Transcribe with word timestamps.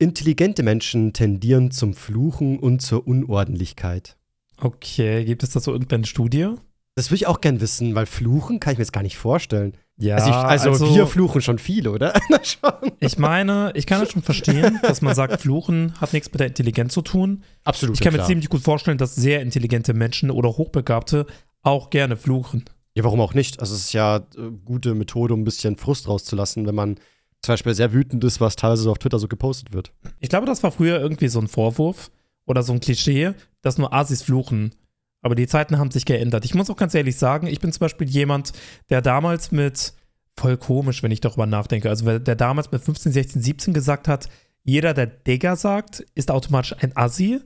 Intelligente 0.00 0.62
Menschen 0.62 1.12
tendieren 1.12 1.70
zum 1.70 1.92
Fluchen 1.92 2.58
und 2.58 2.80
zur 2.80 3.06
Unordentlichkeit. 3.06 4.16
Okay, 4.56 5.26
gibt 5.26 5.42
es 5.42 5.50
dazu 5.50 5.72
irgendeine 5.72 6.06
Studie? 6.06 6.54
Das 6.94 7.10
würde 7.10 7.16
ich 7.16 7.26
auch 7.26 7.42
gern 7.42 7.60
wissen, 7.60 7.94
weil 7.94 8.06
Fluchen 8.06 8.60
kann 8.60 8.72
ich 8.72 8.78
mir 8.78 8.84
jetzt 8.84 8.94
gar 8.94 9.02
nicht 9.02 9.18
vorstellen. 9.18 9.74
Ja, 9.98 10.16
also, 10.16 10.30
ich, 10.30 10.36
also, 10.36 10.70
also- 10.70 10.94
wir 10.94 11.06
fluchen 11.06 11.42
schon 11.42 11.58
viel, 11.58 11.86
oder? 11.86 12.14
Ich 13.00 13.18
meine, 13.18 13.72
ich 13.74 13.86
kann 13.86 14.00
das 14.00 14.12
schon 14.12 14.22
verstehen, 14.22 14.78
dass 14.82 15.02
man 15.02 15.14
sagt, 15.14 15.42
Fluchen 15.42 15.92
hat 16.00 16.14
nichts 16.14 16.30
mit 16.32 16.40
der 16.40 16.46
Intelligenz 16.46 16.94
zu 16.94 17.02
tun. 17.02 17.44
Absolut. 17.64 17.96
Ich 17.96 18.00
kann 18.00 18.12
mir 18.12 18.18
klar. 18.18 18.28
ziemlich 18.28 18.48
gut 18.48 18.62
vorstellen, 18.62 18.96
dass 18.96 19.14
sehr 19.14 19.42
intelligente 19.42 19.92
Menschen 19.92 20.30
oder 20.30 20.48
Hochbegabte 20.56 21.26
auch 21.62 21.90
gerne 21.90 22.16
fluchen. 22.16 22.64
Ja, 22.94 23.04
warum 23.04 23.20
auch 23.20 23.34
nicht? 23.34 23.60
Also 23.60 23.74
es 23.74 23.82
ist 23.82 23.92
ja 23.92 24.16
äh, 24.16 24.50
gute 24.64 24.94
Methode, 24.94 25.34
um 25.34 25.40
ein 25.40 25.44
bisschen 25.44 25.76
Frust 25.76 26.08
rauszulassen, 26.08 26.66
wenn 26.66 26.74
man 26.74 26.96
zum 27.42 27.54
Beispiel 27.54 27.74
sehr 27.74 27.92
wütend 27.92 28.22
ist, 28.24 28.40
was 28.40 28.56
teilweise 28.56 28.90
auf 28.90 28.98
Twitter 28.98 29.18
so 29.18 29.28
gepostet 29.28 29.72
wird. 29.72 29.92
Ich 30.18 30.28
glaube, 30.28 30.46
das 30.46 30.62
war 30.62 30.72
früher 30.72 31.00
irgendwie 31.00 31.28
so 31.28 31.40
ein 31.40 31.48
Vorwurf 31.48 32.10
oder 32.46 32.62
so 32.62 32.72
ein 32.72 32.80
Klischee, 32.80 33.32
dass 33.62 33.78
nur 33.78 33.92
Asis 33.92 34.22
fluchen. 34.22 34.74
Aber 35.22 35.34
die 35.34 35.46
Zeiten 35.46 35.78
haben 35.78 35.90
sich 35.90 36.04
geändert. 36.06 36.44
Ich 36.44 36.54
muss 36.54 36.70
auch 36.70 36.76
ganz 36.76 36.94
ehrlich 36.94 37.16
sagen, 37.16 37.46
ich 37.46 37.60
bin 37.60 37.72
zum 37.72 37.80
Beispiel 37.80 38.08
jemand, 38.08 38.52
der 38.88 39.02
damals 39.02 39.52
mit, 39.52 39.92
voll 40.36 40.56
komisch, 40.56 41.02
wenn 41.02 41.10
ich 41.10 41.20
darüber 41.20 41.46
nachdenke, 41.46 41.88
also 41.88 42.18
der 42.18 42.36
damals 42.36 42.70
mit 42.72 42.82
15, 42.82 43.12
16, 43.12 43.42
17 43.42 43.74
gesagt 43.74 44.08
hat, 44.08 44.28
jeder, 44.62 44.94
der 44.94 45.06
Digger 45.06 45.56
sagt, 45.56 46.04
ist 46.14 46.30
automatisch 46.30 46.74
ein 46.80 46.96
Assi, 46.96 47.40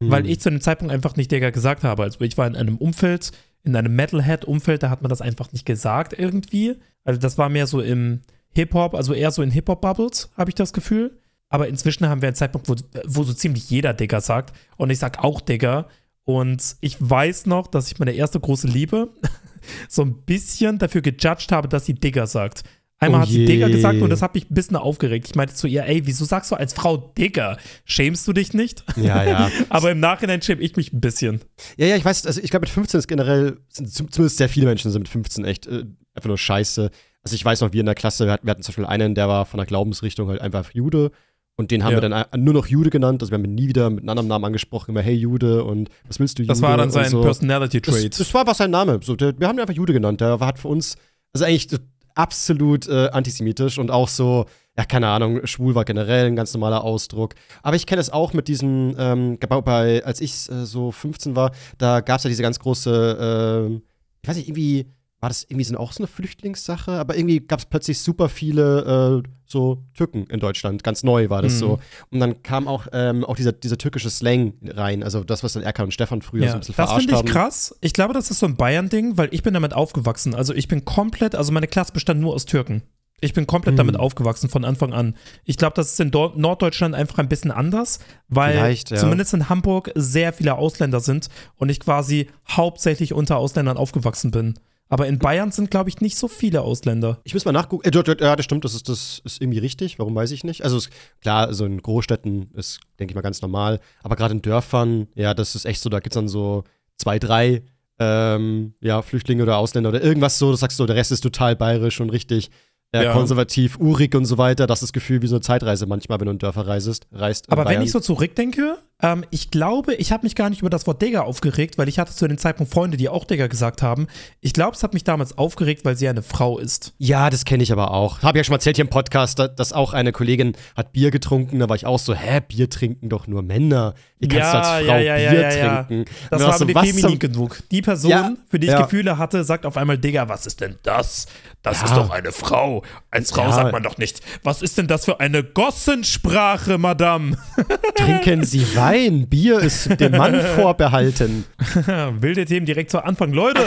weil 0.00 0.24
Hm. 0.24 0.30
ich 0.30 0.40
zu 0.40 0.50
dem 0.50 0.60
Zeitpunkt 0.60 0.92
einfach 0.92 1.16
nicht 1.16 1.30
Digger 1.30 1.52
gesagt 1.52 1.84
habe. 1.84 2.02
Also 2.02 2.20
ich 2.20 2.36
war 2.36 2.46
in 2.46 2.56
einem 2.56 2.76
Umfeld, 2.76 3.32
in 3.62 3.74
einem 3.74 3.94
Metalhead-Umfeld, 3.96 4.82
da 4.82 4.90
hat 4.90 5.02
man 5.02 5.08
das 5.08 5.20
einfach 5.20 5.52
nicht 5.52 5.66
gesagt 5.66 6.16
irgendwie. 6.18 6.76
Also 7.04 7.18
das 7.20 7.38
war 7.38 7.48
mehr 7.48 7.66
so 7.66 7.80
im 7.80 8.20
Hip-Hop, 8.56 8.94
also 8.94 9.12
eher 9.14 9.30
so 9.30 9.42
in 9.42 9.50
Hip-Hop-Bubbles, 9.52 10.30
habe 10.36 10.50
ich 10.50 10.54
das 10.54 10.72
Gefühl. 10.72 11.18
Aber 11.48 11.68
inzwischen 11.68 12.08
haben 12.08 12.22
wir 12.22 12.28
einen 12.28 12.34
Zeitpunkt, 12.36 12.68
wo, 12.68 12.74
wo 13.06 13.22
so 13.22 13.32
ziemlich 13.32 13.70
jeder 13.70 13.94
Digger 13.94 14.20
sagt. 14.20 14.52
Und 14.76 14.90
ich 14.90 14.98
sag 14.98 15.22
auch 15.22 15.40
Digger. 15.40 15.86
Und 16.24 16.76
ich 16.80 16.96
weiß 16.98 17.46
noch, 17.46 17.68
dass 17.68 17.90
ich 17.92 18.00
meine 18.00 18.10
erste 18.12 18.40
große 18.40 18.66
Liebe 18.66 19.10
so 19.88 20.02
ein 20.02 20.24
bisschen 20.24 20.78
dafür 20.78 21.02
gejudged 21.02 21.52
habe, 21.52 21.68
dass 21.68 21.86
sie 21.86 21.94
Digger 21.94 22.26
sagt. 22.26 22.64
Einmal 22.98 23.20
Oh 23.20 23.22
hat 23.24 23.28
sie. 23.28 23.44
Digger 23.44 23.68
gesagt 23.68 24.00
und 24.00 24.08
das 24.08 24.22
hat 24.22 24.34
mich 24.34 24.50
ein 24.50 24.54
bisschen 24.54 24.74
aufgeregt. 24.76 25.26
Ich 25.28 25.34
meinte 25.34 25.54
zu 25.54 25.66
ihr, 25.66 25.84
ey, 25.84 26.06
wieso 26.06 26.24
sagst 26.24 26.50
du 26.50 26.56
als 26.56 26.72
Frau 26.72 26.96
Digger? 26.96 27.58
Schämst 27.84 28.26
du 28.26 28.32
dich 28.32 28.54
nicht? 28.54 28.84
Ja, 28.96 29.22
ja. 29.22 29.50
Aber 29.68 29.90
im 29.90 30.00
Nachhinein 30.00 30.40
schäme 30.40 30.62
ich 30.62 30.76
mich 30.76 30.94
ein 30.94 31.00
bisschen. 31.02 31.42
Ja, 31.76 31.86
ja, 31.86 31.96
ich 31.96 32.04
weiß, 32.06 32.26
also 32.26 32.40
ich 32.42 32.50
glaube, 32.50 32.62
mit 32.64 32.70
15 32.70 32.98
ist 32.98 33.06
generell, 33.06 33.58
sind 33.68 33.92
zum- 33.92 34.10
zumindest 34.10 34.38
sehr 34.38 34.48
viele 34.48 34.64
Menschen 34.66 34.90
sind 34.90 35.02
mit 35.02 35.08
15 35.10 35.44
echt 35.44 35.66
äh, 35.66 35.84
einfach 36.14 36.28
nur 36.28 36.38
scheiße. 36.38 36.90
Also 37.26 37.34
ich 37.34 37.44
weiß 37.44 37.60
noch, 37.62 37.72
wir 37.72 37.80
in 37.80 37.86
der 37.86 37.96
Klasse, 37.96 38.26
wir 38.26 38.32
hatten, 38.34 38.46
wir 38.46 38.52
hatten 38.52 38.62
zum 38.62 38.70
Beispiel 38.70 38.86
einen, 38.86 39.16
der 39.16 39.26
war 39.26 39.46
von 39.46 39.58
der 39.58 39.66
Glaubensrichtung 39.66 40.28
halt 40.28 40.40
einfach 40.40 40.70
Jude. 40.72 41.10
Und 41.56 41.72
den 41.72 41.82
haben 41.82 41.90
Ja. 41.94 42.00
wir 42.00 42.08
dann 42.08 42.44
nur 42.44 42.54
noch 42.54 42.68
Jude 42.68 42.88
genannt. 42.88 43.20
Also 43.20 43.32
wir 43.32 43.38
haben 43.38 43.44
ihn 43.46 43.56
nie 43.56 43.66
wieder 43.66 43.90
mit 43.90 44.00
einem 44.04 44.10
anderen 44.10 44.28
Namen 44.28 44.44
angesprochen, 44.44 44.92
immer 44.92 45.00
hey 45.02 45.14
Jude 45.14 45.64
und 45.64 45.88
was 46.06 46.20
willst 46.20 46.38
du 46.38 46.42
Jude? 46.42 46.52
Das 46.52 46.62
war 46.62 46.76
dann 46.76 46.92
sein 46.92 47.10
so. 47.10 47.22
Personality 47.22 47.80
Das, 47.80 47.94
Trait. 47.96 48.20
das 48.20 48.32
war 48.32 48.42
einfach 48.42 48.54
sein 48.54 48.70
Name. 48.70 49.00
So, 49.02 49.16
der, 49.16 49.36
wir 49.40 49.48
haben 49.48 49.56
ihn 49.56 49.60
einfach 49.62 49.74
Jude 49.74 49.92
genannt. 49.92 50.20
Der 50.20 50.38
war, 50.38 50.46
hat 50.46 50.60
für 50.60 50.68
uns, 50.68 50.94
also 51.32 51.44
eigentlich 51.46 51.66
absolut 52.14 52.86
äh, 52.86 53.08
antisemitisch 53.08 53.78
und 53.78 53.90
auch 53.90 54.06
so, 54.08 54.46
ja, 54.78 54.84
keine 54.84 55.08
Ahnung, 55.08 55.44
schwul 55.46 55.74
war 55.74 55.84
generell 55.84 56.26
ein 56.26 56.36
ganz 56.36 56.54
normaler 56.54 56.84
Ausdruck. 56.84 57.34
Aber 57.64 57.74
ich 57.74 57.86
kenne 57.86 58.00
es 58.00 58.10
auch 58.10 58.34
mit 58.34 58.46
diesem, 58.46 58.94
ähm, 58.98 59.38
bei, 59.40 60.04
als 60.04 60.20
ich 60.20 60.32
äh, 60.48 60.64
so 60.64 60.92
15 60.92 61.34
war, 61.34 61.50
da 61.78 62.00
gab 62.02 62.18
es 62.18 62.24
ja 62.24 62.28
diese 62.28 62.42
ganz 62.42 62.60
große, 62.60 63.64
ähm, 63.66 63.82
ich 64.22 64.28
weiß 64.28 64.36
nicht, 64.36 64.48
irgendwie 64.48 64.86
war 65.20 65.30
das 65.30 65.44
irgendwie 65.44 65.64
so 65.64 65.76
auch 65.78 65.92
so 65.92 66.02
eine 66.02 66.08
Flüchtlingssache, 66.08 66.92
aber 66.92 67.16
irgendwie 67.16 67.40
gab 67.40 67.58
es 67.58 67.64
plötzlich 67.66 67.98
super 68.00 68.28
viele 68.28 69.22
äh, 69.24 69.28
so 69.46 69.82
Türken 69.94 70.24
in 70.26 70.40
Deutschland. 70.40 70.84
Ganz 70.84 71.04
neu 71.04 71.30
war 71.30 71.40
das 71.40 71.54
Mhm. 71.54 71.58
so. 71.58 71.78
Und 72.10 72.20
dann 72.20 72.42
kam 72.42 72.68
auch, 72.68 72.86
ähm, 72.92 73.24
auch 73.24 73.36
dieser, 73.36 73.52
dieser 73.52 73.78
türkische 73.78 74.10
Slang 74.10 74.54
rein, 74.64 75.02
also 75.02 75.24
das, 75.24 75.42
was 75.42 75.54
dann 75.54 75.62
Erkan 75.62 75.86
und 75.86 75.92
Stefan 75.92 76.20
früher 76.20 76.40
so 76.42 76.46
Ja, 76.48 76.52
ein 76.54 76.60
bisschen 76.60 76.74
das 76.76 76.86
verarscht 76.88 76.98
finde 77.08 77.12
ich 77.14 77.18
haben. 77.18 77.28
krass. 77.28 77.74
Ich 77.80 77.92
glaube, 77.92 78.12
das 78.12 78.30
ist 78.30 78.40
so 78.40 78.46
ein 78.46 78.56
Bayern-Ding, 78.56 79.16
weil 79.16 79.28
ich 79.32 79.42
bin 79.42 79.54
damit 79.54 79.72
aufgewachsen. 79.72 80.34
Also 80.34 80.52
ich 80.52 80.68
bin 80.68 80.84
komplett, 80.84 81.34
also 81.34 81.50
meine 81.52 81.68
Klasse 81.68 81.92
bestand 81.92 82.20
nur 82.20 82.34
aus 82.34 82.44
Türken. 82.44 82.82
Ich 83.22 83.32
bin 83.32 83.46
komplett 83.46 83.72
Hm. 83.72 83.76
damit 83.78 83.96
aufgewachsen 83.96 84.50
von 84.50 84.66
Anfang 84.66 84.92
an. 84.92 85.14
Ich 85.44 85.56
glaube, 85.56 85.72
das 85.74 85.92
ist 85.92 86.00
in 86.00 86.10
Dor- 86.10 86.34
Norddeutschland 86.36 86.94
einfach 86.94 87.16
ein 87.18 87.30
bisschen 87.30 87.50
anders, 87.50 88.00
weil 88.28 88.56
ja. 88.56 88.96
zumindest 88.96 89.32
in 89.32 89.48
Hamburg 89.48 89.90
sehr 89.94 90.34
viele 90.34 90.56
Ausländer 90.58 91.00
sind 91.00 91.28
und 91.56 91.70
ich 91.70 91.80
quasi 91.80 92.28
hauptsächlich 92.50 93.14
unter 93.14 93.38
Ausländern 93.38 93.78
aufgewachsen 93.78 94.30
bin. 94.32 94.58
Aber 94.88 95.06
in 95.08 95.18
Bayern 95.18 95.50
sind, 95.50 95.70
glaube 95.70 95.88
ich, 95.90 96.00
nicht 96.00 96.16
so 96.16 96.28
viele 96.28 96.62
Ausländer. 96.62 97.18
Ich 97.24 97.34
muss 97.34 97.44
mal 97.44 97.52
nachgucken. 97.52 97.88
Äh, 97.88 98.14
ja, 98.20 98.36
das 98.36 98.44
stimmt, 98.44 98.64
das 98.64 98.74
ist, 98.74 98.88
das 98.88 99.20
ist 99.24 99.40
irgendwie 99.42 99.58
richtig. 99.58 99.98
Warum 99.98 100.14
weiß 100.14 100.30
ich 100.30 100.44
nicht? 100.44 100.62
Also, 100.62 100.76
es, 100.76 100.90
klar, 101.20 101.52
so 101.52 101.64
in 101.64 101.82
Großstädten 101.82 102.52
ist, 102.54 102.80
denke 102.98 103.10
ich 103.12 103.14
mal, 103.16 103.22
ganz 103.22 103.42
normal. 103.42 103.80
Aber 104.02 104.14
gerade 104.16 104.34
in 104.34 104.42
Dörfern, 104.42 105.08
ja, 105.14 105.34
das 105.34 105.54
ist 105.56 105.64
echt 105.64 105.80
so, 105.80 105.88
da 105.90 105.98
gibt 105.98 106.14
es 106.14 106.18
dann 106.20 106.28
so 106.28 106.62
zwei, 106.96 107.18
drei 107.18 107.62
ähm, 107.98 108.74
ja, 108.80 109.02
Flüchtlinge 109.02 109.42
oder 109.42 109.58
Ausländer 109.58 109.88
oder 109.90 110.02
irgendwas 110.02 110.38
so. 110.38 110.50
Du 110.50 110.56
sagst 110.56 110.76
so, 110.76 110.86
der 110.86 110.96
Rest 110.96 111.12
ist 111.12 111.20
total 111.22 111.56
bayerisch 111.56 112.00
und 112.00 112.10
richtig 112.10 112.50
äh, 112.92 113.04
Ja. 113.04 113.12
konservativ, 113.12 113.78
urig 113.78 114.14
und 114.14 114.26
so 114.26 114.38
weiter. 114.38 114.66
Das 114.66 114.78
ist 114.78 114.88
das 114.88 114.92
Gefühl 114.92 115.22
wie 115.22 115.26
so 115.26 115.36
eine 115.36 115.40
Zeitreise 115.42 115.86
manchmal, 115.86 116.20
wenn 116.20 116.26
du 116.26 116.32
in 116.32 116.38
Dörfer 116.38 116.66
reisest, 116.66 117.06
reist. 117.10 117.50
Aber 117.50 117.64
wenn 117.64 117.82
ich 117.82 117.90
so 117.90 118.00
zurückdenke, 118.00 118.78
ähm, 119.02 119.24
ich 119.30 119.50
glaube, 119.50 119.94
ich 119.94 120.10
habe 120.12 120.24
mich 120.24 120.34
gar 120.34 120.48
nicht 120.48 120.60
über 120.62 120.70
das 120.70 120.86
Wort 120.86 121.02
Digger 121.02 121.24
aufgeregt, 121.24 121.76
weil 121.78 121.88
ich 121.88 121.98
hatte 121.98 122.14
zu 122.14 122.26
dem 122.26 122.38
Zeitpunkt 122.38 122.72
Freunde, 122.72 122.96
die 122.96 123.08
auch 123.08 123.24
Digger 123.24 123.48
gesagt 123.48 123.82
haben. 123.82 124.06
Ich 124.40 124.52
glaube, 124.54 124.74
es 124.74 124.82
hat 124.82 124.94
mich 124.94 125.04
damals 125.04 125.36
aufgeregt, 125.36 125.84
weil 125.84 125.96
sie 125.96 126.08
eine 126.08 126.22
Frau 126.22 126.58
ist. 126.58 126.94
Ja, 126.98 127.28
das 127.28 127.44
kenne 127.44 127.62
ich 127.62 127.72
aber 127.72 127.90
auch. 127.90 128.22
Habe 128.22 128.38
ja 128.38 128.44
schon 128.44 128.52
mal 128.52 128.56
erzählt 128.56 128.76
hier 128.76 128.84
im 128.84 128.90
Podcast, 128.90 129.38
da- 129.38 129.48
dass 129.48 129.72
auch 129.72 129.92
eine 129.92 130.12
Kollegin 130.12 130.56
hat 130.76 130.92
Bier 130.92 131.10
getrunken. 131.10 131.58
Da 131.58 131.68
war 131.68 131.76
ich 131.76 131.84
auch 131.86 131.98
so, 131.98 132.14
hä, 132.14 132.40
Bier 132.46 132.70
trinken 132.70 133.08
doch 133.10 133.26
nur 133.26 133.42
Männer. 133.42 133.94
Wie 134.18 134.28
kannst 134.28 134.54
du 134.54 134.58
als 134.58 134.86
Frau 134.86 134.94
Bier 134.96 135.48
trinken? 135.50 136.04
Das 136.30 136.42
war 136.42 136.58
so, 136.58 136.74
was 136.74 137.00
zum- 137.00 137.18
genug. 137.18 137.58
Die 137.70 137.82
Person, 137.82 138.10
Ja, 138.10 138.32
für 138.48 138.58
die 138.58 138.66
ich 138.68 138.72
ja. 138.72 138.80
Gefühle 138.82 139.18
hatte, 139.18 139.44
sagt 139.44 139.66
auf 139.66 139.76
einmal, 139.76 139.98
Digga, 139.98 140.28
was 140.28 140.46
ist 140.46 140.60
denn 140.62 140.76
das? 140.82 141.26
Das 141.62 141.80
Ja. 141.80 141.86
ist 141.86 141.96
doch 141.96 142.08
eine 142.10 142.32
Frau. 142.32 142.82
Als 143.10 143.30
Frau 143.30 143.42
Ja. 143.42 143.52
sagt 143.52 143.72
man 143.72 143.82
doch 143.82 143.98
nicht. 143.98 144.20
Was 144.42 144.62
ist 144.62 144.78
denn 144.78 144.86
das 144.86 145.04
für 145.04 145.20
eine 145.20 145.44
Gossensprache, 145.44 146.78
Madame? 146.78 147.36
Trinken 147.96 148.44
Sie 148.44 148.74
Wein? 148.74 149.28
Bier 149.28 149.58
ist 149.60 150.00
dem 150.00 150.12
Mann 150.16 150.40
vorbehalten. 150.56 151.44
Wilde 152.20 152.46
Themen 152.46 152.64
direkt 152.64 152.90
zu 152.90 153.04
Anfang. 153.04 153.32
Leute, 153.34 153.60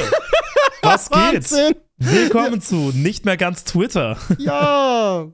was 0.82 1.10
geht? 1.12 1.18
Wahnsinn. 1.36 1.76
Willkommen 1.98 2.62
zu 2.62 2.92
Nicht 2.96 3.26
mehr 3.26 3.38
ganz 3.38 3.66
Twitter. 3.66 4.18
Ja. 4.38 5.26
oh, 5.28 5.32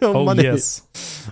Oh, 0.00 0.24
Mann, 0.24 0.38
ey. 0.38 0.58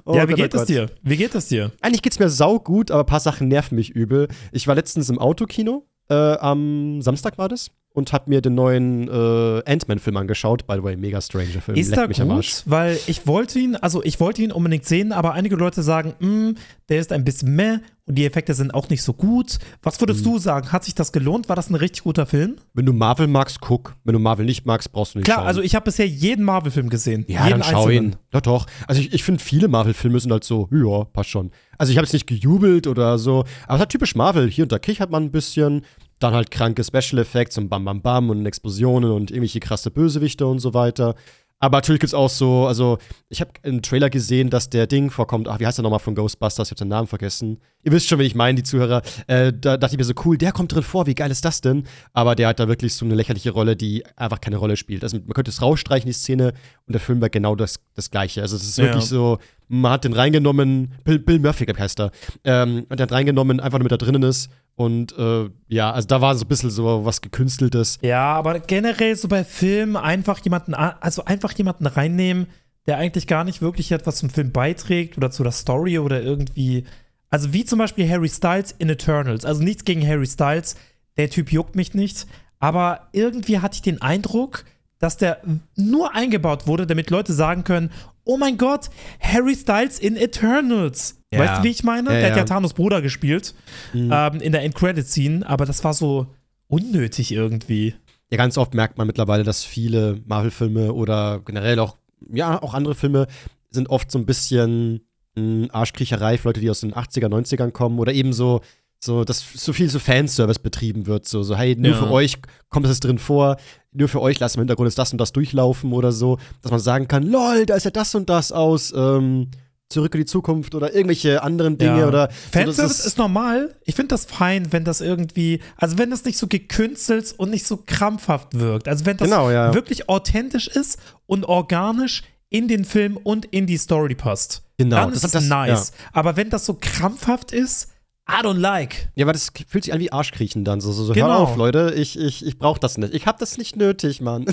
Oh 0.04 0.14
ja, 0.16 0.28
wie 0.28 0.32
Gott, 0.32 0.40
oh 0.40 0.42
geht 0.42 0.54
es 0.54 0.64
dir? 0.64 0.90
Wie 1.02 1.16
geht 1.16 1.34
es 1.34 1.48
dir? 1.48 1.70
Eigentlich 1.80 2.02
geht's 2.02 2.18
mir 2.18 2.28
saugut, 2.28 2.90
aber 2.90 3.02
ein 3.02 3.06
paar 3.06 3.20
Sachen 3.20 3.48
nerven 3.48 3.76
mich 3.76 3.90
übel. 3.90 4.28
Ich 4.50 4.66
war 4.66 4.74
letztens 4.74 5.08
im 5.10 5.18
Autokino, 5.18 5.86
äh, 6.08 6.14
am 6.14 7.00
Samstag 7.02 7.38
war 7.38 7.48
das, 7.48 7.70
und 7.94 8.12
hab 8.12 8.26
mir 8.28 8.40
den 8.40 8.54
neuen 8.54 9.08
äh, 9.08 9.62
Ant-Man-Film 9.70 10.16
angeschaut. 10.16 10.66
By 10.66 10.74
the 10.76 10.82
way, 10.82 10.96
mega 10.96 11.20
stranger 11.20 11.60
Film. 11.60 11.76
Ist 11.76 11.94
Leckt 11.94 12.18
er 12.18 12.24
gut? 12.26 12.62
Weil 12.66 12.98
ich 13.06 13.26
wollte 13.26 13.58
ihn, 13.58 13.76
also 13.76 14.02
ich 14.02 14.18
wollte 14.20 14.42
ihn 14.42 14.52
unbedingt 14.52 14.84
sehen, 14.86 15.12
aber 15.12 15.32
einige 15.34 15.56
Leute 15.56 15.82
sagen, 15.82 16.14
"Mm, 16.20 16.56
der 16.88 17.00
ist 17.00 17.12
ein 17.12 17.24
bisschen 17.24 17.54
meh 17.54 17.78
und 18.06 18.16
die 18.16 18.24
Effekte 18.26 18.54
sind 18.54 18.74
auch 18.74 18.88
nicht 18.88 19.02
so 19.02 19.12
gut. 19.12 19.58
Was 19.82 20.00
würdest 20.00 20.24
Hm. 20.24 20.32
du 20.32 20.38
sagen? 20.38 20.72
Hat 20.72 20.84
sich 20.84 20.94
das 20.94 21.12
gelohnt? 21.12 21.48
War 21.48 21.56
das 21.56 21.70
ein 21.70 21.74
richtig 21.76 22.02
guter 22.02 22.26
Film? 22.26 22.56
Wenn 22.74 22.84
du 22.86 22.92
Marvel 22.92 23.26
magst, 23.28 23.60
guck. 23.60 23.94
Wenn 24.04 24.14
du 24.14 24.18
Marvel 24.18 24.44
nicht 24.44 24.66
magst, 24.66 24.92
brauchst 24.92 25.14
du 25.14 25.18
nicht 25.18 25.26
Klar, 25.26 25.38
schauen. 25.38 25.46
also 25.46 25.62
ich 25.62 25.74
habe 25.74 25.84
bisher 25.84 26.06
jeden 26.06 26.44
Marvel-Film 26.44 26.88
gesehen. 26.88 27.24
Ja, 27.28 27.46
jeden 27.46 27.60
dann 27.60 27.68
schau 27.70 27.84
einzelnen. 27.84 28.12
ihn. 28.12 28.16
Doch, 28.32 28.40
doch. 28.40 28.66
Also 28.88 29.00
ich, 29.00 29.12
ich 29.12 29.22
finde, 29.22 29.42
viele 29.42 29.68
Marvel-Filme 29.68 30.18
sind 30.18 30.32
halt 30.32 30.44
so, 30.44 30.68
ja, 30.72 31.04
passt 31.04 31.30
schon. 31.30 31.50
Also 31.78 31.90
ich 31.92 31.96
habe 31.98 32.04
jetzt 32.06 32.12
nicht 32.12 32.26
gejubelt 32.26 32.86
oder 32.86 33.18
so, 33.18 33.44
aber 33.66 33.76
es 33.76 33.80
hat 33.82 33.88
typisch 33.90 34.14
Marvel. 34.14 34.48
Hier 34.50 34.64
und 34.64 34.72
da 34.72 34.78
kichert 34.78 35.10
man 35.10 35.24
ein 35.24 35.30
bisschen, 35.30 35.82
dann 36.22 36.34
halt 36.34 36.50
kranke 36.50 36.84
Special 36.84 37.20
Effects 37.20 37.58
und 37.58 37.68
Bam 37.68 37.84
Bam 37.84 38.02
Bam 38.02 38.30
und 38.30 38.44
Explosionen 38.46 39.10
und 39.10 39.30
irgendwelche 39.30 39.60
krasse 39.60 39.90
Bösewichte 39.90 40.46
und 40.46 40.58
so 40.60 40.74
weiter. 40.74 41.14
Aber 41.58 41.76
natürlich 41.78 42.00
gibt's 42.00 42.12
auch 42.12 42.28
so, 42.28 42.66
also 42.66 42.98
ich 43.28 43.40
habe 43.40 43.52
im 43.62 43.82
Trailer 43.82 44.10
gesehen, 44.10 44.50
dass 44.50 44.68
der 44.68 44.88
Ding 44.88 45.10
vorkommt. 45.10 45.46
Ach, 45.46 45.60
wie 45.60 45.66
heißt 45.66 45.78
der 45.78 45.84
nochmal 45.84 46.00
von 46.00 46.16
Ghostbusters? 46.16 46.66
Ich 46.66 46.72
habe 46.72 46.78
den 46.80 46.88
Namen 46.88 47.06
vergessen. 47.06 47.60
Ihr 47.84 47.92
wisst 47.92 48.08
schon, 48.08 48.18
wen 48.18 48.26
ich 48.26 48.34
meine, 48.34 48.56
die 48.56 48.64
Zuhörer. 48.64 49.00
Äh, 49.28 49.52
da 49.52 49.76
dachte 49.76 49.94
ich 49.94 49.98
mir 49.98 50.02
so, 50.04 50.12
cool, 50.24 50.36
der 50.36 50.50
kommt 50.50 50.74
drin 50.74 50.82
vor, 50.82 51.06
wie 51.06 51.14
geil 51.14 51.30
ist 51.30 51.44
das 51.44 51.60
denn? 51.60 51.84
Aber 52.14 52.34
der 52.34 52.48
hat 52.48 52.58
da 52.58 52.66
wirklich 52.66 52.94
so 52.94 53.04
eine 53.04 53.14
lächerliche 53.14 53.52
Rolle, 53.52 53.76
die 53.76 54.04
einfach 54.16 54.40
keine 54.40 54.56
Rolle 54.56 54.76
spielt. 54.76 55.04
Also 55.04 55.18
man 55.18 55.34
könnte 55.34 55.52
es 55.52 55.62
rausstreichen, 55.62 56.08
die 56.08 56.12
Szene, 56.12 56.52
und 56.88 56.94
der 56.94 57.00
Film 57.00 57.20
wäre 57.20 57.30
genau 57.30 57.54
das, 57.54 57.78
das 57.94 58.10
Gleiche. 58.10 58.42
Also 58.42 58.56
es 58.56 58.64
ist 58.64 58.78
Ja. 58.78 58.86
wirklich 58.86 59.04
so, 59.04 59.38
man 59.68 59.92
hat 59.92 60.02
den 60.02 60.14
reingenommen, 60.14 60.92
Bill, 61.04 61.20
Bill 61.20 61.38
Murphy, 61.38 61.64
glaub 61.64 61.76
ich, 61.76 61.82
heißt 61.82 62.00
er, 62.00 62.10
ähm, 62.42 62.86
und 62.88 62.98
der 62.98 63.04
hat 63.04 63.12
reingenommen, 63.12 63.60
einfach 63.60 63.78
nur 63.78 63.88
damit 63.88 64.02
er 64.02 64.04
drinnen 64.04 64.24
ist. 64.24 64.50
Und 64.82 65.16
äh, 65.16 65.48
ja, 65.68 65.92
also 65.92 66.08
da 66.08 66.20
war 66.20 66.34
so 66.34 66.44
ein 66.44 66.48
bisschen 66.48 66.70
so 66.70 67.04
was 67.04 67.20
Gekünsteltes. 67.20 68.00
Ja, 68.02 68.32
aber 68.32 68.58
generell 68.58 69.14
so 69.14 69.28
bei 69.28 69.44
Filmen 69.44 69.96
einfach 69.96 70.40
jemanden, 70.40 70.74
also 70.74 71.24
einfach 71.24 71.52
jemanden 71.52 71.86
reinnehmen, 71.86 72.48
der 72.86 72.98
eigentlich 72.98 73.28
gar 73.28 73.44
nicht 73.44 73.62
wirklich 73.62 73.92
etwas 73.92 74.16
zum 74.16 74.28
Film 74.28 74.50
beiträgt 74.50 75.16
oder 75.16 75.30
zu 75.30 75.44
der 75.44 75.52
Story 75.52 76.00
oder 76.00 76.20
irgendwie. 76.20 76.82
Also 77.30 77.52
wie 77.52 77.64
zum 77.64 77.78
Beispiel 77.78 78.10
Harry 78.10 78.28
Styles 78.28 78.74
in 78.76 78.90
Eternals. 78.90 79.44
Also 79.44 79.62
nichts 79.62 79.84
gegen 79.84 80.04
Harry 80.04 80.26
Styles, 80.26 80.74
der 81.16 81.30
Typ 81.30 81.52
juckt 81.52 81.76
mich 81.76 81.94
nicht. 81.94 82.26
Aber 82.58 83.06
irgendwie 83.12 83.60
hatte 83.60 83.76
ich 83.76 83.82
den 83.82 84.02
Eindruck, 84.02 84.64
dass 84.98 85.16
der 85.16 85.42
nur 85.76 86.12
eingebaut 86.12 86.66
wurde, 86.66 86.88
damit 86.88 87.10
Leute 87.10 87.34
sagen 87.34 87.62
können, 87.62 87.92
oh 88.24 88.36
mein 88.36 88.56
Gott, 88.58 88.90
Harry 89.20 89.54
Styles 89.54 89.98
in 89.98 90.16
Eternals. 90.16 91.18
Ja. 91.32 91.40
Weißt 91.40 91.58
du, 91.58 91.62
wie 91.64 91.70
ich 91.70 91.82
meine? 91.82 92.10
Ja, 92.12 92.18
Der 92.20 92.30
hat 92.30 92.36
ja. 92.36 92.44
Thanos 92.44 92.74
Bruder 92.74 93.00
gespielt 93.02 93.54
Mhm. 93.92 94.10
ähm, 94.12 94.40
in 94.40 94.52
der 94.52 94.62
End-Credit-Scene, 94.62 95.48
aber 95.48 95.64
das 95.66 95.82
war 95.84 95.94
so 95.94 96.26
unnötig 96.68 97.32
irgendwie. 97.32 97.94
Ja, 98.30 98.38
ganz 98.38 98.56
oft 98.58 98.74
merkt 98.74 98.98
man 98.98 99.06
mittlerweile, 99.06 99.44
dass 99.44 99.64
viele 99.64 100.20
Marvel-Filme 100.26 100.92
oder 100.92 101.40
generell 101.44 101.78
auch, 101.78 101.96
ja, 102.32 102.62
auch 102.62 102.74
andere 102.74 102.94
Filme 102.94 103.26
sind 103.70 103.88
oft 103.90 104.10
so 104.10 104.18
ein 104.18 104.26
bisschen 104.26 105.00
mh, 105.34 105.68
Arschkriecherei 105.72 106.38
für 106.38 106.48
Leute, 106.48 106.60
die 106.60 106.70
aus 106.70 106.80
den 106.80 106.92
80er, 106.94 107.28
90ern 107.28 107.70
kommen 107.70 107.98
oder 107.98 108.12
eben 108.12 108.32
so, 108.32 108.60
so 109.04 109.24
dass 109.24 109.44
so 109.54 109.72
viel 109.72 109.88
so 109.90 109.98
Fanservice 109.98 110.60
betrieben 110.60 111.06
wird. 111.06 111.26
So, 111.26 111.42
so 111.42 111.56
hey, 111.56 111.74
nur 111.76 111.92
Ja. 111.92 111.98
für 111.98 112.10
euch 112.10 112.36
kommt 112.68 112.86
es 112.86 113.00
drin 113.00 113.18
vor, 113.18 113.56
nur 113.92 114.08
für 114.08 114.20
euch 114.20 114.38
lassen 114.38 114.58
im 114.58 114.62
Hintergrund 114.62 114.86
jetzt 114.88 114.98
das 114.98 115.12
und 115.12 115.18
das 115.18 115.32
durchlaufen 115.32 115.92
oder 115.92 116.12
so, 116.12 116.38
dass 116.62 116.70
man 116.70 116.80
sagen 116.80 117.08
kann, 117.08 117.24
lol, 117.24 117.66
da 117.66 117.74
ist 117.74 117.84
ja 117.84 117.90
das 117.90 118.14
und 118.14 118.28
das 118.30 118.52
aus, 118.52 118.92
ähm, 118.96 119.48
Zurück 119.88 120.14
in 120.14 120.22
die 120.22 120.24
Zukunft 120.26 120.74
oder 120.74 120.94
irgendwelche 120.94 121.42
anderen 121.42 121.76
Dinge 121.76 122.00
Ja. 122.00 122.08
oder 122.08 122.30
Fanservice 122.30 122.76
so, 122.76 122.82
das 122.82 123.04
ist, 123.04 123.18
normal. 123.18 123.76
Ich 123.84 123.94
finde 123.94 124.08
das 124.08 124.24
fein, 124.24 124.72
wenn 124.72 124.84
das 124.84 125.02
irgendwie, 125.02 125.60
also 125.76 125.98
wenn 125.98 126.08
das 126.08 126.24
nicht 126.24 126.38
so 126.38 126.46
gekünstelt 126.46 127.34
und 127.36 127.50
nicht 127.50 127.66
so 127.66 127.76
krampfhaft 127.84 128.58
wirkt. 128.58 128.88
Also 128.88 129.04
wenn 129.04 129.18
das 129.18 129.28
Genau, 129.28 129.50
ja. 129.50 129.74
wirklich 129.74 130.08
authentisch 130.08 130.66
ist 130.66 130.98
und 131.26 131.44
organisch 131.44 132.22
in 132.48 132.68
den 132.68 132.86
Film 132.86 133.18
und 133.22 133.44
in 133.44 133.66
die 133.66 133.76
Story 133.76 134.14
passt. 134.14 134.62
Genau, 134.78 134.96
Dann 134.96 135.10
das 135.12 135.24
ist 135.24 135.34
das- 135.34 135.44
nice. 135.44 135.92
Aber 136.14 136.36
wenn 136.36 136.48
das 136.48 136.64
so 136.64 136.78
krampfhaft 136.80 137.52
ist, 137.52 137.88
I 138.32 138.42
don't 138.44 138.58
like. 138.58 139.08
Ja, 139.14 139.26
weil 139.26 139.34
das 139.34 139.50
fühlt 139.68 139.84
sich 139.84 139.92
an 139.92 140.00
wie 140.00 140.10
Arschkriechen 140.12 140.64
dann. 140.64 140.80
So, 140.80 140.90
so, 140.92 141.04
so 141.04 141.12
Genau. 141.12 141.26
hör 141.28 141.38
auf, 141.38 141.56
Leute, 141.56 141.92
ich, 141.96 142.18
ich, 142.18 142.44
ich 142.46 142.58
brauch 142.58 142.78
das 142.78 142.96
nicht. 142.98 143.12
Ich 143.14 143.26
hab 143.26 143.38
das 143.38 143.58
nicht 143.58 143.76
nötig, 143.76 144.20
Mann. 144.20 144.46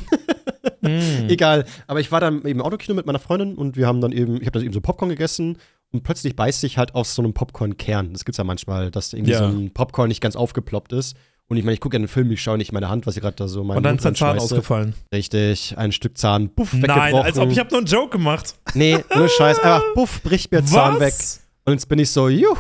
Egal. 0.82 1.66
Aber 1.88 2.00
ich 2.00 2.12
war 2.12 2.20
dann 2.20 2.38
eben 2.40 2.60
im 2.60 2.62
Autokino 2.62 2.96
mit 2.96 3.06
meiner 3.06 3.20
Freundin 3.20 3.56
und 3.56 3.76
wir 3.78 3.88
haben 3.88 4.02
dann 4.02 4.12
eben, 4.12 4.36
ich 4.38 4.42
habe 4.48 4.52
dann 4.60 4.64
eben 4.64 4.74
so 4.74 4.82
Popcorn 4.82 5.10
gegessen 5.10 5.58
und 5.92 6.04
plötzlich 6.04 6.36
beißt 6.36 6.62
sich 6.62 6.78
halt 6.78 6.96
aus 6.96 7.16
so 7.16 7.22
einem 7.22 7.34
Popcorn-Kern. 7.34 8.14
Das 8.14 8.26
gibt's 8.26 8.38
ja 8.38 8.44
manchmal, 8.44 8.92
dass 8.92 9.14
irgendwie 9.14 9.32
Ja. 9.34 9.40
so 9.40 9.46
ein 9.58 9.72
Popcorn 9.74 10.08
nicht 10.10 10.22
ganz 10.22 10.36
aufgeploppt 10.36 10.94
ist. 10.94 11.16
Und 11.48 11.58
ich 11.58 11.64
meine, 11.64 11.74
ich 11.74 11.80
gucke 11.80 11.96
ja 11.96 12.00
einen 12.00 12.08
Film, 12.08 12.30
ich 12.32 12.42
schaue 12.44 12.60
nicht 12.60 12.72
meine 12.74 12.90
Hand, 12.90 13.08
was 13.08 13.16
ich 13.16 13.24
gerade 13.24 13.36
da 13.36 13.48
so 13.48 13.64
meine 13.64 13.78
Und 13.78 13.84
dann 13.84 13.96
ist 13.96 14.06
dein 14.06 14.14
Zahn 14.14 14.34
schmeiße. 14.36 14.44
ausgefallen. 14.54 14.94
Richtig, 15.14 15.76
ein 15.78 15.92
Stück 15.92 16.16
Zahn, 16.18 16.50
puff, 16.54 16.74
Nein, 16.74 16.84
weggebrochen. 16.84 17.26
als 17.26 17.38
ob 17.40 17.50
ich 17.50 17.58
habe 17.58 17.70
nur 17.72 17.80
einen 17.80 17.88
Joke 17.88 18.10
gemacht. 18.12 18.54
Nee, 18.76 19.00
nur 19.16 19.28
Scheiß, 19.30 19.58
einfach 19.60 19.82
puff, 19.96 20.22
bricht 20.22 20.52
mir 20.52 20.64
Zahn 20.64 21.00
weg. 21.00 21.08
Was? 21.14 21.42
Und 21.66 21.74
jetzt 21.74 21.90
bin 21.90 21.98
ich 21.98 22.12
so, 22.12 22.30
juhu, 22.30 22.56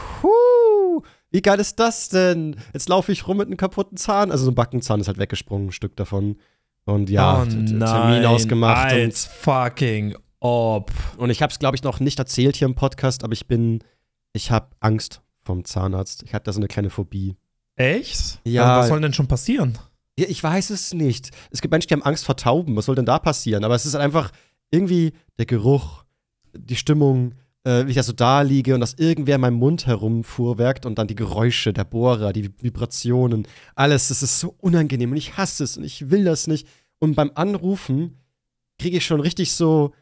wie 1.31 1.41
geil 1.41 1.59
ist 1.59 1.79
das 1.79 2.09
denn? 2.09 2.55
Jetzt 2.73 2.89
laufe 2.89 3.11
ich 3.11 3.27
rum 3.27 3.37
mit 3.37 3.47
einem 3.47 3.57
kaputten 3.57 3.97
Zahn. 3.97 4.31
Also 4.31 4.45
so 4.45 4.51
ein 4.51 4.55
Backenzahn 4.55 4.99
ist 4.99 5.07
halt 5.07 5.19
weggesprungen, 5.19 5.67
ein 5.67 5.71
Stück 5.71 5.95
davon. 5.95 6.37
Und 6.85 7.09
ja, 7.09 7.43
oh 7.43 7.45
nein, 7.45 7.79
Termin 7.79 8.25
ausgemacht. 8.25 8.91
Als 8.91 9.25
fucking 9.25 10.15
ob. 10.39 10.91
Und, 11.17 11.29
ich 11.29 11.41
habe 11.41 11.51
es, 11.51 11.59
glaube 11.59 11.75
ich, 11.75 11.83
noch 11.83 11.99
nicht 11.99 12.17
erzählt 12.17 12.55
hier 12.55 12.67
im 12.67 12.75
Podcast, 12.75 13.23
aber 13.23 13.33
ich 13.33 13.47
bin, 13.47 13.83
ich 14.33 14.51
habe 14.51 14.69
Angst 14.79 15.21
vom 15.41 15.65
Zahnarzt. 15.65 16.23
Ich 16.23 16.33
habe 16.33 16.43
da 16.43 16.53
so 16.53 16.59
eine 16.59 16.67
kleine 16.67 16.89
Phobie. 16.89 17.35
Echt? 17.75 18.39
Ja. 18.43 18.79
Was 18.79 18.87
soll 18.87 19.01
denn 19.01 19.13
schon 19.13 19.27
passieren? 19.27 19.77
Ich 20.15 20.43
weiß 20.43 20.69
es 20.71 20.93
nicht. 20.93 21.31
Es 21.51 21.61
gibt 21.61 21.71
Menschen, 21.71 21.87
die 21.87 21.93
haben 21.93 22.03
Angst 22.03 22.25
vor 22.25 22.35
Tauben. 22.35 22.75
Was 22.75 22.85
soll 22.85 22.95
denn 22.95 23.05
da 23.05 23.19
passieren? 23.19 23.63
Aber 23.63 23.75
es 23.75 23.85
ist 23.85 23.93
halt 23.93 24.03
einfach 24.03 24.31
irgendwie 24.71 25.13
der 25.37 25.45
Geruch, 25.45 26.03
die 26.53 26.75
Stimmung, 26.75 27.35
äh, 27.63 27.85
wie 27.85 27.91
ich 27.91 27.95
da 27.95 28.03
so 28.03 28.13
da 28.13 28.41
liege 28.41 28.73
und 28.73 28.81
dass 28.81 28.94
irgendwer 28.94 29.35
in 29.35 29.41
meinem 29.41 29.57
Mund 29.57 29.85
herumfuhrwerkt 29.85 30.85
und 30.85 30.97
dann 30.97 31.07
die 31.07 31.15
Geräusche 31.15 31.73
der 31.73 31.83
Bohrer, 31.83 32.33
die 32.33 32.50
Vibrationen, 32.61 33.47
alles. 33.75 34.07
Das 34.07 34.23
ist 34.23 34.39
so 34.39 34.56
unangenehm 34.59 35.11
und 35.11 35.17
ich 35.17 35.38
hasse 35.38 35.63
es 35.63 35.77
und 35.77 35.83
ich 35.83 36.09
will 36.09 36.23
das 36.23 36.47
nicht. 36.47 36.67
Und 37.00 37.15
beim 37.15 37.31
Anrufen 37.35 38.17
kriege 38.77 38.97
ich 38.97 39.06
schon 39.06 39.19
richtig 39.19 39.51
so, 39.51 39.94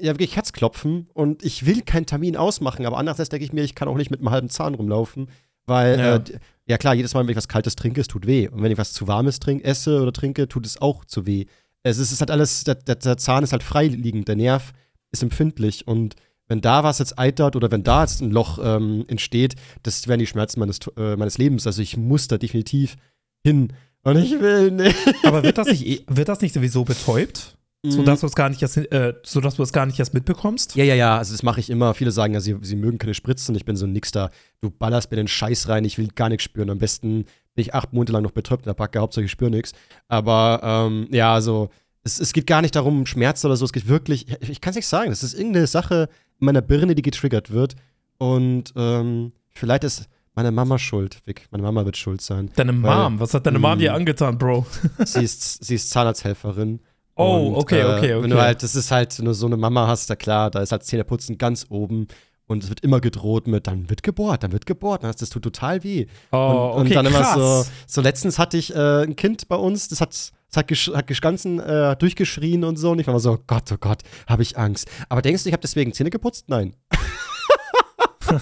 ja, 0.00 0.12
wirklich 0.12 0.36
Herzklopfen 0.36 1.08
und 1.12 1.44
ich 1.44 1.66
will 1.66 1.82
keinen 1.82 2.06
Termin 2.06 2.36
ausmachen, 2.36 2.86
aber 2.86 2.98
andererseits 2.98 3.28
denke 3.28 3.44
ich 3.44 3.52
mir, 3.52 3.62
ich 3.62 3.74
kann 3.74 3.88
auch 3.88 3.96
nicht 3.96 4.10
mit 4.10 4.20
einem 4.20 4.30
halben 4.30 4.48
Zahn 4.48 4.74
rumlaufen, 4.74 5.28
weil, 5.66 5.98
Ja. 5.98 6.16
Äh, 6.16 6.22
ja 6.66 6.78
klar, 6.78 6.94
jedes 6.94 7.14
Mal, 7.14 7.24
wenn 7.24 7.30
ich 7.30 7.36
was 7.36 7.48
Kaltes 7.48 7.76
trinke, 7.76 8.00
es 8.00 8.08
tut 8.08 8.26
weh. 8.26 8.48
Und 8.48 8.62
wenn 8.62 8.70
ich 8.72 8.78
was 8.78 8.92
zu 8.92 9.08
Warmes 9.08 9.40
trinke, 9.40 9.64
esse 9.64 10.00
oder 10.00 10.12
trinke, 10.12 10.48
tut 10.48 10.64
es 10.64 10.80
auch 10.80 11.04
zu 11.04 11.26
weh. 11.26 11.46
Es 11.82 11.98
ist, 11.98 12.06
es 12.06 12.12
ist 12.12 12.20
halt 12.20 12.30
alles, 12.30 12.64
der, 12.64 12.76
der, 12.76 12.94
der 12.94 13.16
Zahn 13.16 13.42
ist 13.42 13.52
halt 13.52 13.64
freiliegend, 13.64 14.28
der 14.28 14.36
Nerv 14.36 14.72
ist 15.10 15.22
empfindlich 15.22 15.86
und 15.86 16.14
wenn 16.48 16.60
da 16.60 16.84
was 16.84 16.98
jetzt 16.98 17.18
eitert 17.18 17.56
oder 17.56 17.70
wenn 17.70 17.82
da 17.82 18.02
jetzt 18.02 18.20
ein 18.20 18.30
Loch 18.30 18.58
ähm, 18.62 19.04
entsteht, 19.08 19.54
das 19.82 20.06
wären 20.08 20.18
die 20.18 20.26
Schmerzen 20.26 20.60
meines, 20.60 20.80
äh, 20.96 21.16
meines 21.16 21.38
Lebens. 21.38 21.66
Also 21.66 21.82
ich 21.82 21.96
muss 21.96 22.28
da 22.28 22.38
definitiv 22.38 22.96
hin. 23.42 23.72
Und 24.04 24.16
ich 24.18 24.32
will 24.40 24.70
nicht. 24.72 24.96
Aber 25.24 25.42
wird 25.42 25.58
das 25.58 25.68
nicht, 25.68 25.86
eh- 25.86 26.04
wird 26.08 26.28
das 26.28 26.40
nicht 26.40 26.52
sowieso 26.54 26.84
betäubt? 26.84 27.56
Mhm. 27.84 27.90
Sodass 27.90 28.20
du 28.20 28.26
es 28.26 28.34
gar 28.34 28.48
nicht 28.48 28.62
erst, 28.62 28.76
äh, 28.76 29.14
sodass 29.24 29.56
du 29.56 29.62
es 29.62 29.72
gar 29.72 29.86
nicht 29.86 29.98
erst 29.98 30.14
mitbekommst? 30.14 30.76
Ja, 30.76 30.84
ja, 30.84 30.94
ja, 30.94 31.18
also 31.18 31.32
das 31.32 31.42
mache 31.42 31.60
ich 31.60 31.70
immer. 31.70 31.94
Viele 31.94 32.12
sagen 32.12 32.34
ja, 32.34 32.40
sie, 32.40 32.56
sie 32.62 32.76
mögen 32.76 32.98
keine 32.98 33.14
Spritzen. 33.14 33.54
Ich 33.54 33.64
bin 33.64 33.76
so 33.76 33.86
nix 33.86 34.12
da. 34.12 34.30
Du 34.60 34.70
ballerst 34.70 35.10
mir 35.10 35.16
den 35.16 35.28
Scheiß 35.28 35.68
rein, 35.68 35.84
ich 35.84 35.98
will 35.98 36.08
gar 36.08 36.28
nichts 36.28 36.44
spüren. 36.44 36.70
Am 36.70 36.78
besten 36.78 37.24
bin 37.54 37.62
ich 37.62 37.74
acht 37.74 37.92
Monate 37.92 38.12
lang 38.12 38.22
noch 38.22 38.30
betäubt 38.30 38.64
in 38.64 38.70
der 38.70 38.74
Backe, 38.74 39.00
Hauptsache 39.00 39.24
ich 39.24 39.30
spüre 39.30 39.50
nichts. 39.50 39.72
Aber 40.08 40.60
ähm, 40.62 41.08
ja, 41.10 41.34
also 41.34 41.70
es, 42.04 42.20
es 42.20 42.32
geht 42.32 42.46
gar 42.46 42.62
nicht 42.62 42.74
darum, 42.76 42.98
um 43.00 43.06
Schmerz 43.06 43.44
oder 43.44 43.56
so. 43.56 43.64
Es 43.64 43.72
geht 43.72 43.88
wirklich, 43.88 44.28
ich, 44.40 44.50
ich 44.50 44.60
kann 44.60 44.70
es 44.70 44.76
nicht 44.76 44.86
sagen. 44.86 45.10
Das 45.10 45.22
ist 45.22 45.34
irgendeine 45.34 45.66
Sache 45.66 46.08
meiner 46.42 46.62
Birne, 46.62 46.94
die 46.94 47.02
getriggert 47.02 47.50
wird. 47.50 47.76
Und 48.18 48.72
ähm, 48.76 49.32
vielleicht 49.50 49.84
ist 49.84 50.08
meine 50.34 50.50
Mama 50.50 50.78
schuld. 50.78 51.18
Vic. 51.24 51.46
Meine 51.50 51.62
Mama 51.62 51.84
wird 51.84 51.96
schuld 51.96 52.20
sein. 52.20 52.50
Deine 52.56 52.72
Mom, 52.72 53.20
was 53.20 53.34
hat 53.34 53.46
deine 53.46 53.58
Mom 53.58 53.78
dir 53.78 53.94
angetan, 53.94 54.38
Bro? 54.38 54.66
sie, 55.04 55.22
ist, 55.22 55.64
sie 55.64 55.74
ist 55.74 55.90
Zahnarzthelferin. 55.90 56.80
Oh, 57.14 57.48
Und, 57.48 57.56
okay, 57.56 57.80
äh, 57.80 57.84
okay, 57.84 58.08
Wenn 58.10 58.18
okay. 58.18 58.28
du 58.28 58.40
halt, 58.40 58.62
das 58.62 58.74
ist 58.74 58.90
halt, 58.90 59.18
wenn 59.18 59.26
du 59.26 59.34
so 59.34 59.46
eine 59.46 59.56
Mama 59.56 59.86
hast, 59.86 60.08
da 60.08 60.16
klar, 60.16 60.50
da 60.50 60.60
ist 60.60 60.72
halt 60.72 60.84
Zähneputzen 60.84 61.36
ganz 61.36 61.66
oben 61.68 62.06
und 62.46 62.64
es 62.64 62.70
wird 62.70 62.80
immer 62.80 63.00
gedroht 63.00 63.46
mit, 63.46 63.66
dann 63.66 63.90
wird 63.90 64.02
gebohrt, 64.02 64.42
dann 64.42 64.52
wird 64.52 64.66
gebohrt, 64.66 65.04
das 65.04 65.16
tut 65.28 65.42
total 65.42 65.84
weh. 65.84 66.06
Oh, 66.32 66.36
und, 66.36 66.80
und 66.80 66.86
okay, 66.86 66.94
dann 66.94 67.06
immer 67.06 67.20
krass. 67.20 67.66
so, 67.66 67.70
so 67.86 68.00
letztens 68.00 68.38
hatte 68.38 68.56
ich 68.56 68.74
äh, 68.74 69.02
ein 69.02 69.16
Kind 69.16 69.48
bei 69.48 69.56
uns, 69.56 69.88
das 69.88 70.00
hat, 70.00 70.32
hat, 70.56 70.70
hat 70.70 71.20
ganzen 71.20 71.60
äh, 71.60 71.96
durchgeschrien 71.96 72.64
und 72.64 72.76
so 72.76 72.90
und 72.92 72.98
ich 72.98 73.06
war 73.06 73.14
immer 73.14 73.20
so, 73.20 73.32
oh 73.32 73.38
Gott, 73.46 73.70
oh 73.72 73.76
Gott, 73.78 74.02
habe 74.26 74.42
ich 74.42 74.58
Angst. 74.58 74.88
Aber 75.08 75.22
denkst 75.22 75.42
du, 75.42 75.48
ich 75.48 75.52
habe 75.52 75.62
deswegen 75.62 75.92
Zähne 75.92 76.10
geputzt? 76.10 76.48
Nein. 76.48 76.74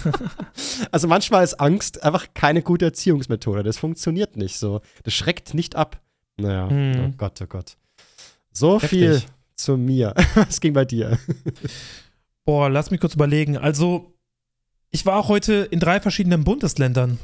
also 0.92 1.08
manchmal 1.08 1.44
ist 1.44 1.54
Angst 1.54 2.02
einfach 2.02 2.28
keine 2.34 2.62
gute 2.62 2.84
Erziehungsmethode. 2.86 3.62
Das 3.62 3.78
funktioniert 3.78 4.36
nicht 4.36 4.58
so. 4.58 4.80
Das 5.04 5.14
schreckt 5.14 5.54
nicht 5.54 5.76
ab. 5.76 6.00
Naja, 6.36 6.68
Hm. 6.68 7.06
oh 7.06 7.14
Gott, 7.16 7.40
oh 7.42 7.46
Gott. 7.46 7.76
So 8.52 8.74
Heftig. 8.76 8.88
viel 8.90 9.22
zu 9.56 9.76
mir. 9.76 10.14
Was 10.34 10.60
ging 10.60 10.72
bei 10.72 10.84
dir? 10.84 11.18
Boah, 12.44 12.68
lass 12.70 12.90
mich 12.90 13.00
kurz 13.00 13.14
überlegen. 13.14 13.56
Also, 13.56 14.14
ich 14.90 15.06
war 15.06 15.28
heute 15.28 15.68
in 15.70 15.80
drei 15.80 16.00
verschiedenen 16.00 16.44
Bundesländern. 16.44 17.18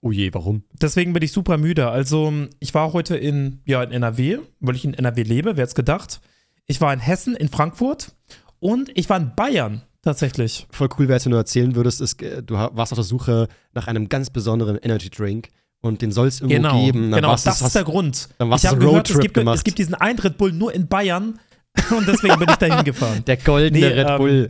Oh 0.00 0.12
je, 0.12 0.32
warum? 0.32 0.62
Deswegen 0.72 1.12
bin 1.12 1.22
ich 1.22 1.32
super 1.32 1.58
müde. 1.58 1.88
Also, 1.90 2.32
ich 2.60 2.72
war 2.74 2.92
heute 2.92 3.16
in, 3.16 3.60
ja, 3.64 3.82
in 3.82 3.90
NRW, 3.90 4.38
weil 4.60 4.76
ich 4.76 4.84
in 4.84 4.94
NRW 4.94 5.22
lebe, 5.22 5.50
wer 5.56 5.62
hätte 5.62 5.70
es 5.70 5.74
gedacht. 5.74 6.20
Ich 6.66 6.80
war 6.80 6.92
in 6.92 7.00
Hessen, 7.00 7.34
in 7.34 7.48
Frankfurt 7.48 8.14
und 8.60 8.90
ich 8.96 9.08
war 9.10 9.16
in 9.16 9.32
Bayern 9.34 9.82
tatsächlich. 10.02 10.66
Voll 10.70 10.88
cool 10.98 11.08
wäre, 11.08 11.22
wenn 11.24 11.32
du 11.32 11.36
erzählen 11.38 11.74
würdest, 11.74 12.00
ist, 12.00 12.22
äh, 12.22 12.42
du 12.42 12.54
warst 12.54 12.92
auf 12.92 12.96
der 12.98 13.04
Suche 13.04 13.48
nach 13.74 13.88
einem 13.88 14.08
ganz 14.08 14.30
besonderen 14.30 14.76
Energy 14.76 15.10
Drink 15.10 15.48
und 15.80 16.00
den 16.02 16.12
soll 16.12 16.28
es 16.28 16.40
irgendwo 16.40 16.56
Genau, 16.68 16.84
geben. 16.84 17.10
Dann 17.10 17.20
genau 17.22 17.32
das 17.32 17.60
ist 17.60 17.74
der 17.74 17.84
Grund. 17.84 18.28
dann 18.38 18.50
warst 18.50 18.64
ich 18.64 18.70
habe 18.70 18.80
gehört, 18.80 19.10
es 19.10 19.18
gibt, 19.18 19.34
gemacht. 19.34 19.56
es 19.56 19.64
gibt 19.64 19.78
diesen 19.78 19.94
einen 19.94 20.18
Red 20.18 20.38
Bull 20.38 20.52
nur 20.52 20.72
in 20.74 20.86
Bayern 20.88 21.38
und 21.90 22.06
deswegen 22.06 22.38
bin 22.38 22.48
ich 22.48 22.56
da 22.56 22.66
hingefahren. 22.76 23.24
Der 23.24 23.36
goldene 23.36 23.78
Nee, 23.78 23.86
Red 23.94 24.08
ähm, 24.10 24.16
Bull. 24.18 24.48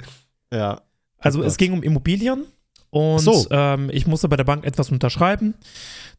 Ja. 0.53 0.83
Also 1.19 1.43
es 1.43 1.57
ging 1.57 1.73
um 1.73 1.83
Immobilien 1.83 2.45
und 2.91 3.21
So. 3.21 3.47
ähm, 3.51 3.91
ich 3.93 4.07
musste 4.07 4.29
bei 4.29 4.37
der 4.37 4.45
Bank 4.45 4.65
etwas 4.65 4.91
unterschreiben. 4.91 5.55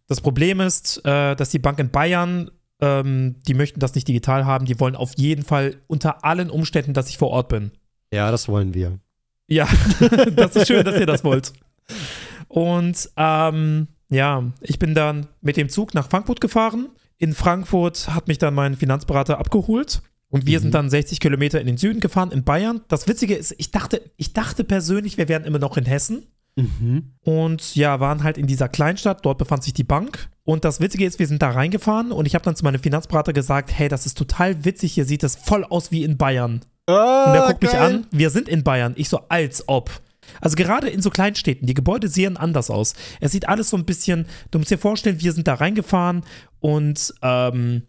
Das 0.08 0.22
Problem 0.22 0.60
ist, 0.60 1.04
äh, 1.06 1.36
dass 1.36 1.50
die 1.50 1.60
Bank 1.60 1.80
in 1.80 1.90
Bayern, 1.92 2.50
ähm, 2.82 3.36
die 3.48 3.54
möchten 3.54 3.80
das 3.80 3.96
nicht 3.96 4.08
digital 4.08 4.46
haben, 4.46 4.66
die 4.66 4.80
wollen 4.80 4.96
auf 4.96 5.12
jeden 5.18 5.44
Fall 5.44 5.76
unter 5.88 6.24
allen 6.26 6.50
Umständen, 6.50 6.94
dass 6.94 7.10
ich 7.10 7.18
vor 7.18 7.30
Ort 7.30 7.50
bin. 7.50 7.72
ja, 8.12 8.32
das 8.32 8.48
wollen 8.48 8.74
wir. 8.74 9.00
Ja, 9.48 9.68
das 10.36 10.56
ist 10.56 10.68
schön, 10.68 10.84
dass 10.86 11.00
ihr 11.00 11.06
das 11.08 11.24
wollt. 11.24 11.54
Und 12.48 13.10
ähm, 13.18 13.88
ja, 14.10 14.44
ich 14.62 14.80
bin 14.80 14.96
dann 14.96 15.28
mit 15.42 15.58
dem 15.58 15.70
Zug 15.70 15.94
nach 15.94 16.10
Frankfurt 16.10 16.42
gefahren. 16.42 16.90
In 17.18 17.34
Frankfurt 17.34 18.10
hat 18.14 18.28
mich 18.28 18.38
dann 18.38 18.54
mein 18.54 18.76
Finanzberater 18.76 19.38
abgeholt. 19.40 20.02
Und 20.30 20.46
wir 20.46 20.60
Mhm. 20.60 20.64
sind 20.64 20.74
dann 20.76 20.90
60 20.90 21.20
Kilometer 21.20 21.60
in 21.60 21.66
den 21.68 21.78
Süden 21.78 22.00
gefahren, 22.00 22.32
in 22.32 22.44
Bayern. 22.44 22.82
Das 22.88 23.08
Witzige 23.08 23.36
ist, 23.36 23.56
ich 23.58 23.72
dachte, 23.72 24.02
ich 24.18 24.34
dachte 24.34 24.64
persönlich, 24.64 25.18
wir 25.18 25.28
wären 25.28 25.44
immer 25.44 25.58
noch 25.60 25.76
in 25.78 25.86
Hessen. 25.86 26.28
Mhm. 26.80 27.14
Und 27.22 27.76
ja, 27.76 28.00
waren 28.00 28.24
halt 28.24 28.38
in 28.38 28.48
dieser 28.48 28.70
Kleinstadt, 28.70 29.26
dort 29.26 29.38
befand 29.38 29.64
sich 29.64 29.74
die 29.74 29.84
Bank. 29.84 30.30
Und 30.44 30.66
das 30.66 30.80
Witzige 30.80 31.06
ist, 31.06 31.20
wir 31.20 31.28
sind 31.28 31.42
da 31.42 31.52
reingefahren 31.52 32.12
und 32.12 32.26
ich 32.26 32.34
habe 32.36 32.44
dann 32.46 32.56
zu 32.56 32.64
meinem 32.64 32.82
Finanzberater 32.82 33.34
gesagt, 33.34 33.72
hey, 33.72 33.88
das 33.88 34.06
ist 34.06 34.18
total 34.18 34.66
witzig, 34.66 34.94
hier 34.94 35.06
sieht 35.06 35.24
es 35.24 35.36
voll 35.36 35.64
aus 35.64 35.92
wie 35.92 36.04
in 36.04 36.18
Bayern. 36.18 36.62
Ah, 36.88 37.26
Und 37.28 37.34
der 37.34 37.48
guckt 37.48 37.62
mich 37.62 37.72
geil. 37.72 37.82
an, 37.96 38.08
wir 38.12 38.30
sind 38.32 38.50
in 38.50 38.64
Bayern. 38.64 38.94
Ich 38.96 39.10
so, 39.10 39.22
als 39.30 39.68
ob. 39.68 39.92
Also 40.42 40.56
gerade 40.56 40.90
in 40.90 41.02
so 41.02 41.10
Kleinstädten, 41.10 41.68
die 41.68 41.74
Gebäude 41.74 42.08
sehen 42.08 42.38
anders 42.38 42.70
aus. 42.70 42.94
Es 43.20 43.32
sieht 43.32 43.48
alles 43.48 43.70
so 43.70 43.78
ein 43.78 43.86
bisschen, 43.86 44.26
du 44.52 44.60
musst 44.60 44.72
dir 44.72 44.78
vorstellen, 44.78 45.22
wir 45.22 45.34
sind 45.34 45.48
da 45.48 45.56
reingefahren 45.56 46.24
und 46.60 47.14
ähm, 47.22 47.84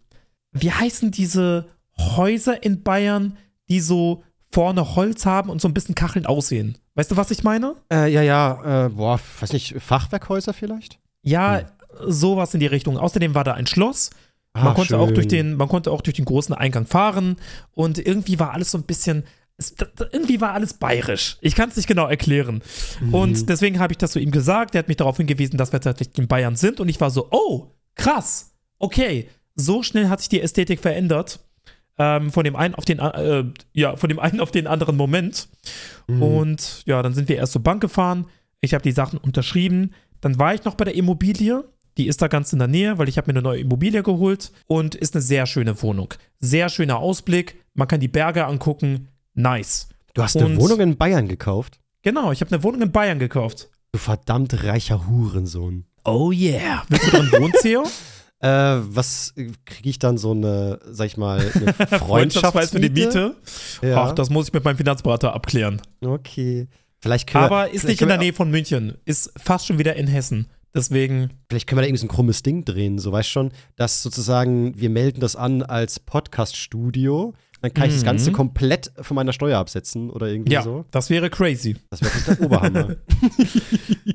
wie 0.51 0.71
heißen 0.71 1.11
diese 1.11 1.67
Häuser 1.97 2.63
in 2.63 2.83
Bayern, 2.83 3.37
die 3.69 3.79
so 3.79 4.23
vorne 4.53 4.95
Holz 4.95 5.25
haben 5.25 5.49
und 5.49 5.61
so 5.61 5.67
ein 5.67 5.73
bisschen 5.73 5.95
kachelnd 5.95 6.27
aussehen. 6.27 6.77
Weißt 6.95 7.11
du, 7.11 7.17
was 7.17 7.31
ich 7.31 7.43
meine? 7.43 7.75
Äh, 7.91 8.11
ja, 8.11 8.21
ja, 8.21 8.85
äh, 8.85 8.89
boah, 8.89 9.19
weiß 9.39 9.53
nicht, 9.53 9.75
Fachwerkhäuser 9.79 10.53
vielleicht? 10.53 10.99
Ja, 11.23 11.59
Hm. 11.59 11.65
sowas 12.07 12.53
in 12.53 12.59
die 12.59 12.67
Richtung. 12.67 12.97
Außerdem 12.97 13.33
war 13.35 13.43
da 13.43 13.53
ein 13.53 13.67
Schloss. 13.67 14.09
Ah, 14.53 14.65
Man 14.65 14.73
konnte, 14.73 14.97
auch 14.99 15.11
durch 15.11 15.27
den, 15.29 15.55
man 15.55 15.69
konnte 15.69 15.91
auch 15.91 16.01
durch 16.01 16.15
den 16.17 16.25
großen 16.25 16.53
Eingang 16.53 16.85
fahren 16.85 17.37
und 17.73 17.97
irgendwie 18.05 18.37
war 18.39 18.51
alles 18.51 18.71
so 18.71 18.77
ein 18.77 18.83
bisschen, 18.83 19.23
es, 19.57 19.73
irgendwie 20.11 20.41
war 20.41 20.51
alles 20.53 20.73
bayerisch. 20.73 21.37
Ich 21.39 21.55
kann 21.55 21.69
es 21.69 21.77
nicht 21.77 21.87
genau 21.87 22.07
erklären. 22.07 22.61
Mhm. 22.99 23.13
Und 23.13 23.49
deswegen 23.49 23.79
habe 23.79 23.93
ich 23.93 23.97
das 23.97 24.11
zu 24.11 24.19
ihm 24.19 24.31
gesagt. 24.31 24.75
Er 24.75 24.79
hat 24.79 24.89
mich 24.89 24.97
darauf 24.97 25.15
hingewiesen, 25.15 25.57
dass 25.57 25.71
wir 25.71 25.79
tatsächlich 25.79 26.17
in 26.17 26.27
Bayern 26.27 26.57
sind 26.57 26.81
und 26.81 26.89
ich 26.89 26.99
war 26.99 27.11
so, 27.11 27.27
oh, 27.31 27.67
krass, 27.95 28.51
okay, 28.79 29.29
so 29.55 29.83
schnell 29.83 30.09
hat 30.09 30.19
sich 30.19 30.27
die 30.29 30.41
Ästhetik 30.41 30.81
verändert. 30.81 31.39
Ähm, 31.97 32.31
von 32.31 32.43
dem 32.43 32.55
einen 32.55 32.73
auf 32.75 32.85
den 32.85 32.99
äh, 32.99 33.43
ja 33.73 33.95
von 33.95 34.09
dem 34.09 34.19
einen 34.19 34.39
auf 34.41 34.51
den 34.51 34.67
anderen 34.67 34.95
Moment. 34.97 35.47
Mhm. 36.07 36.21
und 36.23 36.83
ja 36.85 37.01
dann 37.01 37.13
sind 37.13 37.29
wir 37.29 37.35
erst 37.37 37.53
zur 37.53 37.63
Bank 37.63 37.81
gefahren. 37.81 38.25
Ich 38.61 38.73
habe 38.73 38.83
die 38.83 38.91
Sachen 38.91 39.19
unterschrieben. 39.19 39.93
Dann 40.21 40.37
war 40.39 40.53
ich 40.53 40.63
noch 40.65 40.75
bei 40.75 40.85
der 40.85 40.95
Immobilie. 40.95 41.63
Die 41.97 42.07
ist 42.07 42.21
da 42.21 42.27
ganz 42.27 42.53
in 42.53 42.59
der 42.59 42.67
Nähe 42.69 42.97
weil 42.97 43.09
ich 43.09 43.17
habe 43.17 43.27
mir 43.31 43.33
eine 43.37 43.41
neue 43.43 43.59
Immobilie 43.59 44.03
geholt. 44.03 44.51
Und 44.67 44.95
ist 44.95 45.15
eine 45.15 45.21
sehr 45.21 45.45
schöne 45.45 45.81
Wohnung. 45.81 46.13
Sehr 46.39 46.69
schöner 46.69 46.97
Ausblick. 46.99 47.61
Man 47.73 47.87
kann 47.87 47.99
die 47.99 48.07
Berge 48.07 48.45
angucken. 48.45 49.07
Nice. 49.33 49.89
Du 50.13 50.21
hast 50.23 50.35
eine 50.37 50.45
Und- 50.47 50.57
Wohnung 50.61 50.79
in 50.79 50.97
Bayern 50.97 51.27
gekauft? 51.27 51.79
genau 52.03 52.31
ich 52.31 52.41
habe 52.41 52.51
eine 52.53 52.63
Wohnung 52.63 52.81
in 52.81 52.91
Bayern 52.91 53.19
gekauft. 53.19 53.69
Du 53.91 53.99
verdammt 53.99 54.63
reicher 54.63 55.07
Hurensohn. 55.07 55.85
oh 56.05 56.31
yeah. 56.31 56.83
Willst 56.89 57.07
du 57.07 57.11
drin 57.11 57.31
wohnen 57.33 57.53
Theo 57.61 57.83
Äh, 58.41 58.47
was 58.47 59.33
kriege 59.65 59.89
ich 59.89 59.99
dann 59.99 60.17
so 60.17 60.31
eine, 60.31 60.79
sag 60.89 61.07
ich 61.07 61.17
mal, 61.17 61.39
eine 61.53 61.73
Freundschaftspreis 61.99 62.71
für 62.71 62.79
die? 62.79 62.89
Miete 62.89 63.35
Ja, 63.81 64.05
ach 64.05 64.11
das 64.13 64.29
muss 64.29 64.47
ich 64.47 64.53
mit 64.53 64.63
meinem 64.63 64.77
Finanzberater 64.77 65.33
abklären 65.33 65.81
okay. 66.03 66.67
Vielleicht 66.99 67.29
können 67.29 67.45
aber 67.45 67.65
wir, 67.65 67.73
ist 67.73 67.85
nicht 67.85 68.01
in 68.01 68.07
der 68.07 68.17
Nähe 68.17 68.33
von 68.33 68.49
München 68.49 68.95
ist 69.05 69.31
fast 69.37 69.67
schon 69.67 69.77
wieder 69.77 69.95
in 69.95 70.07
Hessen 70.07 70.47
deswegen 70.73 71.29
Vielleicht 71.49 71.67
können 71.67 71.77
wir 71.77 71.81
da 71.83 71.87
irgendwie 71.87 72.01
so 72.01 72.05
ein 72.05 72.15
krummes 72.15 72.43
Ding 72.43 72.65
drehen, 72.65 72.97
so 72.97 73.11
weißt 73.11 73.29
schon, 73.29 73.51
dass 73.75 74.01
sozusagen 74.01 74.79
wir 74.79 74.89
melden 74.89 75.19
das 75.19 75.35
an 75.35 75.63
als 75.63 75.99
Podcast-Studio. 75.99 77.33
Dann 77.61 77.73
kann 77.73 77.87
ich 77.89 77.93
das 77.93 78.01
Mhm. 78.01 78.05
Ganze 78.07 78.31
komplett 78.31 78.91
von 79.01 79.15
meiner 79.15 79.33
Steuer 79.33 79.59
absetzen 79.59 80.09
oder 80.09 80.27
irgendwie 80.27 80.53
Ja, 80.53 80.63
so. 80.63 80.85
das 80.91 81.09
wäre 81.11 81.29
crazy. 81.29 81.75
Das 81.91 82.01
wäre 82.01 82.35
der 82.37 82.45
Oberhammer. 82.45 82.95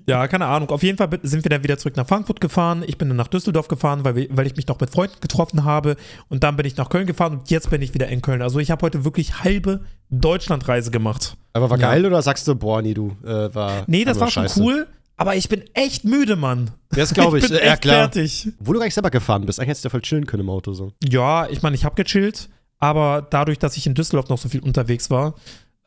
Ja, 0.08 0.28
keine 0.28 0.46
Ahnung. 0.46 0.70
Auf 0.70 0.82
jeden 0.82 0.98
Fall 0.98 1.08
sind 1.22 1.44
wir 1.44 1.48
dann 1.50 1.62
wieder 1.64 1.78
zurück 1.78 1.96
nach 1.96 2.06
Frankfurt 2.06 2.40
gefahren. 2.40 2.84
Ich 2.86 2.96
bin 2.98 3.08
dann 3.08 3.16
nach 3.16 3.26
Düsseldorf 3.28 3.66
gefahren, 3.68 4.04
weil, 4.04 4.28
weil 4.30 4.46
ich 4.46 4.54
mich 4.56 4.66
noch 4.68 4.78
mit 4.80 4.90
Freunden 4.90 5.16
getroffen 5.20 5.64
habe. 5.64 5.96
Und 6.28 6.44
dann 6.44 6.56
bin 6.56 6.64
ich 6.66 6.76
nach 6.76 6.88
Köln 6.90 7.06
gefahren 7.06 7.38
und 7.38 7.50
jetzt 7.50 7.70
bin 7.70 7.82
ich 7.82 7.92
wieder 7.94 8.06
in 8.08 8.22
Köln. 8.22 8.40
Also 8.42 8.58
ich 8.60 8.70
habe 8.70 8.82
heute 8.86 9.04
wirklich 9.04 9.42
halbe 9.42 9.80
Deutschlandreise 10.10 10.90
gemacht. 10.90 11.36
Aber 11.52 11.70
war 11.70 11.78
Ja. 11.78 11.88
geil 11.90 12.06
oder 12.06 12.22
sagst 12.22 12.46
du, 12.46 12.54
boah, 12.54 12.82
nee, 12.82 12.94
du, 12.94 13.16
äh, 13.24 13.52
war. 13.54 13.84
Nee, 13.86 14.04
das 14.04 14.20
war 14.20 14.30
schon 14.30 14.44
scheiße. 14.44 14.60
cool. 14.62 14.86
Aber 15.16 15.34
ich 15.34 15.48
bin 15.48 15.62
echt 15.72 16.04
müde, 16.04 16.36
Mann. 16.36 16.70
Das 16.90 17.14
glaube 17.14 17.38
ich. 17.38 17.44
ich 17.44 17.50
bin 17.50 17.58
ja, 17.64 17.72
echt 17.72 17.82
klar. 17.82 17.94
fertig. 17.96 18.48
Wo 18.60 18.72
du 18.72 18.78
gar 18.78 18.84
nicht 18.84 18.94
selber 18.94 19.10
gefahren 19.10 19.46
bist. 19.46 19.58
Eigentlich 19.58 19.70
hättest 19.70 19.84
du 19.84 19.88
ja 19.88 19.90
voll 19.90 20.02
chillen 20.02 20.26
können 20.26 20.42
im 20.42 20.50
Auto 20.50 20.72
so. 20.74 20.92
Ja, 21.02 21.48
ich 21.48 21.62
meine, 21.62 21.74
ich 21.74 21.84
habe 21.84 22.00
gechillt. 22.02 22.48
Aber 22.78 23.26
dadurch, 23.30 23.59
dass 23.59 23.76
ich 23.76 23.87
in 23.87 23.95
Düsseldorf 23.95 24.28
noch 24.28 24.38
so 24.38 24.49
viel 24.49 24.61
unterwegs 24.61 25.11
war, 25.11 25.35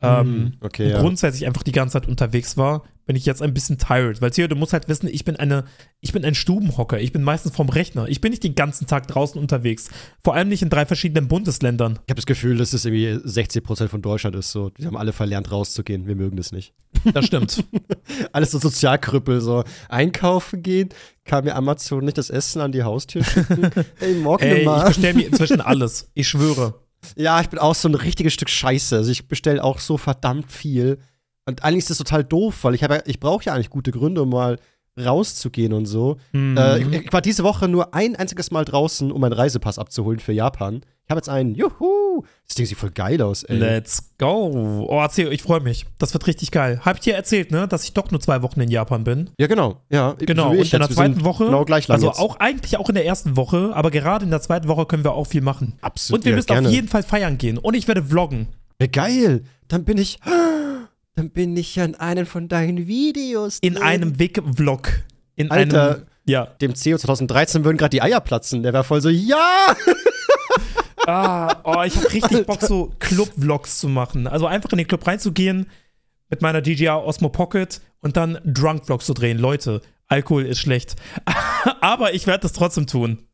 ähm, 0.02 0.54
okay, 0.60 0.86
und 0.86 0.90
ja. 0.90 1.00
grundsätzlich 1.00 1.46
einfach 1.46 1.62
die 1.62 1.72
ganze 1.72 1.94
Zeit 1.94 2.08
unterwegs 2.08 2.56
war, 2.56 2.84
bin 3.04 3.16
ich 3.16 3.26
jetzt 3.26 3.42
ein 3.42 3.52
bisschen 3.52 3.76
tired. 3.76 4.22
Weil 4.22 4.30
Theo, 4.30 4.46
du 4.46 4.56
musst 4.56 4.72
halt 4.72 4.88
wissen, 4.88 5.08
ich 5.08 5.24
bin 5.24 5.36
eine, 5.36 5.64
ich 6.00 6.12
bin 6.12 6.24
ein 6.24 6.34
Stubenhocker. 6.34 7.00
Ich 7.00 7.12
bin 7.12 7.22
meistens 7.22 7.54
vom 7.54 7.68
Rechner. 7.68 8.08
Ich 8.08 8.20
bin 8.20 8.30
nicht 8.30 8.42
den 8.42 8.54
ganzen 8.54 8.86
Tag 8.86 9.08
draußen 9.08 9.38
unterwegs. 9.40 9.90
Vor 10.22 10.34
allem 10.34 10.48
nicht 10.48 10.62
in 10.62 10.70
drei 10.70 10.86
verschiedenen 10.86 11.28
Bundesländern. 11.28 11.94
Ich 12.06 12.10
habe 12.10 12.14
das 12.14 12.26
Gefühl, 12.26 12.56
dass 12.56 12.72
es 12.72 12.84
irgendwie 12.84 13.28
60% 13.28 13.88
von 13.88 14.00
Deutschland 14.00 14.36
ist. 14.36 14.52
So, 14.52 14.70
die 14.70 14.86
haben 14.86 14.96
alle 14.96 15.12
verlernt, 15.12 15.50
rauszugehen. 15.50 16.06
Wir 16.06 16.14
mögen 16.14 16.36
das 16.36 16.52
nicht. 16.52 16.72
Das 17.12 17.26
stimmt. 17.26 17.64
Alles 18.32 18.50
so 18.50 18.58
Sozialkrüppel, 18.58 19.40
so 19.40 19.64
einkaufen 19.88 20.62
gehen, 20.62 20.90
kann 21.24 21.44
mir 21.44 21.54
Amazon 21.54 22.04
nicht 22.04 22.18
das 22.18 22.30
Essen 22.30 22.60
an 22.60 22.72
die 22.72 22.82
Haustür 22.82 23.24
schicken. 23.24 23.70
Ey, 24.00 24.14
morgen 24.14 24.44
Ey, 24.44 24.58
ich 24.60 24.64
mal. 24.66 24.86
bestelle 24.86 25.14
mir 25.14 25.26
inzwischen 25.26 25.60
alles. 25.60 26.10
Ich 26.14 26.28
schwöre. 26.28 26.74
Ja, 27.16 27.40
ich 27.40 27.48
bin 27.48 27.58
auch 27.58 27.74
so 27.74 27.88
ein 27.88 27.94
richtiges 27.94 28.32
Stück 28.32 28.50
Scheiße. 28.50 28.96
Also 28.96 29.10
ich 29.10 29.28
bestelle 29.28 29.62
auch 29.62 29.78
so 29.78 29.96
verdammt 29.96 30.50
viel. 30.52 30.98
Und 31.46 31.64
eigentlich 31.64 31.84
ist 31.84 31.90
das 31.90 31.98
total 31.98 32.24
doof, 32.24 32.58
weil 32.62 32.74
ich, 32.74 32.84
hab 32.84 32.90
ja, 32.90 33.00
ich 33.06 33.20
brauche 33.20 33.44
ja 33.44 33.54
eigentlich 33.54 33.70
gute 33.70 33.90
Gründe, 33.90 34.22
um 34.22 34.30
mal 34.30 34.58
rauszugehen 34.98 35.72
und 35.72 35.86
so. 35.86 36.16
Mhm. 36.32 36.56
Äh, 36.56 36.78
ich, 36.78 36.92
ich 37.06 37.12
war 37.12 37.20
diese 37.20 37.44
Woche 37.44 37.68
nur 37.68 37.94
ein 37.94 38.16
einziges 38.16 38.50
Mal 38.50 38.64
draußen, 38.64 39.10
um 39.12 39.20
meinen 39.20 39.32
Reisepass 39.32 39.78
abzuholen 39.78 40.20
für 40.20 40.32
Japan. 40.32 40.82
Ich 41.04 41.10
habe 41.10 41.18
jetzt 41.18 41.28
einen. 41.28 41.54
Juhu! 41.54 42.22
Das 42.46 42.54
Ding 42.54 42.66
sieht 42.66 42.78
voll 42.78 42.90
geil 42.90 43.20
aus, 43.22 43.42
ey. 43.44 43.56
Let's 43.56 44.12
go. 44.18 44.86
Oh, 44.88 45.00
erzähl, 45.00 45.32
ich 45.32 45.42
freue 45.42 45.60
mich. 45.60 45.86
Das 45.98 46.12
wird 46.12 46.26
richtig 46.26 46.50
geil. 46.50 46.80
Hab 46.84 46.96
ich 46.96 47.00
dir 47.02 47.14
erzählt, 47.14 47.50
ne, 47.50 47.66
dass 47.66 47.82
ich 47.84 47.94
doch 47.94 48.10
nur 48.10 48.20
zwei 48.20 48.42
Wochen 48.42 48.60
in 48.60 48.70
Japan 48.70 49.02
bin? 49.02 49.30
Ja, 49.38 49.46
genau. 49.48 49.82
Ja, 49.90 50.14
Genau, 50.18 50.52
so 50.54 50.60
und 50.60 50.72
in 50.72 50.78
der 50.78 50.90
zweiten 50.90 51.24
Woche, 51.24 51.46
Genau 51.46 51.64
gleich 51.64 51.88
lang 51.88 51.96
also 51.96 52.08
jetzt. 52.08 52.20
auch 52.20 52.36
eigentlich 52.38 52.76
auch 52.76 52.88
in 52.88 52.94
der 52.94 53.06
ersten 53.06 53.36
Woche, 53.36 53.72
aber 53.74 53.90
gerade 53.90 54.24
in 54.24 54.30
der 54.30 54.40
zweiten 54.40 54.68
Woche 54.68 54.86
können 54.86 55.02
wir 55.02 55.12
auch 55.14 55.26
viel 55.26 55.40
machen. 55.40 55.78
Absolut. 55.80 56.20
Und 56.20 56.24
wir 56.26 56.30
ja, 56.30 56.36
müssen 56.36 56.46
gerne. 56.48 56.68
auf 56.68 56.74
jeden 56.74 56.88
Fall 56.88 57.02
feiern 57.02 57.38
gehen. 57.38 57.58
Und 57.58 57.74
ich 57.74 57.88
werde 57.88 58.04
vloggen. 58.04 58.48
Ja, 58.80 58.86
geil. 58.86 59.42
Dann 59.68 59.84
bin 59.84 59.98
ich. 59.98 60.18
Dann 61.14 61.30
bin 61.30 61.56
ich 61.56 61.76
ja 61.76 61.84
in 61.84 61.94
einem 61.94 62.26
von 62.26 62.48
deinen 62.48 62.86
Videos. 62.86 63.58
In 63.60 63.74
drin. 63.74 63.82
einem 63.82 64.18
Weg-Vlog. 64.18 64.88
In 65.36 65.50
Alter. 65.50 65.90
einem. 65.90 66.06
Ja. 66.26 66.44
Dem 66.60 66.74
CEO 66.74 66.98
2013 66.98 67.64
würden 67.64 67.76
gerade 67.76 67.90
die 67.90 68.02
Eier 68.02 68.20
platzen. 68.20 68.62
Der 68.62 68.72
war 68.72 68.84
voll 68.84 69.00
so, 69.00 69.08
ja! 69.08 69.74
Ah, 71.06 71.60
oh, 71.64 71.82
ich 71.82 71.96
habe 71.96 72.12
richtig 72.12 72.46
Bock, 72.46 72.60
so 72.60 72.92
Club-Vlogs 72.98 73.80
zu 73.80 73.88
machen. 73.88 74.26
Also 74.26 74.46
einfach 74.46 74.70
in 74.72 74.78
den 74.78 74.86
Club 74.86 75.06
reinzugehen 75.06 75.66
mit 76.28 76.42
meiner 76.42 76.60
DJI 76.60 76.88
Osmo 76.88 77.30
Pocket 77.30 77.80
und 78.00 78.16
dann 78.16 78.38
Drunk-Vlogs 78.44 79.06
zu 79.06 79.14
drehen. 79.14 79.38
Leute, 79.38 79.80
Alkohol 80.06 80.44
ist 80.44 80.60
schlecht. 80.60 80.96
Aber 81.80 82.14
ich 82.14 82.26
werde 82.26 82.42
das 82.42 82.52
trotzdem 82.52 82.86
tun. 82.86 83.26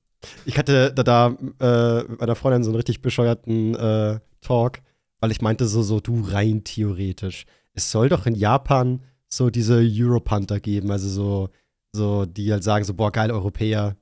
Ich 0.45 0.59
hatte 0.59 0.93
da, 0.93 1.03
da 1.03 1.37
äh, 1.61 2.05
mit 2.09 2.21
meiner 2.21 2.35
Freundin 2.35 2.65
so 2.65 2.71
einen 2.71 2.77
richtig 2.77 3.03
bescheuerten 3.03 3.75
äh, 3.75 4.21
Talk, 4.41 4.79
weil 5.21 5.31
ich 5.31 5.43
meinte 5.43 5.67
so, 5.67 5.83
so, 5.83 6.01
du 6.01 6.23
rein 6.23 6.65
theoretisch. 6.65 7.47
Es 7.77 7.91
soll 7.93 8.09
doch 8.09 8.27
in 8.27 8.35
Japan 8.35 9.01
so 9.29 9.51
diese 9.51 9.77
Europunter 9.85 10.59
geben, 10.61 10.91
also 10.91 11.09
so, 11.09 11.49
so, 11.93 12.27
die 12.27 12.51
halt 12.51 12.65
sagen 12.65 12.85
so, 12.85 12.95
boah, 12.95 13.13
geil, 13.13 13.31
Europäer, 13.31 13.97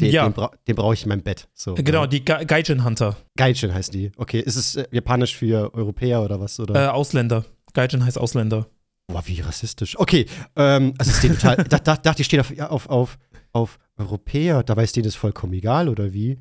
den, 0.00 0.10
Ja. 0.12 0.24
den, 0.28 0.32
bra 0.32 0.50
den 0.68 0.76
brauche 0.76 0.94
ich 0.94 1.02
in 1.02 1.08
meinem 1.08 1.22
Bett. 1.22 1.48
So, 1.54 1.74
Genau, 1.74 2.02
ja. 2.02 2.06
die 2.06 2.24
Ga- 2.24 2.44
Gaijin 2.44 2.84
Hunter. 2.84 3.16
Gaijin 3.36 3.74
heißt 3.74 3.92
die. 3.94 4.12
Okay, 4.16 4.40
ist 4.40 4.56
es 4.56 4.76
äh, 4.76 4.86
japanisch 4.92 5.36
für 5.36 5.74
Europäer 5.74 6.22
oder 6.22 6.40
was? 6.40 6.58
Oder? 6.60 6.74
Äh, 6.74 6.88
Ausländer. 6.88 7.44
Gaijin 7.72 8.04
heißt 8.04 8.18
Ausländer. 8.18 8.66
Boah, 9.08 9.22
wie 9.26 9.40
rassistisch. 9.40 9.98
Okay, 9.98 10.26
ähm, 10.56 10.94
also 10.98 11.10
ist 11.10 11.20
total, 11.22 11.56
da, 11.68 11.78
da, 11.78 11.96
dachte 11.96 12.22
ich, 12.22 12.26
steht 12.26 12.40
auf, 12.40 12.52
auf, 12.60 12.88
auf, 12.88 13.18
auf 13.52 13.78
Europäer, 13.98 14.62
dabei 14.62 14.84
ist 14.84 14.96
denen 14.96 15.04
das 15.04 15.14
vollkommen 15.14 15.52
egal, 15.52 15.88
oder 15.88 16.12
wie? 16.12 16.38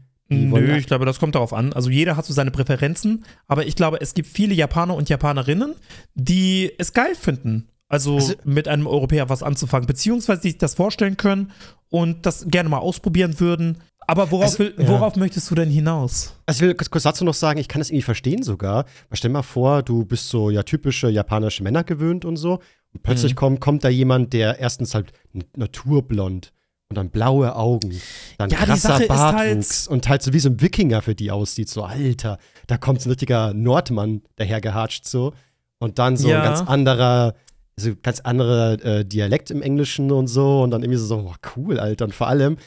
Wollen- 0.52 0.68
Nö, 0.68 0.78
ich 0.78 0.86
glaube, 0.88 1.06
das 1.06 1.20
kommt 1.20 1.36
darauf 1.36 1.54
an. 1.54 1.74
Also 1.74 1.90
jeder 1.90 2.16
hat 2.18 2.26
so 2.26 2.34
seine 2.34 2.52
Präferenzen, 2.52 3.26
aber 3.48 3.66
ich 3.66 3.76
glaube, 3.76 4.00
es 4.02 4.14
gibt 4.14 4.28
viele 4.28 4.54
Japaner 4.54 4.96
und 4.96 5.10
Japanerinnen, 5.10 5.76
die 6.16 6.72
es 6.78 6.94
geil 6.94 7.16
finden, 7.16 7.68
also, 7.88 8.16
Also- 8.16 8.34
mit 8.44 8.68
einem 8.68 8.88
Europäer 8.88 9.30
was 9.30 9.44
anzufangen, 9.44 9.88
beziehungsweise 9.88 10.42
die 10.42 10.50
sich 10.50 10.58
das 10.58 10.76
vorstellen 10.76 11.18
können 11.18 11.52
und 11.90 12.26
das 12.26 12.46
gerne 12.48 12.70
mal 12.70 12.80
ausprobieren 12.80 13.40
würden. 13.40 13.78
Aber 14.06 14.32
worauf, 14.32 14.46
Also, 14.46 14.60
will, 14.60 14.74
ja. 14.78 14.88
worauf 14.90 15.16
möchtest 15.16 15.50
du 15.50 15.56
denn 15.56 15.70
hinaus? 15.70 16.34
Also 16.46 16.66
ich 16.66 16.68
will 16.68 16.76
kurz, 16.76 17.04
dazu 17.04 17.24
noch 17.24 17.34
sagen, 17.34 17.60
ich 17.60 17.70
kann 17.70 17.80
das 17.80 17.90
irgendwie 17.90 18.02
verstehen 18.02 18.44
sogar. 18.44 18.80
Aber 19.08 19.16
stell 19.16 19.32
mal 19.32 19.44
vor, 19.44 19.82
du 19.82 20.04
bist 20.04 20.28
so 20.28 20.50
ja 20.50 20.64
typische 20.64 21.08
japanische 21.10 21.64
Männer 21.64 21.86
gewöhnt 21.86 22.26
und 22.26 22.36
so. 22.36 22.60
Und 22.94 23.02
plötzlich 23.02 23.32
Mhm. 23.32 23.36
kommt, 23.38 23.60
kommt 23.62 23.84
da 23.86 23.90
jemand, 23.90 24.34
der 24.34 24.60
erstens 24.60 24.94
halt 24.94 25.14
naturblond 25.56 26.52
und 26.90 26.96
dann 26.98 27.10
blaue 27.10 27.56
Augen, 27.56 28.00
dann 28.38 28.50
Ja, 28.50 28.58
krasser 28.58 29.02
ist 29.02 29.08
Bartwuchs 29.08 29.88
halt- 29.88 29.88
und 29.90 30.10
halt 30.10 30.22
so 30.22 30.34
wie 30.34 30.40
so 30.40 30.50
ein 30.50 30.62
Wikinger 30.62 31.02
für 31.02 31.16
die 31.16 31.32
aussieht. 31.32 31.70
So, 31.70 31.84
Alter, 31.84 32.38
da 32.68 32.78
kommt 32.78 33.02
so 33.02 33.08
ein 33.10 33.12
richtiger 33.12 33.54
Nordmann 33.54 34.22
dahergehatscht 34.36 35.08
so. 35.08 35.34
Und 35.80 36.00
dann 36.00 36.18
so 36.18 36.30
Ja. 36.30 36.38
ein 36.38 36.44
ganz 36.44 36.62
anderer, 36.70 37.34
so 37.78 37.92
ganz 38.02 38.20
anderer 38.20 38.74
äh, 38.86 39.06
Dialekt 39.06 39.50
im 39.52 39.62
Englischen 39.62 40.12
und 40.12 40.28
so. 40.28 40.62
Und 40.62 40.72
dann 40.72 40.82
irgendwie 40.84 41.00
so, 41.00 41.06
so, 41.06 41.24
boah, 41.24 41.36
cool, 41.56 41.80
Alter. 41.80 42.06
Und 42.06 42.14
vor 42.14 42.28
allem, 42.28 42.58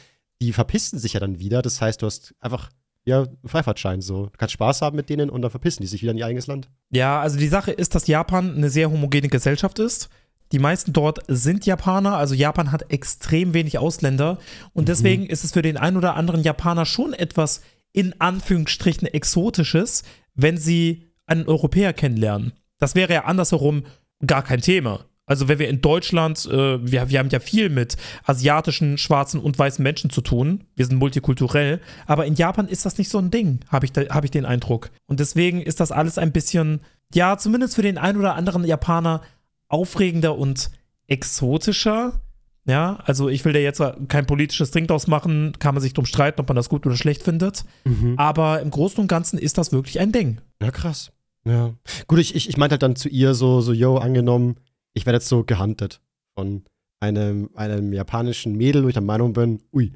die 0.41 0.51
verpissen 0.53 0.99
sich 0.99 1.13
ja 1.13 1.19
dann 1.19 1.39
wieder. 1.39 1.61
Das 1.61 1.79
heißt, 1.81 2.01
du 2.01 2.05
hast 2.05 2.35
einfach 2.39 2.69
ja, 3.05 3.25
Freifahrtschein 3.45 4.01
so. 4.01 4.25
Du 4.25 4.31
kannst 4.37 4.51
Spaß 4.53 4.81
haben 4.81 4.97
mit 4.97 5.09
denen 5.09 5.29
und 5.29 5.41
dann 5.41 5.49
verpissen 5.49 5.81
die 5.81 5.87
sich 5.87 6.01
wieder 6.01 6.11
in 6.11 6.17
ihr 6.17 6.25
eigenes 6.25 6.47
Land. 6.47 6.67
Ja, 6.91 7.21
also 7.21 7.39
die 7.39 7.47
Sache 7.47 7.71
ist, 7.71 7.95
dass 7.95 8.05
Japan 8.07 8.53
eine 8.53 8.69
sehr 8.69 8.91
homogene 8.91 9.29
Gesellschaft 9.29 9.79
ist. 9.79 10.09
Die 10.51 10.59
meisten 10.59 10.93
dort 10.93 11.19
sind 11.27 11.65
Japaner, 11.65 12.17
also 12.17 12.33
Japan 12.33 12.71
hat 12.71 12.91
extrem 12.91 13.53
wenig 13.53 13.77
Ausländer 13.77 14.37
und 14.73 14.87
deswegen 14.87 15.25
ist 15.25 15.43
es 15.43 15.51
für 15.51 15.61
den 15.61 15.77
einen 15.77 15.97
oder 15.97 16.15
anderen 16.15 16.41
Japaner 16.43 16.85
schon 16.85 17.13
etwas 17.13 17.61
in 17.91 18.19
Anführungsstrichen 18.19 19.07
exotisches, 19.07 20.03
wenn 20.35 20.57
sie 20.57 21.07
einen 21.25 21.47
Europäer 21.47 21.93
kennenlernen. 21.93 22.53
Das 22.79 22.95
wäre 22.95 23.13
ja 23.13 23.25
andersherum 23.25 23.83
gar 24.25 24.43
kein 24.43 24.61
Thema. 24.61 25.05
Also 25.25 25.49
wenn 25.49 25.59
wir 25.59 25.67
in 25.67 25.81
Deutschland, 25.81 26.45
äh, 26.45 26.79
wir, 26.89 27.09
wir 27.09 27.19
haben 27.19 27.29
ja 27.29 27.41
viel 27.41 27.69
mit 27.69 27.97
asiatischen, 28.23 28.97
schwarzen 28.97 29.41
und 29.41 29.59
weißen 29.59 29.83
Menschen 29.83 30.09
zu 30.09 30.21
tun. 30.21 30.63
Wir 30.75 30.85
sind 30.85 30.97
multikulturell. 30.99 31.81
Aber 32.05 32.25
in 32.25 32.35
Japan 32.35 32.69
ist 32.69 32.85
das 32.85 32.97
nicht 32.97 33.09
so 33.09 33.17
ein 33.17 33.29
Ding, 33.29 33.59
habe 33.67 33.85
ich, 33.85 33.91
da- 33.91 34.07
hab 34.09 34.23
ich 34.23 34.31
den 34.31 34.45
Eindruck. 34.45 34.89
Und 35.05 35.19
deswegen 35.19 35.61
ist 35.61 35.81
das 35.81 35.91
alles 35.91 36.17
ein 36.17 36.31
bisschen, 36.31 36.79
ja, 37.13 37.37
zumindest 37.37 37.75
für 37.75 37.81
den 37.81 37.97
einen 37.97 38.17
oder 38.19 38.35
anderen 38.35 38.63
Japaner 38.63 39.21
aufregender 39.69 40.37
und 40.37 40.69
exotischer. 41.07 42.21
Ja, 42.65 42.99
also 43.05 43.29
ich 43.29 43.45
will 43.45 43.53
da 43.53 43.59
jetzt 43.59 43.81
kein 44.09 44.25
politisches 44.25 44.71
Ding 44.71 44.87
draus 44.87 45.07
machen, 45.07 45.53
kann 45.57 45.73
man 45.73 45.81
sich 45.81 45.93
drum 45.93 46.05
streiten, 46.05 46.41
ob 46.41 46.49
man 46.49 46.57
das 46.57 46.67
gut 46.67 46.85
oder 46.85 46.97
schlecht 46.97 47.23
findet. 47.23 47.63
Mhm. 47.85 48.15
Aber 48.17 48.61
im 48.61 48.71
Großen 48.71 48.99
und 48.99 49.07
Ganzen 49.07 49.39
ist 49.39 49.57
das 49.57 49.71
wirklich 49.71 50.01
ein 50.01 50.11
Ding. 50.11 50.41
Ja, 50.61 50.71
krass. 50.71 51.11
Ja. 51.45 51.73
Gut, 52.07 52.19
ich, 52.19 52.35
ich, 52.35 52.49
ich 52.49 52.57
meinte 52.57 52.73
halt 52.73 52.83
dann 52.83 52.97
zu 52.97 53.07
ihr 53.07 53.33
so, 53.33 53.61
so, 53.61 53.71
yo, 53.71 53.97
angenommen, 53.97 54.57
ich 54.93 55.05
werde 55.05 55.17
jetzt 55.17 55.29
so 55.29 55.45
gehuntet 55.45 56.01
von 56.35 56.63
einem, 56.99 57.49
einem 57.55 57.93
japanischen 57.93 58.55
Mädel, 58.55 58.83
wo 58.83 58.87
ich 58.89 58.93
der 58.93 59.03
Meinung 59.03 59.31
bin, 59.31 59.61
ui, 59.71 59.93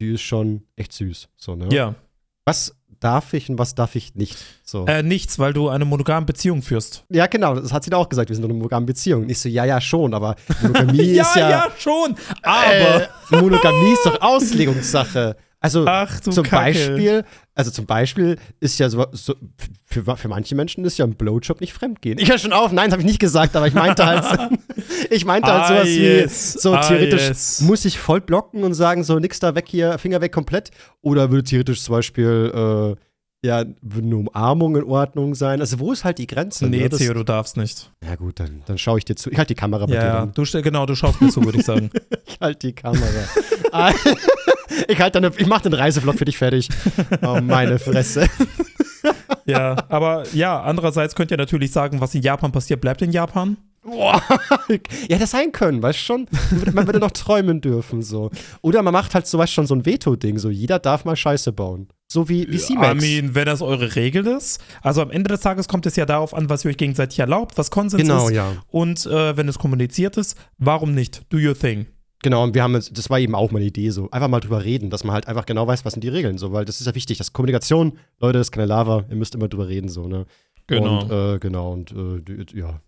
die 0.00 0.14
ist 0.14 0.22
schon 0.22 0.62
echt 0.74 0.92
süß. 0.92 1.28
So, 1.36 1.54
ne? 1.54 1.68
Ja. 1.70 1.94
Was 2.44 2.77
darf 3.00 3.32
ich 3.32 3.48
und 3.48 3.58
was 3.58 3.74
darf 3.74 3.94
ich 3.94 4.14
nicht? 4.14 4.36
So. 4.64 4.86
Äh, 4.86 5.02
nichts, 5.02 5.38
weil 5.38 5.52
du 5.52 5.68
eine 5.68 5.84
monogame 5.84 6.26
Beziehung 6.26 6.62
führst. 6.62 7.04
ja, 7.08 7.26
genau, 7.26 7.54
das 7.54 7.72
hat 7.72 7.84
sie 7.84 7.90
da 7.90 7.96
auch 7.96 8.08
gesagt, 8.08 8.28
wir 8.28 8.36
sind 8.36 8.44
in 8.44 8.50
einer 8.50 8.58
monogamen 8.58 8.86
Beziehung. 8.86 9.28
Ich 9.28 9.38
so, 9.38 9.48
ja, 9.48 9.64
ja, 9.64 9.80
schon, 9.80 10.14
aber 10.14 10.36
Monogamie 10.62 11.00
ist 11.18 11.36
ja. 11.36 11.68
schon. 11.78 12.14
Aber. 12.42 13.02
Äh, 13.02 13.08
Monogamie 13.30 13.92
ist 13.92 14.06
doch 14.06 14.20
Auslegungssache. 14.20 15.36
Also 15.60 15.84
ach 15.86 16.20
zum 16.20 16.44
Kacke. 16.44 16.56
Beispiel, 16.56 17.24
also 17.58 17.70
zum 17.70 17.86
Beispiel 17.86 18.38
ist 18.60 18.78
ja 18.78 18.88
so, 18.88 19.04
so 19.12 19.34
für, 19.84 20.16
für 20.16 20.28
manche 20.28 20.54
Menschen 20.54 20.84
ist 20.84 20.96
ja 20.96 21.04
ein 21.04 21.14
Blowjob 21.16 21.60
nicht 21.60 21.72
fremdgehen. 21.72 22.18
Ich 22.18 22.30
höre 22.30 22.38
schon 22.38 22.52
auf, 22.52 22.72
nein, 22.72 22.86
das 22.86 22.92
habe 22.92 23.02
ich 23.02 23.06
nicht 23.08 23.18
gesagt, 23.18 23.56
aber 23.56 23.66
ich 23.66 23.74
meinte 23.74 24.06
halt, 24.06 24.24
ich 25.10 25.24
meinte 25.24 25.52
halt 25.52 25.64
Ah, 25.64 25.68
sowas 25.68 25.88
yes. 25.88 26.54
wie, 26.54 26.58
so 26.60 26.74
Ah, 26.74 26.80
theoretisch 26.80 27.28
yes. 27.28 27.60
muss 27.62 27.84
ich 27.84 27.98
voll 27.98 28.20
blocken 28.20 28.62
und 28.62 28.74
sagen, 28.74 29.02
so 29.04 29.18
nix 29.18 29.40
da 29.40 29.54
weg 29.54 29.66
hier, 29.68 29.98
Finger 29.98 30.20
weg 30.20 30.32
komplett. 30.32 30.70
Oder 31.02 31.30
würde 31.30 31.42
theoretisch 31.44 31.82
zum 31.82 31.96
Beispiel, 31.96 32.96
äh, 32.96 33.46
ja, 33.46 33.64
würde 33.82 34.06
eine 34.06 34.16
Umarmung 34.16 34.76
in 34.76 34.84
Ordnung 34.84 35.34
sein. 35.34 35.60
Also 35.60 35.78
wo 35.78 35.92
ist 35.92 36.04
halt 36.04 36.18
die 36.18 36.26
Grenze? 36.26 36.66
Nee, 36.66 36.78
ne? 36.82 36.88
Das- 36.88 36.98
Theo, 37.00 37.14
du 37.14 37.24
darfst 37.24 37.56
nicht. 37.56 37.90
Ja 38.04 38.16
gut, 38.16 38.40
dann, 38.40 38.62
dann 38.66 38.78
schaue 38.78 38.98
ich 38.98 39.04
dir 39.04 39.14
zu. 39.16 39.30
Ich 39.30 39.38
halte 39.38 39.54
die 39.54 39.60
Kamera 39.60 39.86
bei 39.86 39.92
dir 39.92 39.98
Ja, 39.98 40.26
du, 40.26 40.44
ste- 40.44 40.62
genau, 40.62 40.86
du 40.86 40.94
schaust 40.94 41.20
mir 41.20 41.28
zu, 41.30 41.44
würde 41.44 41.58
ich 41.58 41.64
sagen. 41.66 41.90
Ich 42.30 42.40
halte 42.40 42.68
die 42.68 42.72
Kamera. 42.74 43.04
Ich 44.88 44.98
dann, 44.98 45.32
ich 45.36 45.46
mache 45.46 45.62
den 45.64 45.74
Reisevlog 45.74 46.16
für 46.18 46.24
dich 46.24 46.38
fertig. 46.38 46.68
Oh, 47.22 47.40
meine 47.42 47.78
Fresse. 47.78 48.28
Ja, 49.46 49.76
aber 49.88 50.24
ja, 50.34 50.60
andererseits 50.60 51.14
könnt 51.14 51.30
ihr 51.30 51.38
natürlich 51.38 51.70
sagen, 51.72 52.00
was 52.02 52.14
in 52.14 52.20
Japan 52.20 52.52
passiert, 52.52 52.82
bleibt 52.82 53.00
in 53.00 53.12
Japan. 53.12 53.56
Boah. 53.82 54.20
Ja, 55.08 55.16
das 55.18 55.30
sein 55.30 55.52
können, 55.52 55.82
weißt 55.82 55.98
du 55.98 56.02
schon? 56.02 56.26
Man 56.74 56.86
würde- 56.86 56.98
noch 56.98 57.12
träumen 57.12 57.62
dürfen, 57.62 58.02
so. 58.02 58.30
Oder 58.60 58.82
man 58.82 58.92
macht 58.92 59.14
halt 59.14 59.26
so, 59.26 59.38
weißt 59.38 59.50
du, 59.52 59.54
schon 59.54 59.66
so 59.66 59.74
ein 59.74 59.86
Veto-Ding, 59.86 60.38
so 60.38 60.50
jeder 60.50 60.78
darf 60.78 61.06
mal 61.06 61.16
Scheiße 61.16 61.52
bauen. 61.52 61.88
So 62.08 62.28
wie, 62.28 62.46
wie 62.50 62.56
I 62.56 62.58
C-Max. 62.58 63.00
mean, 63.02 63.34
wenn 63.34 63.46
das 63.46 63.62
eure 63.62 63.94
Regel 63.96 64.26
ist. 64.26 64.60
Also 64.82 65.00
am 65.00 65.10
Ende 65.10 65.28
des 65.28 65.40
Tages 65.40 65.68
kommt 65.68 65.86
es 65.86 65.96
ja 65.96 66.04
darauf 66.04 66.34
an, 66.34 66.50
was 66.50 66.64
ihr 66.66 66.70
euch 66.70 66.76
gegenseitig 66.76 67.18
erlaubt, 67.18 67.56
was 67.56 67.70
Konsens 67.70 68.02
Genau, 68.02 68.28
ist. 68.28 68.34
ja. 68.34 68.52
Und 68.70 69.06
äh, 69.06 69.34
wenn 69.36 69.48
es 69.48 69.58
kommuniziert 69.58 70.18
ist, 70.18 70.36
warum 70.58 70.92
nicht? 70.92 71.22
Do 71.30 71.38
your 71.38 71.56
thing. 71.58 71.86
Genau, 72.22 72.42
und 72.42 72.54
wir 72.54 72.62
haben 72.64 72.74
jetzt, 72.74 72.96
das 72.98 73.10
war 73.10 73.20
eben 73.20 73.34
auch 73.34 73.50
meine 73.52 73.64
Idee, 73.64 73.90
so 73.90 74.10
einfach 74.10 74.28
mal 74.28 74.40
drüber 74.40 74.64
reden, 74.64 74.90
dass 74.90 75.04
man 75.04 75.14
halt 75.14 75.28
einfach 75.28 75.46
genau 75.46 75.66
weiß, 75.66 75.84
was 75.84 75.92
sind 75.92 76.02
die 76.02 76.08
Regeln, 76.08 76.36
so, 76.38 76.52
weil 76.52 76.64
das 76.64 76.80
ist 76.80 76.86
ja 76.86 76.94
wichtig, 76.94 77.18
dass 77.18 77.32
Kommunikation, 77.32 77.98
Leute, 78.20 78.38
das 78.38 78.48
ist 78.48 78.52
keine 78.52 78.66
Lava, 78.66 79.04
ihr 79.08 79.16
müsst 79.16 79.34
immer 79.36 79.48
drüber 79.48 79.68
reden, 79.68 79.88
so, 79.88 80.08
ne? 80.08 80.26
Genau. 80.66 81.02
Und, 81.02 81.10
äh, 81.12 81.38
genau, 81.38 81.72
und, 81.72 81.92
äh, 81.92 82.20
die- 82.20 82.58
ja. 82.58 82.80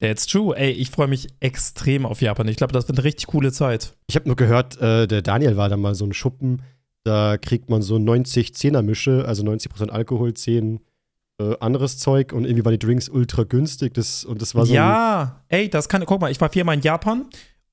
That's 0.00 0.26
true. 0.28 0.56
Ey, 0.56 0.70
ich 0.70 0.90
freue 0.90 1.08
mich 1.08 1.26
extrem 1.40 2.06
auf 2.06 2.20
Japan. 2.22 2.46
Ich 2.46 2.56
glaube, 2.56 2.72
das 2.72 2.86
wird 2.86 2.96
eine 2.98 3.04
richtig 3.04 3.26
coole 3.26 3.50
Zeit. 3.50 3.96
Ich 4.08 4.14
habe 4.14 4.28
nur 4.28 4.36
gehört, 4.36 4.80
äh, 4.80 5.08
der 5.08 5.22
Daniel 5.22 5.56
war 5.56 5.68
da 5.68 5.76
mal 5.76 5.96
so 5.96 6.04
ein 6.04 6.12
Schuppen, 6.12 6.62
da 7.02 7.36
kriegt 7.36 7.68
man 7.68 7.82
so 7.82 7.98
90 7.98 8.54
Zehner-Mische, 8.54 9.24
also 9.26 9.42
90% 9.42 9.90
Alkohol, 9.90 10.34
10 10.34 10.78
äh, 11.40 11.56
anderes 11.58 11.98
Zeug 11.98 12.32
und 12.32 12.44
irgendwie 12.44 12.64
waren 12.64 12.74
die 12.74 12.78
Drinks 12.78 13.08
ultra 13.08 13.42
günstig, 13.42 13.94
das, 13.94 14.24
und 14.24 14.40
das 14.40 14.54
war 14.54 14.66
so 14.66 14.72
ja, 14.74 15.42
ey, 15.48 15.68
das 15.68 15.88
kann, 15.88 16.04
guck 16.06 16.20
mal, 16.20 16.30
ich 16.30 16.40
war 16.40 16.48
viermal 16.50 16.76
in 16.76 16.82
Japan 16.82 17.26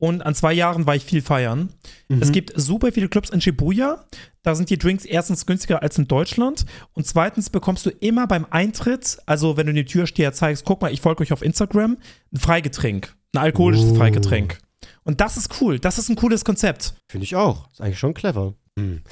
und 0.06 0.22
an 0.26 0.36
zwei 0.36 0.54
Jahren 0.54 0.86
war 0.86 0.96
ich 0.96 1.04
viel 1.04 1.22
feiern. 1.22 1.70
Mhm. 2.08 2.22
Es 2.22 2.32
gibt 2.32 2.54
super 2.56 2.92
viele 2.92 3.10
Clubs 3.10 3.30
in 3.30 3.42
Shibuya. 3.42 4.06
Da 4.44 4.56
sind 4.56 4.70
die 4.70 4.78
Drinks 4.78 5.06
erstens 5.06 5.46
günstiger 5.46 5.82
als 5.82 5.98
in 5.98 6.08
Deutschland 6.08 6.66
und 6.94 7.08
zweitens 7.08 7.50
bekommst 7.50 7.86
du 7.86 7.90
immer 7.90 8.28
beim 8.28 8.46
Eintritt, 8.50 9.18
also 9.26 9.58
wenn 9.58 9.66
du 9.68 9.74
den 9.74 9.86
Türsteher 9.86 10.34
zeigst, 10.34 10.66
guck 10.66 10.82
mal, 10.82 10.94
ich 10.94 11.02
folge 11.02 11.24
euch 11.24 11.34
auf 11.34 11.42
Instagram, 11.42 11.98
ein 12.34 12.40
Freigetränk, 12.40 13.16
ein 13.34 13.40
alkoholisches 13.40 13.92
Oh. 13.92 13.96
Freigetränk. 13.96 14.60
Und 15.04 15.22
das 15.22 15.38
ist 15.38 15.62
cool. 15.62 15.80
Das 15.80 15.98
ist 15.98 16.10
ein 16.10 16.16
cooles 16.16 16.46
Konzept. 16.46 16.94
Finde 17.10 17.26
ich 17.26 17.36
auch. 17.36 17.72
Ist 17.72 17.82
eigentlich 17.82 18.00
schon 18.00 18.14
clever. 18.14 18.54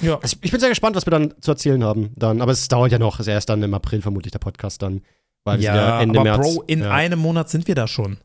Ja. 0.00 0.18
Also 0.20 0.36
ich 0.42 0.50
bin 0.50 0.60
sehr 0.60 0.68
gespannt, 0.68 0.94
was 0.94 1.06
wir 1.06 1.10
dann 1.10 1.34
zu 1.40 1.52
erzählen 1.52 1.82
haben. 1.82 2.10
Dann, 2.16 2.42
aber 2.42 2.52
es 2.52 2.68
dauert 2.68 2.92
ja 2.92 2.98
noch. 2.98 3.18
Ist 3.18 3.28
erst 3.28 3.48
dann 3.48 3.62
im 3.62 3.72
April 3.74 4.02
vermutlich 4.02 4.30
der 4.32 4.38
Podcast 4.38 4.82
dann. 4.82 5.02
Weil 5.44 5.60
Ja, 5.62 5.74
ja 5.74 6.00
Ende 6.02 6.18
aber 6.20 6.36
März. 6.36 6.54
Bro, 6.54 6.64
in 6.66 6.80
ja. 6.80 6.90
einem 6.90 7.18
Monat 7.18 7.48
sind 7.48 7.66
wir 7.66 7.74
da 7.74 7.86
schon. 7.88 8.18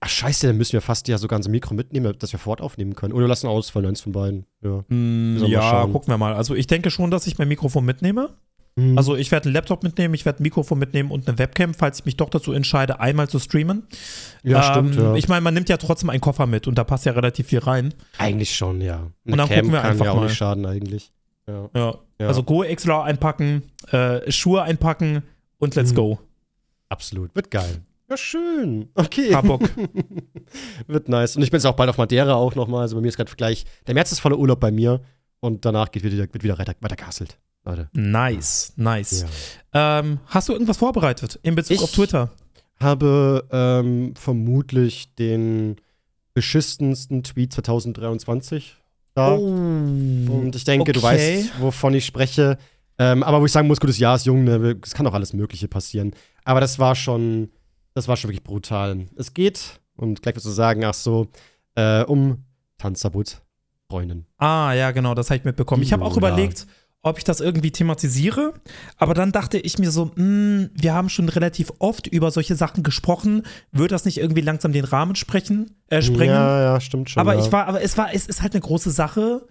Ach 0.00 0.08
scheiße, 0.08 0.46
dann 0.46 0.56
müssen 0.56 0.72
wir 0.74 0.80
fast 0.80 1.08
ja 1.08 1.18
sogar 1.18 1.36
unser 1.38 1.50
Mikro 1.50 1.74
mitnehmen, 1.74 2.14
dass 2.18 2.32
wir 2.32 2.38
fort 2.38 2.60
aufnehmen 2.60 2.94
können. 2.94 3.12
Oder 3.12 3.28
lassen 3.28 3.46
ausfallen, 3.46 3.86
eins 3.88 4.00
von 4.00 4.12
beiden. 4.12 4.46
Ja. 4.62 4.84
Mm, 4.88 5.44
ja, 5.46 5.86
gucken 5.86 6.08
wir 6.12 6.18
mal. 6.18 6.34
Also 6.34 6.54
ich 6.54 6.66
denke 6.66 6.90
schon, 6.90 7.10
dass 7.10 7.26
ich 7.26 7.38
mein 7.38 7.48
Mikrofon 7.48 7.84
mitnehme. 7.84 8.30
Mhm. 8.76 8.98
Also 8.98 9.14
ich 9.14 9.30
werde 9.30 9.46
einen 9.46 9.54
Laptop 9.54 9.84
mitnehmen, 9.84 10.14
ich 10.14 10.24
werde 10.24 10.40
ein 10.40 10.42
Mikrofon 10.42 10.78
mitnehmen 10.80 11.10
und 11.12 11.28
eine 11.28 11.38
Webcam, 11.38 11.74
falls 11.74 12.00
ich 12.00 12.04
mich 12.06 12.16
doch 12.16 12.28
dazu 12.28 12.52
entscheide, 12.52 12.98
einmal 12.98 13.28
zu 13.28 13.38
streamen. 13.38 13.84
ja, 14.42 14.62
stimmt, 14.64 14.96
Ähm, 14.96 15.02
ja. 15.02 15.14
Ich 15.14 15.28
meine, 15.28 15.42
man 15.42 15.54
nimmt 15.54 15.68
ja 15.68 15.76
trotzdem 15.76 16.10
einen 16.10 16.20
Koffer 16.20 16.46
mit 16.46 16.66
und 16.66 16.76
da 16.76 16.82
passt 16.82 17.04
ja 17.06 17.12
relativ 17.12 17.46
viel 17.46 17.60
rein. 17.60 17.94
eigentlich 18.18 18.54
schon, 18.56 18.80
ja. 18.80 18.96
Eine 18.96 19.32
Und 19.32 19.38
dann 19.38 19.48
Cam 19.48 19.56
gucken 19.58 19.72
wir 19.72 19.80
kann 19.80 19.90
einfach 19.92 20.04
ja 20.06 20.10
auch 20.12 20.16
mal. 20.16 20.24
nicht 20.24 20.36
schaden 20.36 20.66
eigentlich. 20.66 21.12
Ja. 21.46 21.70
Ja. 21.74 21.94
Ja. 22.18 22.26
Also 22.26 22.42
Go 22.42 22.64
XLR 22.68 23.04
einpacken, 23.04 23.62
äh, 23.92 24.30
Schuhe 24.32 24.62
einpacken 24.62 25.22
und 25.58 25.74
let's 25.76 25.92
Mhm. 25.92 25.96
go. 25.96 26.18
Absolut. 26.88 27.34
Wird 27.36 27.50
geil. 27.52 27.80
Ja, 28.14 28.18
schön. 28.18 28.88
Okay. 28.94 29.34
Hab 29.34 29.44
Bock. 29.46 29.62
Wird 30.86 31.08
nice. 31.08 31.34
Und 31.36 31.42
ich 31.42 31.50
bin 31.50 31.58
jetzt 31.58 31.66
auch 31.66 31.74
bald 31.74 31.90
auf 31.90 31.98
Madeira 31.98 32.34
auch 32.34 32.54
nochmal. 32.54 32.82
Also 32.82 32.94
bei 32.94 33.02
mir 33.02 33.08
ist 33.08 33.16
gerade 33.16 33.34
gleich. 33.34 33.64
Der 33.88 33.94
März 33.94 34.12
ist 34.12 34.20
voller 34.20 34.38
Urlaub 34.38 34.60
bei 34.60 34.70
mir. 34.70 35.00
Und 35.40 35.64
danach 35.64 35.90
geht 35.90 36.04
wieder, 36.04 36.16
wird 36.18 36.44
wieder 36.44 36.56
weiter, 36.58 36.74
weiter 36.80 36.94
gehustelt. 36.94 37.36
Leute. 37.64 37.88
Nice, 37.92 38.72
nice. 38.76 39.24
Ja. 39.74 39.98
Ähm, 39.98 40.20
hast 40.26 40.48
du 40.48 40.52
irgendwas 40.52 40.76
vorbereitet 40.76 41.40
in 41.42 41.54
Bezug 41.56 41.76
Ich- 41.78 41.82
auf 41.82 41.90
Twitter? 41.92 42.30
Habe 42.78 43.46
ähm, 43.50 44.14
vermutlich 44.16 45.12
den 45.16 45.76
beschissensten 46.34 47.22
Tweet 47.24 47.52
2023 47.52 48.76
da. 49.14 49.32
Und 49.34 50.52
ich 50.54 50.64
denke, 50.64 50.92
du 50.92 51.00
Oh, 51.00 51.04
okay. 51.06 51.38
weißt, 51.46 51.60
wovon 51.60 51.94
ich 51.94 52.04
spreche. 52.06 52.58
Ähm, 52.98 53.22
aber 53.24 53.40
wo 53.40 53.46
ich 53.46 53.52
sagen 53.52 53.66
muss, 53.68 53.80
gutes 53.80 53.98
Jahr 53.98 54.14
ist 54.16 54.26
jung, 54.26 54.44
ne? 54.44 54.76
es 54.84 54.94
kann 54.94 55.06
auch 55.06 55.14
alles 55.14 55.32
Mögliche 55.32 55.66
passieren. 55.68 56.14
Aber 56.44 56.60
das 56.60 56.78
war 56.78 56.94
schon, 56.94 57.50
das 57.94 58.08
war 58.08 58.16
schon 58.16 58.28
wirklich 58.28 58.44
brutal. 58.44 59.06
Es 59.16 59.32
geht, 59.32 59.80
und 59.96 60.20
gleich 60.22 60.34
wirst 60.34 60.46
du 60.46 60.50
sagen, 60.50 60.84
ach 60.84 60.94
so, 60.94 61.28
äh, 61.76 62.02
um 62.04 62.44
Tanzverbot 62.78 63.40
Freundin. 63.88 64.26
Ah, 64.38 64.72
ja, 64.72 64.90
genau, 64.90 65.14
das 65.14 65.30
habe 65.30 65.38
ich 65.38 65.44
mitbekommen. 65.44 65.82
Ich 65.82 65.92
habe 65.92 66.04
auch 66.04 66.16
überlegt, 66.16 66.66
ob 67.02 67.18
ich 67.18 67.24
das 67.24 67.40
irgendwie 67.40 67.70
thematisiere, 67.70 68.54
aber 68.96 69.14
dann 69.14 69.30
dachte 69.30 69.58
ich 69.58 69.78
mir 69.78 69.90
so, 69.90 70.10
mh, 70.16 70.70
wir 70.74 70.94
haben 70.94 71.10
schon 71.10 71.28
relativ 71.28 71.70
oft 71.78 72.06
über 72.06 72.30
solche 72.30 72.56
Sachen 72.56 72.82
gesprochen. 72.82 73.42
Wird 73.72 73.92
das 73.92 74.06
nicht 74.06 74.18
irgendwie 74.18 74.40
langsam 74.40 74.72
den 74.72 74.84
Rahmen 74.84 75.14
sprechen, 75.14 75.70
äh, 75.88 76.00
sprengen? 76.00 76.34
Ja, 76.34 76.62
ja, 76.62 76.80
stimmt 76.80 77.10
schon. 77.10 77.20
aber 77.20 77.34
ja. 77.34 77.44
ich 77.44 77.52
war, 77.52 77.66
aber 77.66 77.82
es 77.82 77.96
war, 77.98 78.12
es 78.12 78.26
ist 78.26 78.42
halt 78.42 78.54
eine 78.54 78.62
große 78.62 78.90
Sache 78.90 79.46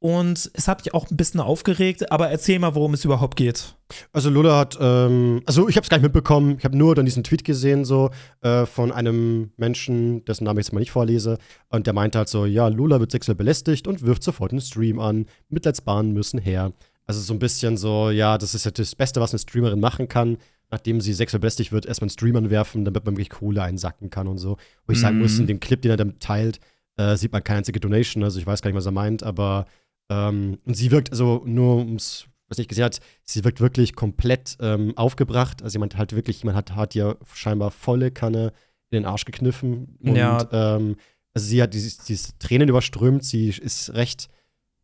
und 0.00 0.50
es 0.54 0.68
hat 0.68 0.84
mich 0.84 0.94
auch 0.94 1.10
ein 1.10 1.16
bisschen 1.16 1.40
aufgeregt. 1.40 2.12
Aber 2.12 2.28
erzähl 2.30 2.58
mal, 2.58 2.74
worum 2.74 2.94
es 2.94 3.04
überhaupt 3.04 3.36
geht. 3.36 3.74
Also 4.12 4.30
Lola 4.30 4.58
hat, 4.58 4.78
ähm, 4.80 5.42
also 5.46 5.68
ich 5.68 5.76
habe 5.76 5.82
es 5.84 5.88
gar 5.88 5.96
nicht 5.96 6.04
mitbekommen. 6.04 6.56
Ich 6.58 6.64
habe 6.64 6.76
nur 6.76 6.94
dann 6.94 7.04
diesen 7.04 7.24
Tweet 7.24 7.44
gesehen 7.44 7.84
so 7.84 8.10
äh, 8.40 8.64
von 8.66 8.92
einem 8.92 9.50
Menschen, 9.56 10.24
dessen 10.24 10.44
Namen 10.44 10.58
ich 10.60 10.66
jetzt 10.66 10.72
mal 10.72 10.80
nicht 10.80 10.90
vorlese, 10.92 11.38
und 11.70 11.86
der 11.86 11.94
meinte 11.94 12.18
halt 12.18 12.28
so, 12.28 12.46
ja, 12.46 12.68
Lola 12.68 13.00
wird 13.00 13.10
sexuell 13.10 13.34
belästigt 13.34 13.88
und 13.88 14.02
wirft 14.02 14.22
sofort 14.22 14.52
einen 14.52 14.60
Stream 14.60 15.00
an. 15.00 15.26
Mitleidsbahnen 15.48 16.12
müssen 16.12 16.38
her. 16.38 16.72
Also 17.06 17.20
so 17.20 17.32
ein 17.32 17.38
bisschen 17.38 17.76
so, 17.76 18.10
ja, 18.10 18.38
das 18.38 18.54
ist 18.54 18.64
ja 18.66 18.70
das 18.70 18.94
Beste, 18.94 19.20
was 19.20 19.32
eine 19.32 19.38
Streamerin 19.38 19.80
machen 19.80 20.08
kann, 20.08 20.36
nachdem 20.70 21.00
sie 21.00 21.14
sexuell 21.14 21.40
belästigt 21.40 21.72
wird, 21.72 21.86
erstmal 21.86 22.04
einen 22.06 22.10
Stream 22.10 22.36
anwerfen, 22.36 22.84
damit 22.84 23.04
man 23.06 23.14
wirklich 23.14 23.30
Kohle 23.30 23.62
einsacken 23.62 24.10
kann 24.10 24.28
und 24.28 24.38
so. 24.38 24.58
Wo 24.86 24.92
ich 24.92 25.00
sagen 25.00 25.16
Mhm. 25.16 25.22
muss, 25.22 25.38
in 25.38 25.46
dem 25.46 25.58
Clip, 25.58 25.80
den 25.80 25.90
er 25.90 25.96
dann 25.96 26.18
teilt, 26.20 26.60
äh, 26.98 27.16
sieht 27.16 27.32
man 27.32 27.42
keine 27.42 27.58
einzige 27.58 27.80
Donation, 27.80 28.22
also 28.22 28.38
ich 28.38 28.46
weiß 28.46 28.60
gar 28.60 28.68
nicht, 28.70 28.76
was 28.76 28.84
er 28.86 28.92
meint, 28.92 29.22
aber 29.22 29.64
ähm, 30.08 30.58
und 30.64 30.74
sie 30.74 30.90
wirkt, 30.90 31.10
also 31.10 31.42
nur 31.44 31.76
ums, 31.78 32.26
was 32.48 32.58
nicht 32.58 32.68
gesehen 32.68 32.84
hat, 32.84 33.00
sie 33.24 33.44
wirkt 33.44 33.60
wirklich 33.60 33.94
komplett 33.94 34.56
ähm, 34.60 34.96
aufgebracht. 34.96 35.62
Also 35.62 35.76
jemand 35.76 35.96
halt 35.96 36.14
wirklich, 36.14 36.42
jemand 36.42 36.56
hat, 36.56 36.74
hat 36.76 36.94
ihr 36.94 37.16
scheinbar 37.34 37.70
volle 37.70 38.10
Kanne 38.10 38.52
in 38.90 39.02
den 39.02 39.04
Arsch 39.04 39.24
gekniffen. 39.24 39.98
Und 40.02 40.16
Ja. 40.16 40.48
ähm, 40.52 40.96
also 41.34 41.46
sie 41.46 41.62
hat 41.62 41.74
dieses, 41.74 41.98
dieses 41.98 42.38
Tränen 42.38 42.68
überströmt, 42.68 43.22
sie 43.24 43.48
ist 43.50 43.94
recht, 43.94 44.28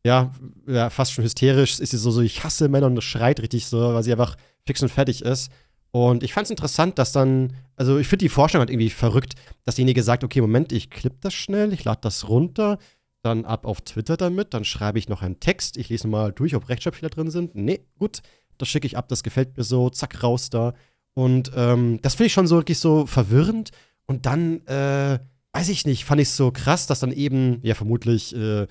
ja, 0.04 0.32
ja, 0.66 0.90
fast 0.90 1.12
schon 1.12 1.24
hysterisch, 1.24 1.80
ist 1.80 1.90
sie 1.90 1.96
so, 1.96 2.10
so, 2.10 2.20
ich 2.20 2.44
hasse 2.44 2.68
Männer 2.68 2.86
und 2.86 3.02
schreit 3.02 3.40
richtig 3.40 3.66
so, 3.66 3.78
weil 3.94 4.02
sie 4.02 4.12
einfach 4.12 4.36
fix 4.66 4.82
und 4.82 4.90
fertig 4.90 5.22
ist. 5.22 5.50
Und 5.90 6.22
ich 6.22 6.34
fand 6.34 6.44
es 6.46 6.50
interessant, 6.50 6.98
dass 6.98 7.12
dann, 7.12 7.54
also 7.76 7.98
ich 7.98 8.08
finde 8.08 8.24
die 8.24 8.28
Forschung 8.28 8.58
halt 8.58 8.68
irgendwie 8.68 8.90
verrückt, 8.90 9.34
dass 9.64 9.76
derjenige 9.76 10.02
sagt, 10.02 10.24
okay, 10.24 10.40
Moment, 10.40 10.72
ich 10.72 10.90
klipp 10.90 11.20
das 11.22 11.32
schnell, 11.32 11.72
ich 11.72 11.84
lade 11.84 12.00
das 12.02 12.28
runter, 12.28 12.78
dann 13.24 13.44
ab 13.44 13.66
auf 13.66 13.80
Twitter 13.80 14.16
damit, 14.16 14.54
dann 14.54 14.64
schreibe 14.64 14.98
ich 14.98 15.08
noch 15.08 15.22
einen 15.22 15.40
Text, 15.40 15.76
ich 15.76 15.88
lese 15.88 16.08
mal 16.08 16.32
durch, 16.32 16.54
ob 16.54 16.68
Rechtschreibfehler 16.68 17.10
drin 17.10 17.30
sind. 17.30 17.54
Nee, 17.54 17.80
gut, 17.98 18.20
das 18.58 18.68
schicke 18.68 18.86
ich 18.86 18.96
ab, 18.96 19.08
das 19.08 19.22
gefällt 19.22 19.56
mir 19.56 19.64
so, 19.64 19.90
zack, 19.90 20.22
raus 20.22 20.50
da. 20.50 20.74
Und 21.14 21.50
ähm, 21.56 21.98
das 22.02 22.14
finde 22.14 22.26
ich 22.26 22.32
schon 22.32 22.46
so 22.46 22.56
wirklich 22.56 22.78
so 22.78 23.06
verwirrend. 23.06 23.70
Und 24.06 24.26
dann, 24.26 24.66
äh, 24.66 25.18
weiß 25.52 25.68
ich 25.68 25.86
nicht, 25.86 26.04
fand 26.04 26.20
ich 26.20 26.28
es 26.28 26.36
so 26.36 26.50
krass, 26.50 26.86
dass 26.86 27.00
dann 27.00 27.12
eben, 27.12 27.58
ja, 27.62 27.74
vermutlich, 27.74 28.34
äh, 28.36 28.66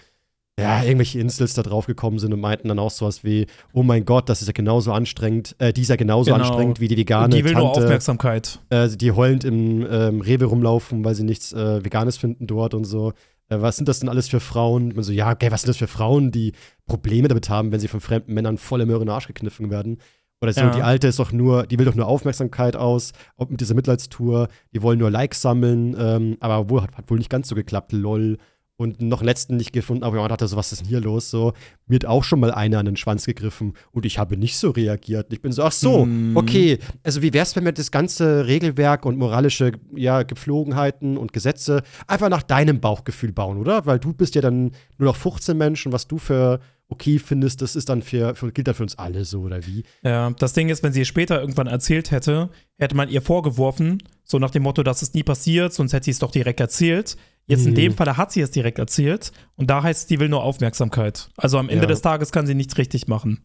ja, 0.60 0.84
irgendwelche 0.84 1.20
Instils 1.20 1.56
da 1.56 1.64
drauf 1.64 1.88
gekommen 1.88 2.20
sind 2.20 2.32
und 2.32 2.40
meinten 2.40 2.68
dann 2.68 2.78
auch 2.78 2.92
sowas 2.92 3.24
wie, 3.24 3.48
oh 3.72 3.82
mein 3.82 4.06
Gott, 4.06 4.30
das 4.30 4.42
ist 4.44 4.48
ja 4.48 4.54
genauso 4.54 4.92
anstrengend, 4.94 5.56
äh, 5.58 5.74
die 5.74 5.82
ist 5.82 5.88
ja 5.90 5.96
genauso 5.96 6.32
Genau. 6.32 6.46
anstrengend 6.46 6.80
wie 6.80 6.88
die 6.88 6.96
vegane 6.98 7.26
Und 7.26 7.34
die 7.34 7.44
will 7.44 7.54
nur 7.54 7.74
Tante, 7.74 7.86
Aufmerksamkeit. 7.86 8.60
äh, 8.70 8.88
die 8.90 9.12
heulend 9.14 9.46
im 9.46 9.84
ähm, 9.90 10.22
Rewe 10.22 10.46
rumlaufen, 10.46 11.04
weil 11.04 11.16
sie 11.16 11.24
nichts 11.24 11.54
äh, 11.54 11.84
Veganes 11.84 12.18
finden 12.18 12.46
dort 12.46 12.76
und 12.76 12.84
so. 12.86 13.14
Äh, 13.54 13.62
was 13.62 13.76
sind 13.76 13.88
das 13.88 14.00
denn 14.00 14.10
alles 14.10 14.28
für 14.30 14.40
Frauen? 14.40 14.94
Man 14.96 15.04
so, 15.04 15.12
ja, 15.12 15.32
okay, 15.32 15.52
was 15.52 15.62
sind 15.62 15.70
das 15.70 15.78
für 15.78 15.88
Frauen, 15.88 16.32
die 16.32 16.54
Probleme 16.86 17.28
damit 17.28 17.50
haben, 17.50 17.72
wenn 17.72 17.80
sie 17.80 17.88
von 17.88 18.02
fremden 18.02 18.34
Männern 18.34 18.58
voll 18.58 18.82
im 18.82 18.88
Möhren 18.88 19.10
Arsch 19.10 19.28
gekniffen 19.28 19.70
werden? 19.70 19.98
Oder 20.42 20.52
so, 20.52 20.62
Ja. 20.62 20.72
die 20.72 20.82
Alte 20.82 21.08
ist 21.08 21.20
doch 21.20 21.32
nur, 21.32 21.66
die 21.68 21.80
will 21.80 21.86
doch 21.86 21.96
nur 21.96 22.08
Aufmerksamkeit 22.08 22.76
aus, 22.76 23.14
auch 23.38 23.48
mit 23.48 23.62
dieser 23.62 23.76
Mitleidstour, 23.76 24.50
die 24.74 24.82
wollen 24.82 25.00
nur 25.00 25.10
Likes 25.10 25.42
sammeln, 25.42 25.96
ähm, 25.98 26.38
aber 26.42 26.70
wohl, 26.70 26.82
hat, 26.82 26.98
hat 26.98 27.10
wohl 27.10 27.18
nicht 27.18 27.30
ganz 27.30 27.48
so 27.48 27.56
geklappt, 27.56 27.94
lol. 27.94 28.38
Und 28.76 29.02
noch 29.04 29.20
einen 29.20 29.28
letzten 29.28 29.56
nicht 29.56 29.72
gefunden, 29.72 30.04
aber 30.04 30.18
man 30.18 30.30
dachte 30.30 30.48
so, 30.48 30.58
was 30.58 30.72
ist 30.72 30.82
denn 30.82 30.88
hier 30.88 31.00
los? 31.00 31.30
So, 31.30 31.54
mir 31.86 31.96
hat 31.96 32.06
auch 32.06 32.24
schon 32.24 32.40
mal 32.40 32.52
einer 32.52 32.80
an 32.80 32.88
den 32.88 32.98
Schwanz 32.98 33.26
gegriffen 33.26 33.74
und 33.92 34.04
ich 34.06 34.18
habe 34.18 34.36
nicht 34.36 34.58
so 34.58 34.72
reagiert. 34.72 35.32
Ich 35.32 35.42
bin 35.44 35.52
so, 35.52 35.62
ach 35.62 35.72
so, 35.72 36.06
Mm. 36.06 36.36
okay. 36.36 36.80
Also 37.04 37.22
wie 37.22 37.32
wär's, 37.34 37.56
wenn 37.56 37.66
wir 37.66 37.72
das 37.72 37.92
ganze 37.92 38.48
Regelwerk 38.48 39.06
und 39.06 39.18
moralische 39.18 39.74
ja, 39.96 40.24
Gepflogenheiten 40.24 41.18
und 41.18 41.34
Gesetze 41.34 41.84
einfach 42.08 42.30
nach 42.30 42.42
deinem 42.42 42.80
Bauchgefühl 42.80 43.32
bauen, 43.32 43.58
oder? 43.60 43.86
Weil 43.86 44.00
du 44.00 44.12
bist 44.12 44.34
ja 44.34 44.42
dann 44.42 44.72
nur 44.98 45.10
noch 45.10 45.16
15 45.18 45.56
Menschen, 45.56 45.92
was 45.92 46.08
du 46.08 46.18
für 46.18 46.60
okay 46.90 47.20
findest, 47.20 47.62
das 47.62 47.76
ist 47.76 47.90
dann 47.90 48.02
für, 48.02 48.36
für 48.36 48.52
gilt 48.52 48.68
dann 48.68 48.76
für 48.76 48.84
uns 48.84 48.98
alle 48.98 49.26
so, 49.26 49.42
oder 49.42 49.66
wie? 49.66 49.84
Ja, 50.04 50.30
das 50.32 50.54
Ding 50.54 50.70
ist, 50.70 50.84
wenn 50.84 50.94
sie 50.94 51.02
es 51.02 51.08
später 51.08 51.40
irgendwann 51.42 51.68
erzählt 51.68 52.12
hätte, 52.12 52.50
hätte 52.78 52.96
man 52.96 53.10
ihr 53.10 53.22
vorgeworfen, 53.22 54.04
so 54.24 54.40
nach 54.40 54.52
dem 54.52 54.64
Motto, 54.64 54.84
das 54.84 55.02
ist 55.02 55.16
nie 55.16 55.24
passiert, 55.24 55.74
sonst 55.74 55.94
hätte 55.94 56.06
sie 56.06 56.12
es 56.12 56.20
doch 56.20 56.32
direkt 56.32 56.60
erzählt. 56.60 57.18
Jetzt 57.46 57.66
in 57.66 57.72
Mhm. 57.72 57.76
dem 57.76 57.94
Fall 57.94 58.16
hat 58.16 58.32
sie 58.32 58.40
es 58.42 58.52
direkt 58.52 58.80
erzählt 58.80 59.32
und 59.56 59.70
da 59.70 59.84
heißt 59.84 60.02
es, 60.04 60.08
die 60.08 60.20
will 60.20 60.30
nur 60.30 60.44
Aufmerksamkeit. 60.44 61.30
Also 61.36 61.58
am 61.58 61.68
Ende 61.68 61.84
Ja. 61.84 61.88
des 61.88 62.02
Tages 62.02 62.32
kann 62.32 62.48
sie 62.48 62.56
nichts 62.56 62.78
richtig 62.78 63.08
machen. 63.08 63.44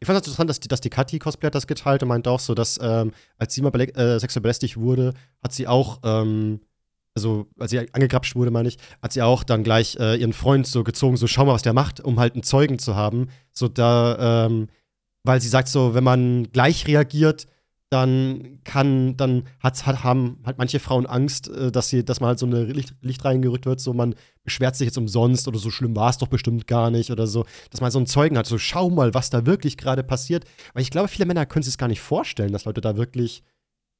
Ich 0.00 0.06
fand 0.06 0.18
es 0.18 0.26
interessant, 0.26 0.48
dass 0.48 0.60
die, 0.60 0.68
dass 0.68 0.80
die 0.80 0.88
Kathi 0.88 1.18
Cosplay 1.18 1.48
hat 1.48 1.54
das 1.54 1.66
geteilt 1.66 2.02
und 2.02 2.08
meinte 2.08 2.30
auch 2.30 2.40
so, 2.40 2.54
dass 2.54 2.78
ähm, 2.82 3.12
als 3.36 3.52
sie 3.54 3.60
mal 3.60 3.70
äh, 3.78 4.18
sexuell 4.18 4.40
belästigt 4.42 4.78
wurde, 4.78 5.12
hat 5.42 5.52
sie 5.52 5.66
auch, 5.66 6.00
ähm, 6.04 6.60
also 7.14 7.46
als 7.58 7.70
sie 7.70 7.78
angegrapscht 7.92 8.34
wurde, 8.34 8.50
meine 8.50 8.68
ich, 8.68 8.78
hat 9.00 9.12
sie 9.12 9.22
auch 9.22 9.44
dann 9.44 9.62
gleich 9.62 9.96
äh, 10.00 10.16
ihren 10.16 10.32
Freund 10.32 10.66
so 10.66 10.82
gezogen, 10.82 11.16
so 11.16 11.26
schau 11.26 11.44
mal, 11.44 11.54
was 11.54 11.62
der 11.62 11.72
macht, 11.72 12.00
um 12.00 12.18
halt 12.18 12.34
einen 12.34 12.42
Zeugen 12.42 12.78
zu 12.78 12.96
haben. 12.96 13.28
So 13.52 13.68
da, 13.68 14.46
ähm, 14.46 14.68
weil 15.22 15.40
sie 15.40 15.48
sagt 15.48 15.68
so, 15.68 15.94
wenn 15.94 16.04
man 16.04 16.50
gleich 16.50 16.86
reagiert, 16.86 17.46
dann 17.90 18.58
kann, 18.64 19.16
dann 19.16 19.44
hat's, 19.60 19.86
hat, 19.86 20.02
haben 20.02 20.40
halt 20.44 20.58
manche 20.58 20.80
Frauen 20.80 21.06
Angst, 21.06 21.48
äh, 21.48 21.70
dass 21.70 21.88
sie, 21.88 22.04
dass 22.04 22.18
man 22.18 22.28
halt 22.28 22.40
so 22.40 22.46
eine 22.46 22.64
Licht, 22.64 22.94
Licht 23.02 23.24
reingerückt 23.24 23.66
wird, 23.66 23.78
so 23.78 23.92
man 23.92 24.16
beschwert 24.42 24.74
sich 24.74 24.86
jetzt 24.86 24.98
umsonst 24.98 25.46
oder 25.46 25.58
so 25.60 25.70
schlimm 25.70 25.94
war 25.94 26.10
es 26.10 26.18
doch 26.18 26.26
bestimmt 26.26 26.66
gar 26.66 26.90
nicht 26.90 27.12
oder 27.12 27.28
so, 27.28 27.46
dass 27.70 27.80
man 27.80 27.92
so 27.92 27.98
einen 28.00 28.06
Zeugen 28.06 28.36
hat, 28.36 28.46
so 28.46 28.58
schau 28.58 28.90
mal, 28.90 29.14
was 29.14 29.30
da 29.30 29.46
wirklich 29.46 29.76
gerade 29.76 30.02
passiert. 30.02 30.44
Weil 30.72 30.82
ich 30.82 30.90
glaube, 30.90 31.06
viele 31.06 31.26
Männer 31.26 31.46
können 31.46 31.62
sich 31.62 31.74
es 31.74 31.78
gar 31.78 31.88
nicht 31.88 32.00
vorstellen, 32.00 32.52
dass 32.52 32.64
Leute 32.64 32.80
da 32.80 32.96
wirklich 32.96 33.44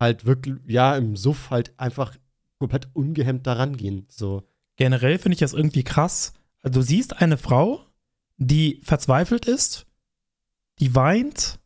halt 0.00 0.26
wirklich, 0.26 0.56
ja, 0.66 0.96
im 0.96 1.14
Suff 1.14 1.50
halt 1.50 1.72
einfach 1.78 2.16
komplett 2.58 2.88
ungehemmt 2.94 3.46
da 3.46 3.54
rangehen. 3.54 4.06
So. 4.08 4.42
Generell 4.76 5.18
finde 5.18 5.34
ich 5.34 5.40
das 5.40 5.52
irgendwie 5.52 5.84
krass. 5.84 6.32
Also 6.62 6.80
du 6.80 6.86
siehst 6.86 7.20
eine 7.20 7.36
Frau, 7.36 7.84
die 8.36 8.80
verzweifelt 8.82 9.44
ist, 9.44 9.86
die 10.78 10.94
weint, 10.94 11.58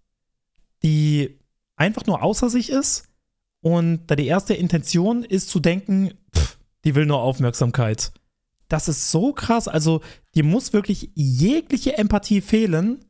die 0.83 1.38
einfach 1.77 2.07
nur 2.07 2.22
außer 2.22 2.51
sich 2.51 2.70
ist 2.70 3.09
und 3.61 4.07
da 4.07 4.16
die 4.16 4.27
erste 4.27 4.55
Intention 4.55 5.24
ist 5.24 5.48
zu 5.48 5.61
denken, 5.61 6.12
pff, 6.35 6.59
die 6.85 6.94
will 6.94 7.07
nur 7.07 7.20
Aufmerksamkeit. 7.20 8.12
Das 8.68 8.88
ist 8.88 9.11
so 9.11 9.33
krass. 9.33 9.66
Also 9.66 10.03
dir 10.35 10.44
muss 10.44 10.72
wirklich 10.72 11.11
jegliche 11.14 11.96
Empathie 11.96 12.40
fehlen 12.40 13.05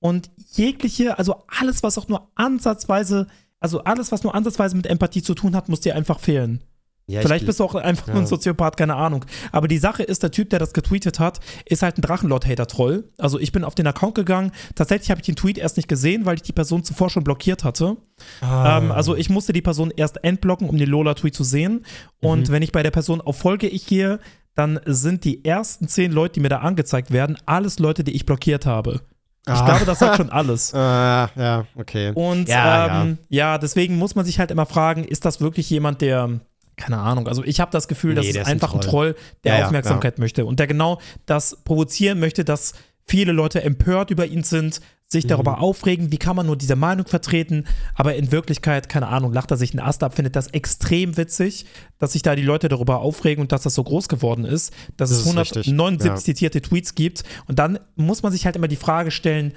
und 0.00 0.30
jegliche, 0.52 1.18
also 1.18 1.44
alles, 1.48 1.82
was 1.82 1.98
auch 1.98 2.08
nur 2.08 2.30
ansatzweise, 2.34 3.26
also 3.60 3.84
alles, 3.84 4.12
was 4.12 4.22
nur 4.22 4.34
ansatzweise 4.34 4.76
mit 4.76 4.86
Empathie 4.86 5.22
zu 5.22 5.34
tun 5.34 5.54
hat, 5.54 5.68
muss 5.68 5.80
dir 5.80 5.94
einfach 5.94 6.20
fehlen. 6.20 6.64
Ja, 7.08 7.20
Vielleicht 7.20 7.42
ich, 7.42 7.46
bist 7.46 7.60
du 7.60 7.64
auch 7.64 7.76
einfach 7.76 8.08
nur 8.08 8.16
ein 8.16 8.22
ja. 8.22 8.26
Soziopath, 8.26 8.76
keine 8.76 8.96
Ahnung. 8.96 9.24
Aber 9.52 9.68
die 9.68 9.78
Sache 9.78 10.02
ist, 10.02 10.24
der 10.24 10.32
Typ, 10.32 10.50
der 10.50 10.58
das 10.58 10.72
getweetet 10.72 11.20
hat, 11.20 11.38
ist 11.64 11.82
halt 11.82 11.98
ein 11.98 12.02
Drachenlord-Hater-Troll. 12.02 13.04
Also 13.18 13.38
ich 13.38 13.52
bin 13.52 13.62
auf 13.64 13.76
den 13.76 13.86
Account 13.86 14.16
gegangen. 14.16 14.50
Tatsächlich 14.74 15.10
habe 15.10 15.20
ich 15.20 15.26
den 15.26 15.36
Tweet 15.36 15.56
erst 15.58 15.76
nicht 15.76 15.88
gesehen, 15.88 16.26
weil 16.26 16.34
ich 16.34 16.42
die 16.42 16.52
Person 16.52 16.82
zuvor 16.82 17.08
schon 17.10 17.22
blockiert 17.22 17.62
hatte. 17.64 17.96
ah, 18.40 18.78
Ähm, 18.78 18.90
also 18.90 19.14
ich 19.14 19.30
musste 19.30 19.52
die 19.52 19.62
Person 19.62 19.92
erst 19.96 20.22
entblocken, 20.24 20.68
um 20.68 20.76
den 20.78 20.88
Lola-Tweet 20.88 21.34
zu 21.34 21.44
sehen. 21.44 21.84
Und 22.20 22.48
Mhm. 22.48 22.52
wenn 22.52 22.62
ich 22.62 22.72
bei 22.72 22.82
der 22.82 22.90
Person 22.90 23.20
auf 23.20 23.38
Folge 23.38 23.68
ich 23.68 23.86
gehe, 23.86 24.18
dann 24.56 24.80
sind 24.86 25.24
die 25.24 25.44
ersten 25.44 25.86
zehn 25.86 26.10
Leute, 26.10 26.34
die 26.34 26.40
mir 26.40 26.48
da 26.48 26.58
angezeigt 26.58 27.12
werden, 27.12 27.36
alles 27.46 27.78
Leute, 27.78 28.02
die 28.04 28.12
ich 28.16 28.26
blockiert 28.26 28.66
habe. 28.66 29.00
Ich 29.46 29.52
Ah. 29.54 29.64
glaube, 29.64 29.84
das 29.84 30.00
sagt 30.00 30.16
schon 30.16 30.30
alles. 30.30 30.74
Ah, 30.74 31.30
ja, 31.36 31.66
okay. 31.76 32.10
Und 32.14 32.48
Ja, 32.48 33.02
ähm, 33.02 33.18
ja. 33.28 33.58
deswegen 33.58 33.96
muss 33.96 34.16
man 34.16 34.24
sich 34.24 34.40
halt 34.40 34.50
immer 34.50 34.66
fragen, 34.66 35.04
ist 35.04 35.24
das 35.24 35.40
wirklich 35.40 35.70
jemand, 35.70 36.00
der, 36.00 36.40
keine 36.76 36.98
Ahnung, 36.98 37.26
also 37.28 37.42
ich 37.44 37.60
habe 37.60 37.70
das 37.70 37.88
Gefühl, 37.88 38.14
das 38.14 38.26
Nee, 38.26 38.32
der 38.32 38.42
ist 38.42 38.48
ist 38.48 38.50
ein 38.52 38.56
einfach 38.56 38.74
ein 38.74 38.80
Troll. 38.80 39.12
Troll, 39.14 39.22
der 39.44 39.54
Ja, 39.54 39.58
ja, 39.60 39.66
Aufmerksamkeit 39.66 40.18
möchte 40.18 40.44
und 40.44 40.58
der 40.60 40.66
genau 40.66 41.00
das 41.26 41.62
provozieren 41.64 42.20
möchte, 42.20 42.44
dass 42.44 42.74
viele 43.06 43.32
Leute 43.32 43.62
empört 43.62 44.10
über 44.10 44.26
ihn 44.26 44.42
sind, 44.42 44.80
sich 45.08 45.24
Mhm. 45.24 45.28
darüber 45.28 45.60
aufregen, 45.60 46.10
wie 46.10 46.18
kann 46.18 46.34
man 46.34 46.46
nur 46.46 46.56
diese 46.56 46.74
Meinung 46.74 47.06
vertreten, 47.06 47.64
aber 47.94 48.16
in 48.16 48.32
Wirklichkeit, 48.32 48.88
keine 48.88 49.06
Ahnung, 49.06 49.32
lacht 49.32 49.52
er 49.52 49.56
sich 49.56 49.70
einen 49.70 49.78
Ast 49.86 50.02
ab, 50.02 50.14
findet 50.16 50.34
das 50.34 50.48
extrem 50.48 51.16
witzig, 51.16 51.64
dass 51.98 52.12
sich 52.14 52.22
da 52.22 52.34
die 52.34 52.42
Leute 52.42 52.68
darüber 52.68 52.98
aufregen 52.98 53.40
und 53.40 53.52
dass 53.52 53.62
das 53.62 53.74
so 53.74 53.84
groß 53.84 54.08
geworden 54.08 54.44
ist, 54.44 54.72
dass 54.96 55.10
Das 55.10 55.18
es 55.20 55.26
ist 55.26 55.36
richtig, 55.36 55.66
179 55.68 56.08
ja. 56.08 56.16
zitierte 56.34 56.60
Tweets 56.60 56.96
gibt 56.96 57.22
und 57.46 57.58
dann 57.60 57.78
muss 57.94 58.22
man 58.24 58.32
sich 58.32 58.44
halt 58.46 58.56
immer 58.56 58.68
die 58.68 58.74
Frage 58.76 59.12
stellen, 59.12 59.52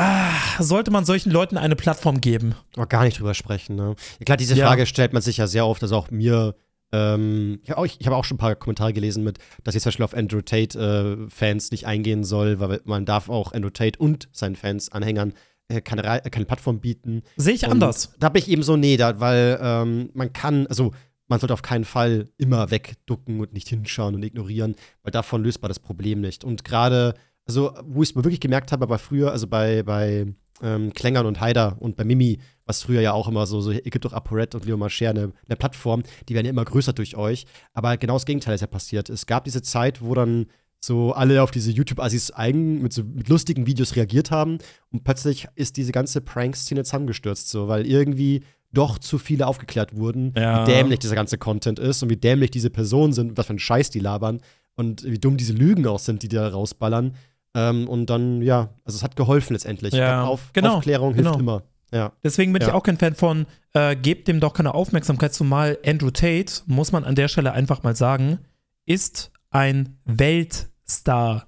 ah, 0.00 0.62
sollte 0.62 0.90
man 0.90 1.04
solchen 1.04 1.30
Leuten 1.30 1.56
eine 1.56 1.76
Plattform 1.76 2.20
geben? 2.20 2.54
auch 2.76 2.88
gar 2.88 3.04
nicht 3.04 3.18
drüber 3.18 3.34
sprechen. 3.34 3.76
Ne? 3.76 3.94
Klar, 4.24 4.36
diese 4.36 4.54
Ja. 4.54 4.66
Frage 4.66 4.86
stellt 4.86 5.12
man 5.12 5.22
sich 5.22 5.36
ja 5.36 5.46
sehr 5.46 5.66
oft, 5.66 5.82
also 5.82 5.96
auch 5.96 6.10
mir. 6.10 6.54
Ähm, 6.92 7.60
ich 7.62 7.70
habe 7.70 7.80
auch, 7.80 7.86
hab 7.86 8.12
auch 8.12 8.24
schon 8.24 8.34
ein 8.34 8.38
paar 8.38 8.56
Kommentare 8.56 8.92
gelesen 8.92 9.22
mit, 9.22 9.38
dass 9.62 9.74
ich 9.76 9.82
zum 9.82 9.90
Beispiel 9.90 10.04
auf 10.04 10.14
Andrew 10.14 10.40
Tate-Fans 10.40 11.70
nicht 11.70 11.86
eingehen 11.86 12.24
soll, 12.24 12.58
weil 12.60 12.80
man 12.84 13.04
darf 13.04 13.28
auch 13.28 13.52
Andrew 13.52 13.70
Tate 13.70 13.98
und 13.98 14.28
seinen 14.32 14.56
Fans, 14.56 14.90
Anhängern 14.90 15.34
äh, 15.68 15.80
keine, 15.80 16.02
äh, 16.04 16.28
keine 16.30 16.46
Plattform 16.46 16.80
bieten. 16.80 17.22
Sehe 17.36 17.54
ich 17.54 17.64
Und 17.64 17.72
anders. 17.72 18.12
Da 18.18 18.28
bin 18.28 18.42
ich 18.42 18.48
eben 18.48 18.62
so, 18.64 18.76
nee, 18.76 18.96
da, 18.96 19.20
weil 19.20 19.58
ähm, 19.62 20.10
man 20.14 20.32
kann, 20.32 20.66
also 20.66 20.92
man 21.28 21.38
sollte 21.38 21.54
auf 21.54 21.62
keinen 21.62 21.84
Fall 21.84 22.28
immer 22.38 22.72
wegducken 22.72 23.38
und 23.38 23.52
nicht 23.52 23.68
hinschauen 23.68 24.16
und 24.16 24.24
ignorieren, 24.24 24.74
weil 25.04 25.12
davon 25.12 25.44
löst 25.44 25.62
man 25.62 25.68
das 25.68 25.78
Problem 25.78 26.20
nicht. 26.20 26.42
Und 26.42 26.64
gerade, 26.64 27.14
also 27.50 27.72
wo 27.84 28.02
ich 28.02 28.10
es 28.10 28.14
mir 28.14 28.22
wirklich 28.24 28.40
gemerkt 28.40 28.70
habe, 28.72 28.84
aber 28.84 28.98
früher, 28.98 29.32
also 29.32 29.46
bei, 29.48 29.82
bei 29.82 30.26
ähm, 30.62 30.92
Klängern 30.92 31.26
und 31.26 31.40
Haider 31.40 31.76
und 31.80 31.96
bei 31.96 32.04
Mimi, 32.04 32.38
was 32.64 32.82
früher 32.84 33.00
ja 33.00 33.12
auch 33.12 33.26
immer 33.28 33.44
so, 33.46 33.60
so 33.60 33.72
ihr 33.72 33.80
gibt 33.82 34.04
doch 34.04 34.12
ApoRed 34.12 34.54
und 34.54 34.64
Leo 34.66 34.76
Marcher 34.76 35.10
eine, 35.10 35.32
eine 35.48 35.56
Plattform, 35.56 36.02
die 36.28 36.34
werden 36.34 36.46
ja 36.46 36.50
immer 36.50 36.64
größer 36.64 36.92
durch 36.92 37.16
euch. 37.16 37.44
Aber 37.72 37.96
genau 37.96 38.14
das 38.14 38.24
Gegenteil 38.26 38.54
ist 38.54 38.60
ja 38.60 38.66
passiert. 38.68 39.10
Es 39.10 39.26
gab 39.26 39.44
diese 39.44 39.62
Zeit, 39.62 40.00
wo 40.00 40.14
dann 40.14 40.46
so 40.78 41.12
alle 41.12 41.42
auf 41.42 41.50
diese 41.50 41.70
YouTube-Assis 41.72 42.30
eigen 42.32 42.80
mit 42.82 42.92
so 42.92 43.02
mit 43.04 43.28
lustigen 43.28 43.66
Videos 43.66 43.96
reagiert 43.96 44.30
haben 44.30 44.58
und 44.92 45.02
plötzlich 45.04 45.48
ist 45.56 45.76
diese 45.76 45.92
ganze 45.92 46.20
Prank-Szene 46.20 46.84
zusammengestürzt, 46.84 47.50
so, 47.50 47.68
weil 47.68 47.84
irgendwie 47.86 48.44
doch 48.72 48.98
zu 48.98 49.18
viele 49.18 49.46
aufgeklärt 49.46 49.96
wurden, 49.96 50.32
Ja. 50.36 50.62
wie 50.66 50.70
dämlich 50.72 51.00
dieser 51.00 51.16
ganze 51.16 51.36
Content 51.38 51.78
ist 51.78 52.02
und 52.02 52.08
wie 52.10 52.16
dämlich 52.16 52.50
diese 52.52 52.70
Personen 52.70 53.12
sind, 53.12 53.36
was 53.36 53.46
für 53.46 53.50
einen 53.50 53.58
Scheiß 53.58 53.90
die 53.90 53.98
labern 53.98 54.40
und 54.76 55.02
wie 55.04 55.18
dumm 55.18 55.36
diese 55.36 55.52
Lügen 55.52 55.86
auch 55.86 55.98
sind, 55.98 56.22
die 56.22 56.28
da 56.28 56.48
rausballern. 56.48 57.14
Ähm, 57.54 57.88
und 57.88 58.06
dann, 58.10 58.42
ja, 58.42 58.68
also 58.84 58.96
es 58.96 59.02
hat 59.02 59.16
geholfen 59.16 59.54
letztendlich. 59.54 59.92
Ja, 59.94 60.22
Ich 60.22 60.28
Auf, 60.28 60.52
genau, 60.52 60.76
Aufklärung 60.76 61.14
hilft 61.14 61.28
genau. 61.30 61.38
immer. 61.40 61.62
Ja. 61.92 62.12
Deswegen 62.22 62.52
bin 62.52 62.62
ich 62.62 62.68
Ja. 62.68 62.74
auch 62.74 62.84
kein 62.84 62.96
Fan 62.98 63.14
von, 63.16 63.46
äh, 63.72 63.96
gebt 63.96 64.28
dem 64.28 64.38
doch 64.38 64.52
keine 64.52 64.74
Aufmerksamkeit, 64.74 65.34
zumal 65.34 65.76
Andrew 65.84 66.10
Tate, 66.10 66.52
muss 66.66 66.92
man 66.92 67.04
an 67.04 67.16
der 67.16 67.26
Stelle 67.26 67.52
einfach 67.52 67.82
mal 67.82 67.96
sagen, 67.96 68.38
ist 68.86 69.32
ein 69.50 69.98
Weltstar. 70.04 71.46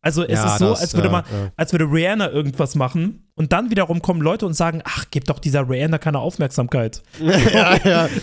Also 0.00 0.24
es 0.24 0.30
Ja, 0.38 0.46
ist 0.54 0.58
so, 0.58 0.70
das, 0.70 0.80
als 0.80 0.94
würde 0.94 1.08
ja, 1.08 1.12
man, 1.12 1.24
ja. 1.30 1.52
als 1.56 1.72
würde 1.72 1.84
Rihanna 1.84 2.30
irgendwas 2.30 2.74
machen 2.74 3.28
und 3.36 3.52
dann 3.52 3.70
wiederum 3.70 4.02
kommen 4.02 4.20
Leute 4.20 4.46
und 4.46 4.54
sagen, 4.54 4.80
ach, 4.84 5.04
gib 5.10 5.26
doch 5.26 5.38
dieser 5.38 5.68
Rihanna 5.68 5.98
keine 5.98 6.18
Aufmerksamkeit. 6.18 7.02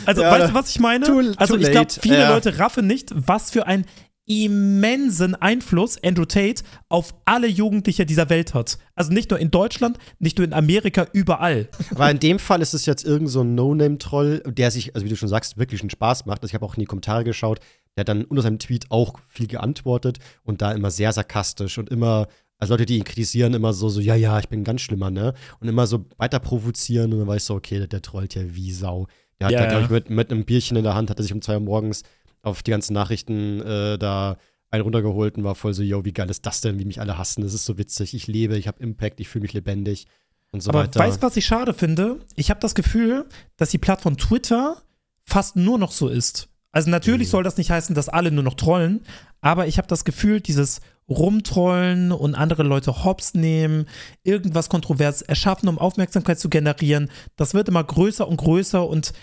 Also, 0.06 0.22
weißt 0.24 0.50
du, 0.50 0.54
was 0.54 0.70
ich 0.70 0.80
meine? 0.80 1.06
Too- 1.06 1.34
also, 1.38 1.56
too 1.56 1.62
ich 1.62 1.72
glaube, 1.72 1.88
viele. 2.02 2.28
Leute 2.28 2.60
raffen 2.60 2.88
nicht, 2.88 3.12
was 3.16 3.52
für 3.52 3.68
einen 3.68 3.86
immensen 4.30 5.34
Einfluss 5.34 5.98
Andrew 6.04 6.26
Tate 6.26 6.64
auf 6.88 7.16
alle 7.26 7.48
Jugendliche 7.48 8.06
dieser 8.06 8.30
Welt 8.30 8.54
hat. 8.54 8.78
Also 8.94 9.12
nicht 9.12 9.32
nur 9.32 9.40
in 9.40 9.50
Deutschland, 9.50 9.98
nicht 10.20 10.38
nur 10.38 10.46
in 10.46 10.54
Amerika, 10.54 11.08
überall. 11.14 11.68
Aber 11.92 12.12
in 12.12 12.20
dem 12.20 12.38
Fall 12.38 12.62
ist 12.62 12.76
es 12.76 12.86
jetzt 12.86 13.04
irgend 13.04 13.30
so 13.30 13.42
ein 13.42 13.56
No-Name-Troll, 13.56 14.44
der 14.46 14.70
sich, 14.70 14.94
also 14.94 15.04
wie 15.04 15.10
du 15.10 15.16
schon 15.16 15.30
sagst, 15.30 15.58
wirklich 15.58 15.82
einen 15.82 15.90
Spaß 15.90 16.28
macht. 16.28 16.44
Also 16.44 16.52
ich 16.52 16.54
habe 16.54 16.64
auch 16.64 16.76
in 16.76 16.82
die 16.82 16.86
Kommentare 16.86 17.24
geschaut. 17.24 17.60
Der 17.96 18.02
hat 18.02 18.10
dann 18.10 18.24
unter 18.24 18.44
seinem 18.44 18.60
Tweet 18.60 18.86
auch 18.92 19.20
viel 19.28 19.48
geantwortet 19.48 20.20
und 20.44 20.62
da 20.62 20.74
immer 20.74 20.92
sehr 20.92 21.12
sarkastisch 21.12 21.80
und 21.80 21.90
immer 21.90 22.28
Also 22.60 22.74
Leute, 22.74 22.86
die 22.86 22.98
ihn 22.98 23.04
kritisieren, 23.06 23.56
immer 23.56 23.74
so, 23.74 23.90
so, 23.90 24.00
ja, 24.00 24.16
ja, 24.16 24.38
ich 24.38 24.48
bin 24.50 24.62
ein 24.62 24.64
ganz 24.66 24.82
schlimmer, 24.82 25.10
ne? 25.10 25.34
Und 25.60 25.70
immer 25.70 25.88
so 25.88 26.06
weiter 26.18 26.40
provozieren 26.40 27.14
und 27.14 27.20
dann 27.20 27.28
weiß 27.28 27.42
ich 27.42 27.46
so, 27.46 27.56
okay, 27.56 27.80
der, 27.80 27.88
der 27.88 28.02
trollt 28.02 28.36
ja 28.36 28.44
wie 28.54 28.72
Sau. 28.72 29.08
Der 29.40 29.48
hat 29.48 29.54
Ja, 29.54 29.62
da, 29.62 29.68
glaube 29.70 29.84
ich, 29.86 29.90
mit, 29.90 30.10
mit 30.10 30.32
einem 30.32 30.46
Bierchen 30.46 30.78
in 30.78 30.84
der 30.84 30.94
Hand, 30.94 31.10
hat 31.10 31.20
er 31.20 31.24
sich 31.24 31.34
um 31.34 31.42
zwei 31.42 31.54
Uhr 31.56 31.62
morgens 31.62 32.04
auf 32.42 32.64
die 32.64 32.72
ganzen 32.72 32.94
Nachrichten 32.94 33.62
äh, 33.62 33.98
da 33.98 34.38
einen 34.72 34.84
runtergeholt 34.84 35.36
und 35.38 35.44
war 35.44 35.56
voll 35.56 35.74
so, 35.74 35.82
yo, 35.82 36.06
wie 36.06 36.14
geil 36.14 36.30
ist 36.30 36.46
das 36.46 36.62
denn, 36.62 36.78
wie 36.80 36.86
mich 36.86 37.02
alle 37.02 37.18
hassen, 37.18 37.42
das 37.42 37.54
ist 37.54 37.66
so 37.66 37.78
witzig, 37.78 38.14
ich 38.14 38.28
lebe, 38.28 38.58
ich 38.58 38.68
habe 38.68 38.82
Impact, 38.84 39.20
ich 39.20 39.28
fühle 39.28 39.42
mich 39.44 39.54
lebendig 39.54 40.06
und 40.52 40.62
so 40.62 40.70
Aber 40.70 40.84
weiter. 40.84 41.00
weißt 41.00 41.18
du, 41.24 41.26
was 41.26 41.38
ich 41.38 41.46
schade 41.46 41.74
finde? 41.74 42.20
Ich 42.36 42.50
habe 42.52 42.60
das 42.60 42.76
Gefühl, 42.76 43.26
dass 43.58 43.72
die 43.72 43.78
Plattform 43.80 44.18
Twitter 44.18 44.82
fast 45.24 45.56
nur 45.56 45.78
noch 45.80 45.92
so 45.92 46.08
ist. 46.08 46.50
Also 46.72 46.90
natürlich 46.92 47.28
Mhm. 47.28 47.32
soll 47.32 47.44
das 47.44 47.58
nicht 47.58 47.72
heißen, 47.72 47.96
dass 47.96 48.10
alle 48.10 48.32
nur 48.32 48.44
noch 48.44 48.54
trollen, 48.54 49.02
aber 49.42 49.66
ich 49.66 49.78
habe 49.80 49.88
das 49.88 50.06
Gefühl, 50.06 50.40
dieses 50.40 50.82
Rumtrollen 51.10 52.12
und 52.12 52.36
andere 52.36 52.62
Leute 52.64 53.04
hops 53.04 53.34
nehmen, 53.34 53.88
irgendwas 54.24 54.70
kontrovers 54.70 55.22
erschaffen, 55.24 55.68
um 55.70 55.80
Aufmerksamkeit 55.80 56.40
zu 56.40 56.50
generieren, 56.50 57.10
das 57.36 57.54
wird 57.56 57.68
immer 57.70 57.84
größer 57.84 58.28
und 58.28 58.38
größer 58.38 58.88
und 58.88 59.14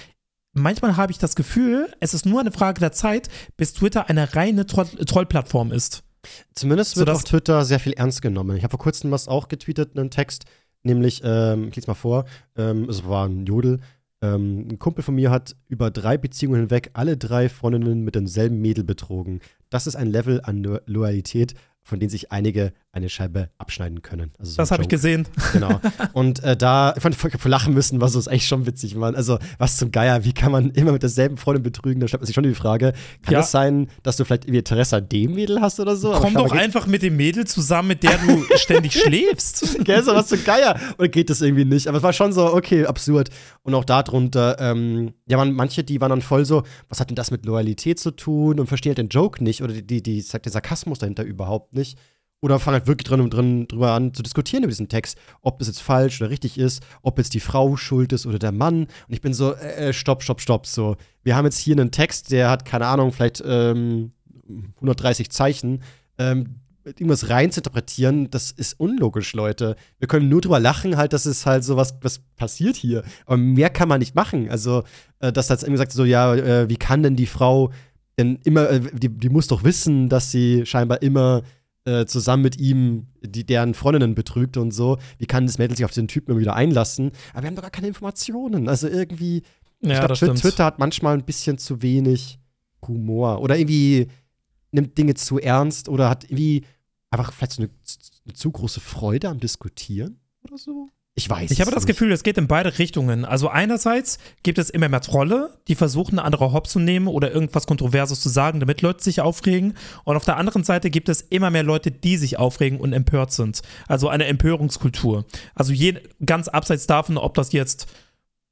manchmal 0.56 0.96
habe 0.96 1.12
ich 1.12 1.18
das 1.18 1.36
Gefühl, 1.36 1.92
es 2.00 2.14
ist 2.14 2.26
nur 2.26 2.40
eine 2.40 2.52
Frage 2.52 2.80
der 2.80 2.92
Zeit, 2.92 3.28
bis 3.56 3.72
Twitter 3.74 4.08
eine 4.08 4.34
reine 4.34 4.66
Troll 4.66 4.86
Trollplattform 4.86 5.72
ist. 5.72 6.02
Zumindest 6.54 6.96
wird 6.96 7.06
Sodass- 7.08 7.18
auf 7.18 7.24
Twitter 7.24 7.64
sehr 7.64 7.78
viel 7.78 7.92
ernst 7.92 8.22
genommen. 8.22 8.56
Ich 8.56 8.64
habe 8.64 8.72
vor 8.72 8.80
kurzem 8.80 9.10
was 9.10 9.28
auch 9.28 9.48
getweetet, 9.48 9.96
einen 9.96 10.10
Text, 10.10 10.44
nämlich, 10.82 11.22
ähm, 11.24 11.68
ich 11.68 11.76
lese 11.76 11.86
mal 11.88 11.94
vor, 11.94 12.24
ähm, 12.56 12.88
es 12.88 13.06
war 13.06 13.28
ein 13.28 13.46
Jodel. 13.46 13.78
Ähm, 14.22 14.66
ein 14.70 14.78
Kumpel 14.78 15.04
von 15.04 15.14
mir 15.14 15.30
hat 15.30 15.54
über 15.68 15.90
drei 15.90 16.16
Beziehungen 16.16 16.60
hinweg 16.62 16.90
alle 16.94 17.16
drei 17.16 17.48
Freundinnen 17.48 18.00
mit 18.02 18.14
demselben 18.14 18.60
Mädel 18.60 18.82
betrogen. 18.82 19.40
Das 19.70 19.86
ist 19.86 19.94
ein 19.94 20.08
Level 20.08 20.40
an 20.42 20.62
Lo 20.62 20.78
Loyalität, 20.86 21.54
von 21.82 22.00
dem 22.00 22.08
sich 22.08 22.32
einige 22.32 22.72
eine 22.96 23.10
Scheibe 23.10 23.50
abschneiden 23.58 24.00
können. 24.00 24.32
Also 24.38 24.52
so 24.52 24.56
Das 24.56 24.70
habe 24.70 24.82
ich 24.82 24.88
gesehen. 24.88 25.28
Genau. 25.52 25.80
Und 26.14 26.42
äh, 26.42 26.56
da, 26.56 26.94
ich 26.96 27.02
fand, 27.02 27.14
ich 27.14 27.22
hab 27.22 27.44
lachen 27.44 27.74
müssen, 27.74 28.00
war 28.00 28.08
so 28.08 28.18
ist 28.18 28.26
eigentlich 28.28 28.46
schon 28.48 28.64
witzig, 28.66 28.94
Mann. 28.94 29.14
Also, 29.14 29.38
was 29.58 29.76
zum 29.76 29.90
Geier, 29.92 30.24
wie 30.24 30.32
kann 30.32 30.50
man 30.50 30.70
immer 30.70 30.92
mit 30.92 31.02
derselben 31.02 31.36
Freundin 31.36 31.62
betrügen? 31.62 32.00
Da 32.00 32.08
stellt 32.08 32.22
man 32.22 32.26
sich 32.26 32.34
schon 32.34 32.44
die 32.44 32.54
Frage, 32.54 32.94
kann 33.22 33.34
Ja. 33.34 33.40
es 33.40 33.50
sein, 33.50 33.88
dass 34.02 34.16
du 34.16 34.24
vielleicht 34.24 34.44
irgendwie 34.44 34.58
Interesse 34.60 34.96
an 34.96 35.08
dem 35.10 35.34
Mädel 35.34 35.60
hast 35.60 35.78
oder 35.78 35.94
so? 35.94 36.12
Komm 36.12 36.34
doch 36.34 36.52
einfach 36.52 36.86
mit 36.86 37.02
dem 37.02 37.16
Mädel 37.16 37.46
zusammen, 37.46 37.88
mit 37.88 38.02
der 38.02 38.16
du 38.18 38.42
ständig 38.56 38.94
schläfst. 38.94 39.84
Gell, 39.84 40.02
so 40.02 40.14
was 40.14 40.28
zum 40.28 40.42
Geier. 40.42 40.78
Oder 40.98 41.08
geht 41.08 41.28
das 41.28 41.42
irgendwie 41.42 41.66
nicht? 41.66 41.86
Aber 41.88 41.98
es 41.98 42.02
war 42.02 42.12
schon 42.14 42.32
so, 42.32 42.54
okay, 42.54 42.86
absurd. 42.86 43.28
Und 43.62 43.74
auch 43.74 43.84
darunter, 43.84 44.56
ähm, 44.58 45.12
ja, 45.28 45.36
man, 45.36 45.52
manche, 45.52 45.84
die 45.84 46.00
waren 46.00 46.10
dann 46.10 46.22
voll 46.22 46.44
so, 46.46 46.62
was 46.88 46.98
hat 47.00 47.10
denn 47.10 47.16
das 47.16 47.30
mit 47.30 47.44
Loyalität 47.44 47.98
zu 48.00 48.10
tun 48.10 48.58
und 48.58 48.66
verstehen 48.68 48.90
halt 48.90 48.98
den 48.98 49.08
Joke 49.08 49.44
nicht 49.44 49.62
oder 49.62 49.74
die, 49.74 49.86
die, 49.86 50.02
die 50.02 50.20
sagt 50.22 50.46
den 50.46 50.52
Sarkasmus 50.52 50.98
dahinter 50.98 51.24
überhaupt 51.24 51.74
nicht. 51.74 51.98
Oder 52.42 52.58
fangen 52.60 52.74
halt 52.74 52.86
wirklich 52.86 53.08
drin 53.08 53.20
und 53.20 53.30
drin 53.30 53.66
drüber 53.66 53.92
an 53.92 54.12
zu 54.12 54.22
diskutieren 54.22 54.62
über 54.62 54.70
diesen 54.70 54.88
Text, 54.88 55.18
ob 55.40 55.58
das 55.58 55.68
jetzt 55.68 55.80
falsch 55.80 56.20
oder 56.20 56.30
richtig 56.30 56.58
ist, 56.58 56.82
ob 57.02 57.18
jetzt 57.18 57.34
die 57.34 57.40
Frau 57.40 57.76
schuld 57.76 58.12
ist 58.12 58.26
oder 58.26 58.38
der 58.38 58.52
Mann. 58.52 58.82
Und 58.82 59.14
ich 59.14 59.22
bin 59.22 59.32
so, 59.32 59.54
äh, 59.54 59.88
äh, 59.88 59.92
stopp, 59.92 60.22
stopp, 60.22 60.40
stopp. 60.40 60.66
So, 60.66 60.96
wir 61.22 61.34
haben 61.34 61.46
jetzt 61.46 61.58
hier 61.58 61.74
einen 61.74 61.90
Text, 61.90 62.30
der 62.30 62.50
hat, 62.50 62.64
keine 62.64 62.86
Ahnung, 62.86 63.12
vielleicht 63.12 63.42
ähm, 63.46 64.12
130 64.76 65.30
Zeichen. 65.30 65.82
Ähm, 66.18 66.60
irgendwas 66.84 67.30
rein 67.30 67.50
zu 67.50 67.60
interpretieren, 67.60 68.30
das 68.30 68.52
ist 68.52 68.78
unlogisch, 68.78 69.32
Leute. 69.32 69.74
Wir 69.98 70.06
können 70.06 70.28
nur 70.28 70.40
drüber 70.40 70.60
lachen, 70.60 70.96
halt, 70.96 71.12
dass 71.12 71.26
es 71.26 71.46
halt 71.46 71.64
so 71.64 71.76
was, 71.76 71.96
was 72.02 72.20
passiert 72.36 72.76
hier. 72.76 73.02
Aber 73.24 73.38
mehr 73.38 73.70
kann 73.70 73.88
man 73.88 73.98
nicht 73.98 74.14
machen. 74.14 74.48
Also, 74.50 74.84
äh, 75.20 75.32
dass 75.32 75.48
jetzt 75.48 75.62
irgendwie 75.62 75.78
sagt, 75.78 75.92
so, 75.92 76.04
ja, 76.04 76.34
äh, 76.34 76.68
wie 76.68 76.76
kann 76.76 77.02
denn 77.02 77.16
die 77.16 77.26
Frau 77.26 77.72
denn 78.18 78.38
immer, 78.44 78.70
äh, 78.70 78.80
die, 78.92 79.08
die 79.08 79.28
muss 79.28 79.46
doch 79.46 79.64
wissen, 79.64 80.08
dass 80.08 80.30
sie 80.30 80.64
scheinbar 80.64 81.02
immer 81.02 81.42
äh, 81.86 82.04
zusammen 82.06 82.42
mit 82.42 82.58
ihm 82.58 83.06
die, 83.22 83.44
deren 83.44 83.72
Freundinnen 83.74 84.14
betrügt 84.14 84.56
und 84.56 84.72
so. 84.72 84.98
Wie 85.18 85.26
kann 85.26 85.46
das 85.46 85.58
Mädel 85.58 85.76
sich 85.76 85.84
auf 85.84 85.92
den 85.92 86.08
Typen 86.08 86.32
immer 86.32 86.40
wieder 86.40 86.56
einlassen? 86.56 87.12
Aber 87.32 87.42
wir 87.42 87.48
haben 87.48 87.56
doch 87.56 87.62
gar 87.62 87.70
keine 87.70 87.88
Informationen. 87.88 88.68
Also 88.68 88.88
irgendwie, 88.88 89.42
Ja, 89.80 90.14
stimmt. 90.14 90.40
Twitter 90.40 90.64
hat 90.64 90.78
manchmal 90.78 91.14
ein 91.14 91.24
bisschen 91.24 91.58
zu 91.58 91.82
wenig 91.82 92.38
Humor 92.86 93.40
oder 93.40 93.56
irgendwie 93.56 94.08
nimmt 94.72 94.98
Dinge 94.98 95.14
zu 95.14 95.38
ernst 95.38 95.88
oder 95.88 96.10
hat 96.10 96.24
irgendwie 96.24 96.64
einfach 97.10 97.32
vielleicht 97.32 97.52
so 97.52 97.62
eine, 97.62 97.70
eine 98.24 98.34
zu 98.34 98.50
große 98.50 98.80
Freude 98.80 99.28
am 99.28 99.40
Diskutieren 99.40 100.20
oder 100.42 100.58
so. 100.58 100.88
Ich 101.18 101.30
weiß. 101.30 101.50
Ich 101.50 101.62
habe 101.62 101.70
das 101.70 101.84
nicht. 101.84 101.96
Gefühl, 101.96 102.12
es 102.12 102.22
geht 102.22 102.36
in 102.36 102.46
beide 102.46 102.78
Richtungen. 102.78 103.24
Also 103.24 103.48
einerseits 103.48 104.18
gibt 104.42 104.58
es 104.58 104.68
immer 104.68 104.90
mehr 104.90 105.00
Trolle, 105.00 105.56
die 105.66 105.74
versuchen, 105.74 106.18
andere 106.18 106.52
Hops 106.52 106.72
zu 106.72 106.78
nehmen 106.78 107.06
oder 107.08 107.32
irgendwas 107.32 107.66
Kontroverses 107.66 108.20
zu 108.20 108.28
sagen, 108.28 108.60
damit 108.60 108.82
Leute 108.82 109.02
sich 109.02 109.22
aufregen. 109.22 109.78
Und 110.04 110.16
auf 110.16 110.26
der 110.26 110.36
anderen 110.36 110.62
Seite 110.62 110.90
gibt 110.90 111.08
es 111.08 111.22
immer 111.22 111.50
mehr 111.50 111.62
Leute, 111.62 111.90
die 111.90 112.18
sich 112.18 112.38
aufregen 112.38 112.78
und 112.78 112.92
empört 112.92 113.32
sind. 113.32 113.62
Also 113.88 114.10
eine 114.10 114.26
Empörungskultur. 114.26 115.24
Also 115.54 115.72
je, 115.72 115.94
ganz 116.24 116.48
abseits 116.48 116.86
davon, 116.86 117.16
ob 117.16 117.32
das 117.32 117.50
jetzt, 117.52 117.86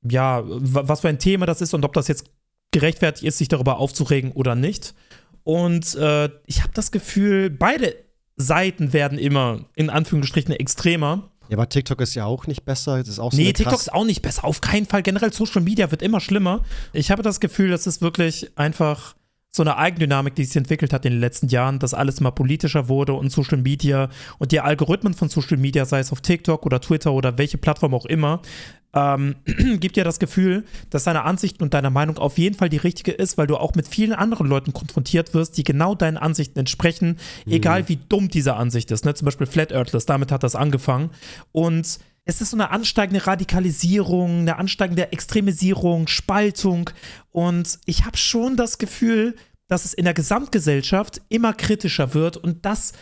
ja, 0.02 0.42
wa- 0.46 0.84
was 0.86 1.02
für 1.02 1.08
ein 1.08 1.18
Thema 1.18 1.44
das 1.44 1.60
ist 1.60 1.74
und 1.74 1.84
ob 1.84 1.92
das 1.92 2.08
jetzt 2.08 2.24
gerechtfertigt 2.70 3.26
ist, 3.26 3.36
sich 3.36 3.48
darüber 3.48 3.76
aufzuregen 3.78 4.32
oder 4.32 4.54
nicht. 4.54 4.94
Und 5.42 5.94
äh, 5.96 6.30
ich 6.46 6.62
habe 6.62 6.72
das 6.72 6.90
Gefühl, 6.92 7.50
beide 7.50 7.94
Seiten 8.36 8.94
werden 8.94 9.18
immer 9.18 9.66
in 9.76 9.90
Anführungsstrichen 9.90 10.54
extremer. 10.54 11.30
Ja, 11.48 11.56
aber 11.56 11.68
TikTok 11.68 12.00
ist 12.00 12.14
ja 12.14 12.24
auch 12.24 12.46
nicht 12.46 12.64
besser. 12.64 12.98
Das 12.98 13.08
ist 13.08 13.18
auch 13.18 13.32
so 13.32 13.36
Nee, 13.36 13.52
TikTok 13.52 13.78
ist 13.78 13.92
auch 13.92 14.04
nicht 14.04 14.22
besser. 14.22 14.44
Auf 14.44 14.60
keinen 14.60 14.86
Fall. 14.86 15.02
Generell 15.02 15.32
Social 15.32 15.60
Media 15.62 15.90
wird 15.90 16.02
immer 16.02 16.20
schlimmer. 16.20 16.62
Ich 16.92 17.10
habe 17.10 17.22
das 17.22 17.40
Gefühl, 17.40 17.70
das 17.70 17.86
ist 17.86 18.00
wirklich 18.00 18.50
einfach 18.56 19.14
so 19.54 19.62
eine 19.62 19.76
Eigendynamik, 19.76 20.34
die 20.34 20.44
sich 20.44 20.56
entwickelt 20.56 20.92
hat 20.92 21.04
in 21.04 21.12
den 21.12 21.20
letzten 21.20 21.46
Jahren, 21.46 21.78
dass 21.78 21.94
alles 21.94 22.18
immer 22.18 22.32
politischer 22.32 22.88
wurde 22.88 23.12
und 23.12 23.30
Social 23.30 23.58
Media 23.58 24.08
und 24.38 24.50
die 24.50 24.58
Algorithmen 24.58 25.14
von 25.14 25.28
Social 25.28 25.58
Media, 25.58 25.84
sei 25.84 26.00
es 26.00 26.10
auf 26.10 26.20
TikTok 26.20 26.66
oder 26.66 26.80
Twitter 26.80 27.12
oder 27.12 27.38
welche 27.38 27.56
Plattform 27.56 27.94
auch 27.94 28.04
immer, 28.04 28.42
ähm, 28.94 29.36
gibt 29.78 29.94
dir 29.94 30.02
das 30.02 30.18
Gefühl, 30.18 30.64
dass 30.90 31.04
deine 31.04 31.22
Ansichten 31.22 31.62
und 31.62 31.72
deine 31.72 31.90
Meinung 31.90 32.18
auf 32.18 32.36
jeden 32.36 32.56
Fall 32.56 32.68
die 32.68 32.78
richtige 32.78 33.12
ist, 33.12 33.38
weil 33.38 33.46
du 33.46 33.56
auch 33.56 33.76
mit 33.76 33.86
vielen 33.86 34.12
anderen 34.12 34.48
Leuten 34.48 34.72
konfrontiert 34.72 35.34
wirst, 35.34 35.56
die 35.56 35.62
genau 35.62 35.94
deinen 35.94 36.16
Ansichten 36.16 36.58
entsprechen, 36.58 37.18
egal 37.46 37.88
wie 37.88 38.00
dumm 38.08 38.30
diese 38.30 38.56
Ansicht 38.56 38.90
ist. 38.90 39.04
Ne? 39.04 39.14
Zum 39.14 39.26
Beispiel 39.26 39.46
Flat 39.46 39.70
Earthless, 39.70 40.04
damit 40.04 40.32
hat 40.32 40.42
das 40.42 40.56
angefangen. 40.56 41.10
Und 41.52 42.00
es 42.24 42.40
ist 42.40 42.50
so 42.50 42.56
eine 42.56 42.70
ansteigende 42.70 43.26
Radikalisierung, 43.26 44.40
eine 44.40 44.56
ansteigende 44.56 45.12
Extremisierung, 45.12 46.08
Spaltung. 46.08 46.90
Und 47.30 47.78
ich 47.84 48.04
habe 48.04 48.16
schon 48.16 48.56
das 48.56 48.78
Gefühl, 48.78 49.36
dass 49.68 49.84
es 49.84 49.94
in 49.94 50.04
der 50.04 50.14
Gesamtgesellschaft 50.14 51.20
immer 51.28 51.52
kritischer 51.52 52.14
wird 52.14 52.36
und 52.36 52.64
das 52.64 52.92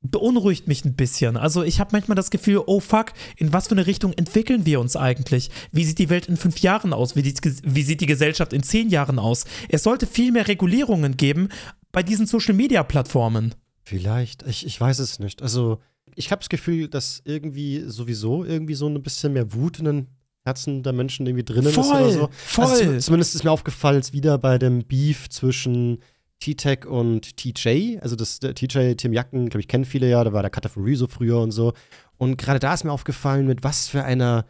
beunruhigt 0.00 0.68
mich 0.68 0.84
ein 0.84 0.94
bisschen. 0.94 1.36
Also 1.36 1.64
ich 1.64 1.80
habe 1.80 1.90
manchmal 1.92 2.14
das 2.14 2.30
Gefühl, 2.30 2.62
oh 2.66 2.78
fuck, 2.78 3.12
in 3.36 3.52
was 3.52 3.66
für 3.66 3.74
eine 3.74 3.86
Richtung 3.86 4.12
entwickeln 4.12 4.64
wir 4.64 4.80
uns 4.80 4.94
eigentlich? 4.94 5.50
Wie 5.72 5.84
sieht 5.84 5.98
die 5.98 6.08
Welt 6.08 6.26
in 6.26 6.36
fünf 6.36 6.58
Jahren 6.60 6.92
aus? 6.92 7.16
Wie, 7.16 7.22
die, 7.22 7.34
wie 7.64 7.82
sieht 7.82 8.00
die 8.00 8.06
Gesellschaft 8.06 8.52
in 8.52 8.62
zehn 8.62 8.90
Jahren 8.90 9.18
aus? 9.18 9.44
Es 9.68 9.82
sollte 9.82 10.06
viel 10.06 10.30
mehr 10.30 10.46
Regulierungen 10.46 11.16
geben 11.16 11.48
bei 11.90 12.04
diesen 12.04 12.26
Social-Media-Plattformen. 12.26 13.56
Vielleicht. 13.82 14.44
Ich, 14.46 14.64
ich 14.64 14.80
weiß 14.80 15.00
es 15.00 15.18
nicht. 15.18 15.42
Also, 15.42 15.80
ich 16.18 16.30
habe 16.30 16.40
das 16.40 16.48
Gefühl, 16.48 16.88
dass 16.88 17.22
irgendwie 17.24 17.84
sowieso 17.86 18.44
irgendwie 18.44 18.74
so 18.74 18.86
ein 18.88 19.02
bisschen 19.02 19.32
mehr 19.32 19.52
Wut 19.54 19.78
in 19.78 19.84
den 19.86 20.06
Herzen 20.44 20.82
der 20.82 20.92
Menschen 20.92 21.26
irgendwie 21.26 21.44
drinnen 21.44 21.66
ist 21.68 21.78
oder 21.78 22.10
so. 22.10 22.28
voll. 22.32 22.64
Also, 22.66 22.84
zum- 22.84 23.00
zumindest 23.00 23.34
ist 23.34 23.44
mir 23.44 23.50
aufgefallen, 23.50 23.96
jetzt 23.96 24.12
wieder 24.12 24.38
bei 24.38 24.58
dem 24.58 24.84
Beef 24.84 25.28
zwischen 25.28 25.98
T-Tech 26.40 26.86
und 26.86 27.36
TJ. 27.36 27.98
Also, 28.00 28.16
das 28.16 28.38
TJ, 28.38 28.94
Tim 28.94 29.12
Jacken, 29.12 29.48
glaube 29.48 29.60
ich, 29.60 29.68
kennen 29.68 29.84
viele 29.84 30.08
ja. 30.08 30.22
Da 30.24 30.32
war 30.32 30.42
der 30.42 30.50
Cutter 30.50 30.68
von 30.68 30.84
Rezo 30.84 31.06
früher 31.06 31.40
und 31.40 31.50
so. 31.50 31.72
Und 32.16 32.36
gerade 32.38 32.58
da 32.60 32.72
ist 32.74 32.84
mir 32.84 32.92
aufgefallen, 32.92 33.46
mit 33.46 33.62
was 33.64 33.88
für 33.88 34.04
einer 34.04 34.44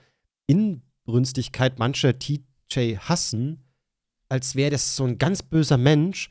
Inbrünstigkeit 1.07 1.79
manche 1.79 2.19
TJ 2.19 2.97
hassen, 2.99 3.63
als 4.29 4.55
wäre 4.57 4.71
das 4.71 4.97
so 4.97 5.05
ein 5.05 5.19
ganz 5.19 5.43
böser 5.43 5.77
Mensch. 5.79 6.29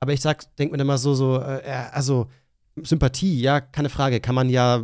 Aber 0.00 0.12
ich 0.12 0.20
sag, 0.20 0.54
denk 0.56 0.70
mir 0.70 0.78
dann 0.78 0.86
mal 0.86 0.98
so, 0.98 1.14
so, 1.14 1.38
äh, 1.40 1.58
äh, 1.64 1.70
also 1.92 2.28
Sympathie, 2.84 3.40
ja, 3.40 3.60
keine 3.60 3.88
Frage, 3.88 4.20
kann 4.20 4.34
man 4.34 4.48
ja, 4.48 4.82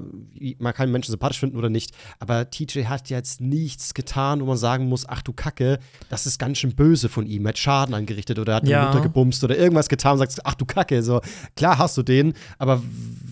man 0.58 0.72
kann 0.74 0.90
Menschen 0.90 1.10
sympathisch 1.12 1.40
finden 1.40 1.56
oder 1.56 1.70
nicht. 1.70 1.92
Aber 2.18 2.50
TJ 2.50 2.84
hat 2.84 3.08
ja 3.10 3.16
jetzt 3.18 3.40
nichts 3.40 3.94
getan, 3.94 4.40
wo 4.40 4.46
man 4.46 4.56
sagen 4.56 4.88
muss, 4.88 5.08
ach 5.08 5.22
du 5.22 5.32
Kacke, 5.32 5.78
das 6.08 6.26
ist 6.26 6.38
ganz 6.38 6.58
schön 6.58 6.74
böse 6.74 7.08
von 7.08 7.26
ihm. 7.26 7.44
Er 7.46 7.50
hat 7.50 7.58
Schaden 7.58 7.94
angerichtet 7.94 8.38
oder 8.38 8.54
hat 8.56 8.68
Ja. 8.68 8.80
eine 8.80 8.88
Mutter 8.88 9.02
gebumst 9.02 9.42
oder 9.44 9.56
irgendwas 9.56 9.88
getan 9.88 10.12
und 10.12 10.18
sagst, 10.18 10.44
ach 10.44 10.54
du 10.54 10.64
Kacke, 10.64 11.02
so, 11.02 11.20
klar 11.56 11.78
hast 11.78 11.96
du 11.96 12.02
den, 12.02 12.34
aber 12.58 12.82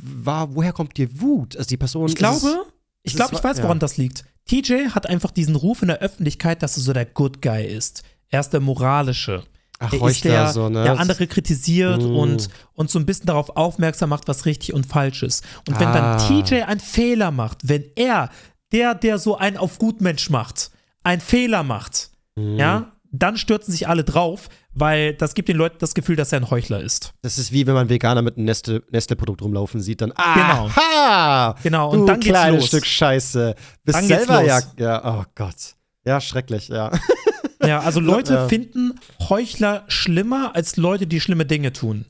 war, 0.02 0.54
woher 0.54 0.72
kommt 0.72 0.96
dir 0.96 1.08
Wut? 1.20 1.56
Also 1.56 1.68
die 1.68 1.76
Person. 1.76 2.06
Ich 2.06 2.12
ist 2.14 2.18
glaube, 2.18 2.36
es- 2.36 2.56
ich 3.04 3.14
glaube, 3.16 3.32
ist- 3.32 3.38
ich 3.38 3.44
weiß, 3.44 3.58
woran 3.62 3.76
ja. 3.78 3.80
das 3.80 3.96
liegt. 3.96 4.24
TJ 4.46 4.88
hat 4.90 5.08
einfach 5.08 5.30
diesen 5.30 5.56
Ruf 5.56 5.82
in 5.82 5.88
der 5.88 5.98
Öffentlichkeit, 6.00 6.62
dass 6.62 6.76
er 6.76 6.82
so 6.82 6.92
der 6.92 7.06
Good 7.06 7.42
Guy 7.42 7.64
ist. 7.64 8.02
Er 8.28 8.40
ist 8.40 8.50
der 8.50 8.60
Moralische. 8.60 9.42
Ach, 9.82 9.92
Er 9.92 9.96
ist 9.96 10.00
Heuchler, 10.02 10.30
der, 10.30 10.48
so, 10.52 10.68
ne? 10.68 10.84
der 10.84 10.98
andere 10.98 11.26
kritisiert 11.26 12.02
Mm. 12.02 12.16
und, 12.16 12.48
und 12.74 12.90
so 12.90 12.98
ein 12.98 13.06
bisschen 13.06 13.26
darauf 13.26 13.56
aufmerksam 13.56 14.10
macht, 14.10 14.28
was 14.28 14.46
richtig 14.46 14.72
und 14.72 14.86
falsch 14.86 15.22
ist. 15.22 15.44
Und 15.68 15.78
wenn 15.80 15.88
Ah. 15.88 16.16
dann 16.16 16.44
TJ 16.44 16.62
einen 16.62 16.80
Fehler 16.80 17.30
macht, 17.30 17.58
wenn 17.68 17.84
er, 17.96 18.30
der, 18.72 18.94
der 18.94 19.18
so 19.18 19.36
einen 19.36 19.56
auf 19.56 19.78
Gutmensch 19.78 20.30
macht, 20.30 20.70
einen 21.02 21.20
Fehler 21.20 21.62
macht, 21.62 22.10
Mhm. 22.36 22.56
ja, 22.58 22.92
dann 23.14 23.36
stürzen 23.36 23.72
sich 23.72 23.88
alle 23.88 24.04
drauf, 24.04 24.48
weil 24.72 25.12
das 25.12 25.34
gibt 25.34 25.50
den 25.50 25.58
Leuten 25.58 25.76
das 25.80 25.92
Gefühl, 25.92 26.16
dass 26.16 26.32
er 26.32 26.40
ein 26.40 26.48
Heuchler 26.50 26.80
ist. 26.80 27.12
Das 27.20 27.36
ist 27.36 27.52
wie 27.52 27.66
wenn 27.66 27.74
man 27.74 27.90
Veganer 27.90 28.22
mit 28.22 28.38
einem 28.38 28.46
Nestle- 28.46 28.82
Nestle-Produkt 28.90 29.42
rumlaufen 29.42 29.82
sieht, 29.82 30.00
dann 30.00 30.10
Genau. 30.10 30.70
aha, 30.74 31.54
Genau, 31.62 31.92
du 31.92 32.00
und 32.00 32.06
dann 32.06 32.20
geht's 32.20 32.30
kleines 32.32 32.60
los. 32.60 32.68
Stück 32.68 32.86
Scheiße. 32.86 33.54
Bist 33.84 33.98
Dann 33.98 34.06
selber 34.06 34.42
ja, 34.44 34.60
ja, 34.78 35.20
oh 35.20 35.24
Gott. 35.34 35.74
Ja, 36.06 36.22
schrecklich, 36.22 36.68
ja. 36.68 36.90
Ja, 37.66 37.80
also 37.80 38.00
Leute 38.00 38.34
Ja. 38.34 38.48
finden 38.48 38.94
Heuchler 39.28 39.84
schlimmer 39.88 40.54
als 40.54 40.76
Leute, 40.76 41.06
die 41.06 41.20
schlimme 41.20 41.46
Dinge 41.46 41.72
tun. 41.72 42.06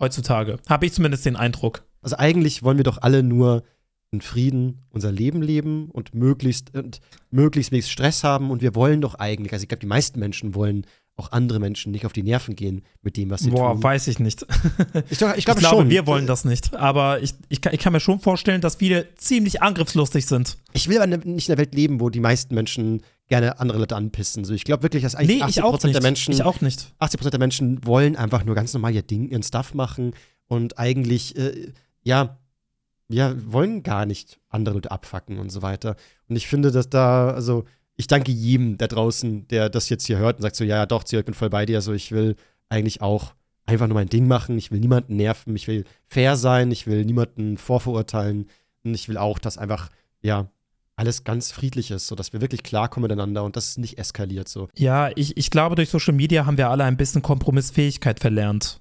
Heutzutage. 0.00 0.58
Habe 0.68 0.86
ich 0.86 0.92
zumindest 0.92 1.26
den 1.26 1.36
Eindruck. 1.36 1.82
Also 2.02 2.16
eigentlich 2.16 2.62
wollen 2.62 2.76
wir 2.76 2.84
doch 2.84 2.98
alle 3.02 3.22
nur 3.22 3.64
in 4.10 4.20
Frieden 4.20 4.84
unser 4.90 5.12
Leben 5.12 5.42
leben 5.42 5.90
und 5.90 6.14
möglichst 6.14 6.74
und 6.74 7.00
möglichst 7.30 7.72
wenig 7.72 7.90
Stress 7.90 8.24
haben 8.24 8.50
und 8.50 8.62
wir 8.62 8.74
wollen 8.74 9.00
doch 9.00 9.16
eigentlich, 9.16 9.52
also 9.52 9.64
ich 9.64 9.68
glaube, 9.68 9.80
die 9.80 9.86
meisten 9.86 10.18
Menschen 10.18 10.54
wollen 10.54 10.86
auch 11.16 11.32
andere 11.32 11.58
Menschen 11.58 11.90
nicht 11.90 12.06
auf 12.06 12.12
die 12.12 12.22
Nerven 12.22 12.54
gehen 12.54 12.82
mit 13.02 13.16
dem, 13.16 13.28
was 13.28 13.40
sie 13.42 13.50
Boah, 13.50 13.72
tun. 13.74 13.82
weiß 13.82 14.06
ich 14.06 14.18
nicht. 14.20 14.46
Ich, 15.10 15.18
doch, 15.18 15.32
ich 15.32 15.38
Ich 15.38 15.44
glaube 15.44 15.60
glaube, 15.60 15.76
schon. 15.82 15.90
wir 15.90 16.06
wollen 16.06 16.26
das 16.28 16.44
nicht. 16.44 16.74
Aber 16.74 17.20
ich, 17.20 17.34
ich, 17.48 17.60
kann, 17.60 17.74
ich 17.74 17.80
kann 17.80 17.92
mir 17.92 18.00
schon 18.00 18.20
vorstellen, 18.20 18.60
dass 18.60 18.76
viele 18.76 19.14
ziemlich 19.16 19.60
angriffslustig 19.60 20.26
sind. 20.26 20.56
Ich 20.72 20.88
will 20.88 20.98
aber 20.98 21.08
nicht 21.08 21.48
in 21.48 21.52
einer 21.52 21.58
Welt 21.60 21.74
leben, 21.74 21.98
wo 22.00 22.08
die 22.08 22.20
meisten 22.20 22.54
Menschen 22.54 23.02
gerne 23.28 23.60
andere 23.60 23.78
Leute 23.78 23.96
anpissen. 23.96 24.44
So, 24.44 24.54
ich 24.54 24.64
glaube 24.64 24.82
wirklich, 24.82 25.02
dass 25.02 25.14
eigentlich 25.14 25.38
Nee, 25.38 25.42
80 25.42 25.56
ich 25.56 25.62
auch 25.62 25.82
nicht. 25.82 25.94
der 25.94 26.02
Menschen 26.02 26.32
ich 26.32 26.42
auch 26.42 26.60
nicht. 26.60 26.94
80 26.98 27.20
der 27.30 27.38
Menschen 27.38 27.84
wollen 27.86 28.16
einfach 28.16 28.44
nur 28.44 28.54
ganz 28.54 28.72
normal 28.72 28.94
ihr 28.94 29.02
Ding, 29.02 29.28
ihren 29.28 29.42
Stuff 29.42 29.74
machen 29.74 30.12
und 30.46 30.78
eigentlich, 30.78 31.36
äh, 31.36 31.72
ja, 32.02 32.38
ja, 33.08 33.34
wollen 33.50 33.82
gar 33.82 34.06
nicht 34.06 34.38
andere 34.48 34.74
Leute 34.74 34.90
abfacken 34.90 35.38
und 35.38 35.50
so 35.50 35.62
weiter. 35.62 35.96
Und 36.28 36.36
ich 36.36 36.46
finde, 36.46 36.70
dass 36.70 36.90
da, 36.90 37.30
also, 37.30 37.64
ich 37.96 38.06
danke 38.06 38.30
jedem 38.30 38.76
da 38.78 38.86
draußen, 38.86 39.48
der 39.48 39.70
das 39.70 39.88
jetzt 39.88 40.06
hier 40.06 40.18
hört 40.18 40.36
und 40.36 40.42
sagt 40.42 40.56
so, 40.56 40.64
ja, 40.64 40.76
ja, 40.76 40.86
doch, 40.86 41.04
Zio, 41.04 41.18
ich 41.18 41.24
bin 41.24 41.34
voll 41.34 41.50
bei 41.50 41.64
dir. 41.66 41.78
Also, 41.78 41.92
ich 41.92 42.12
will 42.12 42.36
eigentlich 42.68 43.00
auch 43.00 43.34
einfach 43.64 43.86
nur 43.86 43.94
mein 43.94 44.08
Ding 44.08 44.28
machen. 44.28 44.58
Ich 44.58 44.70
will 44.70 44.80
niemanden 44.80 45.16
nerven. 45.16 45.56
Ich 45.56 45.68
will 45.68 45.84
fair 46.06 46.36
sein. 46.36 46.70
Ich 46.70 46.86
will 46.86 47.04
niemanden 47.04 47.56
vorverurteilen. 47.56 48.48
Und 48.84 48.94
ich 48.94 49.08
will 49.08 49.16
auch, 49.16 49.38
dass 49.38 49.58
einfach, 49.58 49.88
ja, 50.20 50.50
alles 50.98 51.22
ganz 51.22 51.52
friedlich 51.52 51.92
ist, 51.92 52.08
sodass 52.08 52.32
wir 52.32 52.40
wirklich 52.40 52.64
klarkommen 52.64 53.08
miteinander 53.08 53.44
und 53.44 53.54
dass 53.54 53.68
es 53.68 53.78
nicht 53.78 53.98
eskaliert 53.98 54.48
so. 54.48 54.68
Ja, 54.76 55.10
ich, 55.14 55.36
ich 55.36 55.50
glaube, 55.50 55.76
durch 55.76 55.90
Social 55.90 56.12
Media 56.12 56.44
haben 56.44 56.58
wir 56.58 56.70
alle 56.70 56.82
ein 56.82 56.96
bisschen 56.96 57.22
Kompromissfähigkeit 57.22 58.18
verlernt. 58.18 58.80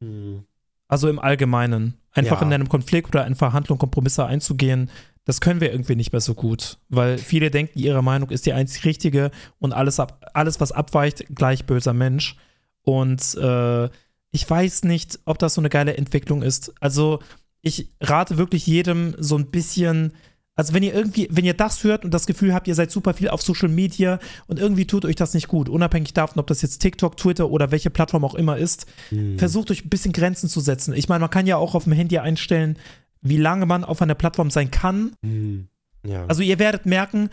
Hm. 0.00 0.42
Also 0.88 1.08
im 1.08 1.20
Allgemeinen. 1.20 1.94
Einfach 2.12 2.40
Ja. 2.40 2.46
in 2.46 2.52
einem 2.52 2.68
Konflikt 2.68 3.08
oder 3.14 3.24
in 3.26 3.36
Verhandlungen 3.36 3.78
Kompromisse 3.78 4.26
einzugehen, 4.26 4.90
das 5.24 5.40
können 5.40 5.60
wir 5.60 5.70
irgendwie 5.70 5.94
nicht 5.94 6.12
mehr 6.12 6.20
so 6.20 6.34
gut. 6.34 6.78
Weil 6.88 7.18
viele 7.18 7.50
denken, 7.52 7.78
ihre 7.78 8.02
Meinung 8.02 8.30
ist 8.30 8.46
die 8.46 8.52
einzig 8.52 8.84
richtige 8.84 9.30
und 9.60 9.72
alles, 9.72 10.00
ab, 10.00 10.28
alles 10.34 10.60
was 10.60 10.72
abweicht, 10.72 11.24
gleich 11.36 11.66
böser 11.66 11.94
Mensch. 11.94 12.36
Und 12.82 13.34
äh, 13.36 13.88
ich 14.32 14.50
weiß 14.50 14.82
nicht, 14.84 15.20
ob 15.24 15.38
das 15.38 15.54
so 15.54 15.60
eine 15.60 15.70
geile 15.70 15.96
Entwicklung 15.96 16.42
ist. 16.42 16.72
Also 16.80 17.20
ich 17.62 17.90
rate 18.00 18.38
wirklich 18.38 18.66
jedem 18.66 19.14
so 19.18 19.38
ein 19.38 19.52
bisschen. 19.52 20.14
Also 20.56 20.72
wenn 20.72 20.82
ihr 20.84 20.94
irgendwie, 20.94 21.28
wenn 21.30 21.44
ihr 21.44 21.54
das 21.54 21.82
hört 21.82 22.04
und 22.04 22.12
das 22.14 22.26
Gefühl 22.26 22.54
habt, 22.54 22.68
ihr 22.68 22.76
seid 22.76 22.90
super 22.90 23.14
viel 23.14 23.28
auf 23.28 23.42
Social 23.42 23.68
Media 23.68 24.20
und 24.46 24.58
irgendwie 24.60 24.86
tut 24.86 25.04
euch 25.04 25.16
das 25.16 25.34
nicht 25.34 25.48
gut, 25.48 25.68
unabhängig 25.68 26.14
davon, 26.14 26.38
ob 26.38 26.46
das 26.46 26.62
jetzt 26.62 26.78
TikTok, 26.78 27.16
Twitter 27.16 27.50
oder 27.50 27.72
welche 27.72 27.90
Plattform 27.90 28.24
auch 28.24 28.36
immer 28.36 28.56
ist, 28.56 28.86
Hm. 29.08 29.38
versucht 29.38 29.70
euch 29.72 29.84
ein 29.84 29.88
bisschen 29.88 30.12
Grenzen 30.12 30.48
zu 30.48 30.60
setzen. 30.60 30.94
Ich 30.94 31.08
meine, 31.08 31.20
man 31.20 31.30
kann 31.30 31.46
ja 31.48 31.56
auch 31.56 31.74
auf 31.74 31.84
dem 31.84 31.92
Handy 31.92 32.18
einstellen, 32.18 32.78
wie 33.20 33.36
lange 33.36 33.66
man 33.66 33.82
auf 33.84 34.00
einer 34.00 34.14
Plattform 34.14 34.50
sein 34.50 34.70
kann. 34.70 35.16
Hm. 35.24 35.66
Ja. 36.06 36.26
Also 36.26 36.42
ihr 36.42 36.58
werdet 36.60 36.86
merken, 36.86 37.30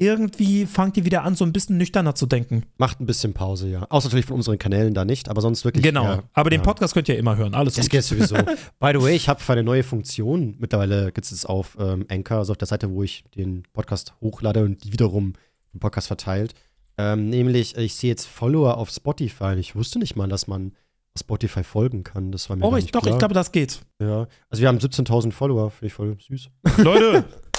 irgendwie 0.00 0.64
fangt 0.66 0.96
ihr 0.96 1.04
wieder 1.04 1.22
an, 1.24 1.34
so 1.36 1.44
ein 1.44 1.52
bisschen 1.52 1.76
nüchterner 1.76 2.14
zu 2.14 2.26
denken. 2.26 2.64
Macht 2.78 3.00
ein 3.00 3.06
bisschen 3.06 3.34
Pause, 3.34 3.68
ja. 3.68 3.86
Außer 3.90 4.08
natürlich 4.08 4.26
von 4.26 4.36
unseren 4.36 4.58
Kanälen 4.58 4.94
da 4.94 5.04
nicht, 5.04 5.28
aber 5.28 5.40
sonst 5.42 5.64
wirklich. 5.64 5.84
Genau. 5.84 6.04
Ja, 6.04 6.22
Aber 6.32 6.48
den 6.50 6.60
ja. 6.60 6.64
Podcast 6.64 6.94
könnt 6.94 7.08
ihr 7.08 7.18
immer 7.18 7.36
hören. 7.36 7.54
Alles 7.54 7.74
Das 7.74 7.84
gut. 7.84 7.90
geht 7.92 8.04
sowieso. 8.04 8.34
By 8.80 8.92
the 8.94 9.02
way, 9.02 9.14
ich 9.14 9.28
habe 9.28 9.40
für 9.40 9.52
eine 9.52 9.62
neue 9.62 9.82
Funktion, 9.82 10.56
mittlerweile 10.58 11.12
gibt 11.12 11.26
es 11.26 11.32
es 11.32 11.44
auf 11.44 11.76
ähm, 11.78 12.06
Anchor, 12.10 12.38
also 12.38 12.52
auf 12.52 12.58
der 12.58 12.66
Seite, 12.66 12.90
wo 12.90 13.02
ich 13.02 13.24
den 13.36 13.62
Podcast 13.74 14.14
hochlade 14.20 14.64
und 14.64 14.82
die 14.84 14.92
wiederum 14.92 15.34
den 15.74 15.80
Podcast 15.80 16.06
verteilt. 16.06 16.54
Ähm, 16.98 17.28
nämlich, 17.28 17.76
ich 17.76 17.94
sehe 17.94 18.08
jetzt 18.10 18.26
Follower 18.26 18.76
auf 18.78 18.90
Spotify. 18.90 19.54
Ich 19.58 19.76
wusste 19.76 19.98
nicht 19.98 20.16
mal, 20.16 20.28
dass 20.28 20.46
man 20.46 20.72
Spotify 21.18 21.62
folgen 21.62 22.04
kann. 22.04 22.32
Das 22.32 22.48
war 22.48 22.56
mir 22.56 22.64
Oh, 22.64 22.76
ich, 22.76 22.84
nicht 22.84 22.94
doch, 22.94 23.02
klar. 23.02 23.14
ich 23.14 23.18
glaube, 23.18 23.34
das 23.34 23.52
geht. 23.52 23.80
Ja. 24.00 24.26
Also 24.48 24.62
wir 24.62 24.68
haben 24.68 24.78
17.000 24.78 25.32
Follower, 25.32 25.70
finde 25.70 25.86
ich 25.88 25.92
voll 25.92 26.16
süß. 26.20 26.48
Leute, 26.78 27.24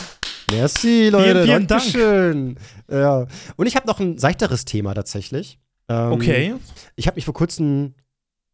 Merci, 0.51 1.09
Leute. 1.09 1.43
vielen 1.43 1.67
Dank. 1.67 1.67
Dankeschön. 1.67 2.55
Ja. 2.89 3.25
Und 3.55 3.67
ich 3.67 3.75
habe 3.75 3.87
noch 3.87 3.99
ein 3.99 4.17
seichteres 4.17 4.65
Thema 4.65 4.93
tatsächlich. 4.93 5.59
Ähm, 5.89 6.11
okay. 6.11 6.55
Ich 6.95 7.07
habe 7.07 7.15
mich 7.15 7.25
vor 7.25 7.33
kurzem 7.33 7.95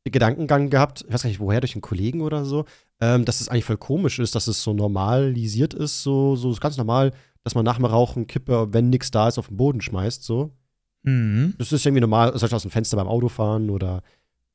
Gedankengang 0.05 0.69
gehabt, 0.69 1.03
ich 1.07 1.13
weiß 1.13 1.23
gar 1.23 1.29
nicht 1.29 1.39
woher, 1.39 1.59
durch 1.59 1.75
einen 1.75 1.81
Kollegen 1.81 2.21
oder 2.21 2.45
so, 2.45 2.65
ähm, 3.01 3.25
dass 3.25 3.41
es 3.41 3.49
eigentlich 3.49 3.65
voll 3.65 3.77
komisch 3.77 4.19
ist, 4.19 4.35
dass 4.35 4.47
es 4.47 4.63
so 4.63 4.73
normalisiert 4.73 5.73
ist, 5.73 6.03
so, 6.03 6.35
so 6.35 6.51
ist 6.51 6.61
ganz 6.61 6.77
normal, 6.77 7.11
dass 7.43 7.55
man 7.55 7.65
nach 7.65 7.77
dem 7.77 7.85
Rauchen 7.85 8.27
Kippe, 8.27 8.67
wenn 8.71 8.89
nichts 8.89 9.11
da 9.11 9.27
ist, 9.27 9.37
auf 9.37 9.47
den 9.47 9.57
Boden 9.57 9.81
schmeißt, 9.81 10.23
so. 10.23 10.51
Mhm. 11.03 11.53
Das 11.57 11.71
ist 11.71 11.85
irgendwie 11.85 12.01
normal, 12.01 12.31
zum 12.31 12.41
Beispiel 12.41 12.55
aus 12.55 12.61
dem 12.63 12.71
Fenster 12.71 12.97
beim 12.97 13.07
Autofahren 13.07 13.69
oder 13.69 14.01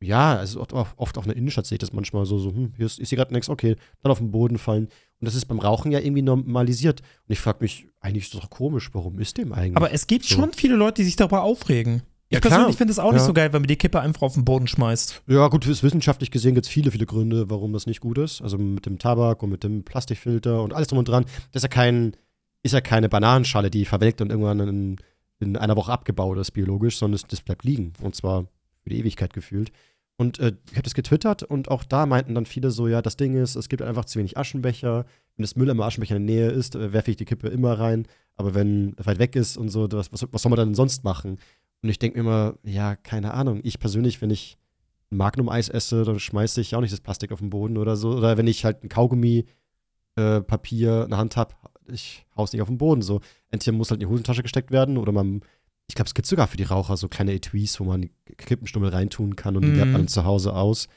ja, 0.02 0.36
also 0.36 0.60
oft, 0.60 0.72
oft 0.96 1.18
auf 1.18 1.24
einer 1.24 1.36
Innenstadt 1.36 1.66
sehe 1.66 1.76
ich 1.76 1.80
das 1.80 1.92
manchmal 1.92 2.26
so, 2.26 2.38
so 2.38 2.50
hm, 2.50 2.72
hier 2.76 2.86
ist, 2.86 2.98
ist 2.98 3.08
hier 3.10 3.16
gerade 3.16 3.32
nichts, 3.32 3.48
okay, 3.48 3.76
dann 4.02 4.12
auf 4.12 4.18
den 4.18 4.30
Boden 4.30 4.58
fallen. 4.58 4.84
Und 4.86 5.26
das 5.26 5.34
ist 5.34 5.46
beim 5.46 5.58
Rauchen 5.60 5.92
ja 5.92 6.00
irgendwie 6.00 6.22
normalisiert. 6.22 7.00
Und 7.00 7.32
ich 7.32 7.38
frage 7.40 7.58
mich, 7.60 7.86
eigentlich 8.00 8.24
ist 8.24 8.34
das 8.34 8.40
doch 8.42 8.50
komisch, 8.50 8.90
warum 8.92 9.18
ist 9.20 9.38
dem 9.38 9.52
eigentlich? 9.52 9.76
Aber 9.76 9.92
es 9.92 10.06
gibt 10.06 10.24
So. 10.24 10.34
schon 10.34 10.52
viele 10.52 10.74
Leute, 10.76 10.96
die 11.02 11.04
sich 11.04 11.16
darüber 11.16 11.42
aufregen. 11.42 12.02
Ich 12.28 12.34
Ja, 12.36 12.40
klar. 12.40 12.50
persönlich 12.52 12.76
finde 12.78 12.92
es 12.92 12.98
auch 12.98 13.12
nicht 13.12 13.20
Ja. 13.20 13.26
so 13.26 13.32
geil, 13.34 13.52
wenn 13.52 13.60
man 13.62 13.68
die 13.68 13.76
Kippe 13.76 14.00
einfach 14.00 14.22
auf 14.22 14.34
den 14.34 14.44
Boden 14.44 14.66
schmeißt. 14.66 15.22
Ja, 15.28 15.48
gut, 15.48 15.66
wissenschaftlich 15.68 16.30
gesehen 16.30 16.54
gibt 16.54 16.66
es 16.66 16.72
viele, 16.72 16.90
viele 16.90 17.04
Gründe, 17.06 17.50
warum 17.50 17.72
das 17.74 17.86
nicht 17.86 18.00
gut 18.00 18.16
ist. 18.18 18.40
Also 18.40 18.56
mit 18.58 18.86
dem 18.86 18.98
Tabak 18.98 19.42
und 19.42 19.50
mit 19.50 19.62
dem 19.64 19.84
Plastikfilter 19.84 20.62
und 20.62 20.72
alles 20.72 20.88
drum 20.88 20.98
und 20.98 21.08
dran. 21.08 21.24
Das 21.52 21.60
ist 21.60 21.64
ja 21.64 21.68
kein, 21.68 22.16
ist 22.62 22.72
ja 22.72 22.80
keine 22.80 23.08
Bananenschale, 23.08 23.70
die 23.70 23.84
verwelkt 23.84 24.20
und 24.22 24.30
irgendwann 24.30 24.60
in, 24.60 24.96
in 25.40 25.56
einer 25.58 25.76
Woche 25.76 25.92
abgebaut 25.92 26.38
ist, 26.38 26.52
biologisch, 26.52 26.96
sondern 26.96 27.20
das, 27.20 27.28
das 27.28 27.42
bleibt 27.42 27.64
liegen. 27.64 27.92
Und 28.00 28.16
zwar 28.16 28.46
für 28.82 28.90
die 28.90 28.98
Ewigkeit 28.98 29.32
gefühlt. 29.34 29.70
Und 30.22 30.38
äh, 30.38 30.52
ich 30.66 30.74
habe 30.74 30.82
das 30.82 30.94
getwittert 30.94 31.42
und 31.42 31.68
auch 31.68 31.82
da 31.82 32.06
meinten 32.06 32.36
dann 32.36 32.46
viele 32.46 32.70
so, 32.70 32.86
ja, 32.86 33.02
das 33.02 33.16
Ding 33.16 33.34
ist, 33.34 33.56
es 33.56 33.68
gibt 33.68 33.82
einfach 33.82 34.04
zu 34.04 34.20
wenig 34.20 34.38
Aschenbecher. 34.38 35.04
Wenn 35.36 35.42
das 35.42 35.56
Müll 35.56 35.68
immer 35.68 35.84
Aschenbecher 35.84 36.14
in 36.14 36.26
der 36.26 36.36
Nähe 36.36 36.50
ist, 36.50 36.76
äh, 36.76 36.92
werfe 36.92 37.10
ich 37.10 37.16
die 37.16 37.24
Kippe 37.24 37.48
immer 37.48 37.72
rein. 37.78 38.06
Aber 38.36 38.54
wenn 38.54 38.94
weit 38.98 39.18
weg 39.18 39.34
ist 39.34 39.56
und 39.56 39.68
so, 39.68 39.90
was, 39.90 40.12
was, 40.12 40.24
was 40.30 40.42
soll 40.42 40.50
man 40.50 40.58
dann 40.58 40.74
sonst 40.76 41.02
machen? 41.02 41.38
Und 41.82 41.88
ich 41.88 41.98
denke 41.98 42.18
mir 42.18 42.28
immer, 42.28 42.54
ja, 42.62 42.94
keine 42.94 43.34
Ahnung. 43.34 43.60
Ich 43.64 43.80
persönlich, 43.80 44.22
wenn 44.22 44.30
ich 44.30 44.58
ein 45.10 45.16
Magnum-Eis 45.16 45.68
esse, 45.68 46.04
dann 46.04 46.20
schmeiße 46.20 46.60
ich 46.60 46.76
auch 46.76 46.80
nicht 46.80 46.92
das 46.92 47.00
Plastik 47.00 47.32
auf 47.32 47.40
den 47.40 47.50
Boden 47.50 47.76
oder 47.76 47.96
so. 47.96 48.12
Oder 48.12 48.38
wenn 48.38 48.46
ich 48.46 48.64
halt 48.64 48.84
ein 48.84 48.88
Kaugummi, 48.88 49.44
äh, 50.16 50.36
in 50.36 51.10
der 51.10 51.18
Hand 51.18 51.36
habe, 51.36 51.54
ich 51.88 52.24
hau's 52.36 52.52
nicht 52.52 52.62
auf 52.62 52.68
den 52.68 52.78
Boden. 52.78 53.02
So, 53.02 53.20
entweder 53.50 53.76
muss 53.76 53.90
halt 53.90 54.00
in 54.00 54.06
die 54.06 54.12
Hosentasche 54.12 54.44
gesteckt 54.44 54.70
werden 54.70 54.98
oder 54.98 55.10
man, 55.10 55.40
ich 55.88 55.94
glaube, 55.94 56.06
es 56.08 56.14
gibt 56.14 56.26
sogar 56.26 56.46
für 56.46 56.56
die 56.56 56.62
Raucher 56.64 56.96
so 56.96 57.08
kleine 57.08 57.32
Etuis, 57.34 57.78
wo 57.80 57.84
man 57.84 58.02
die 58.02 58.12
Kippenstummel 58.36 58.90
reintun 58.90 59.36
kann 59.36 59.56
und 59.56 59.62
die 59.62 59.70
Mhm. 59.70 59.76
lernt 59.76 59.92
man 59.92 60.08
zu 60.08 60.24
Hause 60.24 60.54
aus. 60.54 60.88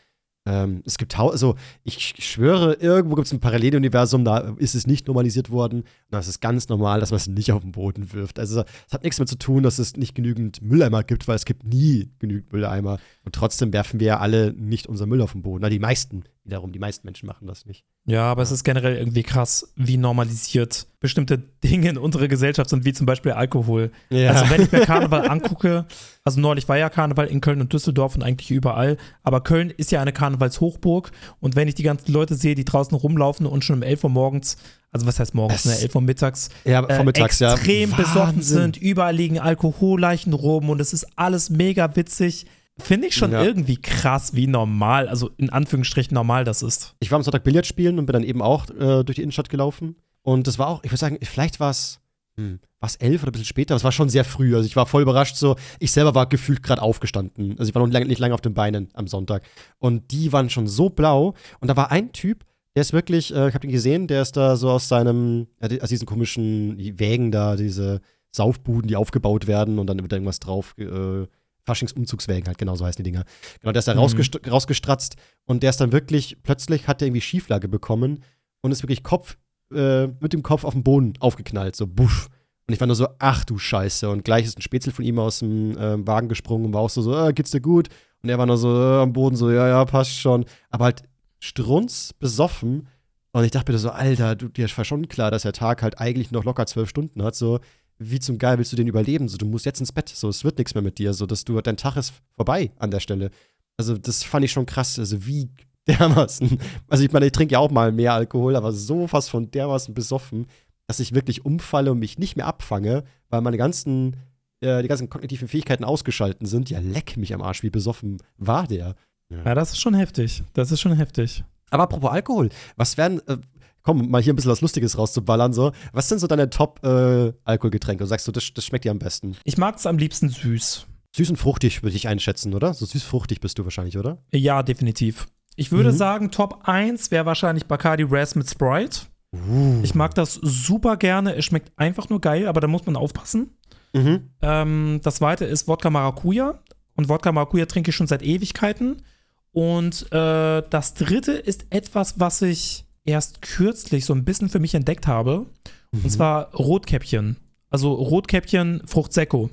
Ähm, 0.48 0.84
es 0.86 1.00
gibt, 1.00 1.18
also 1.20 1.56
ich 1.84 2.14
schwöre, 2.20 2.74
irgendwo 2.76 3.16
gibt 3.16 3.26
es 3.26 3.34
ein 3.34 3.40
Paralleluniversum, 3.40 4.24
da 4.24 4.38
ist 4.58 4.76
es 4.76 4.86
nicht 4.86 5.08
normalisiert 5.08 5.50
worden. 5.50 5.80
Und 5.80 5.88
da 6.12 6.20
ist 6.20 6.28
es 6.28 6.40
ganz 6.40 6.70
normal, 6.70 7.00
dass 7.00 7.10
man 7.10 7.18
es 7.18 7.26
nicht 7.28 7.52
auf 7.52 7.64
den 7.64 7.72
Boden 7.72 8.14
wirft. 8.14 8.38
Also 8.38 8.64
es 8.88 8.94
hat 8.94 9.04
nichts 9.04 9.18
damit 9.18 9.30
zu 9.30 9.40
tun, 9.40 9.64
dass 9.64 9.80
es 9.80 9.98
nicht 9.98 10.14
genügend 10.14 10.62
Mülleimer 10.62 11.04
gibt, 11.04 11.28
weil 11.28 11.36
es 11.36 11.46
gibt 11.46 11.64
nie 11.66 12.12
genügend 12.20 12.54
Mülleimer. 12.54 13.00
Und 13.24 13.34
trotzdem 13.34 13.74
werfen 13.74 14.00
wir 14.00 14.06
ja 14.08 14.20
alle 14.20 14.54
nicht 14.54 14.86
unser 14.86 15.08
Müll 15.08 15.22
auf 15.22 15.32
den 15.32 15.42
Boden. 15.42 15.64
Na, 15.64 15.70
die 15.70 15.80
meisten 15.80 16.26
wiederum, 16.46 16.72
die 16.72 16.80
meisten 16.80 17.06
Menschen 17.06 17.26
machen 17.26 17.48
das 17.48 17.66
nicht. 17.66 17.84
Ja, 18.06 18.24
aber 18.32 18.44
es 18.44 18.52
ist 18.52 18.64
generell 18.64 18.98
irgendwie 18.98 19.24
krass, 19.24 19.74
wie 19.76 19.98
normalisiert 19.98 20.86
bestimmte 21.00 21.38
Dinge 21.64 21.90
in 21.90 21.98
unserer 21.98 22.28
Gesellschaft 22.28 22.70
sind, 22.70 22.86
wie 22.86 22.94
zum 22.94 23.08
Beispiel 23.08 23.32
Alkohol. 23.32 23.92
Ja. 24.10 24.32
Also 24.32 24.50
wenn 24.52 24.62
ich 24.62 24.72
mir 24.72 24.82
Karneval 24.82 25.28
angucke, 25.28 25.86
also 26.24 26.40
neulich 26.40 26.70
war 26.70 26.78
ja 26.78 26.90
Karneval 26.90 27.28
in 27.28 27.42
Köln 27.42 27.62
und 27.62 27.74
Düsseldorf 27.74 28.16
und 28.16 28.24
eigentlich 28.24 28.52
überall, 28.52 28.98
aber 29.24 29.42
Köln 29.42 29.72
ist 29.72 29.92
ja 29.92 30.02
eine 30.02 30.14
Karnevalshochburg 30.14 31.12
und 31.40 31.56
wenn 31.56 31.68
ich 31.68 31.76
die 31.76 31.84
ganzen 31.84 32.12
Leute 32.12 32.36
sehe, 32.36 32.54
die 32.54 32.66
draußen 32.66 32.96
rumlaufen 32.96 33.48
und 33.48 33.64
schon 33.64 33.78
um 33.78 33.84
11 33.84 34.04
Uhr 34.04 34.10
morgens, 34.12 34.58
also 34.92 35.08
was 35.08 35.20
heißt 35.20 35.34
morgens, 35.34 35.66
ne, 35.66 35.78
11 35.80 35.96
Uhr 35.96 36.02
mittags, 36.02 36.50
ja, 36.64 36.84
äh, 36.84 36.96
vormittags, 36.96 37.40
ja. 37.40 37.54
extrem 37.54 37.92
besoffen 37.92 38.44
sind, 38.44 38.78
überall 38.78 39.16
liegen 39.16 39.40
Alkoholleichen 39.40 40.34
rum 40.34 40.70
und 40.70 40.80
es 40.80 40.94
ist 40.94 41.08
alles 41.16 41.50
mega 41.50 41.96
witzig. 41.96 42.46
Finde 42.78 43.08
ich 43.08 43.16
schon 43.16 43.32
Ja. 43.32 43.44
irgendwie 43.44 43.78
krass, 43.78 44.36
wie 44.36 44.48
normal, 44.48 45.08
also 45.08 45.30
in 45.38 45.50
Anführungsstrichen 45.50 46.14
normal 46.14 46.44
das 46.44 46.62
ist. 46.62 46.96
Ich 47.00 47.10
war 47.10 47.16
am 47.18 47.24
Sonntag 47.24 47.44
Billard 47.44 47.66
spielen 47.66 48.00
und 48.00 48.06
bin 48.06 48.14
dann 48.14 48.24
eben 48.24 48.42
auch 48.42 48.70
äh, 48.70 49.04
durch 49.04 49.16
die 49.16 49.22
Innenstadt 49.22 49.50
gelaufen. 49.50 49.96
Und 50.24 50.48
das 50.48 50.60
war 50.60 50.68
auch, 50.68 50.84
ich 50.84 50.92
würde 50.92 51.00
sagen, 51.00 51.18
vielleicht 51.22 51.60
war 51.60 51.70
es 51.70 52.00
hm, 52.36 52.60
elf 53.00 53.24
oder 53.24 53.30
ein 53.30 53.32
bisschen 53.32 53.46
später, 53.46 53.74
aber 53.74 53.78
es 53.78 53.84
war 53.84 53.92
schon 53.94 54.10
sehr 54.10 54.26
früh. 54.26 54.56
Also 54.56 54.66
ich 54.68 54.76
war 54.76 54.86
voll 54.86 55.02
überrascht 55.04 55.36
so. 55.38 55.56
Ich 55.80 55.92
selber 55.92 56.14
war 56.16 56.28
gefühlt 56.28 56.64
gerade 56.64 56.82
aufgestanden. 56.82 57.56
Also 57.58 57.70
ich 57.70 57.76
war 57.76 57.86
noch 57.86 57.92
lang, 57.92 58.08
nicht 58.08 58.20
lange 58.20 58.34
auf 58.34 58.42
den 58.42 58.54
Beinen 58.54 58.90
am 58.94 59.08
Sonntag. 59.08 59.44
Und 59.80 60.12
die 60.12 60.34
waren 60.34 60.50
schon 60.50 60.68
so 60.68 60.90
blau. 60.90 61.34
Und 61.62 61.70
da 61.70 61.78
war 61.78 61.92
ein 61.92 62.12
Typ, 62.12 62.44
der 62.76 62.82
ist 62.82 62.92
wirklich, 62.92 63.34
äh, 63.34 63.48
ich 63.48 63.56
habe 63.56 63.66
ihn 63.66 63.72
gesehen, 63.72 64.08
der 64.08 64.22
ist 64.22 64.36
da 64.36 64.58
so 64.58 64.70
aus 64.70 64.90
seinem, 64.90 65.48
äh, 65.60 65.80
aus 65.80 65.90
diesen 65.90 66.06
komischen 66.06 66.78
Wägen 67.00 67.32
da, 67.32 67.56
diese 67.56 68.02
Saufbuden, 68.32 68.90
die 68.90 68.98
aufgebaut 68.98 69.48
werden 69.48 69.80
und 69.80 69.88
dann 69.88 70.02
wird 70.02 70.12
da 70.12 70.18
irgendwas 70.18 70.42
drauf 70.42 70.76
äh, 70.78 71.26
Faschingsumzugswägen 71.66 72.48
halt, 72.48 72.58
genau 72.58 72.76
so 72.76 72.86
heißen 72.86 73.04
die 73.04 73.12
Dinger. 73.12 73.26
Genau, 73.62 73.72
der 73.72 73.80
ist 73.80 73.88
da 73.88 73.94
Mhm. 73.94 74.00
rausgest 74.00 74.40
rausgestratzt 74.50 75.16
und 75.46 75.64
der 75.64 75.70
ist 75.72 75.82
dann 75.82 75.92
wirklich, 75.92 76.38
plötzlich 76.44 76.88
hat 76.88 77.02
der 77.02 77.08
irgendwie 77.08 77.22
Schieflage 77.22 77.68
bekommen 77.68 78.24
und 78.62 78.72
ist 78.72 78.84
wirklich 78.84 79.04
Kopf, 79.04 79.38
äh, 79.74 80.08
mit 80.08 80.34
dem 80.34 80.44
Kopf 80.44 80.64
auf 80.64 80.74
den 80.74 80.84
Boden 80.84 81.14
aufgeknallt, 81.20 81.76
so 81.76 81.88
buff. 81.88 82.30
Und 82.68 82.74
ich 82.74 82.80
war 82.80 82.88
nur 82.88 82.96
so, 82.96 83.08
ach 83.20 83.46
du 83.46 83.60
Scheiße. 83.60 84.10
Und 84.10 84.24
gleich 84.26 84.46
ist 84.46 84.58
ein 84.58 84.62
Spätzle 84.64 84.92
von 84.92 85.06
ihm 85.06 85.20
aus 85.20 85.40
dem 85.40 85.78
ähm, 85.80 86.08
Wagen 86.08 86.30
gesprungen 86.30 86.66
und 86.66 86.74
war 86.74 86.82
auch 86.82 86.90
so, 86.90 87.02
so 87.04 87.16
äh, 87.16 87.32
geht's 87.32 87.52
dir 87.52 87.62
gut? 87.62 87.90
Und 88.24 88.30
er 88.30 88.40
war 88.40 88.48
nur 88.48 88.58
so 88.58 88.70
äh, 88.76 89.02
am 89.04 89.14
Boden, 89.14 89.36
so, 89.36 89.52
ja, 89.52 89.68
ja, 89.68 89.86
passt 89.86 90.18
schon. 90.20 90.46
Aber 90.72 90.86
halt 90.86 91.04
strunz 91.40 92.14
besoffen. 92.14 92.88
Und 93.34 93.44
ich 93.44 93.52
dachte 93.52 93.72
mir 93.72 93.78
so, 93.78 93.90
Alter, 93.92 94.36
du, 94.36 94.48
dir 94.48 94.68
war 94.76 94.86
schon 94.86 95.08
klar, 95.10 95.30
dass 95.30 95.44
der 95.44 95.54
Tag 95.54 95.84
halt 95.84 96.00
eigentlich 96.00 96.32
noch 96.32 96.44
locker 96.44 96.66
zwölf 96.66 96.90
Stunden 96.90 97.22
hat. 97.22 97.36
So, 97.36 97.60
wie 97.98 98.20
zum 98.20 98.38
Geil 98.38 98.58
willst 98.58 98.72
du 98.72 98.76
den 98.76 98.88
überleben? 98.88 99.28
So, 99.28 99.38
du 99.38 99.46
musst 99.46 99.66
jetzt 99.66 99.80
ins 99.80 99.92
Bett. 99.92 100.10
So, 100.10 100.30
es 100.30 100.44
wird 100.44 100.58
nichts 100.58 100.74
mehr 100.74 100.82
mit 100.82 100.98
dir. 100.98 101.14
So, 101.14 101.26
dass 101.26 101.46
du, 101.46 101.60
dein 101.62 101.78
Tag 101.78 101.96
ist 101.98 102.14
vorbei 102.36 102.72
an 102.78 102.92
der 102.92 103.00
Stelle. 103.00 103.32
Also, 103.78 103.98
das 103.98 104.24
fand 104.24 104.46
ich 104.46 104.52
schon 104.52 104.66
krass. 104.66 105.00
Also, 105.00 105.26
wie 105.26 105.50
dermaßen. 105.88 106.60
Also, 106.88 107.04
ich 107.04 107.12
meine, 107.12 107.28
ich 107.28 107.32
trinke 107.32 107.54
ja 107.54 107.60
auch 107.60 107.72
mal 107.72 107.92
mehr 107.92 108.14
Alkohol, 108.14 108.56
aber 108.56 108.72
so 108.72 109.08
fast 109.08 109.30
von 109.30 109.52
dermaßen 109.52 109.94
besoffen, 109.94 110.48
dass 110.88 111.00
ich 111.00 111.14
wirklich 111.14 111.46
umfalle 111.46 111.92
und 111.92 112.00
mich 112.00 112.20
nicht 112.20 112.36
mehr 112.36 112.48
abfange, 112.48 113.04
weil 113.30 113.42
meine 113.42 113.58
ganzen, 113.58 114.18
äh, 114.62 114.82
die 114.82 114.88
ganzen 114.88 115.10
kognitiven 115.10 115.48
Fähigkeiten 115.48 115.84
ausgeschalten 115.84 116.46
sind. 116.46 116.70
Ja, 116.70 116.80
leck 116.80 117.18
mich 117.18 117.34
am 117.34 117.42
Arsch, 117.42 117.64
wie 117.64 117.70
besoffen 117.70 118.18
war 118.38 118.68
der. 118.68 118.96
Ja, 119.30 119.56
das 119.56 119.72
ist 119.72 119.82
schon 119.82 119.96
heftig. 119.96 120.44
Das 120.54 120.72
ist 120.72 120.82
schon 120.82 120.96
heftig. 120.96 121.44
Aber 121.72 121.84
apropos 121.84 122.12
Alkohol, 122.12 122.50
was 122.76 122.98
wären, 122.98 123.20
äh, 123.28 123.38
komm, 123.86 124.10
mal 124.10 124.22
hier 124.22 124.34
ein 124.34 124.36
bisschen 124.36 124.52
was 124.52 124.62
Lustiges 124.62 124.98
rauszuballern, 124.98 125.54
so. 125.54 125.72
Was 125.94 126.10
sind 126.10 126.20
so 126.20 126.28
deine 126.28 126.50
Top-Alkoholgetränke? 126.50 128.04
Und 128.04 128.08
sagst 128.08 128.28
du, 128.28 128.32
das, 128.32 128.52
das 128.54 128.66
schmeckt 128.66 128.84
dir 128.86 128.92
am 128.92 129.00
besten? 129.00 129.38
Ich 129.44 129.58
mag 129.58 129.78
es 129.78 129.86
am 129.86 129.98
liebsten 129.98 130.30
süß. 130.30 130.88
Süß 131.16 131.30
und 131.30 131.38
fruchtig 131.38 131.82
würde 131.84 131.96
ich 131.96 132.08
einschätzen, 132.08 132.54
oder? 132.54 132.74
So 132.74 132.86
süß-fruchtig 132.86 133.40
bist 133.40 133.58
du 133.58 133.64
wahrscheinlich, 133.64 133.98
oder? 133.98 134.18
Ja, 134.34 134.64
definitiv. 134.64 135.28
Ich 135.56 135.72
würde 135.72 135.92
Mhm. 135.94 135.96
sagen, 135.96 136.32
Top 136.32 136.62
1 136.68 137.12
wäre 137.12 137.26
wahrscheinlich 137.26 137.66
Bacardi 137.68 138.04
Raz 138.10 138.36
mit 138.36 138.50
Sprite. 138.50 139.02
Uh. 139.34 139.80
Ich 139.84 139.96
mag 139.96 140.14
das 140.16 140.34
super 140.42 140.98
gerne. 140.98 141.36
Es 141.36 141.46
schmeckt 141.46 141.72
einfach 141.78 142.10
nur 142.10 142.20
geil, 142.20 142.48
aber 142.48 142.60
da 142.60 142.68
muss 142.68 142.86
man 142.86 142.96
aufpassen. 142.98 143.52
Mhm. 143.94 144.30
Ähm, 144.42 145.00
das 145.04 145.16
zweite 145.16 145.46
ist 145.46 145.68
Wodka 145.70 145.90
Maracuja. 145.90 146.60
Und 146.98 147.08
Wodka 147.08 147.32
Maracuja 147.32 147.66
trinke 147.66 147.92
ich 147.92 147.96
schon 147.96 148.08
seit 148.08 148.22
Ewigkeiten. 148.22 149.04
Und 149.52 150.12
äh, 150.12 150.64
das 150.70 150.94
dritte 150.96 151.32
ist 151.32 151.68
etwas, 151.70 152.20
was 152.20 152.42
ich 152.42 152.85
erst 153.06 153.42
kürzlich 153.42 154.06
so 154.06 154.14
ein 154.14 154.26
bisschen 154.26 154.50
für 154.50 154.60
mich 154.60 154.74
entdeckt 154.76 155.08
habe. 155.08 155.46
Mhm. 155.92 156.04
Und 156.04 156.10
zwar 156.10 156.54
Rotkäppchen. 156.56 157.38
Also 157.70 157.94
Rotkäppchen 157.94 158.82
Fruchtsäcko. 158.86 159.50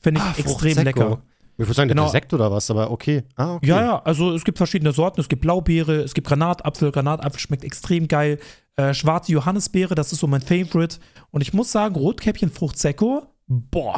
Finde 0.00 0.20
ich 0.20 0.26
Ah, 0.26 0.34
extrem 0.38 0.84
lecker. 0.84 1.22
Ich 1.58 1.66
würde 1.66 1.72
sagen, 1.74 1.88
Genau. 1.88 2.02
der 2.02 2.10
Sekt 2.12 2.34
oder 2.34 2.50
was, 2.52 2.70
aber 2.70 2.90
okay. 2.90 3.22
Ah, 3.34 3.54
okay. 3.54 3.66
Ja, 3.66 3.80
ja, 3.80 4.02
also 4.02 4.34
es 4.34 4.44
gibt 4.44 4.58
verschiedene 4.58 4.92
Sorten. 4.92 5.20
Es 5.20 5.28
gibt 5.28 5.40
Blaubeere, 5.40 6.02
es 6.02 6.12
gibt 6.12 6.26
Granatapfel. 6.28 6.92
Granatapfel 6.92 7.40
schmeckt 7.40 7.64
extrem 7.64 8.08
geil. 8.08 8.38
Äh, 8.76 8.92
schwarze 8.92 9.32
Johannisbeere, 9.32 9.94
das 9.94 10.12
ist 10.12 10.20
so 10.20 10.26
mein 10.26 10.42
Favorite. 10.42 10.98
Und 11.30 11.40
ich 11.40 11.54
muss 11.54 11.72
sagen, 11.72 11.94
Rotkäppchen 11.96 12.50
Fruchtsäcko, 12.50 13.22
boah, 13.46 13.96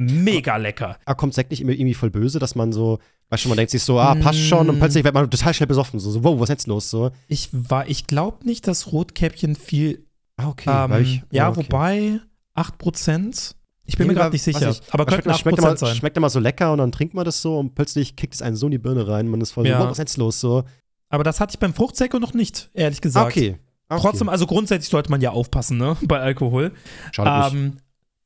mega 0.00 0.56
lecker. 0.56 0.96
Ah, 1.04 1.14
kommt 1.14 1.34
Sekt 1.34 1.50
nicht 1.50 1.60
immer 1.60 1.72
irgendwie 1.72 1.94
voll 1.94 2.10
böse, 2.10 2.38
dass 2.38 2.54
man 2.54 2.72
so, 2.72 2.98
weißt 3.28 3.44
du, 3.44 3.48
man 3.50 3.56
denkt 3.56 3.70
sich 3.70 3.82
so, 3.82 3.98
ah, 4.00 4.14
passt 4.14 4.40
schon, 4.40 4.68
und 4.70 4.78
plötzlich 4.78 5.04
wird 5.04 5.14
man 5.14 5.30
total 5.30 5.52
schnell 5.54 5.66
besoffen. 5.66 6.00
So, 6.00 6.10
so 6.10 6.24
wow, 6.24 6.38
was 6.40 6.44
ist 6.48 6.54
jetzt 6.54 6.66
los? 6.66 6.88
So. 6.90 7.10
Ich 7.28 7.48
war, 7.52 7.86
ich 7.88 8.06
glaube 8.06 8.46
nicht, 8.46 8.66
dass 8.66 8.92
Rotkäppchen 8.92 9.54
viel. 9.56 10.06
Ah, 10.36 10.48
okay. 10.48 10.70
Ähm, 10.96 11.02
ich- 11.02 11.22
ja, 11.30 11.48
okay. 11.50 11.58
wobei 11.68 12.20
8%. 12.56 13.54
Ich 13.84 13.96
bin 13.96 14.06
mir 14.06 14.12
Nee, 14.12 14.18
gerade 14.20 14.32
nicht 14.32 14.42
sicher. 14.42 14.70
ich. 14.70 14.80
aber 14.92 15.04
Das 15.04 15.14
könnten 15.16 15.34
schmeckt, 15.34 15.58
8% 15.58 15.58
schmeckt, 15.58 15.58
immer, 15.58 15.76
sein. 15.76 15.96
schmeckt 15.96 16.16
immer 16.16 16.30
so 16.30 16.38
lecker 16.38 16.72
und 16.72 16.78
dann 16.78 16.92
trinkt 16.92 17.12
man 17.14 17.24
das 17.24 17.42
so 17.42 17.58
und 17.58 17.74
plötzlich 17.74 18.14
kickt 18.16 18.34
es 18.34 18.42
einen 18.42 18.54
so 18.56 18.66
in 18.66 18.72
die 18.72 18.78
Birne 18.78 19.06
rein. 19.08 19.26
Man 19.28 19.40
ist 19.40 19.50
voll 19.50 19.66
Ja. 19.66 19.78
so, 19.78 19.82
wow, 19.84 19.90
was 19.90 19.98
ist 19.98 19.98
jetzt 19.98 20.16
los? 20.16 20.40
So. 20.40 20.64
Aber 21.08 21.24
das 21.24 21.40
hatte 21.40 21.54
ich 21.54 21.58
beim 21.58 21.74
Fruchtsäcko 21.74 22.18
noch 22.20 22.32
nicht, 22.34 22.70
ehrlich 22.74 22.98
Ah, 22.98 23.02
gesagt. 23.02 23.36
okay. 23.36 23.56
Ah, 23.88 23.96
okay. 23.96 24.02
Trotzdem, 24.02 24.28
also 24.28 24.46
grundsätzlich 24.46 24.88
sollte 24.90 25.10
man 25.10 25.20
ja 25.20 25.30
aufpassen, 25.32 25.76
ne, 25.78 25.96
bei 26.02 26.20
Alkohol. 26.20 26.72
Schadet 27.10 27.52
nicht. 27.60 27.74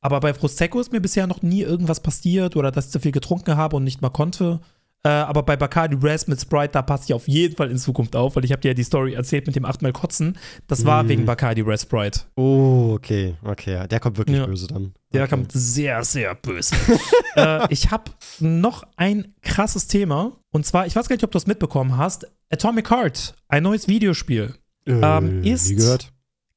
Ähm, 0.04 0.12
aber 0.12 0.20
bei 0.20 0.32
Prosecco 0.32 0.80
ist 0.80 0.92
mir 0.92 1.00
bisher 1.00 1.26
noch 1.26 1.42
nie 1.42 1.62
irgendwas 1.62 2.00
passiert 2.00 2.56
oder 2.56 2.70
dass 2.70 2.86
ich 2.86 2.90
zu 2.92 3.00
viel 3.00 3.12
getrunken 3.12 3.56
habe 3.56 3.76
und 3.76 3.84
nicht 3.84 4.02
mal 4.02 4.10
konnte. 4.10 4.60
Äh, 5.06 5.08
aber 5.10 5.42
bei 5.42 5.54
Bacardi 5.56 5.96
Raz 6.00 6.26
mit 6.28 6.40
Sprite, 6.40 6.72
da 6.72 6.80
passe 6.80 7.04
ich 7.06 7.12
auf 7.12 7.28
jeden 7.28 7.56
Fall 7.56 7.70
in 7.70 7.76
Zukunft 7.76 8.16
auf, 8.16 8.36
weil 8.36 8.44
ich 8.46 8.52
habe 8.52 8.62
dir 8.62 8.68
ja 8.68 8.74
die 8.74 8.84
Story 8.84 9.12
erzählt 9.12 9.46
mit 9.46 9.54
dem 9.54 9.66
achtmal 9.66 9.92
Kotzen. 9.92 10.38
Das 10.66 10.86
war 10.86 11.02
Mm. 11.02 11.08
wegen 11.08 11.24
Bacardi 11.26 11.60
Raz 11.60 11.82
Sprite. 11.82 12.20
Oh, 12.36 12.92
okay, 12.94 13.34
okay. 13.44 13.86
Der 13.86 14.00
kommt 14.00 14.16
wirklich 14.16 14.38
Ja. 14.38 14.46
böse 14.46 14.66
dann. 14.66 14.94
Der 15.12 15.24
okay. 15.24 15.30
kommt 15.30 15.52
sehr, 15.52 16.02
sehr 16.04 16.34
böse. 16.34 16.74
äh, 17.36 17.66
ich 17.70 17.90
habe 17.90 18.12
noch 18.40 18.84
ein 18.96 19.34
krasses 19.42 19.88
Thema. 19.88 20.32
Und 20.52 20.64
zwar, 20.64 20.86
ich 20.86 20.96
weiß 20.96 21.06
gar 21.08 21.16
nicht, 21.16 21.24
ob 21.24 21.32
du 21.32 21.38
es 21.38 21.46
mitbekommen 21.46 21.98
hast. 21.98 22.26
Atomic 22.50 22.90
Heart, 22.90 23.34
ein 23.48 23.62
neues 23.62 23.88
Videospiel. 23.88 24.54
ähm, 24.86 25.42
äh, 25.44 25.50
ist- 25.50 25.68
Nie 25.68 25.76
gehört. 25.76 26.12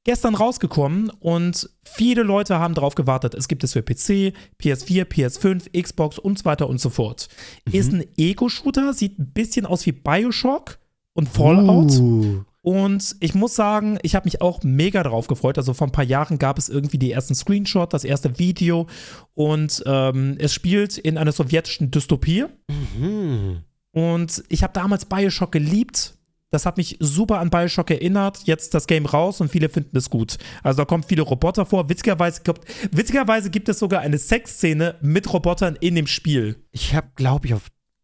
Gestern 0.07 0.35
rausgekommen 0.35 1.09
und 1.19 1.69
viele 1.83 2.23
Leute 2.23 2.57
haben 2.57 2.73
darauf 2.73 2.95
gewartet. 2.95 3.35
Es 3.35 3.49
gibt 3.49 3.65
es 3.65 3.73
für 3.73 3.81
PC, 3.81 4.33
PS4, 4.59 5.03
PS5, 5.03 5.81
Xbox 5.83 6.17
und 6.17 6.39
so 6.39 6.45
weiter 6.45 6.69
und 6.69 6.79
so 6.79 6.89
fort. 6.89 7.27
Ist 7.69 7.91
ein 7.91 8.05
Ego-Shooter, 8.15 8.93
sieht 8.93 9.19
ein 9.19 9.33
bisschen 9.33 9.65
aus 9.65 9.85
wie 9.85 9.91
Bioshock 9.91 10.79
und 11.13 11.27
Fallout. 11.27 11.91
Uh. 11.99 12.45
Und 12.61 13.17
ich 13.19 13.35
muss 13.35 13.55
sagen, 13.55 13.99
ich 14.01 14.15
habe 14.15 14.25
mich 14.25 14.41
auch 14.41 14.63
mega 14.63 15.03
darauf 15.03 15.27
gefreut. 15.27 15.57
Also 15.57 15.73
vor 15.73 15.87
ein 15.87 15.91
paar 15.91 16.05
Jahren 16.05 16.39
gab 16.39 16.57
es 16.57 16.69
irgendwie 16.69 16.99
die 16.99 17.11
ersten 17.11 17.35
Screenshots, 17.35 17.91
das 17.91 18.05
erste 18.05 18.39
Video. 18.39 18.87
Und 19.33 19.83
ähm, 19.85 20.37
es 20.39 20.53
spielt 20.53 20.97
in 20.97 21.17
einer 21.17 21.33
sowjetischen 21.33 21.91
Dystopie. 21.91 22.45
Mhm. 22.69 23.63
Und 23.91 24.43
ich 24.47 24.63
habe 24.63 24.73
damals 24.73 25.03
Bioshock 25.03 25.51
geliebt. 25.51 26.16
Das 26.49 26.65
hat 26.65 26.77
mich 26.77 26.95
super 27.01 27.39
an 27.39 27.49
Bioshock 27.49 27.91
erinnert. 27.91 28.39
Jetzt 28.45 28.73
das 28.73 28.87
Game 28.87 29.05
raus 29.05 29.41
und 29.41 29.49
viele 29.51 29.67
finden 29.67 29.97
es 29.97 30.09
gut. 30.09 30.37
Also 30.63 30.77
da 30.77 30.85
kommen 30.85 31.03
viele 31.03 31.21
Roboter 31.23 31.65
vor. 31.65 31.89
Witzigerweise, 31.89 32.41
gibt- 32.41 32.61
witzigerweise 32.91 33.49
gibt 33.49 33.67
es 33.67 33.79
sogar 33.79 33.99
eine 34.01 34.17
Sexszene 34.17 34.95
mit 35.01 35.31
Robotern 35.33 35.75
in 35.81 35.95
dem 35.95 36.07
Spiel. 36.07 36.63
Ich 36.71 36.95
habe, 36.95 37.07
glaube 37.15 37.47
ich, 37.47 37.53
auf 37.53 37.63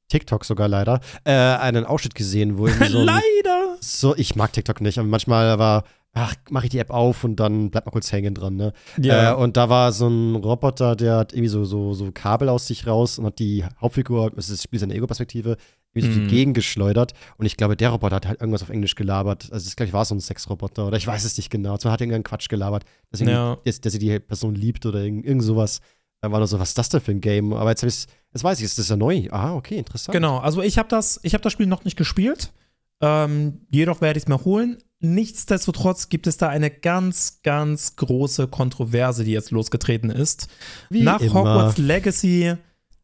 TikTok 0.09 0.43
sogar 0.43 0.67
leider 0.67 0.99
äh, 1.23 1.31
einen 1.31 1.85
Ausschnitt 1.85 2.15
gesehen, 2.15 2.57
wo 2.57 2.67
irgendwie 2.67 2.89
so, 2.91 2.99
Leider. 3.03 3.77
so 3.79 4.13
ich 4.17 4.35
mag 4.35 4.51
TikTok 4.51 4.81
nicht, 4.81 4.99
aber 4.99 5.07
manchmal 5.07 5.57
war, 5.57 5.85
ach, 6.13 6.35
mache 6.51 6.65
ich 6.65 6.69
die 6.71 6.77
App 6.79 6.91
auf 6.91 7.23
und 7.23 7.37
dann 7.37 7.71
bleibt 7.71 7.87
mal 7.87 7.91
kurz 7.91 8.11
hängen 8.11 8.35
dran, 8.35 8.55
ne? 8.55 8.73
Äh, 9.01 9.33
und 9.33 9.57
da 9.57 9.69
war 9.69 9.91
so 9.91 10.07
ein 10.07 10.35
Roboter, 10.35 10.95
der 10.95 11.17
hat 11.17 11.33
irgendwie 11.33 11.49
so, 11.49 11.65
so, 11.65 11.93
so 11.93 12.11
Kabel 12.13 12.49
aus 12.49 12.67
sich 12.67 12.85
raus 12.85 13.17
und 13.19 13.25
hat 13.25 13.39
die 13.39 13.65
Hauptfigur, 13.81 14.29
das 14.31 14.49
ist 14.49 14.59
das 14.59 14.63
Spiel 14.63 14.79
seine 14.79 14.93
Ego-Perspektive, 14.93 15.57
irgendwie 15.95 16.13
so 16.13 16.19
Mhm. 16.21 16.27
die 16.27 16.35
Gegend 16.35 16.53
geschleudert. 16.55 17.13
Und 17.37 17.45
ich 17.47 17.57
glaube, 17.57 17.75
der 17.75 17.89
Roboter 17.89 18.15
hat 18.17 18.27
halt 18.27 18.41
irgendwas 18.41 18.61
auf 18.63 18.69
Englisch 18.69 18.95
gelabert. 18.95 19.49
Also, 19.51 19.65
das, 19.65 19.75
glaube 19.75 19.87
ich, 19.87 19.93
war 19.93 20.05
so 20.05 20.13
ein 20.15 20.19
Sexroboter 20.19 20.87
oder 20.87 20.97
ich 20.97 21.05
weiß 21.07 21.23
es 21.23 21.35
nicht 21.37 21.49
genau. 21.49 21.77
So 21.77 21.89
hat 21.91 21.99
er 21.99 22.05
irgendeinen 22.05 22.23
Quatsch 22.23 22.47
gelabert, 22.49 22.83
dass, 23.11 23.19
Ja. 23.21 23.57
dass, 23.65 23.81
dass 23.81 23.93
sie 23.93 23.99
die 23.99 24.19
Person 24.19 24.55
liebt 24.55 24.85
oder 24.85 25.01
irgend, 25.03 25.25
irgend 25.25 25.43
sowas. 25.43 25.81
Dann 26.21 26.31
war 26.31 26.39
nur 26.39 26.47
so, 26.47 26.59
was 26.59 26.69
ist 26.69 26.77
das 26.77 26.89
denn 26.89 27.01
für 27.01 27.11
ein 27.11 27.21
Game? 27.21 27.53
Aber 27.53 27.69
jetzt, 27.71 27.83
ich's- 27.83 28.07
jetzt 28.33 28.43
weiß 28.43 28.59
ich, 28.59 28.65
ist 28.65 28.77
das 28.79 28.87
ja 28.89 28.95
neu. 28.95 29.27
Ah, 29.31 29.55
okay, 29.55 29.77
interessant. 29.77 30.13
Genau, 30.13 30.37
also 30.37 30.61
ich 30.61 30.77
habe 30.77 30.87
das, 30.89 31.19
ich 31.23 31.33
hab 31.33 31.41
das 31.41 31.51
Spiel 31.53 31.67
noch 31.67 31.83
nicht 31.85 31.97
gespielt. 31.97 32.53
Ähm, 33.01 33.61
jedoch 33.69 33.99
werde 34.01 34.17
ich 34.17 34.23
es 34.23 34.27
mir 34.29 34.43
holen. 34.45 34.77
Nichtsdestotrotz 35.03 36.07
gibt 36.07 36.27
es 36.27 36.37
da 36.37 36.47
eine 36.47 36.71
ganz, 36.71 37.41
ganz 37.43 37.97
große 37.97 38.47
Kontroverse, 38.47 39.25
die 39.25 39.33
jetzt 39.33 39.51
losgetreten 39.51 40.09
ist. 40.09 40.47
Wie 40.89 41.03
Nach 41.03 41.19
immer. 41.19 41.33
Hogwarts 41.33 41.77
Legacy 41.77 42.55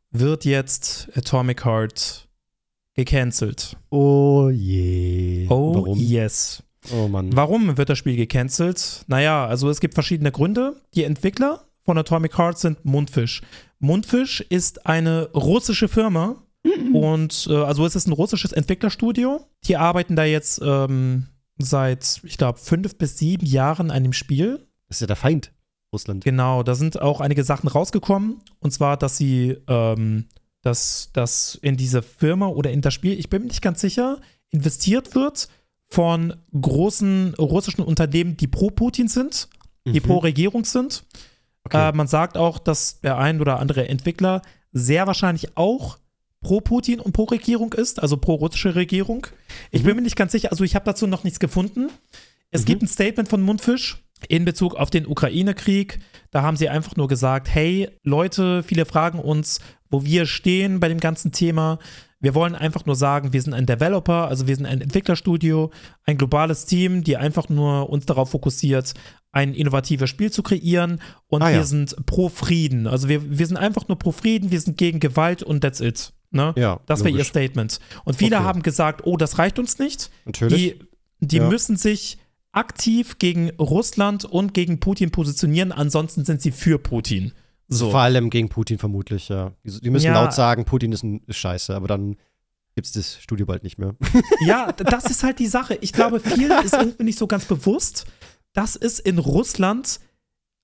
wird 0.09 0.45
jetzt 0.45 1.09
Atomic 1.13 1.65
Heart 1.65 2.29
gecancelt. 2.93 3.75
Oh 3.89 4.49
je. 4.49 5.47
Oh 5.49 5.75
Warum? 5.75 5.99
yes. 5.99 6.63
Oh 6.93 7.09
Mann. 7.09 7.35
Warum 7.35 7.77
wird 7.77 7.89
das 7.89 7.97
Spiel 7.97 8.15
gecancelt? 8.15 9.03
Naja, 9.07 9.45
also 9.45 9.69
es 9.69 9.81
gibt 9.81 9.93
verschiedene 9.93 10.31
Gründe. 10.31 10.77
Die 10.95 11.03
Entwickler 11.03 11.65
von 11.83 11.97
Atomic 11.97 12.37
Heart 12.37 12.59
sind 12.59 12.85
Mundfisch. 12.85 13.41
Mundfisch 13.79 14.39
ist 14.39 14.85
eine 14.85 15.29
russische 15.33 15.89
Firma 15.89 16.43
und 16.93 17.47
äh, 17.49 17.55
also 17.55 17.85
es 17.85 17.97
ist 17.97 18.07
ein 18.07 18.13
russisches 18.13 18.53
Entwicklerstudio. 18.53 19.45
Die 19.65 19.75
arbeiten 19.75 20.15
da 20.15 20.23
jetzt 20.23 20.61
ähm, 20.63 21.27
seit, 21.59 22.21
ich 22.23 22.37
glaube, 22.37 22.59
fünf 22.59 22.97
bis 22.97 23.17
sieben 23.17 23.45
Jahren 23.45 23.91
an 23.91 24.03
dem 24.03 24.13
Spiel. 24.13 24.67
Das 24.87 24.97
ist 24.97 25.01
ja 25.01 25.07
der 25.07 25.15
Feind, 25.15 25.51
Russland. 25.93 26.23
Genau, 26.23 26.63
da 26.63 26.75
sind 26.75 27.01
auch 27.01 27.21
einige 27.21 27.43
Sachen 27.43 27.67
rausgekommen. 27.67 28.37
Und 28.59 28.71
zwar, 28.71 28.97
dass 28.97 29.17
sie, 29.17 29.57
ähm, 29.67 30.25
dass, 30.61 31.11
dass 31.13 31.55
in 31.61 31.77
diese 31.77 32.01
Firma 32.01 32.47
oder 32.47 32.71
in 32.71 32.81
das 32.81 32.93
Spiel, 32.93 33.17
ich 33.19 33.29
bin 33.29 33.43
mir 33.43 33.47
nicht 33.49 33.61
ganz 33.61 33.81
sicher, 33.81 34.19
investiert 34.49 35.13
wird 35.15 35.47
von 35.87 36.35
großen 36.59 37.35
russischen 37.35 37.81
Unternehmen, 37.83 38.37
die 38.37 38.47
pro 38.47 38.69
Putin 38.71 39.07
sind, 39.07 39.49
die 39.85 39.99
Mhm. 39.99 40.03
pro 40.03 40.17
Regierung 40.17 40.65
sind. 40.65 41.03
Okay. 41.65 41.89
Äh, 41.89 41.91
man 41.93 42.07
sagt 42.07 42.37
auch, 42.37 42.57
dass 42.57 43.01
der 43.01 43.17
ein 43.17 43.41
oder 43.41 43.59
andere 43.59 43.87
Entwickler 43.89 44.41
sehr 44.71 45.07
wahrscheinlich 45.07 45.55
auch 45.57 45.97
pro 46.41 46.61
Putin 46.61 46.99
und 46.99 47.11
pro 47.13 47.23
Regierung 47.25 47.73
ist, 47.73 48.01
also 48.01 48.17
pro 48.17 48.35
russische 48.35 48.75
Regierung. 48.75 49.27
Ich 49.71 49.81
Mhm. 49.81 49.87
bin 49.87 49.95
mir 49.97 50.01
nicht 50.03 50.15
ganz 50.15 50.31
sicher, 50.31 50.51
also 50.51 50.63
ich 50.63 50.75
habe 50.75 50.85
dazu 50.85 51.07
noch 51.07 51.23
nichts 51.23 51.39
gefunden. 51.39 51.89
Es 52.51 52.61
Mhm. 52.61 52.65
gibt 52.65 52.81
ein 52.83 52.87
Statement 52.87 53.29
von 53.29 53.41
Mundfisch 53.41 54.03
in 54.27 54.45
Bezug 54.45 54.75
auf 54.75 54.89
den 54.89 55.05
Ukraine-Krieg. 55.07 55.99
Da 56.31 56.41
haben 56.41 56.57
sie 56.57 56.69
einfach 56.69 56.95
nur 56.95 57.07
gesagt, 57.07 57.47
hey 57.53 57.89
Leute, 58.03 58.63
viele 58.63 58.85
fragen 58.85 59.19
uns, 59.19 59.59
wo 59.89 60.03
wir 60.03 60.25
stehen 60.25 60.79
bei 60.79 60.87
dem 60.89 60.99
ganzen 60.99 61.31
Thema. 61.31 61.79
Wir 62.21 62.35
wollen 62.35 62.53
einfach 62.53 62.85
nur 62.85 62.95
sagen, 62.95 63.31
wir 63.31 63.41
sind 63.41 63.53
ein 63.53 63.65
Developer, 63.65 64.27
also 64.27 64.45
wir 64.45 64.55
sind 64.55 64.65
ein 64.65 64.81
Entwicklerstudio, 64.81 65.71
ein 66.05 66.17
globales 66.17 66.65
Team, 66.65 67.01
die 67.03 67.15
einfach 67.15 67.47
nur 67.47 67.89
uns 67.89 68.05
darauf 68.05 68.31
fokussiert, 68.31 68.93
ein 69.31 69.53
innovatives 69.53 70.09
Spiel 70.09 70.29
zu 70.31 70.43
kreieren 70.43 71.01
und 71.27 71.41
Ah, 71.41 71.49
ja. 71.49 71.57
wir 71.57 71.63
sind 71.65 71.95
pro 72.05 72.27
Frieden. 72.27 72.87
Also 72.87 73.07
wir, 73.07 73.37
wir 73.39 73.47
sind 73.47 73.55
einfach 73.57 73.87
nur 73.87 73.97
pro 73.97 74.11
Frieden, 74.11 74.51
wir 74.51 74.59
sind 74.59 74.77
gegen 74.77 74.99
Gewalt 74.99 75.43
und 75.43 75.61
that's 75.61 75.79
it. 75.79 76.11
Ne? 76.31 76.53
Ja, 76.57 76.79
das 76.85 77.03
wäre 77.03 77.17
ihr. 77.17 77.23
Statement. 77.23 77.79
Und 78.05 78.15
viele 78.15 78.37
Okay. 78.37 78.45
haben 78.45 78.61
gesagt, 78.61 79.01
oh, 79.05 79.17
das 79.17 79.37
reicht 79.39 79.57
uns 79.59 79.79
nicht. 79.79 80.11
Natürlich. 80.25 80.77
Die, 81.19 81.25
die 81.25 81.37
Ja. 81.37 81.49
müssen 81.49 81.75
sich 81.75 82.17
aktiv 82.51 83.17
gegen 83.19 83.49
Russland 83.59 84.25
und 84.25 84.53
gegen 84.53 84.79
Putin 84.79 85.11
positionieren, 85.11 85.71
ansonsten 85.71 86.25
sind 86.25 86.41
sie 86.41 86.51
für 86.51 86.77
Putin. 86.79 87.31
So. 87.67 87.91
Vor 87.91 87.99
allem 87.99 88.29
gegen 88.31 88.49
Putin 88.49 88.79
vermutlich, 88.79 89.29
ja. 89.29 89.51
Die, 89.63 89.89
müssen 89.91 90.07
Ja. 90.07 90.13
laut 90.23 90.33
sagen, 90.33 90.65
Putin 90.65 90.91
ist, 90.91 91.03
ein, 91.03 91.21
ist 91.27 91.37
scheiße, 91.37 91.75
aber 91.75 91.87
dann 91.87 92.15
gibt 92.75 92.87
es 92.87 92.93
das 92.93 93.21
Studio 93.21 93.45
bald 93.45 93.63
nicht 93.63 93.77
mehr. 93.77 93.95
Ja, 94.45 94.71
das 94.71 95.05
ist 95.05 95.23
halt 95.23 95.37
die 95.39 95.47
Sache. 95.47 95.77
Ich 95.81 95.93
glaube, 95.93 96.19
vielen 96.19 96.63
ist 96.63 96.73
irgendwie 96.73 97.03
nicht 97.03 97.19
so 97.19 97.27
ganz 97.27 97.45
bewusst, 97.45 98.05
dass 98.53 98.75
es 98.75 98.97
in 98.99 99.19
Russland, 99.19 99.99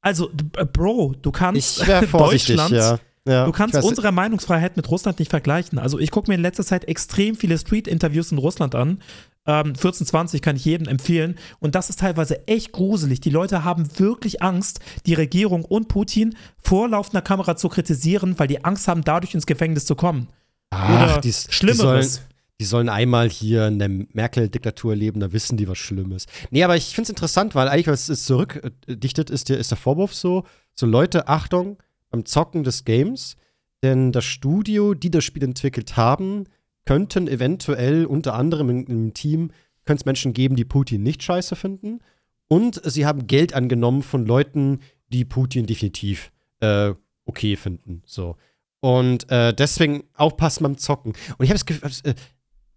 also, 0.01 0.31
Bro, 0.73 1.15
du 1.21 1.31
kannst 1.31 1.81
Ich 1.81 1.85
Deutschland, 2.11 2.71
ja. 2.71 2.99
Ja. 3.27 3.45
du 3.45 3.51
kannst 3.51 3.75
unsere 3.81 4.11
Meinungsfreiheit 4.11 4.77
mit 4.77 4.89
Russland 4.89 5.19
nicht 5.19 5.29
vergleichen. 5.29 5.79
Also, 5.79 5.99
ich 5.99 6.11
gucke 6.11 6.29
mir 6.29 6.35
in 6.35 6.41
letzter 6.41 6.63
Zeit 6.63 6.85
extrem 6.85 7.35
viele 7.35 7.57
Street-Interviews 7.57 8.31
in 8.31 8.37
Russland 8.37 8.75
an. 8.75 8.99
Ähm, 9.47 9.67
1420 9.67 10.41
kann 10.41 10.55
ich 10.55 10.65
jedem 10.65 10.87
empfehlen. 10.87 11.37
Und 11.59 11.75
das 11.75 11.89
ist 11.89 11.99
teilweise 11.99 12.47
echt 12.47 12.71
gruselig. 12.71 13.21
Die 13.21 13.29
Leute 13.29 13.63
haben 13.63 13.87
wirklich 13.99 14.41
Angst, 14.41 14.79
die 15.05 15.13
Regierung 15.13 15.65
und 15.65 15.87
Putin 15.87 16.35
vor 16.57 16.89
laufender 16.89 17.21
Kamera 17.21 17.55
zu 17.55 17.69
kritisieren, 17.69 18.39
weil 18.39 18.47
die 18.47 18.65
Angst 18.65 18.87
haben, 18.87 19.03
dadurch 19.03 19.35
ins 19.35 19.45
Gefängnis 19.45 19.85
zu 19.85 19.95
kommen. 19.95 20.29
Ach, 20.71 20.89
Oder 20.89 21.21
die, 21.21 21.27
die 21.27 21.31
sollen, 21.31 21.51
Schlimmeres. 21.51 22.21
die 22.59 22.65
sollen 22.65 22.89
einmal 22.89 23.29
hier 23.29 23.67
in 23.67 23.77
der 23.77 23.89
Merkel-Diktatur 23.89 24.95
leben, 24.95 25.19
da 25.19 25.31
wissen 25.31 25.57
die, 25.57 25.67
was 25.67 25.77
Schlimmes. 25.77 26.25
Nee, 26.49 26.63
aber 26.63 26.75
ich 26.75 26.95
finde 26.95 27.03
es 27.03 27.09
interessant, 27.09 27.53
weil 27.53 27.67
eigentlich, 27.67 27.87
was 27.87 28.09
es 28.09 28.25
zurückdichtet, 28.25 29.29
ist 29.29 29.49
der, 29.49 29.59
ist 29.59 29.69
der 29.69 29.77
Vorwurf 29.77 30.13
so, 30.15 30.43
so 30.73 30.87
Leute, 30.87 31.27
Achtung, 31.27 31.77
beim 32.15 32.25
Zocken 32.25 32.63
des 32.63 32.85
Games, 32.85 33.35
denn 33.83 34.13
das 34.13 34.23
Studio, 34.23 34.93
die 34.93 35.11
das 35.11 35.25
Spiel 35.25 35.43
entwickelt 35.43 35.97
haben, 35.97 36.45
könnten 36.85 37.27
eventuell 37.27 38.05
unter 38.05 38.35
anderem 38.35 38.69
im, 38.69 39.13
Team, 39.13 39.51
könnte 39.83 40.01
es 40.01 40.05
Menschen 40.05 40.33
geben, 40.33 40.55
die 40.55 40.65
Putin 40.65 41.03
nicht 41.03 41.23
scheiße 41.23 41.55
finden. 41.55 41.99
Und 42.47 42.79
sie 42.85 43.05
haben 43.05 43.27
Geld 43.27 43.53
angenommen 43.53 44.01
von 44.01 44.25
Leuten, 44.25 44.79
die 45.09 45.25
Putin 45.25 45.65
definitiv 45.65 46.31
äh, 46.61 46.93
okay 47.25 47.57
finden. 47.57 48.01
So. 48.05 48.37
Und 48.79 49.29
äh, 49.29 49.53
deswegen 49.53 50.05
aufpassen 50.13 50.63
beim 50.63 50.77
Zocken. 50.77 51.13
Und 51.37 51.43
ich 51.43 51.49
habe 51.49 51.59
das 51.59 51.65
Gefühl, 51.65 52.15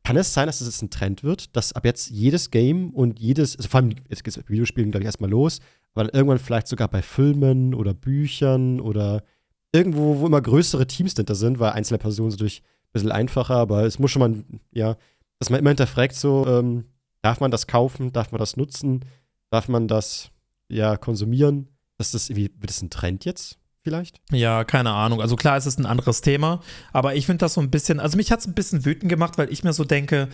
kann 0.08 0.16
es 0.16 0.32
sein, 0.32 0.46
dass 0.46 0.62
es 0.62 0.68
jetzt 0.68 0.80
ein 0.80 0.88
Trend 0.88 1.22
wird, 1.22 1.54
dass 1.54 1.74
ab 1.74 1.84
jetzt 1.84 2.08
jedes 2.08 2.50
Game 2.50 2.94
und 2.94 3.20
jedes, 3.20 3.58
also 3.58 3.68
vor 3.68 3.80
allem, 3.80 3.90
jetzt 4.08 4.24
geht 4.24 4.34
es 4.34 4.42
bei 4.42 4.48
Videospielen, 4.48 4.90
glaube 4.90 5.02
ich, 5.02 5.06
erstmal 5.06 5.28
los, 5.28 5.58
aber 5.92 6.04
dann 6.04 6.14
irgendwann 6.14 6.38
vielleicht 6.38 6.66
sogar 6.66 6.88
bei 6.88 7.02
Filmen 7.02 7.74
oder 7.74 7.92
Büchern 7.92 8.80
oder 8.80 9.22
irgendwo, 9.70 10.18
wo 10.18 10.26
immer 10.26 10.40
größere 10.40 10.86
Teams 10.86 11.12
dahinter 11.12 11.34
sind, 11.34 11.58
weil 11.58 11.72
einzelne 11.72 11.98
Personen 11.98 12.30
sind 12.30 12.38
natürlich 12.40 12.62
ein 12.62 12.92
bisschen 12.94 13.12
einfacher, 13.12 13.56
aber 13.56 13.84
es 13.84 13.98
muss 13.98 14.10
schon 14.10 14.20
mal, 14.20 14.44
ja, 14.72 14.96
dass 15.40 15.50
man 15.50 15.60
immer 15.60 15.68
hinterfragt, 15.68 16.14
so, 16.14 16.46
ähm, 16.46 16.86
darf 17.20 17.40
man 17.40 17.50
das 17.50 17.66
kaufen, 17.66 18.10
darf 18.10 18.32
man 18.32 18.38
das 18.38 18.56
nutzen, 18.56 19.04
darf 19.50 19.68
man 19.68 19.88
das, 19.88 20.30
ja, 20.70 20.96
konsumieren? 20.96 21.68
Ist 21.98 22.14
das 22.14 22.30
irgendwie, 22.30 22.50
wird 22.58 22.70
das 22.70 22.80
ein 22.80 22.88
Trend 22.88 23.26
jetzt 23.26 23.58
vielleicht? 23.88 24.20
Ja, 24.30 24.64
keine 24.64 24.90
Ahnung. 24.90 25.20
Also 25.20 25.36
klar, 25.36 25.56
es 25.56 25.66
ist 25.66 25.78
ein 25.78 25.86
anderes 25.86 26.20
Thema, 26.20 26.60
aber 26.92 27.14
ich 27.14 27.26
finde 27.26 27.38
das 27.38 27.54
so 27.54 27.60
ein 27.60 27.70
bisschen, 27.70 28.00
also 28.00 28.16
mich 28.16 28.30
hat 28.30 28.40
es 28.40 28.46
ein 28.46 28.54
bisschen 28.54 28.84
wütend 28.84 29.08
gemacht, 29.08 29.38
weil 29.38 29.50
ich 29.52 29.64
mir 29.64 29.72
so 29.72 29.84
denke, 29.84 30.28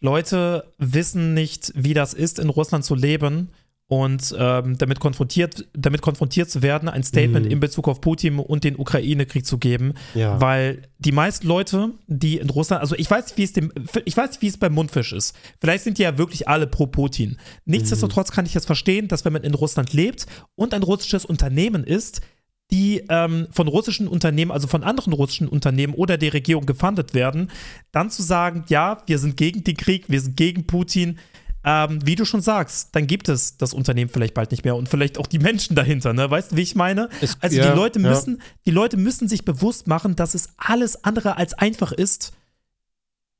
Leute 0.00 0.64
wissen 0.78 1.34
nicht, 1.34 1.72
wie 1.74 1.94
das 1.94 2.14
ist, 2.14 2.38
in 2.38 2.48
Russland 2.48 2.84
zu 2.84 2.94
leben 2.94 3.50
und 3.88 4.34
ähm, 4.36 4.76
damit, 4.78 4.98
konfrontiert, 4.98 5.68
damit 5.72 6.02
konfrontiert 6.02 6.50
zu 6.50 6.60
werden, 6.60 6.88
ein 6.88 7.04
Statement 7.04 7.46
Mhm. 7.46 7.52
in 7.52 7.60
Bezug 7.60 7.86
auf 7.86 8.00
Putin 8.00 8.40
und 8.40 8.64
den 8.64 8.74
Ukraine-Krieg 8.76 9.46
zu 9.46 9.58
geben, 9.58 9.94
Ja. 10.14 10.40
weil 10.40 10.82
die 10.98 11.12
meisten 11.12 11.46
Leute, 11.46 11.90
die 12.08 12.38
in 12.38 12.50
Russland, 12.50 12.80
also 12.82 12.96
ich 12.96 13.08
weiß, 13.08 13.36
wie 13.36 13.44
es 13.44 13.52
dem, 13.52 13.70
ich 14.04 14.16
weiß, 14.16 14.42
wie 14.42 14.48
es 14.48 14.56
beim 14.56 14.74
Mundfisch 14.74 15.12
ist. 15.12 15.36
Vielleicht 15.60 15.84
sind 15.84 15.98
die 15.98 16.02
ja 16.02 16.18
wirklich 16.18 16.48
alle 16.48 16.66
pro 16.66 16.88
Putin. 16.88 17.38
Nichtsdestotrotz 17.64 18.32
kann 18.32 18.44
ich 18.44 18.54
jetzt 18.54 18.66
verstehen, 18.66 19.06
dass 19.06 19.24
wenn 19.24 19.32
man 19.32 19.44
in 19.44 19.54
Russland 19.54 19.92
lebt 19.92 20.26
und 20.56 20.74
ein 20.74 20.82
russisches 20.82 21.24
Unternehmen 21.24 21.84
ist, 21.84 22.22
die 22.70 23.04
ähm, 23.08 23.46
von 23.52 23.68
russischen 23.68 24.08
Unternehmen, 24.08 24.50
also 24.50 24.66
von 24.66 24.82
anderen 24.82 25.12
russischen 25.12 25.48
Unternehmen 25.48 25.94
oder 25.94 26.18
der 26.18 26.32
Regierung 26.32 26.66
gefundet 26.66 27.14
werden, 27.14 27.50
dann 27.92 28.10
zu 28.10 28.22
sagen, 28.22 28.64
ja, 28.68 29.02
wir 29.06 29.18
sind 29.18 29.36
gegen 29.36 29.62
den 29.62 29.76
Krieg, 29.76 30.06
wir 30.08 30.20
sind 30.20 30.36
gegen 30.36 30.66
Putin, 30.66 31.18
ähm, 31.64 31.98
wie 32.04 32.14
du 32.14 32.24
schon 32.24 32.40
sagst, 32.40 32.94
dann 32.94 33.06
gibt 33.06 33.28
es 33.28 33.56
das 33.56 33.72
Unternehmen 33.74 34.10
vielleicht 34.10 34.34
bald 34.34 34.50
nicht 34.52 34.64
mehr 34.64 34.76
und 34.76 34.88
vielleicht 34.88 35.18
auch 35.18 35.26
die 35.26 35.38
Menschen 35.40 35.74
dahinter, 35.76 36.12
ne? 36.12 36.30
Weißt 36.30 36.52
du, 36.52 36.56
wie 36.56 36.62
ich 36.62 36.74
meine? 36.76 37.08
Es- 37.20 37.36
also 37.40 37.56
ja, 37.56 37.70
die 37.70 37.76
Leute 37.76 38.00
ja. 38.00 38.08
müssen, 38.08 38.40
die 38.66 38.70
Leute 38.70 38.96
müssen 38.96 39.28
sich 39.28 39.44
bewusst 39.44 39.86
machen, 39.86 40.14
dass 40.16 40.34
es 40.34 40.48
alles 40.56 41.04
andere 41.04 41.36
als 41.36 41.54
einfach 41.54 41.92
ist, 41.92 42.32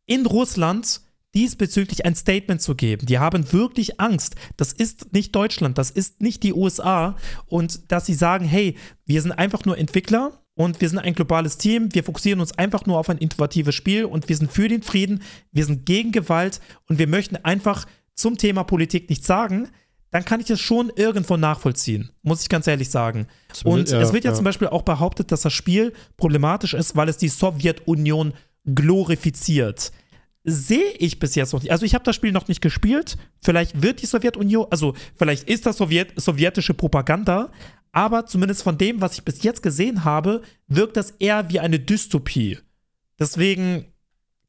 in 0.07 0.27
Russland 0.27 1.01
diesbezüglich 1.37 2.07
ein 2.07 2.15
Statement 2.15 2.63
zu 2.63 2.75
geben. 2.75 3.07
Die 3.07 3.19
haben 3.19 3.53
wirklich 3.53 4.01
Angst. 4.01 4.37
Das 4.57 4.73
ist 4.73 5.13
nicht 5.13 5.37
Deutschland, 5.37 5.77
das 5.77 5.91
ist 5.91 6.23
nicht 6.23 6.43
die 6.43 6.55
USA. 6.55 7.15
Und 7.47 7.93
dass 7.93 8.07
sie 8.07 8.15
sagen, 8.15 8.47
hey, 8.47 8.77
wir 9.05 9.21
sind 9.21 9.33
einfach 9.33 9.67
nur 9.67 9.77
Entwickler 9.77 10.33
und 10.55 10.81
wir 10.81 10.89
sind 10.89 10.99
ein 10.99 11.15
globales 11.15 11.59
Team, 11.59 11.95
wir 11.95 12.05
fokussieren 12.05 12.41
uns 12.41 12.57
einfach 12.57 12.87
nur 12.87 12.99
auf 12.99 13.11
ein 13.11 13.19
innovatives 13.19 13.75
Spiel 13.75 14.07
und 14.07 14.31
wir 14.31 14.37
sind 14.37 14.51
für 14.51 14.69
den 14.69 14.83
Frieden, 14.83 15.23
wir 15.53 15.67
sind 15.67 15.85
gegen 15.85 16.11
Gewalt 16.11 16.63
und 16.89 16.99
wir 16.99 17.07
möchten 17.07 17.37
einfach 17.37 17.87
zum 18.15 18.39
Thema 18.39 18.65
Politik 18.65 19.11
nichts 19.11 19.27
sagen, 19.27 19.69
dann 20.11 20.25
kann 20.25 20.41
ich 20.41 20.49
es 20.49 20.61
schon 20.61 20.91
irgendwo 20.97 21.37
nachvollziehen, 21.37 22.11
muss 22.23 22.41
ich 22.41 22.49
ganz 22.49 22.67
ehrlich 22.67 22.89
sagen. 22.89 23.27
Und 23.65 23.91
ja, 23.91 24.01
es 24.01 24.15
wird 24.15 24.25
ja, 24.25 24.31
ja. 24.31 24.35
zum 24.35 24.47
Beispiel 24.47 24.69
auch 24.69 24.83
behauptet, 24.83 25.31
dass 25.31 25.43
das 25.43 25.53
Spiel 25.53 25.93
problematisch 26.17 26.73
ist, 26.73 26.97
weil 26.97 27.11
es 27.11 27.19
die 27.19 27.29
Sowjetunion 27.29 28.33
glorifiziert. 28.65 29.93
Sehe 30.49 30.93
ich 30.99 31.19
bis 31.19 31.35
jetzt 31.35 31.53
noch 31.53 31.61
nicht. 31.61 31.73
Also 31.73 31.85
ich 31.85 31.95
habe 31.95 32.05
das 32.05 32.15
Spiel 32.15 32.31
noch 32.31 32.47
nicht 32.47 32.61
gespielt. 32.61 33.19
Vielleicht 33.43 33.83
wird 33.83 34.01
die 34.01 34.07
Sowjetunion, 34.07 34.69
also 34.71 34.95
vielleicht 35.17 35.49
ist 35.49 35.67
das 35.67 35.77
Sowjet, 35.77 36.13
sowjetische 36.21 36.73
Propaganda, 36.73 37.51
aber 37.91 38.27
zumindest 38.27 38.63
von 38.63 38.79
dem, 38.79 39.01
was 39.01 39.15
ich 39.15 39.25
bis 39.25 39.43
jetzt 39.43 39.63
gesehen 39.63 40.05
habe, 40.05 40.43
wirkt 40.69 40.97
das 40.97 41.13
eher 41.19 41.49
wie 41.51 41.59
eine 41.59 41.81
Dystopie. 41.81 42.59
Deswegen 43.19 43.87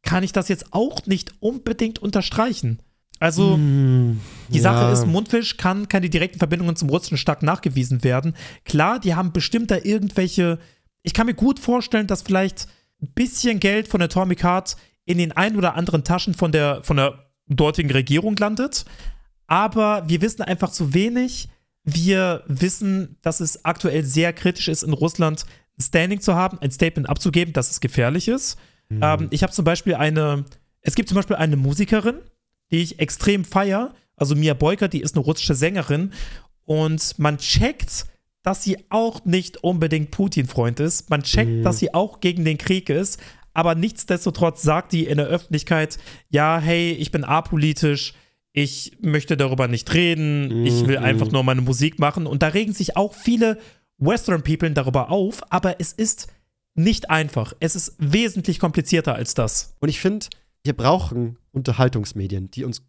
kann 0.03 0.23
ich 0.23 0.33
das 0.33 0.49
jetzt 0.49 0.71
auch 0.71 1.05
nicht 1.07 1.33
unbedingt 1.39 1.97
unterstreichen. 1.99 2.79
Also, 3.19 3.55
Hm, 3.55 4.19
die 4.49 4.59
Sache 4.59 4.83
ja. 4.83 4.93
ist, 4.93 5.07
Mundfisch 5.07 5.57
kann 5.57 5.89
keine 5.89 6.09
direkten 6.09 6.37
Verbindungen 6.37 6.75
zum 6.75 6.89
russischen 6.89 7.17
Staat 7.17 7.41
nachgewiesen 7.41 8.03
werden. 8.03 8.35
Klar, 8.65 8.99
die 8.99 9.15
haben 9.15 9.31
bestimmt 9.31 9.71
da 9.71 9.77
irgendwelche. 9.81 10.59
Ich 11.01 11.13
kann 11.15 11.25
mir 11.25 11.33
gut 11.33 11.59
vorstellen, 11.59 12.05
dass 12.05 12.21
vielleicht 12.21 12.67
ein 13.01 13.11
bisschen 13.13 13.59
Geld 13.59 13.87
von 13.87 14.01
Atomic 14.01 14.43
Heart 14.43 14.75
in 15.07 15.17
den 15.17 15.31
ein 15.31 15.55
oder 15.55 15.75
anderen 15.75 16.03
Taschen 16.03 16.35
von 16.35 16.51
der, 16.51 16.83
von 16.83 16.97
der 16.97 17.31
dortigen 17.47 17.89
Regierung 17.89 18.35
landet. 18.35 18.85
Aber 19.47 20.03
wir 20.07 20.21
wissen 20.21 20.43
einfach 20.43 20.69
zu 20.69 20.93
wenig. 20.93 21.49
Wir 21.83 22.43
wissen, 22.47 23.17
dass 23.21 23.39
es 23.39 23.63
aktuell 23.65 24.03
sehr 24.03 24.33
kritisch 24.33 24.67
ist, 24.67 24.83
in 24.83 24.93
Russland 24.93 25.45
ein 25.79 25.81
Standing 25.81 26.19
zu 26.19 26.35
haben, 26.35 26.59
ein 26.59 26.71
Statement 26.71 27.09
abzugeben, 27.09 27.53
dass 27.53 27.71
es 27.71 27.79
gefährlich 27.79 28.27
ist. 28.27 28.57
Ähm, 29.01 29.27
ich 29.31 29.43
habe 29.43 29.53
zum 29.53 29.63
Beispiel 29.63 29.95
eine, 29.95 30.43
es 30.81 30.95
gibt 30.95 31.07
zum 31.07 31.15
Beispiel 31.15 31.37
eine 31.37 31.55
Musikerin, 31.55 32.17
die 32.71 32.81
ich 32.81 32.99
extrem 32.99 33.45
feier, 33.45 33.93
also 34.17 34.35
Mia 34.35 34.53
Boyka, 34.53 34.89
die 34.89 35.01
ist 35.01 35.15
eine 35.15 35.23
russische 35.23 35.55
Sängerin 35.55 36.11
und 36.65 37.17
man 37.17 37.37
checkt, 37.37 38.07
dass 38.43 38.63
sie 38.63 38.77
auch 38.89 39.23
nicht 39.25 39.57
unbedingt 39.63 40.11
Putin-Freund 40.11 40.79
ist. 40.79 41.09
Man 41.09 41.23
checkt, 41.23 41.65
dass 41.65 41.79
sie 41.79 41.93
auch 41.93 42.19
gegen 42.19 42.45
den 42.45 42.57
Krieg 42.57 42.89
ist, 42.89 43.21
aber 43.57 43.73
nichtsdestotrotz 43.73 44.61
sagt 44.61 44.93
die 44.93 45.07
in 45.07 45.17
der 45.17 45.25
Öffentlichkeit, 45.25 45.97
ja, 46.29 46.59
hey, 46.59 46.91
ich 46.91 47.09
bin 47.09 47.23
apolitisch, 47.23 48.13
ich 48.53 48.91
möchte 49.01 49.35
darüber 49.35 49.67
nicht 49.67 49.91
reden, 49.95 50.63
ich 50.63 50.85
will 50.85 50.99
Mhm. 50.99 51.03
einfach 51.03 51.31
nur 51.31 51.41
meine 51.41 51.61
Musik 51.61 51.97
machen 51.97 52.27
und 52.27 52.43
da 52.43 52.49
regen 52.49 52.73
sich 52.73 52.95
auch 52.95 53.15
viele 53.15 53.57
Western 53.97 54.43
People 54.43 54.69
darüber 54.69 55.09
auf, 55.09 55.41
aber 55.51 55.81
es 55.81 55.91
ist 55.91 56.27
nicht 56.75 57.09
einfach. 57.09 57.53
Es 57.59 57.75
ist 57.75 57.95
wesentlich 57.97 58.59
komplizierter 58.59 59.15
als 59.15 59.33
das. 59.33 59.75
Und 59.79 59.89
ich 59.89 59.99
finde, 59.99 60.27
wir 60.63 60.73
brauchen 60.73 61.39
Unterhaltungsmedien, 61.51 62.51
die 62.51 62.63
uns 62.63 62.83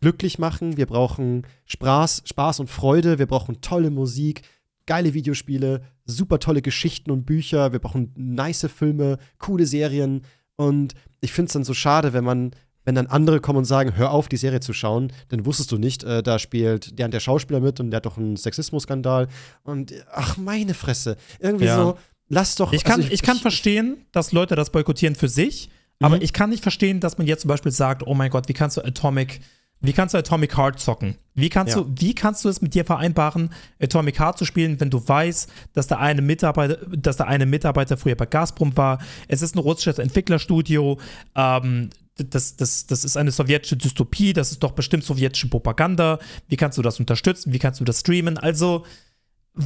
glücklich 0.00 0.38
machen. 0.38 0.78
Wir 0.78 0.86
brauchen 0.86 1.46
Spaß, 1.66 2.22
Spaß 2.24 2.60
und 2.60 2.70
Freude. 2.70 3.18
Wir 3.18 3.26
brauchen 3.26 3.60
tolle 3.60 3.90
Musik, 3.90 4.40
geile 4.86 5.14
Videospiele, 5.14 5.82
super 6.04 6.38
tolle 6.38 6.62
Geschichten 6.62 7.10
und 7.10 7.24
Bücher. 7.26 7.72
Wir 7.72 7.78
brauchen 7.78 8.12
nice 8.16 8.66
Filme, 8.74 9.18
coole 9.38 9.66
Serien. 9.66 10.22
Und 10.56 10.94
ich 11.20 11.32
finde 11.32 11.46
es 11.48 11.52
dann 11.54 11.64
so 11.64 11.74
schade, 11.74 12.12
wenn 12.12 12.24
man, 12.24 12.50
wenn 12.84 12.94
dann 12.94 13.06
andere 13.06 13.40
kommen 13.40 13.58
und 13.58 13.64
sagen, 13.64 13.96
hör 13.96 14.10
auf, 14.10 14.28
die 14.28 14.36
Serie 14.36 14.60
zu 14.60 14.72
schauen, 14.72 15.12
dann 15.28 15.46
wusstest 15.46 15.72
du 15.72 15.78
nicht, 15.78 16.04
äh, 16.04 16.22
da 16.22 16.38
spielt 16.38 16.98
der 16.98 17.06
und 17.06 17.14
der 17.14 17.20
Schauspieler 17.20 17.60
mit 17.60 17.80
und 17.80 17.90
der 17.90 17.96
hat 17.96 18.06
doch 18.06 18.18
einen 18.18 18.36
Sexismus-Skandal. 18.36 19.28
Und 19.62 19.92
ach, 20.12 20.36
meine 20.36 20.74
Fresse. 20.74 21.16
Irgendwie 21.40 21.64
Ja. 21.64 21.76
so, 21.76 21.98
lass 22.28 22.54
doch. 22.56 22.72
Ich 22.72 22.84
kann, 22.84 23.00
also 23.00 23.12
ich, 23.12 23.22
kann 23.22 23.38
verstehen, 23.38 24.04
dass 24.12 24.32
Leute 24.32 24.54
das 24.54 24.70
boykottieren 24.70 25.14
für 25.16 25.28
sich, 25.28 25.70
aber 26.00 26.16
Mhm. 26.16 26.22
ich 26.22 26.32
kann 26.32 26.50
nicht 26.50 26.62
verstehen, 26.62 27.00
dass 27.00 27.16
man 27.18 27.26
jetzt 27.26 27.42
zum 27.42 27.48
Beispiel 27.48 27.72
sagt, 27.72 28.06
oh 28.06 28.14
mein 28.14 28.30
Gott, 28.30 28.48
wie 28.48 28.52
kannst 28.52 28.76
du 28.76 28.84
Atomic, 28.84 29.40
wie 29.84 29.92
kannst 29.92 30.14
du 30.14 30.18
Atomic 30.18 30.56
Heart 30.56 30.80
zocken? 30.80 31.16
Wie 31.34 31.48
kannst 31.48 31.74
Ja. 31.74 31.82
du, 31.82 31.90
wie 31.98 32.14
kannst 32.14 32.44
du 32.44 32.48
es 32.48 32.62
mit 32.62 32.74
dir 32.74 32.84
vereinbaren, 32.84 33.50
Atomic 33.80 34.18
Heart 34.20 34.38
zu 34.38 34.44
spielen, 34.44 34.78
wenn 34.80 34.90
du 34.90 35.06
weißt, 35.06 35.50
dass 35.72 35.86
der 35.86 35.98
eine 36.00 36.22
Mitarbeiter, 36.22 36.76
dass 36.96 37.16
der 37.16 37.26
eine 37.26 37.46
Mitarbeiter 37.46 37.96
früher 37.96 38.14
bei 38.16 38.26
Gazprom 38.26 38.76
war? 38.76 38.98
Es 39.28 39.42
ist 39.42 39.54
ein 39.54 39.58
russisches 39.58 39.98
Entwicklerstudio. 39.98 40.98
Ähm, 41.34 41.90
das, 42.16 42.56
das, 42.56 42.86
das 42.86 43.04
ist 43.04 43.16
eine 43.16 43.32
sowjetische 43.32 43.76
Dystopie, 43.76 44.32
das 44.32 44.52
ist 44.52 44.62
doch 44.62 44.70
bestimmt 44.72 45.02
sowjetische 45.04 45.48
Propaganda. 45.48 46.20
Wie 46.48 46.56
kannst 46.56 46.78
du 46.78 46.82
das 46.82 47.00
unterstützen? 47.00 47.52
Wie 47.52 47.58
kannst 47.58 47.80
du 47.80 47.84
das 47.84 48.00
streamen? 48.00 48.38
Also, 48.38 48.84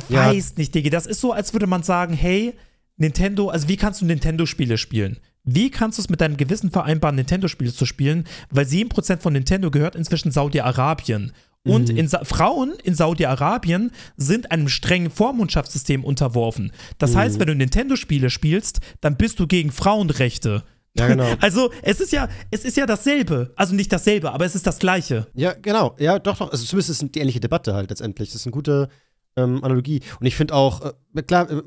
Ja. 0.08 0.26
weiß 0.26 0.56
nicht, 0.56 0.74
Diggi. 0.74 0.90
Das 0.90 1.06
ist 1.06 1.20
so, 1.20 1.32
als 1.32 1.52
würde 1.52 1.66
man 1.66 1.82
sagen, 1.82 2.14
hey, 2.14 2.54
Nintendo, 2.96 3.48
also 3.50 3.68
wie 3.68 3.76
kannst 3.76 4.00
du 4.00 4.06
Nintendo-Spiele 4.06 4.76
spielen? 4.78 5.18
Wie 5.50 5.70
kannst 5.70 5.96
du 5.96 6.02
es 6.02 6.10
mit 6.10 6.20
deinem 6.20 6.36
Gewissen 6.36 6.70
vereinbaren, 6.70 7.16
Nintendo-Spiele 7.16 7.72
zu 7.72 7.86
spielen? 7.86 8.24
Weil 8.50 8.66
7% 8.66 9.20
von 9.20 9.32
Nintendo 9.32 9.70
gehört 9.70 9.96
inzwischen 9.96 10.30
Saudi-Arabien. 10.30 11.32
Und 11.64 11.90
in 11.90 12.08
Sa 12.08 12.24
Frauen 12.24 12.74
in 12.82 12.94
Saudi-Arabien 12.94 13.90
sind 14.16 14.50
einem 14.50 14.68
strengen 14.68 15.10
Vormundschaftssystem 15.10 16.04
unterworfen. 16.04 16.72
Das 16.98 17.14
heißt, 17.16 17.40
wenn 17.40 17.46
du 17.46 17.54
Nintendo-Spiele 17.54 18.30
spielst, 18.30 18.80
dann 19.00 19.16
bist 19.16 19.40
du 19.40 19.46
gegen 19.46 19.70
Frauenrechte. 19.70 20.64
Ja, 20.98 21.08
genau. 21.08 21.34
Also, 21.40 21.70
es 21.82 22.00
ist 22.00 22.12
ja, 22.12 22.28
es 22.50 22.64
ist 22.64 22.76
ja 22.76 22.86
dasselbe. 22.86 23.52
Also 23.56 23.74
nicht 23.74 23.92
dasselbe, 23.92 24.32
aber 24.32 24.44
es 24.44 24.54
ist 24.54 24.66
das 24.66 24.78
Gleiche. 24.78 25.26
Ja, 25.34 25.52
genau. 25.52 25.94
Ja, 25.98 26.18
doch, 26.18 26.38
doch. 26.38 26.52
Also 26.52 26.64
zumindest 26.64 26.90
ist 26.90 27.02
es 27.02 27.12
die 27.12 27.20
ähnliche 27.20 27.40
Debatte 27.40 27.74
halt 27.74 27.90
letztendlich. 27.90 28.30
Das 28.30 28.36
ist 28.36 28.46
eine 28.46 28.52
gute 28.52 28.88
ähm, 29.36 29.62
Analogie. 29.62 30.00
Und 30.20 30.26
ich 30.26 30.36
finde 30.36 30.54
auch, 30.54 30.94
äh, 31.14 31.22
klar, 31.22 31.50
äh, 31.50 31.62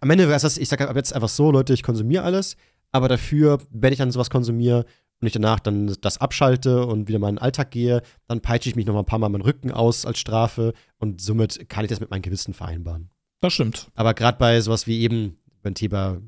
am 0.00 0.10
Ende 0.10 0.24
wäre 0.26 0.36
es 0.36 0.42
das, 0.42 0.58
ich 0.58 0.68
sage 0.68 0.88
ab 0.88 0.96
jetzt 0.96 1.14
einfach 1.14 1.28
so, 1.28 1.50
Leute, 1.50 1.72
ich 1.72 1.82
konsumiere 1.82 2.24
alles, 2.24 2.56
aber 2.92 3.08
dafür, 3.08 3.58
wenn 3.70 3.92
ich 3.92 3.98
dann 3.98 4.10
sowas 4.10 4.30
konsumiere 4.30 4.84
und 5.20 5.26
ich 5.26 5.32
danach 5.32 5.60
dann 5.60 5.94
das 6.00 6.18
abschalte 6.18 6.86
und 6.86 7.08
wieder 7.08 7.18
meinen 7.18 7.38
Alltag 7.38 7.70
gehe, 7.70 8.02
dann 8.26 8.40
peitsche 8.40 8.68
ich 8.68 8.76
mich 8.76 8.86
noch 8.86 8.94
mal 8.94 9.00
ein 9.00 9.06
paar 9.06 9.18
Mal 9.18 9.28
meinen 9.28 9.42
Rücken 9.42 9.70
aus 9.70 10.06
als 10.06 10.18
Strafe 10.18 10.72
und 10.98 11.20
somit 11.20 11.68
kann 11.68 11.84
ich 11.84 11.90
das 11.90 12.00
mit 12.00 12.10
meinem 12.10 12.22
Gewissen 12.22 12.54
vereinbaren. 12.54 13.10
Das 13.40 13.52
stimmt. 13.52 13.90
Aber 13.94 14.14
gerade 14.14 14.38
bei 14.38 14.60
sowas 14.60 14.86
wie 14.86 15.00
eben 15.00 15.38
beim 15.62 15.74
Thema 15.74 16.18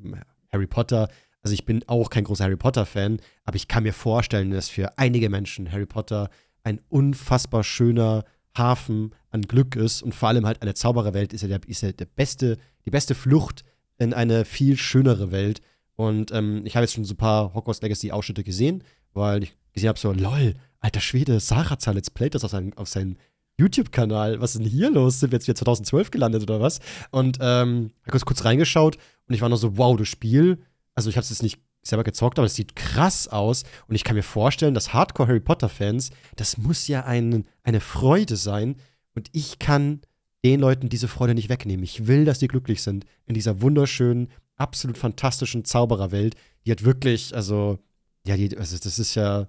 Harry 0.52 0.66
Potter, 0.66 1.08
also 1.42 1.54
ich 1.54 1.64
bin 1.64 1.82
auch 1.88 2.10
kein 2.10 2.24
großer 2.24 2.44
Harry 2.44 2.56
Potter-Fan, 2.56 3.20
aber 3.44 3.56
ich 3.56 3.68
kann 3.68 3.82
mir 3.82 3.92
vorstellen, 3.92 4.50
dass 4.50 4.68
für 4.68 4.98
einige 4.98 5.28
Menschen 5.28 5.72
Harry 5.72 5.86
Potter 5.86 6.30
ein 6.62 6.80
unfassbar 6.88 7.64
schöner 7.64 8.24
Hafen 8.56 9.14
an 9.30 9.42
Glück 9.42 9.76
ist 9.76 10.02
und 10.02 10.14
vor 10.14 10.28
allem 10.28 10.46
halt 10.46 10.62
eine 10.62 10.74
Zaubererwelt 10.74 11.32
ist 11.32 11.42
ja, 11.42 11.48
der, 11.48 11.60
ist 11.66 11.82
ja 11.82 11.92
der 11.92 12.06
beste, 12.06 12.58
die 12.84 12.90
beste 12.90 13.14
Flucht 13.14 13.64
in 13.98 14.12
eine 14.14 14.44
viel 14.44 14.76
schönere 14.76 15.30
Welt. 15.30 15.60
Und 15.94 16.32
ähm, 16.32 16.62
ich 16.64 16.76
habe 16.76 16.84
jetzt 16.84 16.94
schon 16.94 17.04
so 17.04 17.14
ein 17.14 17.18
paar 17.18 17.54
Hogwarts 17.54 17.82
Legacy-Ausschnitte 17.82 18.44
gesehen, 18.44 18.82
weil 19.12 19.44
ich 19.44 19.56
gesehen 19.72 19.88
habe, 19.88 19.98
so, 19.98 20.12
lol, 20.12 20.54
alter 20.80 21.00
Schwede, 21.00 21.40
Sarazar 21.40 21.94
Let's 21.94 22.10
Play 22.10 22.30
das 22.30 22.44
auf 22.44 22.50
seinem, 22.50 22.72
auf 22.74 22.88
seinem 22.88 23.16
YouTube-Kanal. 23.58 24.40
Was 24.40 24.54
ist 24.54 24.64
denn 24.64 24.70
hier 24.70 24.90
los? 24.90 25.20
Sind 25.20 25.30
wir 25.30 25.36
jetzt 25.36 25.46
wieder 25.46 25.56
2012 25.56 26.10
gelandet 26.10 26.42
oder 26.42 26.60
was? 26.60 26.80
Und 27.10 27.38
ähm, 27.40 27.92
habe 28.02 28.10
kurz, 28.10 28.24
kurz 28.24 28.44
reingeschaut 28.44 28.96
und 29.28 29.34
ich 29.34 29.40
war 29.40 29.48
nur 29.48 29.58
so, 29.58 29.76
wow, 29.76 29.96
das 29.96 30.08
Spiel. 30.08 30.58
Also 30.94 31.10
ich 31.10 31.16
habe 31.16 31.22
es 31.22 31.30
jetzt 31.30 31.42
nicht 31.42 31.60
selber 31.82 32.04
gezockt, 32.04 32.38
aber 32.38 32.46
es 32.46 32.54
sieht 32.54 32.76
krass 32.76 33.28
aus. 33.28 33.64
Und 33.88 33.94
ich 33.94 34.04
kann 34.04 34.16
mir 34.16 34.22
vorstellen, 34.22 34.74
dass 34.74 34.92
Hardcore-Harry 34.92 35.40
Potter-Fans, 35.40 36.10
das 36.36 36.56
muss 36.58 36.88
ja 36.88 37.04
ein, 37.04 37.44
eine 37.64 37.80
Freude 37.80 38.36
sein. 38.36 38.76
Und 39.14 39.28
ich 39.32 39.58
kann 39.58 40.00
den 40.44 40.60
Leuten 40.60 40.88
diese 40.88 41.08
Freude 41.08 41.34
nicht 41.34 41.48
wegnehmen. 41.48 41.84
Ich 41.84 42.06
will, 42.06 42.24
dass 42.24 42.38
die 42.38 42.48
glücklich 42.48 42.82
sind 42.82 43.04
in 43.26 43.34
dieser 43.34 43.60
wunderschönen, 43.60 44.28
absolut 44.56 44.98
fantastischen 44.98 45.64
Zaubererwelt. 45.64 46.34
Die 46.66 46.70
hat 46.70 46.84
wirklich, 46.84 47.34
also, 47.34 47.78
ja, 48.26 48.36
die, 48.36 48.56
also 48.56 48.76
das 48.78 48.98
ist 48.98 49.14
ja 49.14 49.48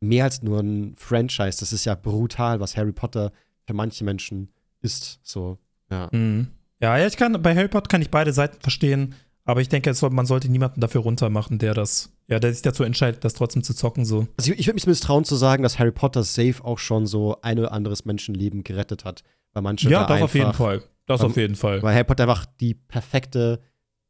mehr 0.00 0.24
als 0.24 0.42
nur 0.42 0.60
ein 0.60 0.94
Franchise. 0.96 1.60
Das 1.60 1.72
ist 1.72 1.84
ja 1.84 1.94
brutal, 1.94 2.60
was 2.60 2.76
Harry 2.76 2.92
Potter 2.92 3.32
für 3.66 3.74
manche 3.74 4.04
Menschen 4.04 4.52
ist. 4.80 5.20
So, 5.22 5.58
ja. 5.90 6.08
Mhm. 6.10 6.48
Ja, 6.80 7.04
ich 7.06 7.16
kann, 7.16 7.40
bei 7.42 7.54
Harry 7.54 7.68
Potter 7.68 7.88
kann 7.88 8.02
ich 8.02 8.10
beide 8.10 8.32
Seiten 8.32 8.58
verstehen, 8.60 9.14
aber 9.50 9.60
ich 9.60 9.68
denke, 9.68 9.92
man 10.10 10.26
sollte 10.26 10.48
niemanden 10.50 10.80
dafür 10.80 11.02
runtermachen, 11.02 11.58
der 11.58 11.74
das, 11.74 12.12
ja, 12.28 12.38
der 12.38 12.52
sich 12.52 12.62
dazu 12.62 12.82
entscheidet, 12.84 13.24
das 13.24 13.34
trotzdem 13.34 13.62
zu 13.62 13.74
zocken, 13.74 14.04
so. 14.04 14.26
Also 14.38 14.52
ich, 14.52 14.58
ich 14.60 14.66
würde 14.66 14.74
mich 14.74 14.82
zumindest 14.84 15.04
trauen 15.04 15.24
zu 15.24 15.36
sagen, 15.36 15.62
dass 15.62 15.78
Harry 15.78 15.92
Potter 15.92 16.22
safe 16.22 16.64
auch 16.64 16.78
schon 16.78 17.06
so 17.06 17.36
ein 17.42 17.58
oder 17.58 17.72
anderes 17.72 18.04
Menschenleben 18.04 18.64
gerettet 18.64 19.04
hat. 19.04 19.22
Weil 19.52 19.62
manche 19.62 19.90
Ja, 19.90 20.04
da 20.04 20.14
das 20.14 20.22
auf 20.22 20.34
jeden 20.34 20.46
einfach- 20.46 20.58
Fall. 20.64 20.82
Das 21.06 21.20
Weil- 21.20 21.26
auf 21.26 21.36
jeden 21.36 21.56
Fall. 21.56 21.82
Weil 21.82 21.94
Harry 21.94 22.04
Potter 22.04 22.22
einfach 22.24 22.46
die 22.60 22.74
perfekte 22.74 23.60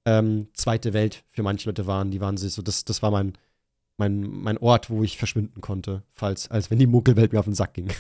ähm, 0.07 0.49
zweite 0.55 0.93
Welt 0.93 1.25
für 1.29 1.43
manche 1.43 1.69
Leute 1.69 1.87
waren. 1.87 2.11
Die 2.11 2.21
waren 2.21 2.37
sich 2.37 2.53
so, 2.53 2.63
das, 2.63 2.85
das 2.85 3.03
war 3.03 3.11
mein, 3.11 3.35
mein, 4.01 4.23
mein 4.23 4.59
Ort, 4.59 4.91
wo 4.91 5.05
ich 5.05 5.17
verschwinden 5.19 5.61
konnte, 5.61 6.03
falls, 6.13 6.51
als 6.51 6.71
wenn 6.71 6.79
die 6.79 6.87
Muggelwelt 6.87 7.33
mir 7.33 7.39
auf 7.39 7.45
den 7.45 7.55
Sack 7.55 7.75
ging. 7.75 7.87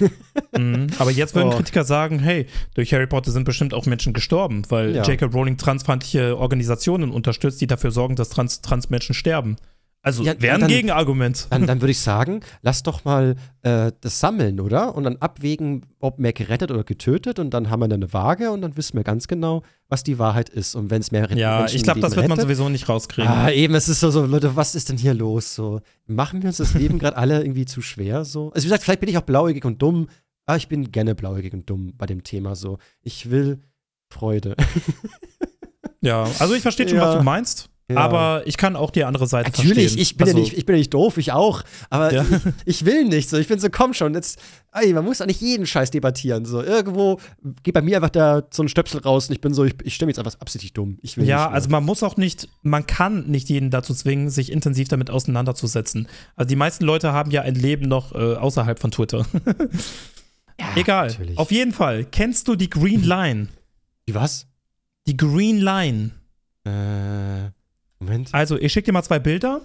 Mhm. 0.59 0.89
Aber 0.99 1.11
jetzt 1.13 1.35
würden 1.37 1.49
Oh. 1.53 1.57
Kritiker 1.57 1.85
sagen, 1.85 2.19
hey, 2.19 2.47
durch 2.75 2.93
Harry 2.93 3.07
Potter 3.07 3.31
sind 3.31 3.45
bestimmt 3.45 3.73
auch 3.73 3.87
Menschen 3.87 4.13
gestorben, 4.13 4.63
weil 4.69 4.95
Ja. 4.97 5.05
J.K. 5.05 5.27
Rowling 5.27 5.57
transfeindliche 5.57 6.37
Organisationen 6.37 7.13
unterstützt, 7.13 7.61
die 7.61 7.67
dafür 7.69 7.93
sorgen, 7.93 8.17
dass 8.17 8.31
Trans 8.31 8.61
Transmenschen 8.61 9.15
sterben. 9.15 9.57
Also 10.03 10.23
Ja, 10.23 10.33
wäre 10.41 10.55
ein 10.55 10.61
dann- 10.63 10.71
Gegenargument. 10.71 11.47
Dann, 11.51 11.67
dann 11.67 11.83
würde 11.83 11.91
ich 11.91 11.99
sagen, 12.01 12.41
lass 12.63 12.83
doch 12.83 13.05
mal 13.05 13.37
äh, 13.63 13.93
das 14.01 14.19
sammeln, 14.19 14.59
oder? 14.59 14.95
Und 14.95 15.05
dann 15.05 15.17
abwägen, 15.19 15.85
ob 15.99 16.19
mehr 16.19 16.33
gerettet 16.33 16.71
oder 16.71 16.85
getötet. 16.85 17.39
Und 17.39 17.51
dann 17.51 17.69
haben 17.69 17.81
wir 17.81 17.85
eine 17.85 18.11
Waage 18.15 18.51
und 18.51 18.63
dann 18.63 18.79
wissen 18.79 18.97
wir 18.97 19.05
ganz 19.05 19.29
genau, 19.29 19.63
was 19.89 20.03
die 20.03 20.19
Wahrheit 20.19 20.49
ist. 20.49 20.75
Und 20.75 20.89
wenn 20.91 21.03
es 21.03 21.11
mehr 21.11 21.31
ja, 21.37 21.67
ich 21.67 21.83
glaube, 21.83 22.01
das 22.01 22.17
wird 22.17 22.29
man 22.29 22.41
sowieso 22.41 22.71
nicht 22.71 22.89
rauskriegen. 22.89 23.31
Ah, 23.31 23.51
eben, 23.51 23.75
es 23.75 23.91
ist 23.91 24.01
so, 24.01 24.11
so, 24.11 24.25
Leute, 24.25 24.57
was 24.57 24.75
ist 24.75 24.89
denn 24.89 24.97
hier 24.97 25.13
los? 25.13 25.55
So, 25.55 25.81
machen 26.07 26.41
wir 26.43 26.49
uns 26.49 26.57
das 26.57 26.73
Leben 26.73 26.99
gerade 26.99 27.19
alle 27.19 27.43
irgendwie 27.43 27.67
zu 27.67 27.83
schwer? 27.83 28.25
So? 28.25 28.47
Also, 28.53 28.65
wie 28.65 28.69
gesagt, 28.69 28.85
vielleicht 28.85 29.01
bin 29.01 29.09
ich 29.11 29.19
auch 29.19 29.23
blauäugig 29.23 29.65
und 29.67 29.83
dumm, 29.83 30.09
aber 30.47 30.57
ich 30.57 30.69
bin 30.69 30.91
gerne 30.93 31.15
blauäugig 31.15 31.53
und 31.53 31.69
dumm 31.69 31.93
bei 31.99 32.07
dem 32.07 32.25
Thema. 32.25 32.57
So, 32.57 32.79
ich 33.03 33.31
will 33.31 33.61
Freude. 34.09 34.57
Ja, 36.01 36.23
also 36.39 36.55
ich 36.55 36.63
verstehe 36.63 36.89
schon, 36.89 36.97
Ja. 36.99 37.09
was 37.09 37.17
du 37.19 37.23
meinst, 37.23 37.69
Ja. 37.91 37.97
aber 37.97 38.43
ich 38.47 38.57
kann 38.57 38.77
auch 38.77 38.91
die 38.91 39.05
andere 39.05 39.27
Seite 39.27 39.51
Natürlich, 39.51 39.93
verstehen. 39.95 40.03
ich 40.03 40.17
bin, 40.17 40.27
also, 40.29 40.39
ja 40.39 40.45
nicht, 40.45 40.57
ich 40.57 40.65
bin 40.67 40.77
ja 40.77 40.79
nicht 40.79 40.95
doof, 40.95 41.19
ich 41.19 41.33
auch. 41.33 41.63
Aber 41.91 42.13
Ja. 42.13 42.25
ich, 42.65 42.81
ich 42.81 42.85
will 42.87 43.05
nicht 43.05 43.29
so. 43.29 43.37
Ich 43.37 43.49
bin 43.49 43.59
so, 43.59 43.69
komm 43.71 43.95
schon, 43.95 44.15
jetzt, 44.15 44.39
ey, 44.73 44.93
man 44.93 45.05
muss 45.05 45.19
doch 45.19 45.27
nicht 45.27 45.41
jeden 45.41 45.67
Scheiß 45.67 45.91
debattieren. 45.91 46.45
So, 46.45 46.63
irgendwo 46.63 47.19
geht 47.63 47.75
bei 47.75 47.83
mir 47.83 47.97
einfach 47.97 48.11
da 48.11 48.43
so 48.53 48.63
ein 48.63 48.69
Stöpsel 48.69 49.01
raus 49.01 49.29
und 49.29 49.35
ich 49.35 49.41
bin 49.41 49.53
so, 49.55 49.65
ich, 49.65 49.75
ich 49.83 49.95
stimme 49.95 50.11
jetzt 50.11 50.19
einfach 50.19 50.39
absichtlich 50.41 50.73
dumm. 50.73 50.99
Ich 51.03 51.17
will 51.17 51.25
Ja, 51.27 51.51
also 51.51 51.69
man 51.69 51.85
muss 51.85 52.03
auch 52.03 52.17
nicht, 52.17 52.49
man 52.63 52.87
kann 52.87 53.27
nicht 53.27 53.49
jeden 53.49 53.71
dazu 53.71 53.93
zwingen, 53.93 54.31
sich 54.31 54.53
intensiv 54.53 54.89
damit 54.89 55.11
auseinanderzusetzen. 55.11 56.07
Also 56.37 56.49
die 56.49 56.57
meisten 56.57 56.85
Leute 56.85 57.13
haben 57.13 57.31
ja 57.31 57.43
ein 57.43 57.55
Leben 57.57 57.89
noch 57.89 58.15
äh, 58.15 58.35
außerhalb 58.37 58.79
von 58.79 58.91
Twitter. 58.91 59.27
Egal. 60.77 61.09
natürlich. 61.09 61.39
Auf 61.39 61.51
jeden 61.51 61.73
Fall. 61.73 62.05
Kennst 62.05 62.47
du 62.49 62.55
die 62.55 62.69
Green 62.71 63.03
Line? 63.03 63.49
Wie 64.07 64.15
was? 64.15 64.47
Die 65.07 65.17
Green 65.17 65.59
Line. 65.59 66.11
Äh, 66.65 67.51
Moment. 68.01 68.31
Also, 68.33 68.57
ich 68.59 68.73
schicke 68.73 68.87
dir 68.87 68.93
mal 68.93 69.03
zwei 69.03 69.19
Bilder. 69.19 69.61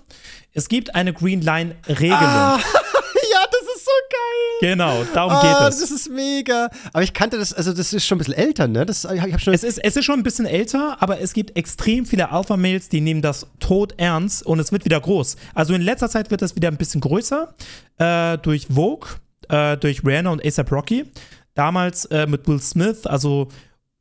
Es 0.53 0.67
gibt 0.67 0.93
eine 0.93 1.13
Green 1.13 1.41
Line-Regelung. 1.41 2.19
Ah, 2.19 2.57
ja, 3.31 3.45
das 3.49 3.61
ist 3.75 3.85
so 3.85 3.91
geil. 4.11 4.71
Genau, 4.71 5.03
darum 5.13 5.31
Ah, 5.31 5.41
geht 5.41 5.69
es. 5.69 5.79
Das 5.79 5.89
ist 5.91 6.09
mega. 6.09 6.69
Aber 6.91 7.01
ich 7.03 7.13
kannte 7.13 7.37
das, 7.37 7.53
also 7.53 7.71
das 7.71 7.93
ist 7.93 8.05
schon 8.05 8.17
ein 8.17 8.19
bisschen 8.19 8.33
älter, 8.33 8.67
ne? 8.67 8.85
Das, 8.85 9.05
ich 9.05 9.21
hab 9.21 9.39
schon. 9.39 9.53
Es 9.53 9.63
ist, 9.63 9.77
es 9.77 9.95
ist 9.95 10.03
schon 10.03 10.19
ein 10.19 10.23
bisschen 10.23 10.45
älter, 10.45 10.97
aber 11.01 11.21
es 11.21 11.31
gibt 11.33 11.55
extrem 11.57 12.05
viele 12.05 12.29
Alpha-Mails, 12.29 12.89
die 12.89 12.99
nehmen 12.99 13.21
das 13.21 13.47
tot 13.59 13.93
ernst 13.97 14.45
und 14.45 14.59
es 14.59 14.71
wird 14.73 14.83
wieder 14.83 14.99
groß. 14.99 15.37
Also 15.53 15.73
in 15.73 15.81
letzter 15.81 16.09
Zeit 16.09 16.29
wird 16.29 16.41
es 16.41 16.55
wieder 16.57 16.67
ein 16.67 16.77
bisschen 16.77 16.99
größer 17.01 17.53
äh, 17.99 18.37
durch 18.39 18.67
Vogue, 18.67 19.07
äh, 19.47 19.77
durch 19.77 20.03
Rihanna 20.05 20.31
und 20.31 20.45
ASAP 20.45 20.71
Rocky. 20.73 21.05
Damals 21.53 22.03
äh, 22.05 22.27
mit 22.27 22.45
Will 22.49 22.59
Smith, 22.59 23.05
also 23.07 23.47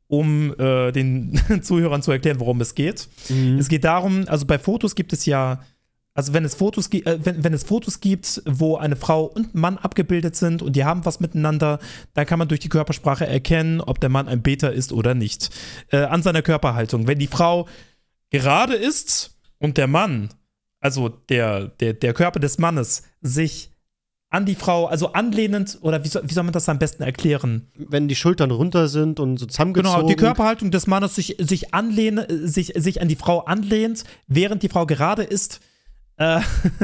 um 0.07 0.53
äh, 0.59 0.91
den 0.91 1.39
Zuhörern 1.61 2.01
zu 2.01 2.11
erklären, 2.11 2.39
worum 2.39 2.61
es 2.61 2.75
geht. 2.75 3.07
Mhm. 3.29 3.57
Es 3.57 3.67
geht 3.69 3.83
darum, 3.83 4.25
also 4.27 4.45
bei 4.45 4.59
Fotos 4.59 4.95
gibt 4.95 5.13
es 5.13 5.25
ja, 5.25 5.61
also 6.13 6.31
wenn 6.33 6.45
es 6.45 6.55
Fotos, 6.55 6.89
gi- 6.89 7.03
äh, 7.05 7.19
wenn, 7.23 7.43
wenn 7.43 7.53
es 7.53 7.63
Fotos 7.63 7.99
gibt, 7.99 8.41
wo 8.45 8.77
eine 8.77 8.95
Frau 8.95 9.25
und 9.25 9.53
ein 9.55 9.59
Mann 9.59 9.77
abgebildet 9.77 10.35
sind 10.35 10.61
und 10.61 10.75
die 10.75 10.85
haben 10.85 11.05
was 11.05 11.19
miteinander, 11.19 11.79
dann 12.13 12.25
kann 12.25 12.39
man 12.39 12.47
durch 12.47 12.59
die 12.61 12.69
Körpersprache 12.69 13.25
erkennen, 13.27 13.81
ob 13.81 13.99
der 13.99 14.09
Mann 14.09 14.27
ein 14.27 14.41
Beta 14.41 14.67
ist 14.67 14.93
oder 14.93 15.13
nicht. 15.15 15.49
Äh, 15.89 15.97
an 16.03 16.21
seiner 16.23 16.41
Körperhaltung. 16.41 17.07
Wenn 17.07 17.19
die 17.19 17.27
Frau 17.27 17.67
gerade 18.29 18.75
ist 18.75 19.37
und 19.57 19.77
der 19.77 19.87
Mann, 19.87 20.29
also 20.79 21.09
der, 21.09 21.67
der, 21.67 21.93
der 21.93 22.13
Körper 22.13 22.39
des 22.39 22.59
Mannes, 22.59 23.03
sich 23.21 23.71
an 24.35 24.45
die 24.45 24.55
Frau, 24.55 24.85
also 24.85 25.13
anlehnend, 25.13 25.77
oder 25.81 26.03
wie 26.03 26.09
soll, 26.09 26.23
wie 26.25 26.33
soll 26.33 26.43
man 26.43 26.51
das 26.51 26.67
am 26.67 26.77
besten 26.77 27.03
erklären? 27.03 27.67
wenn 27.77 28.09
die 28.09 28.15
Schultern 28.15 28.51
runter 28.51 28.89
sind 28.89 29.19
und 29.19 29.37
so 29.37 29.45
zusammengezogen. 29.45 29.95
Genau, 29.95 30.07
die 30.07 30.15
Körperhaltung 30.15 30.71
des 30.71 30.87
Mannes 30.87 31.15
sich, 31.15 31.37
sich, 31.39 31.73
anlehne, 31.73 32.27
sich, 32.29 32.73
sich 32.75 33.01
an 33.01 33.07
die 33.07 33.15
Frau 33.15 33.39
anlehnt, 33.39 34.03
während 34.27 34.61
die 34.61 34.69
Frau 34.69 34.85
gerade 34.85 35.23
ist, 35.23 35.61
äh, 36.17 36.41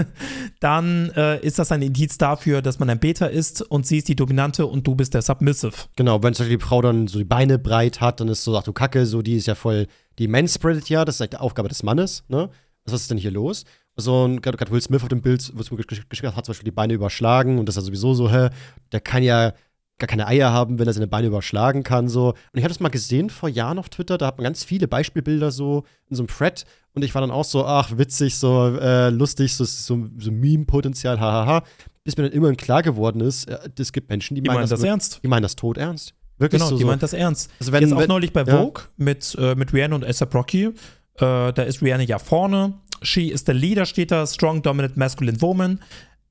dann 0.61 1.11
äh, 1.15 1.45
ist 1.45 1.59
das 1.59 1.71
ein 1.73 1.81
Indiz 1.81 2.17
dafür, 2.17 2.61
dass 2.61 2.79
man 2.79 2.89
ein 2.89 2.99
Beta 2.99 3.25
ist 3.25 3.61
und 3.61 3.85
sie 3.85 3.97
ist 3.97 4.07
die 4.07 4.15
Dominante 4.15 4.65
und 4.65 4.87
du 4.87 4.95
bist 4.95 5.13
der 5.13 5.21
Submissive. 5.21 5.73
Genau, 5.97 6.23
wenn 6.23 6.33
zum 6.33 6.45
Beispiel 6.45 6.57
die 6.57 6.63
Frau 6.63 6.81
dann 6.81 7.07
so 7.07 7.19
die 7.19 7.25
Beine 7.25 7.59
breit 7.59 7.99
hat, 7.99 8.21
dann 8.21 8.29
ist 8.29 8.45
so, 8.45 8.57
ach 8.57 8.63
du 8.63 8.71
Kacke, 8.71 9.05
so 9.05 9.21
die 9.21 9.35
ist 9.35 9.47
ja 9.47 9.55
voll, 9.55 9.87
die 10.19 10.27
manspreadet 10.27 10.87
ja, 10.87 11.03
das 11.03 11.15
ist 11.15 11.21
halt 11.21 11.33
die 11.33 11.37
Aufgabe 11.37 11.67
des 11.67 11.83
Mannes, 11.83 12.23
ne? 12.29 12.49
Was 12.85 12.93
ist 12.93 13.11
denn 13.11 13.17
hier 13.17 13.31
los? 13.31 13.65
So 13.97 14.25
ein, 14.27 14.41
gerade 14.41 14.71
Will 14.71 14.81
Smith 14.81 15.03
auf 15.03 15.09
dem 15.09 15.21
Bild, 15.21 15.51
wo 15.55 15.61
es 15.61 15.69
geschrieben 15.69 16.35
hat, 16.35 16.45
zum 16.45 16.51
Beispiel 16.53 16.65
die 16.65 16.71
Beine 16.71 16.93
überschlagen 16.93 17.59
und 17.59 17.65
das 17.67 17.75
ist 17.75 17.83
ja 17.83 17.85
sowieso 17.87 18.13
so, 18.13 18.31
hä, 18.31 18.49
der 18.91 18.99
kann 19.01 19.21
ja 19.23 19.53
gar 19.99 20.07
keine 20.07 20.25
Eier 20.27 20.51
haben, 20.51 20.79
wenn 20.79 20.87
er 20.87 20.93
seine 20.93 21.05
Beine 21.07 21.27
überschlagen 21.27 21.83
kann. 21.83 22.07
So. 22.09 22.29
Und 22.29 22.35
ich 22.55 22.63
habe 22.63 22.69
das 22.69 22.79
mal 22.79 22.89
gesehen 22.89 23.29
vor 23.29 23.49
Jahren 23.49 23.77
auf 23.77 23.89
Twitter, 23.89 24.17
da 24.17 24.25
hat 24.27 24.37
man 24.37 24.45
ganz 24.45 24.63
viele 24.63 24.87
Beispielbilder 24.87 25.51
so 25.51 25.83
in 26.09 26.15
so 26.15 26.23
einem 26.23 26.27
Thread 26.27 26.65
und 26.93 27.03
ich 27.03 27.13
war 27.13 27.21
dann 27.21 27.29
auch 27.31 27.43
so, 27.45 27.65
ach, 27.65 27.95
witzig, 27.97 28.37
so 28.37 28.67
äh, 28.77 29.09
lustig, 29.09 29.55
so, 29.55 29.63
so, 29.63 30.07
so 30.17 30.31
Meme-Potenzial, 30.31 31.19
hahaha. 31.19 31.63
Bis 32.03 32.17
mir 32.17 32.23
dann 32.23 32.31
immerhin 32.31 32.57
klar 32.57 32.81
geworden 32.81 33.21
ist, 33.21 33.47
äh, 33.47 33.69
es 33.77 33.93
gibt 33.93 34.09
Menschen, 34.09 34.33
die, 34.35 34.41
Die 34.41 34.47
meinen 34.47 34.61
meinen 34.61 34.69
das 34.69 34.81
ernst. 34.81 35.19
Die 35.23 35.27
meinen 35.27 35.43
das 35.43 35.55
tot 35.55 35.77
ernst. 35.77 36.15
Wirklich 36.39 36.59
Genau, 36.59 36.71
so. 36.71 36.77
die 36.77 36.81
so. 36.81 36.87
meint 36.87 37.03
das 37.03 37.13
ernst. 37.13 37.51
Also 37.59 37.71
wenn- 37.71 37.83
Jetzt 37.83 37.93
auch 37.93 37.99
wenn- 37.99 38.07
neulich 38.07 38.33
bei 38.33 38.41
ja. 38.43 38.57
Vogue 38.57 38.85
mit, 38.97 39.35
äh, 39.39 39.53
mit 39.53 39.71
Rihanna 39.73 39.95
und 39.95 40.03
ASAP 40.05 40.33
Rocky. 40.33 40.63
Äh, 40.65 40.73
da 41.19 41.51
ist 41.61 41.83
Rihanna 41.83 42.03
ja 42.03 42.17
vorne. 42.17 42.73
She 43.01 43.31
is 43.31 43.43
the 43.45 43.53
leader, 43.53 43.85
steht 43.85 44.11
da. 44.11 44.25
Strong, 44.25 44.61
dominant, 44.61 44.97
masculine 44.97 45.41
woman. 45.41 45.79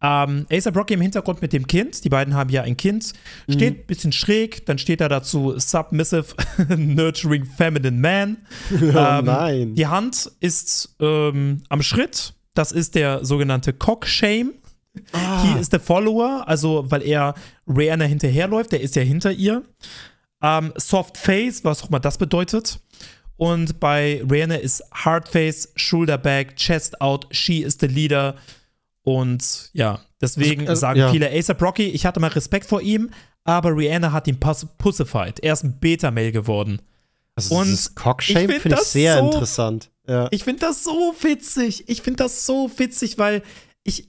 Ähm, 0.02 0.46
ASAP 0.50 0.76
Rocky 0.76 0.94
im 0.94 1.02
Hintergrund 1.02 1.42
mit 1.42 1.52
dem 1.52 1.66
Kind. 1.66 2.04
Die 2.04 2.08
beiden 2.08 2.34
haben 2.34 2.48
ja 2.50 2.62
ein 2.62 2.76
Kind. 2.76 3.12
Steht 3.50 3.80
ein 3.80 3.86
bisschen 3.86 4.12
schräg. 4.12 4.64
Dann 4.64 4.78
steht 4.78 5.00
da 5.02 5.08
dazu 5.08 5.58
Submissive, 5.58 6.34
Nurturing, 6.76 7.44
Feminine 7.44 7.98
Man. 7.98 8.38
oh 8.72 8.84
Ähm, 8.84 9.24
nein. 9.26 9.74
Die 9.74 9.86
Hand 9.86 10.30
ist 10.40 10.96
ähm, 11.00 11.62
am 11.68 11.82
Schritt. 11.82 12.32
Das 12.54 12.72
ist 12.72 12.94
der 12.94 13.24
sogenannte 13.24 13.72
Cock-Shame. 13.74 14.54
Ah. 15.12 15.44
He 15.44 15.60
is 15.60 15.68
the 15.70 15.78
follower, 15.78 16.44
also 16.48 16.84
weil 16.88 17.02
er 17.02 17.34
Rihanna 17.68 18.06
hinterherläuft, 18.06 18.72
der 18.72 18.80
ist 18.80 18.96
ja 18.96 19.02
hinter 19.02 19.30
ihr. 19.30 19.62
Ähm, 20.42 20.72
Soft 20.76 21.16
Face, 21.16 21.62
was 21.64 21.82
auch 21.82 21.90
immer 21.90 22.00
das 22.00 22.18
bedeutet. 22.18 22.80
Und 23.40 23.80
bei 23.80 24.22
Rihanna 24.30 24.56
ist 24.56 24.82
Hard 24.92 25.26
Face, 25.26 25.72
Shoulder 25.74 26.18
Back, 26.18 26.56
Chest 26.56 27.00
Out, 27.00 27.26
She 27.30 27.62
is 27.62 27.78
the 27.80 27.86
Leader. 27.86 28.36
Und 29.02 29.70
ja, 29.72 30.00
deswegen 30.20 30.68
Also, 30.68 30.72
äh, 30.72 30.76
sagen 30.76 31.00
ja. 31.00 31.10
viele 31.10 31.30
ASAP 31.30 31.62
Rocky, 31.62 31.84
ich 31.84 32.04
hatte 32.04 32.20
mal 32.20 32.28
Respekt 32.28 32.66
vor 32.66 32.82
ihm, 32.82 33.08
aber 33.44 33.74
Rihanna 33.74 34.12
hat 34.12 34.28
ihn 34.28 34.38
pussified. 34.38 35.40
Er 35.40 35.54
ist 35.54 35.64
ein 35.64 35.80
Beta-Mail 35.80 36.32
geworden. 36.32 36.82
also 37.34 37.54
und 37.54 37.64
dieses 37.68 37.94
Cockshame 37.94 38.40
ich 38.44 38.50
find 38.50 38.62
finde 38.62 38.76
ich 38.82 38.82
sehr 38.88 39.18
so- 39.18 39.24
interessant. 39.30 39.90
Ja. 40.06 40.28
Ich 40.32 40.44
finde 40.44 40.60
das 40.60 40.84
so 40.84 41.14
witzig. 41.22 41.88
Ich 41.88 42.02
finde 42.02 42.18
das 42.24 42.44
so 42.44 42.70
witzig, 42.76 43.16
weil 43.16 43.42
ich, 43.84 44.06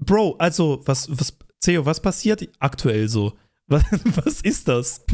Bro, 0.00 0.34
also, 0.38 0.82
was, 0.86 1.06
was, 1.08 1.34
Theo, 1.60 1.86
was 1.86 2.00
passiert 2.00 2.48
aktuell 2.58 3.08
so? 3.08 3.34
Was, 3.72 3.84
was 4.24 4.40
ist 4.42 4.68
das? 4.68 5.04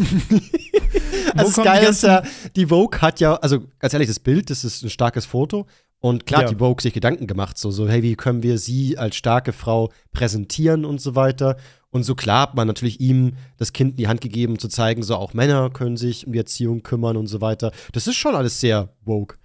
Also 1.34 1.56
das 1.56 1.64
Geile 1.64 1.88
ist 1.88 2.02
ja, 2.02 2.22
die 2.56 2.66
Vogue 2.66 3.00
hat 3.00 3.20
ja, 3.20 3.34
also 3.34 3.61
ganz 3.78 3.92
ehrlich, 3.92 4.09
das 4.09 4.18
Bild, 4.18 4.48
das 4.50 4.64
ist 4.64 4.82
ein 4.82 4.90
starkes 4.90 5.26
Foto. 5.26 5.66
Und 6.00 6.26
klar, 6.26 6.42
Ja. 6.42 6.46
hat 6.48 6.54
die 6.54 6.59
Vogue 6.59 6.80
sich 6.80 6.94
Gedanken 6.94 7.26
gemacht, 7.26 7.59
so, 7.59 7.70
so, 7.70 7.88
hey, 7.88 8.02
wie 8.02 8.14
können 8.16 8.42
wir 8.42 8.56
sie 8.59 8.96
als 8.96 9.16
starke 9.16 9.52
Frau 9.52 9.90
präsentieren 10.12 10.84
und 10.84 11.00
so 11.00 11.14
weiter. 11.14 11.56
Und 11.90 12.04
so 12.04 12.14
klar 12.14 12.42
hat 12.42 12.54
man 12.54 12.66
natürlich 12.66 13.00
ihm 13.00 13.32
das 13.56 13.72
Kind 13.72 13.92
in 13.92 13.96
die 13.96 14.09
Hand 14.09 14.20
gegeben, 14.20 14.54
um 14.54 14.59
zu 14.59 14.68
zeigen, 14.68 15.02
so 15.02 15.16
auch 15.16 15.34
Männer 15.34 15.70
können 15.70 15.96
sich 15.96 16.26
um 16.26 16.32
die 16.32 16.38
Erziehung 16.38 16.82
kümmern 16.82 17.16
und 17.16 17.26
so 17.26 17.40
weiter. 17.40 17.72
Das 17.92 18.06
ist 18.06 18.16
schon 18.16 18.34
alles 18.34 18.59
sehr 18.61 18.94
woke. 19.04 19.36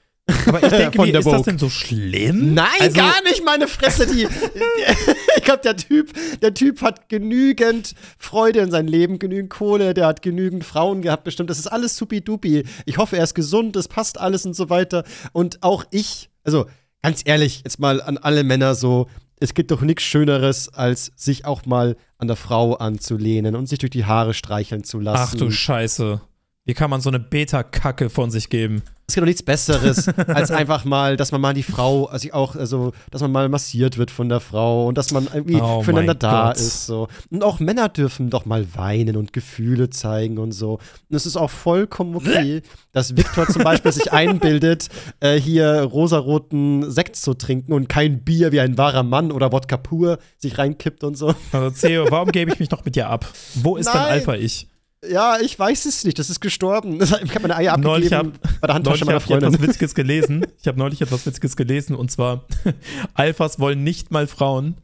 Aber 0.46 0.64
ich 0.64 0.70
denke, 0.70 0.96
Von 0.98 1.08
wie, 1.08 1.12
der 1.12 1.20
ist 1.20 1.26
das 1.26 1.34
Vogue. 1.34 1.46
denn 1.46 1.60
so 1.60 1.70
schlimm? 1.70 2.54
Nein, 2.54 2.68
Also- 2.80 2.96
gar 2.96 3.22
nicht, 3.24 3.44
meine 3.44 3.68
Fresse. 3.68 4.08
Die, 4.08 4.24
ich 5.38 5.44
glaube, 5.44 5.62
der 5.64 5.76
Typ, 5.76 6.14
der 6.42 6.54
Typ 6.54 6.82
hat 6.82 7.10
genügend 7.10 7.94
Freude 8.18 8.60
in 8.60 8.72
seinem 8.72 8.88
Leben, 8.88 9.20
genügend 9.20 9.50
Kohle, 9.50 9.94
der 9.94 10.08
hat 10.08 10.22
genügend 10.22 10.64
Frauen 10.64 11.02
gehabt, 11.02 11.24
bestimmt. 11.24 11.50
Das 11.50 11.60
ist 11.60 11.68
alles 11.68 11.98
supi-dupi. 11.98 12.64
Ich 12.86 12.98
hoffe, 12.98 13.18
er 13.18 13.24
ist 13.24 13.34
gesund, 13.36 13.76
es 13.76 13.88
passt 13.88 14.20
alles 14.20 14.46
und 14.46 14.56
so 14.56 14.70
weiter. 14.70 15.04
Und 15.34 15.62
auch 15.62 15.84
ich, 15.92 16.30
also 16.44 16.66
ganz 17.02 17.22
ehrlich, 17.26 17.62
jetzt 17.66 17.80
mal 17.80 18.02
an 18.02 18.18
alle 18.18 18.44
Männer 18.44 18.76
so, 18.76 19.08
es 19.40 19.54
gibt 19.54 19.72
doch 19.72 19.82
nichts 19.82 20.04
Schöneres, 20.04 20.70
als 20.74 21.12
sich 21.18 21.44
auch 21.44 21.66
mal 21.66 21.98
an 22.18 22.28
der 22.28 22.38
Frau 22.38 22.76
anzulehnen 22.76 23.56
und 23.58 23.68
sich 23.68 23.80
durch 23.80 23.90
die 23.90 24.06
Haare 24.06 24.34
streicheln 24.34 24.86
zu 24.86 25.00
lassen. 25.02 25.34
Ach 25.34 25.36
du 25.38 25.52
Scheiße. 25.52 26.22
Wie 26.66 26.74
kann 26.74 26.90
man 26.90 27.02
so 27.02 27.10
eine 27.10 27.20
Beta-Kacke 27.20 28.10
von 28.10 28.32
sich 28.32 28.50
geben? 28.50 28.84
Es 29.06 29.16
gibt 29.16 29.24
doch 29.24 29.28
nichts 29.28 29.44
Besseres, 29.44 30.08
als 30.28 30.50
einfach 30.50 30.86
mal, 30.86 31.18
dass 31.18 31.34
man 31.34 31.42
mal 31.42 31.54
die 31.54 31.62
Frau, 31.62 32.06
also 32.06 32.32
auch, 32.32 32.56
also, 32.56 32.94
dass 33.12 33.22
man 33.22 33.34
mal 33.34 33.50
massiert 33.50 33.98
wird 33.98 34.10
von 34.10 34.30
der 34.30 34.40
Frau 34.40 34.88
und 34.88 34.98
dass 34.98 35.12
man 35.12 35.28
irgendwie 35.34 35.60
Oh 35.62 35.84
füreinander 35.84 36.16
da 36.16 36.48
Gott. 36.48 36.56
ist. 36.56 36.86
So. 36.86 37.10
Und 37.30 37.44
auch 37.44 37.60
Männer 37.60 37.90
dürfen 37.90 38.30
doch 38.30 38.46
mal 38.46 38.66
weinen 38.76 39.18
und 39.18 39.34
Gefühle 39.34 39.90
zeigen 39.90 40.38
und 40.38 40.54
so. 40.54 40.76
Und 41.10 41.16
es 41.18 41.26
ist 41.26 41.36
auch 41.36 41.50
vollkommen 41.50 42.16
okay, 42.16 42.62
dass 42.94 43.18
Viktor 43.18 43.46
zum 43.48 43.64
Beispiel 43.64 43.92
sich 43.92 44.14
einbildet, 44.14 44.88
äh, 45.20 45.38
hier 45.38 45.82
rosaroten 45.82 46.90
Sekt 46.90 47.18
zu 47.18 47.34
trinken 47.34 47.74
und 47.74 47.90
kein 47.90 48.24
Bier 48.24 48.54
wie 48.54 48.62
ein 48.62 48.78
wahrer 48.78 49.04
Mann 49.04 49.34
oder 49.34 49.52
Wodka 49.52 49.76
pur 49.76 50.18
sich 50.38 50.58
reinkippt 50.58 51.04
und 51.04 51.18
so. 51.18 51.36
Also 51.52 51.88
Theo, 51.88 52.06
warum 52.10 52.32
gebe 52.32 52.54
ich 52.54 52.60
mich 52.60 52.72
noch 52.72 52.86
mit 52.86 52.96
dir 52.96 53.10
ab? 53.10 53.28
Wo 53.56 53.76
ist 53.76 53.88
dein 53.88 53.96
Nein. 54.04 54.12
Alpha-Ich? 54.14 54.68
Ja, 55.10 55.38
ich 55.40 55.58
weiß 55.58 55.86
es 55.86 56.04
nicht, 56.04 56.20
das 56.20 56.30
ist 56.30 56.40
gestorben. 56.40 57.00
Ich 57.02 57.12
habe 57.12 57.42
meine 57.42 57.56
Eier 57.56 57.78
Neulich 57.78 58.14
abgegeben 58.14 58.40
bei 58.62 58.68
der 58.68 58.76
Neulich 58.76 58.76
Handtasche 58.76 59.06
meiner 59.06 59.20
habe 59.20 59.26
ich 59.26 59.32
etwas 59.32 59.50
Freundin. 59.50 59.68
Witziges 59.68 59.96
gelesen. 59.96 60.46
Ich 60.62 60.68
habe 60.68 60.78
neulich 60.78 61.02
etwas 61.02 61.26
Witziges 61.26 61.56
gelesen 61.56 61.96
und 61.96 62.12
zwar: 62.12 62.46
Alphas 63.14 63.60
wollen 63.60 63.84
nicht 63.84 64.12
mal 64.12 64.28
Frauen, 64.28 64.76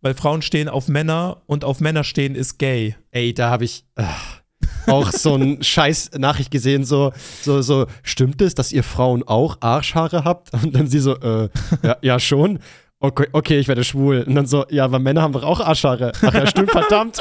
weil 0.00 0.14
Frauen 0.14 0.42
stehen 0.42 0.68
auf 0.68 0.88
Männer 0.88 1.42
und 1.46 1.64
auf 1.64 1.80
Männer 1.80 2.04
stehen 2.04 2.34
ist 2.34 2.58
gay. 2.58 2.96
Ey, 3.10 3.34
da 3.34 3.50
habe 3.50 3.64
ich 3.64 3.84
ach, 3.96 4.40
auch 4.86 5.12
so 5.12 5.34
ein 5.34 5.62
scheiß 5.62 6.12
Nachricht 6.18 6.50
gesehen, 6.50 6.84
so, 6.84 7.12
so, 7.42 7.62
so, 7.62 7.86
stimmt 8.02 8.40
es, 8.42 8.54
dass 8.54 8.72
ihr 8.72 8.82
Frauen 8.82 9.22
auch 9.22 9.58
Arschhaare 9.60 10.24
habt? 10.24 10.52
Und 10.52 10.74
dann 10.74 10.86
sie 10.86 11.00
so, 11.00 11.16
äh, 11.16 11.48
ja, 11.82 11.96
ja 12.02 12.20
schon. 12.20 12.58
Okay, 13.00 13.28
okay, 13.32 13.58
ich 13.60 13.68
werde 13.68 13.84
schwul. 13.84 14.24
Und 14.26 14.34
dann 14.34 14.46
so, 14.46 14.66
ja, 14.70 14.84
aber 14.84 14.98
Männer 14.98 15.22
haben 15.22 15.32
doch 15.32 15.44
auch 15.44 15.60
Arschhaare. 15.60 16.12
Ach 16.20 16.34
ja, 16.34 16.46
stimmt, 16.46 16.72
verdammt. 16.72 17.18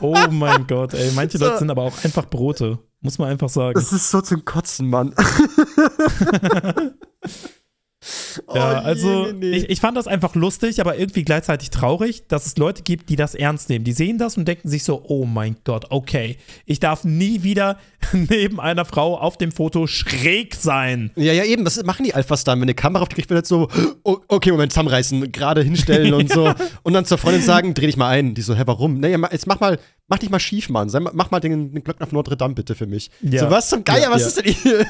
Oh 0.00 0.16
mein 0.30 0.66
Gott, 0.66 0.94
ey. 0.94 1.10
Manche 1.14 1.38
So. 1.38 1.44
Leute 1.44 1.58
sind 1.58 1.70
aber 1.70 1.82
auch 1.82 2.04
einfach 2.04 2.26
Brote. 2.28 2.78
Muss 3.00 3.18
man 3.18 3.30
einfach 3.30 3.48
sagen. 3.48 3.74
Das 3.74 3.92
ist 3.92 4.10
so 4.10 4.20
zum 4.20 4.44
Kotzen, 4.44 4.88
Mann. 4.88 5.14
Oh, 8.46 8.56
Ja, 8.56 8.80
also 8.80 9.26
je, 9.26 9.32
nee. 9.32 9.50
ich, 9.50 9.70
ich 9.70 9.80
fand 9.80 9.96
das 9.96 10.06
einfach 10.06 10.34
lustig, 10.34 10.80
aber 10.80 10.98
irgendwie 10.98 11.24
gleichzeitig 11.24 11.70
traurig, 11.70 12.26
dass 12.28 12.46
es 12.46 12.56
Leute 12.56 12.82
gibt, 12.82 13.08
die 13.08 13.16
das 13.16 13.34
ernst 13.34 13.68
nehmen. 13.68 13.84
Die 13.84 13.92
sehen 13.92 14.18
das 14.18 14.36
und 14.36 14.46
denken 14.46 14.68
sich 14.68 14.84
so, 14.84 15.02
oh 15.06 15.24
mein 15.24 15.56
Gott, 15.64 15.86
okay, 15.90 16.36
ich 16.66 16.80
darf 16.80 17.04
nie 17.04 17.42
wieder 17.42 17.78
neben 18.12 18.60
einer 18.60 18.84
Frau 18.84 19.18
auf 19.18 19.38
dem 19.38 19.52
Foto 19.52 19.86
schräg 19.86 20.54
sein. 20.54 21.10
Ja, 21.16 21.32
ja, 21.32 21.44
eben, 21.44 21.64
was 21.64 21.82
machen 21.84 22.04
die 22.04 22.14
Alphas 22.14 22.44
dann, 22.44 22.58
wenn 22.60 22.64
eine 22.64 22.74
Kamera 22.74 23.02
aufgekriegt 23.02 23.30
wird, 23.30 23.46
so, 23.46 23.68
oh, 24.02 24.18
okay, 24.28 24.50
Moment, 24.50 24.72
zusammenreißen, 24.72 25.30
gerade 25.32 25.62
hinstellen 25.62 26.12
und 26.14 26.28
so. 26.32 26.52
Und 26.82 26.92
dann 26.94 27.04
zur 27.04 27.18
Freundin 27.18 27.42
sagen, 27.42 27.74
dreh 27.74 27.86
dich 27.86 27.96
mal 27.96 28.08
ein. 28.08 28.34
Die 28.34 28.42
so, 28.42 28.54
hä, 28.56 28.62
warum? 28.66 28.98
Nee, 28.98 29.16
ma- 29.16 29.30
jetzt 29.30 29.46
mach 29.46 29.60
mal, 29.60 29.78
mach 30.12 30.18
dich 30.18 30.28
mal 30.28 30.40
schief, 30.40 30.68
Mann. 30.68 30.90
Sei, 30.90 31.00
mach 31.00 31.30
mal 31.30 31.40
den, 31.40 31.72
den 31.72 31.82
Glocken 31.82 32.02
auf 32.04 32.12
Notre 32.12 32.36
Dame 32.36 32.52
bitte 32.52 32.74
für 32.74 32.86
mich. 32.86 33.10
Ja. 33.22 33.44
So, 33.44 33.50
was 33.50 33.70
zum 33.70 33.82
Geier, 33.82 34.02
Ja, 34.02 34.10
was 34.10 34.20
ja. 34.20 34.28
ist 34.28 34.36
denn 34.36 34.52
hier? 34.52 34.86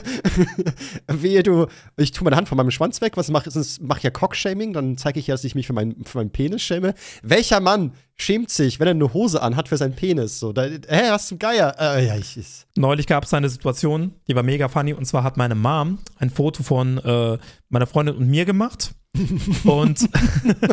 Wehe, 1.06 1.44
du, 1.44 1.68
ich 1.96 2.10
tu 2.10 2.24
meine 2.24 2.34
Hand 2.34 2.48
von 2.48 2.56
meinem 2.56 2.72
Schwanz 2.72 3.00
weg, 3.00 3.16
was 3.16 3.30
mach, 3.30 3.46
sonst 3.48 3.80
mach 3.82 3.98
ich 3.98 4.02
ja 4.02 4.10
Cockshaming, 4.10 4.72
dann 4.72 4.96
zeige 4.96 5.20
ich 5.20 5.28
ja, 5.28 5.34
dass 5.34 5.44
ich 5.44 5.54
mich 5.54 5.68
für, 5.68 5.74
mein, 5.74 5.94
für 6.04 6.18
meinen 6.18 6.30
Penis 6.30 6.62
schäme. 6.62 6.94
Welcher 7.22 7.60
Mann 7.60 7.92
schämt 8.16 8.50
sich, 8.50 8.80
wenn 8.80 8.88
er 8.88 8.94
eine 8.94 9.14
Hose 9.14 9.40
anhat 9.40 9.68
für 9.68 9.76
seinen 9.76 9.94
Penis? 9.94 10.40
So, 10.40 10.52
da, 10.52 10.64
hä, 10.64 11.10
was 11.10 11.28
zum 11.28 11.38
Geier? 11.38 11.76
Äh, 11.78 12.04
ja, 12.04 12.16
ich, 12.16 12.36
ich 12.36 12.66
Neulich 12.76 13.06
gab 13.06 13.22
es 13.22 13.32
eine 13.32 13.48
Situation, 13.48 14.14
die 14.26 14.34
war 14.34 14.42
mega 14.42 14.68
funny, 14.68 14.92
und 14.92 15.04
zwar 15.04 15.22
hat 15.22 15.36
meine 15.36 15.54
Mom 15.54 15.98
ein 16.18 16.30
Foto 16.30 16.64
von 16.64 16.98
äh, 16.98 17.38
meiner 17.72 17.86
Freundin 17.86 18.16
und 18.16 18.28
mir 18.28 18.44
gemacht. 18.44 18.94
Und 19.64 20.08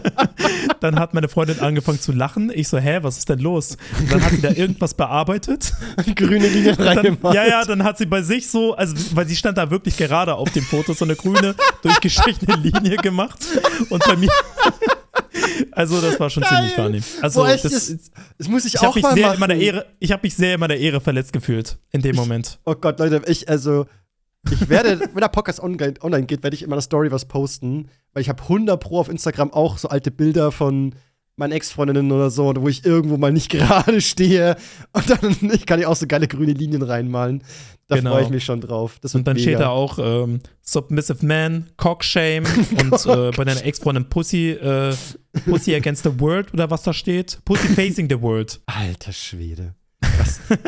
dann 0.80 0.98
hat 0.98 1.14
meine 1.14 1.28
Freundin 1.28 1.60
angefangen 1.60 2.00
zu 2.00 2.14
lachen. 2.14 2.50
Ich 2.54 2.70
so, 2.70 2.78
hä, 2.78 3.00
was 3.02 3.18
ist 3.18 3.28
denn 3.28 3.40
los? 3.40 3.76
Und 4.00 4.10
dann 4.10 4.24
hat 4.24 4.32
sie 4.32 4.40
da 4.42 4.52
irgendwas 4.52 4.94
bearbeitet. 4.94 5.74
grüne 6.16 6.48
Linie 6.48 6.80
reingemacht. 6.80 7.36
ja, 7.36 7.46
ja, 7.46 7.66
dann 7.66 7.84
hat 7.84 7.98
sie 7.98 8.06
bei 8.06 8.22
sich 8.22 8.50
so, 8.50 8.76
also 8.76 8.96
weil 9.14 9.28
sie 9.28 9.36
stand 9.36 9.58
da 9.58 9.70
wirklich 9.72 9.98
gerade 9.98 10.36
auf 10.36 10.50
dem 10.54 10.64
Foto, 10.64 10.94
so 10.94 11.04
eine 11.04 11.18
grüne, 11.18 11.54
durchgestrichene 11.82 12.56
Linie 12.56 12.96
gemacht. 12.98 13.40
Und 13.90 14.04
bei 14.06 14.16
mir. 14.16 14.30
Also, 15.72 16.00
das 16.02 16.20
war 16.20 16.30
schon 16.30 16.44
ziemlich 16.44 16.76
Geil. 16.76 16.86
funny. 16.86 17.02
Also, 17.22 17.42
Boah, 17.42 17.50
echt, 17.50 17.64
das, 17.66 17.72
das, 17.88 18.12
das 18.38 18.48
muss 18.48 18.66
ich, 18.66 18.76
ich 18.76 18.80
auch 18.80 18.84
habe 18.88 18.96
mich, 18.96 19.04
mal 19.04 19.14
sehr 19.14 19.24
machen. 19.28 19.34
in 19.36 19.40
meiner 19.42 19.56
Ehre- 19.56 19.86
ich 20.00 20.12
hab 20.12 20.24
mich 20.24 20.36
sehr 20.36 20.54
in 20.56 20.60
meiner 20.60 20.76
Ehre 20.76 21.02
verletzt 21.02 21.34
gefühlt 21.34 21.78
in 21.92 22.02
dem 22.02 22.16
Moment. 22.16 22.60
Oh 22.66 22.76
Gott, 22.76 23.00
Leute, 23.00 23.22
ich, 23.28 23.48
also, 23.50 23.86
ich 24.52 24.70
werde, 24.70 25.00
wenn 25.00 25.22
der 25.22 25.28
Podcast 25.28 25.60
online, 25.62 26.26
geht, 26.26 26.44
werde 26.44 26.56
ich 26.56 26.64
in 26.64 26.70
meiner 26.70 26.82
Story 26.82 27.12
was 27.12 27.26
posten, 27.26 27.90
weil 28.14 28.22
ich 28.22 28.30
habe 28.30 28.42
100 28.44 28.80
Pro 28.80 29.00
auf 29.00 29.10
Instagram 29.10 29.52
auch 29.54 29.78
so 29.78 29.90
alte 29.90 30.12
Bilder 30.12 30.52
von 30.52 30.96
meinen 31.36 31.54
Ex-Freundinnen 31.54 32.12
oder 32.12 32.30
so, 32.30 32.54
wo 32.58 32.68
ich 32.68 32.84
irgendwo 32.86 33.16
mal 33.18 33.32
nicht 33.32 33.50
gerade 33.50 34.02
stehe. 34.02 34.58
Und 34.92 35.10
dann 35.10 35.52
ich 35.54 35.66
kann 35.66 35.80
ich 35.80 35.86
auch 35.86 35.96
so 35.96 36.06
geile 36.08 36.28
grüne 36.28 36.54
Linien 36.54 36.82
reinmalen. 36.82 37.44
Da 37.88 37.96
Genau. 37.96 38.12
freue 38.12 38.24
ich 38.24 38.30
mich 38.30 38.44
schon 38.46 38.62
drauf. 38.62 38.98
Das 39.02 39.16
Und 39.16 39.26
dann 39.28 39.36
mega. 39.36 39.44
steht 39.50 39.60
da 39.62 39.70
auch 39.70 39.98
ähm, 40.00 40.42
Submissive 40.62 41.26
Man, 41.26 41.70
Cockshame 41.78 42.44
und 42.82 43.06
äh, 43.06 43.32
bei 43.32 43.46
deiner 43.46 43.66
Ex-Freundin 43.66 44.10
Pussy, 44.10 44.52
äh, 44.52 44.94
Pussy 45.46 45.74
Against 45.76 46.04
the 46.04 46.20
World 46.20 46.54
oder 46.54 46.70
was 46.70 46.84
da 46.84 46.94
steht. 46.94 47.40
Pussy 47.46 47.68
Facing 47.70 48.08
the 48.10 48.22
World. 48.22 48.60
Alter 48.68 49.12
Schwede. 49.14 49.74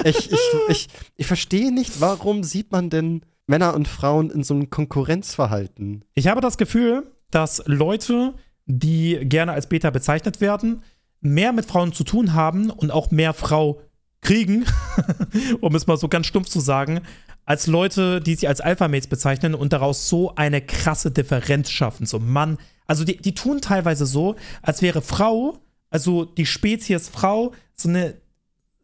Ich 0.05 0.31
ich, 0.31 0.39
ich, 0.69 0.87
ich 1.17 1.27
verstehe 1.27 1.73
nicht, 1.73 1.99
warum 2.01 2.43
sieht 2.43 2.71
man 2.71 2.89
denn 2.89 3.21
Männer 3.51 3.75
und 3.75 3.89
Frauen 3.89 4.31
in 4.31 4.43
so 4.43 4.53
einem 4.53 4.69
Konkurrenzverhalten? 4.69 6.05
Ich 6.13 6.27
habe 6.27 6.39
das 6.39 6.57
Gefühl, 6.57 7.11
dass 7.31 7.61
Leute, 7.65 8.33
die 8.65 9.19
gerne 9.23 9.51
als 9.51 9.67
Beta 9.67 9.89
bezeichnet 9.89 10.39
werden, 10.39 10.83
mehr 11.19 11.51
mit 11.51 11.65
Frauen 11.65 11.91
zu 11.91 12.05
tun 12.05 12.33
haben 12.33 12.69
und 12.69 12.91
auch 12.91 13.11
mehr 13.11 13.33
Frau 13.33 13.81
kriegen, 14.21 14.65
um 15.61 15.75
es 15.75 15.85
mal 15.85 15.97
so 15.97 16.07
ganz 16.07 16.27
stumpf 16.27 16.47
zu 16.47 16.61
sagen, 16.61 17.01
als 17.43 17.67
Leute, 17.67 18.21
die 18.21 18.35
sich 18.35 18.47
als 18.47 18.61
Alpha-Mates 18.61 19.07
bezeichnen 19.07 19.53
und 19.53 19.73
daraus 19.73 20.07
so 20.07 20.33
eine 20.35 20.61
krasse 20.61 21.11
Differenz 21.11 21.69
schaffen. 21.69 22.05
So, 22.05 22.19
Mann, 22.19 22.57
also 22.87 23.03
die, 23.03 23.17
die 23.17 23.35
tun 23.35 23.59
teilweise 23.59 24.05
so, 24.05 24.37
als 24.61 24.81
wäre 24.81 25.01
Frau, 25.01 25.59
also 25.89 26.23
die 26.23 26.45
Spezies 26.45 27.09
Frau, 27.09 27.51
so 27.73 27.89
eine, 27.89 28.15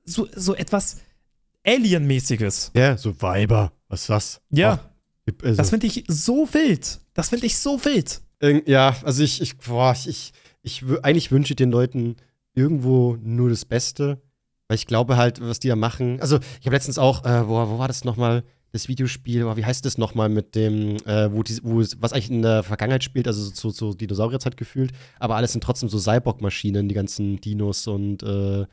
so, 0.04 0.28
so 0.36 0.56
etwas 0.56 0.98
Alien-mäßiges. 1.68 2.72
Ja, 2.76 2.98
so 2.98 3.22
Weiber. 3.22 3.74
Was 3.90 4.02
ist 4.02 4.10
das? 4.10 4.42
Ja. 4.50 4.80
Ach, 4.82 5.34
also, 5.44 5.58
Das 5.58 5.70
finde 5.70 5.88
ich 5.88 6.04
so 6.08 6.48
wild. 6.54 7.00
Das 7.14 7.30
finde 7.30 7.46
ich 7.46 7.58
so 7.58 7.84
wild. 7.84 8.22
Ja, 8.66 8.96
also 9.04 9.24
ich, 9.24 9.42
ich, 9.42 9.58
boah, 9.58 9.94
ich, 9.94 10.08
ich, 10.08 10.32
ich 10.62 10.84
eigentlich 11.04 11.32
wünsche 11.32 11.54
ich 11.54 11.58
den 11.58 11.72
Leuten 11.72 12.16
irgendwo 12.54 13.18
nur 13.22 13.50
das 13.50 13.66
Beste, 13.66 14.22
weil 14.68 14.76
ich 14.76 14.88
glaube 14.88 15.18
halt, 15.18 15.42
was 15.42 15.60
die 15.60 15.68
da 15.68 15.76
machen. 15.76 16.20
Also 16.22 16.40
ich 16.60 16.66
habe 16.66 16.76
letztens 16.76 16.98
auch, 16.98 17.26
äh, 17.26 17.48
wo, 17.48 17.54
wo 17.54 17.80
war 17.80 17.88
das 17.88 18.04
nochmal? 18.04 18.44
Das 18.74 18.90
Videospiel, 18.90 19.46
oh, 19.46 19.56
wie 19.56 19.64
heißt 19.64 19.86
das 19.86 19.98
nochmal 19.98 20.28
mit 20.28 20.54
dem, 20.54 20.98
äh, 21.06 21.32
wo, 21.32 21.42
die, 21.42 21.58
wo 21.64 21.80
es, 21.80 22.02
was 22.02 22.12
eigentlich 22.12 22.30
in 22.30 22.42
der 22.42 22.64
Vergangenheit 22.64 23.04
spielt, 23.04 23.26
also 23.26 23.50
so, 23.50 23.70
so 23.70 23.94
Dinosaurierzeit 23.94 24.58
gefühlt, 24.58 24.92
aber 25.20 25.38
alles 25.38 25.54
sind 25.54 25.64
trotzdem 25.64 25.88
so 25.88 25.98
Cyborg-Maschinen, 25.98 26.90
die 26.90 26.94
ganzen 26.96 27.40
Dinos 27.40 27.88
und 27.88 28.24
äh, 28.24 28.66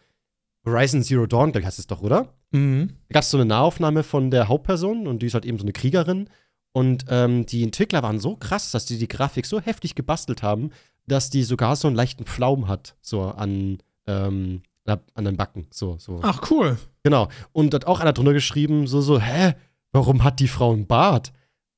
Horizon 0.65 1.03
Zero 1.03 1.27
Dawn, 1.27 1.53
glaube 1.53 1.61
ich, 1.61 1.67
heißt 1.67 1.79
es 1.79 1.87
doch, 1.87 2.01
oder? 2.01 2.35
Mhm. 2.53 2.89
Da 3.09 3.15
gab 3.15 3.23
es 3.23 3.31
so 3.31 3.37
eine 3.37 3.47
Nahaufnahme 3.47 4.03
von 4.03 4.31
der 4.31 4.49
Hauptperson 4.49 5.07
und 5.07 5.21
die 5.21 5.27
ist 5.27 5.35
halt 5.35 5.45
eben 5.45 5.59
so 5.59 5.65
eine 5.65 5.73
Kriegerin. 5.73 6.29
Und 6.73 7.05
ähm, 7.09 7.47
die 7.47 7.63
Entwickler 7.63 8.03
waren 8.03 8.19
so 8.19 8.37
krass, 8.37 8.71
dass 8.73 8.87
die 8.87 8.99
die 8.99 9.09
Grafik 9.09 9.47
so 9.47 9.61
heftig 9.61 9.95
gebastelt 9.95 10.43
haben, 10.43 10.71
dass 11.07 11.31
die 11.31 11.45
sogar 11.45 11.77
so 11.77 11.87
einen 11.87 11.97
leichten 11.97 12.25
Pflaum 12.25 12.67
hat, 12.67 12.97
so 13.01 13.23
an, 13.23 13.79
ähm, 14.07 14.63
an 14.87 15.25
den 15.25 15.37
Backen. 15.37 15.67
So, 15.71 15.99
so. 15.99 16.21
Ach, 16.23 16.51
cool. 16.51 16.79
Genau. 17.03 17.29
Und 17.53 17.75
hat 17.75 17.87
auch 17.87 18.01
einer 18.01 18.13
drunter 18.13 18.33
geschrieben, 18.33 18.87
so, 18.87 19.01
so, 19.01 19.21
hä, 19.21 19.55
warum 19.93 20.25
hat 20.25 20.41
die 20.41 20.49
Frau 20.49 20.73
einen 20.73 20.87
Bart? 20.87 21.33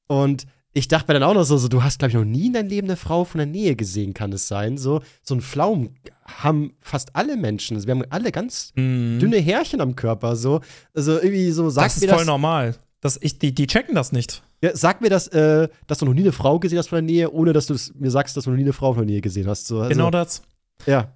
Und 0.06 0.46
ich 0.76 0.88
dachte 0.88 1.08
mir 1.12 1.18
dann 1.18 1.28
auch 1.28 1.34
noch 1.34 1.44
so, 1.44 1.56
so 1.56 1.68
du 1.68 1.82
hast, 1.82 1.98
glaube 1.98 2.10
ich, 2.10 2.14
noch 2.16 2.24
nie 2.24 2.48
in 2.48 2.52
deinem 2.52 2.68
Leben 2.68 2.86
eine 2.88 2.96
Frau 2.96 3.24
von 3.24 3.38
der 3.38 3.46
Nähe 3.46 3.76
gesehen, 3.76 4.12
kann 4.14 4.32
es 4.32 4.46
sein. 4.46 4.76
So, 4.78 5.00
so 5.22 5.34
ein 5.34 5.40
Pflaum 5.40 5.94
haben 6.24 6.74
fast 6.80 7.16
alle 7.16 7.36
Menschen. 7.36 7.76
Also 7.76 7.86
wir 7.86 7.94
haben 7.94 8.04
alle 8.10 8.30
ganz 8.30 8.72
Mhm. 8.76 9.18
dünne 9.18 9.38
Härchen 9.38 9.80
am 9.80 9.96
Körper. 9.96 10.36
So. 10.36 10.60
Also 10.94 11.14
irgendwie 11.16 11.50
so, 11.50 11.70
sagt 11.70 11.86
das 11.86 11.96
ist 11.96 12.08
voll 12.08 12.18
das, 12.18 12.26
normal. 12.26 12.74
Das, 13.00 13.18
ich, 13.22 13.38
die, 13.38 13.54
die 13.54 13.66
checken 13.66 13.94
das 13.94 14.12
nicht. 14.12 14.42
ja, 14.62 14.74
sag 14.76 15.00
mir 15.00 15.10
das, 15.10 15.28
äh, 15.28 15.68
dass 15.86 15.98
du 15.98 16.06
noch 16.06 16.14
nie 16.14 16.22
eine 16.22 16.32
Frau 16.32 16.58
gesehen 16.58 16.78
hast 16.78 16.88
von 16.88 16.96
der 16.96 17.02
Nähe, 17.02 17.30
ohne 17.32 17.52
dass 17.52 17.66
du 17.66 17.74
mir 17.98 18.10
sagst, 18.10 18.36
dass 18.36 18.44
du 18.44 18.50
noch 18.50 18.56
nie 18.56 18.64
eine 18.64 18.72
Frau 18.72 18.92
von 18.94 19.06
der 19.06 19.12
Nähe 19.12 19.20
gesehen 19.22 19.46
hast. 19.46 19.66
So, 19.66 19.78
also, 19.78 19.88
genau 19.88 20.10
das. 20.10 20.42
Ja. 20.86 21.12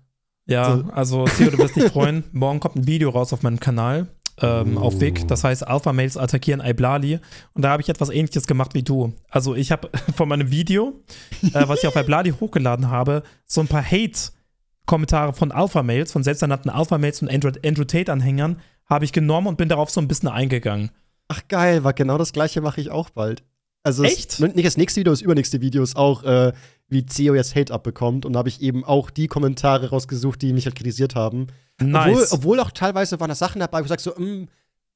Ja, 0.46 0.76
So. 0.78 0.84
also 0.92 1.24
Theo, 1.26 1.50
du 1.50 1.58
wirst 1.58 1.76
dich 1.76 1.84
freuen. 1.92 2.24
Morgen 2.32 2.61
kommt 2.61 2.76
ein 2.76 2.86
Video 2.86 3.11
raus 3.11 3.32
auf 3.32 3.42
meinem 3.42 3.61
Kanal. 3.61 4.06
Ähm, 4.43 4.76
Oh. 4.76 4.80
auf 4.80 5.01
Vic, 5.01 5.26
das 5.28 5.45
heißt 5.45 5.66
Alpha 5.66 5.93
Males 5.93 6.16
attackieren 6.16 6.61
Iblali 6.64 7.18
und 7.55 7.62
da 7.62 7.70
habe 7.70 7.82
ich 7.82 7.88
etwas 7.88 8.09
ähnliches 8.11 8.47
gemacht 8.47 8.74
wie 8.74 8.82
du. 8.82 9.12
Also 9.28 9.55
ich 9.55 9.70
habe 9.72 9.91
von 10.16 10.28
meinem 10.28 10.51
Video, 10.51 11.01
äh, 11.43 11.68
was 11.68 11.80
ich 11.82 11.86
auf 11.86 11.97
Iblali 11.97 12.30
hochgeladen 12.32 12.91
habe, 12.91 13.22
so 13.47 13.61
ein 13.61 13.68
paar 13.68 13.84
Hate-Kommentare 13.84 15.32
von 15.32 15.53
Alpha 15.53 15.82
Males, 15.82 16.12
von 16.12 16.22
selbsternannten 16.22 16.70
Alpha 16.70 16.99
Males 16.99 17.22
und 17.22 17.30
Andrew, 17.30 17.51
Andrew 17.64 17.84
Tate-Anhängern, 17.84 18.61
habe 18.86 19.05
ich 19.05 19.12
genommen 19.12 19.47
und 19.47 19.57
bin 19.57 19.68
darauf 19.68 19.91
so 19.91 20.01
ein 20.01 20.09
bisschen 20.09 20.28
eingegangen. 20.28 20.91
Ach 21.28 21.43
geil, 21.49 21.84
war 21.84 21.93
genau 21.93 22.18
das 22.18 22.32
gleiche 22.32 22.61
mache 22.61 22.80
ich 22.80 22.91
auch 22.91 23.11
bald. 23.11 23.45
Also 23.82 24.05
es- 24.05 24.12
Echt? 24.12 24.41
nicht 24.41 24.66
das 24.66 24.76
nächste 24.76 25.01
Video, 25.01 25.12
das 25.12 25.20
übernächste 25.22 25.61
Video 25.61 25.82
ist 25.82 25.97
auch, 25.97 26.22
äh, 26.24 26.53
wie 26.91 27.07
CEO 27.07 27.34
jetzt 27.34 27.57
Hate 27.57 27.72
abbekommt. 27.72 28.26
Und 28.26 28.34
da 28.34 28.41
habe 28.41 28.49
ich 28.49 28.61
eben 28.61 28.84
auch 28.84 29.11
die 29.11 29.26
Kommentare 29.26 29.91
rausgesucht, 29.91 30.43
die 30.43 30.53
mich 30.53 30.66
halt 30.66 30.74
kritisiert 30.74 31.14
haben. 31.14 31.47
Obwohl, 31.80 31.93
Nice. 31.93 32.32
obwohl 32.32 32.61
auch 32.61 32.70
teilweise 32.72 33.18
waren 33.20 33.28
da 33.28 33.34
Sachen 33.34 33.61
dabei, 33.61 33.80
wo 33.80 33.84
ich 33.84 33.88
sag 33.88 34.01
so, 34.01 34.11
mm, 34.11 34.49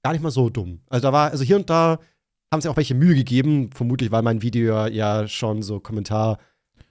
gar 0.03 0.13
nicht 0.13 0.23
mal 0.23 0.31
so 0.31 0.51
dumm. 0.51 0.81
Also 0.89 1.09
da 1.09 1.13
war, 1.13 1.31
also 1.31 1.45
hier 1.45 1.57
und 1.57 1.71
da 1.71 1.99
haben 2.53 2.61
sie 2.61 2.69
auch 2.69 2.77
welche 2.77 2.95
Mühe 2.95 3.15
gegeben, 3.15 3.71
vermutlich, 3.73 4.11
weil 4.11 4.23
mein 4.23 4.43
Video 4.43 4.67
ja, 4.67 4.87
ja 4.87 5.29
schon 5.29 5.63
so 5.63 5.81
Kommentar 5.81 6.39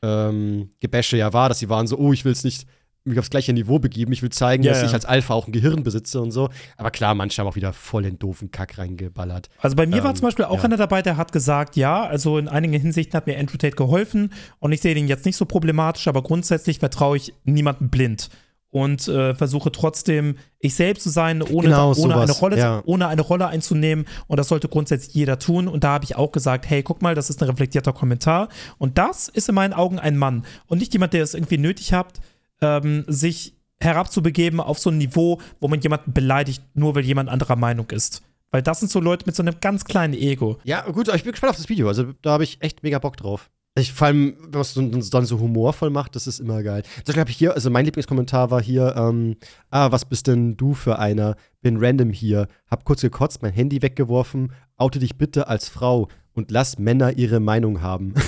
ähm, 0.02 0.72
Gebäsche 0.80 1.18
ja 1.18 1.32
war, 1.32 1.50
dass 1.50 1.60
sie 1.60 1.70
waren 1.70 1.88
so, 1.88 1.98
oh, 1.98 2.12
ich 2.12 2.26
will 2.26 2.32
es 2.32 2.44
nicht 2.44 2.68
mich 3.06 3.20
aufs 3.20 3.30
gleiche 3.30 3.52
Niveau 3.54 3.80
begeben, 3.80 4.14
ich 4.14 4.22
will 4.22 4.30
zeigen, 4.30 4.64
Ja, 4.64 4.72
dass 4.72 4.82
ja. 4.82 4.88
ich 4.88 4.94
als 4.94 5.06
Alpha 5.06 5.34
auch 5.34 5.48
ein 5.48 5.52
Gehirn 5.52 5.84
besitze 5.84 6.22
und 6.22 6.32
so. 6.32 6.50
Aber 6.78 6.92
klar, 6.92 7.16
manche 7.16 7.42
haben 7.42 7.48
auch 7.48 7.56
wieder 7.56 7.74
voll 7.74 8.04
den 8.04 8.18
doofen 8.18 8.52
Kack 8.52 8.78
reingeballert. 8.78 9.50
Also 9.60 9.76
bei 9.76 9.86
mir 9.86 10.04
war 10.04 10.12
Ähm, 10.12 10.16
zum 10.16 10.28
Beispiel 10.28 10.46
auch 10.46 10.60
ja. 10.60 10.64
einer 10.64 10.78
dabei, 10.78 11.02
der 11.02 11.18
hat 11.18 11.32
gesagt, 11.32 11.76
ja, 11.76 12.04
also 12.04 12.38
in 12.38 12.48
einigen 12.48 12.74
Hinsichten 12.74 13.16
hat 13.16 13.28
mir 13.28 13.38
Andrew 13.38 13.58
Tate 13.58 13.76
geholfen 13.76 14.32
und 14.60 14.72
ich 14.72 14.82
sehe 14.82 14.96
den 14.96 15.08
jetzt 15.08 15.26
nicht 15.26 15.36
so 15.36 15.46
problematisch, 15.46 16.08
aber 16.08 16.22
grundsätzlich 16.24 16.80
vertraue 16.80 17.18
ich 17.18 17.34
niemandem 17.44 17.90
blind 17.90 18.30
und 18.70 19.08
äh, 19.08 19.36
versuche 19.36 19.72
trotzdem 19.72 20.38
ich 20.60 20.74
selbst 20.74 21.04
zu 21.04 21.10
sein, 21.10 21.44
ohne, 21.44 21.68
Genau, 21.68 21.88
ohne, 21.90 21.96
sowas, 21.96 22.30
eine 22.30 22.40
Rolle, 22.40 22.58
ja. 22.58 22.82
ohne 22.86 23.08
eine 23.08 23.22
Rolle 23.22 23.48
einzunehmen 23.48 24.06
und 24.28 24.38
das 24.38 24.48
sollte 24.48 24.68
grundsätzlich 24.68 25.14
jeder 25.14 25.38
tun 25.38 25.68
und 25.68 25.84
da 25.84 25.90
habe 25.90 26.06
ich 26.06 26.16
auch 26.16 26.32
gesagt, 26.32 26.68
hey, 26.70 26.82
guck 26.82 27.02
mal, 27.02 27.14
das 27.16 27.30
ist 27.30 27.42
ein 27.44 27.50
reflektierter 27.50 27.94
Kommentar 27.94 28.48
und 28.80 28.98
das 28.98 29.28
ist 29.28 29.48
in 29.50 29.56
meinen 29.56 29.74
Augen 29.74 30.00
ein 30.00 30.18
Mann 30.18 30.46
und 30.68 30.80
nicht 30.80 30.94
jemand, 30.94 31.14
der 31.14 31.22
es 31.22 31.34
irgendwie 31.36 31.58
nötig 31.60 31.94
hat, 31.94 32.20
ähm, 32.64 33.04
sich 33.08 33.56
herabzubegeben 33.80 34.60
auf 34.60 34.80
so 34.80 34.90
ein 34.90 34.98
Niveau, 34.98 35.40
wo 35.60 35.68
man 35.68 35.82
jemanden 35.82 36.14
beleidigt, 36.14 36.64
nur 36.74 36.96
weil 36.96 37.04
jemand 37.06 37.30
anderer 37.30 37.56
Meinung 37.56 37.90
ist. 37.92 38.22
Weil 38.52 38.62
das 38.62 38.80
sind 38.80 38.92
so 38.92 39.00
Leute 39.00 39.26
mit 39.26 39.36
so 39.36 39.44
einem 39.44 39.56
ganz 39.62 39.84
kleinen 39.84 40.14
Ego. 40.14 40.58
Ja, 40.64 40.82
gut, 40.90 41.08
ich 41.14 41.24
bin 41.24 41.32
gespannt 41.32 41.52
auf 41.52 41.58
das 41.58 41.70
Video. 41.70 41.88
Also 41.88 42.14
da 42.22 42.32
habe 42.32 42.44
ich 42.44 42.62
echt 42.62 42.84
mega 42.84 43.00
Bock 43.00 43.18
drauf. 43.18 43.50
Ich, 43.76 43.92
vor 43.92 44.06
allem, 44.08 44.36
wenn 44.44 44.52
man 44.52 44.62
es 44.62 44.74
dann- 44.76 44.92
dann 45.10 45.26
so 45.26 45.40
humorvoll 45.40 45.90
macht, 45.90 46.16
das 46.16 46.28
ist 46.28 46.40
immer 46.40 46.62
geil. 46.62 46.84
Zum 46.84 47.06
Beispiel 47.08 47.20
habe 47.22 47.32
ich 47.32 47.38
hier, 47.38 47.56
also 47.56 47.72
mein 47.72 47.86
Lieblingskommentar 47.86 48.52
war 48.52 48.62
hier, 48.62 48.94
ähm, 48.96 49.36
ah, 49.72 49.92
was 49.92 50.06
bist 50.06 50.28
denn 50.28 50.56
du 50.56 50.76
für 50.76 51.00
einer? 51.00 51.36
Bin 51.64 51.78
random 51.84 52.12
hier, 52.12 52.48
hab 52.70 52.86
kurz 52.86 53.02
gekotzt, 53.02 53.42
mein 53.42 53.52
Handy 53.54 53.82
weggeworfen, 53.82 54.52
oute 54.78 55.00
dich 55.00 55.18
bitte 55.18 55.48
als 55.48 55.70
Frau 55.70 56.08
und 56.34 56.52
lass 56.52 56.78
Männer 56.78 57.18
ihre 57.18 57.40
Meinung 57.40 57.82
haben. 57.82 58.14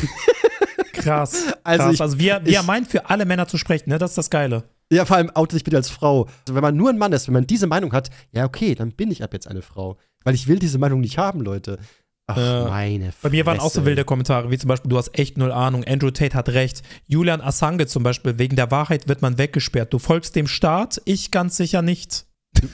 Krass. 1.06 1.46
Also 1.64 1.84
krass. 1.86 1.94
ich- 1.96 2.02
also 2.02 2.20
wie 2.20 2.28
er, 2.30 2.46
wie 2.46 2.54
er 2.54 2.64
meint, 2.64 2.88
für 2.88 3.10
alle 3.10 3.26
Männer 3.26 3.48
zu 3.48 3.58
sprechen, 3.58 3.90
ne? 3.90 3.98
Das 3.98 4.12
ist 4.12 4.18
das 4.18 4.30
Geile. 4.30 4.64
ja, 4.92 5.06
vor 5.06 5.18
allem 5.18 5.32
oute 5.34 5.56
dich 5.56 5.64
bitte 5.64 5.78
als 5.78 5.90
Frau. 5.90 6.26
Also 6.42 6.54
wenn 6.56 6.62
man 6.62 6.76
nur 6.76 6.90
ein 6.90 6.98
Mann 6.98 7.12
ist, 7.14 7.28
wenn 7.28 7.34
man 7.34 7.48
diese 7.48 7.66
Meinung 7.68 7.92
hat, 7.94 8.10
ja, 8.32 8.46
okay, 8.46 8.76
dann 8.76 8.92
bin 8.92 9.10
ich 9.12 9.24
ab 9.24 9.34
jetzt 9.34 9.48
eine 9.48 9.62
Frau. 9.64 9.98
Weil 10.24 10.36
ich 10.36 10.48
will 10.48 10.60
diese 10.60 10.78
Meinung 10.78 11.00
nicht 11.02 11.18
haben, 11.18 11.42
Leute. 11.42 11.80
Ach, 12.28 12.38
Ja. 12.38 12.66
meine 12.70 13.12
Bei 13.22 13.30
mir 13.30 13.46
waren 13.46 13.60
auch 13.60 13.66
so 13.66 13.70
Fresse. 13.80 13.86
wilde 13.86 14.04
Kommentare, 14.04 14.50
wie 14.52 14.58
zum 14.58 14.68
Beispiel, 14.68 14.90
du 14.90 14.98
hast 14.98 15.18
echt 15.18 15.38
null 15.38 15.52
Ahnung, 15.52 15.84
Andrew 15.86 16.10
Tate 16.12 16.36
hat 16.36 16.50
recht. 16.50 16.82
Julian 17.08 17.42
Assange 17.42 17.86
zum 17.88 18.02
Beispiel, 18.04 18.38
wegen 18.40 18.56
der 18.56 18.70
Wahrheit 18.72 19.08
wird 19.08 19.22
man 19.22 19.38
weggesperrt. 19.38 19.94
Du 19.94 20.00
folgst 20.00 20.36
dem 20.36 20.48
Staat, 20.48 21.02
ich 21.06 21.30
ganz 21.32 21.58
sicher 21.58 21.82
nicht. 21.82 22.26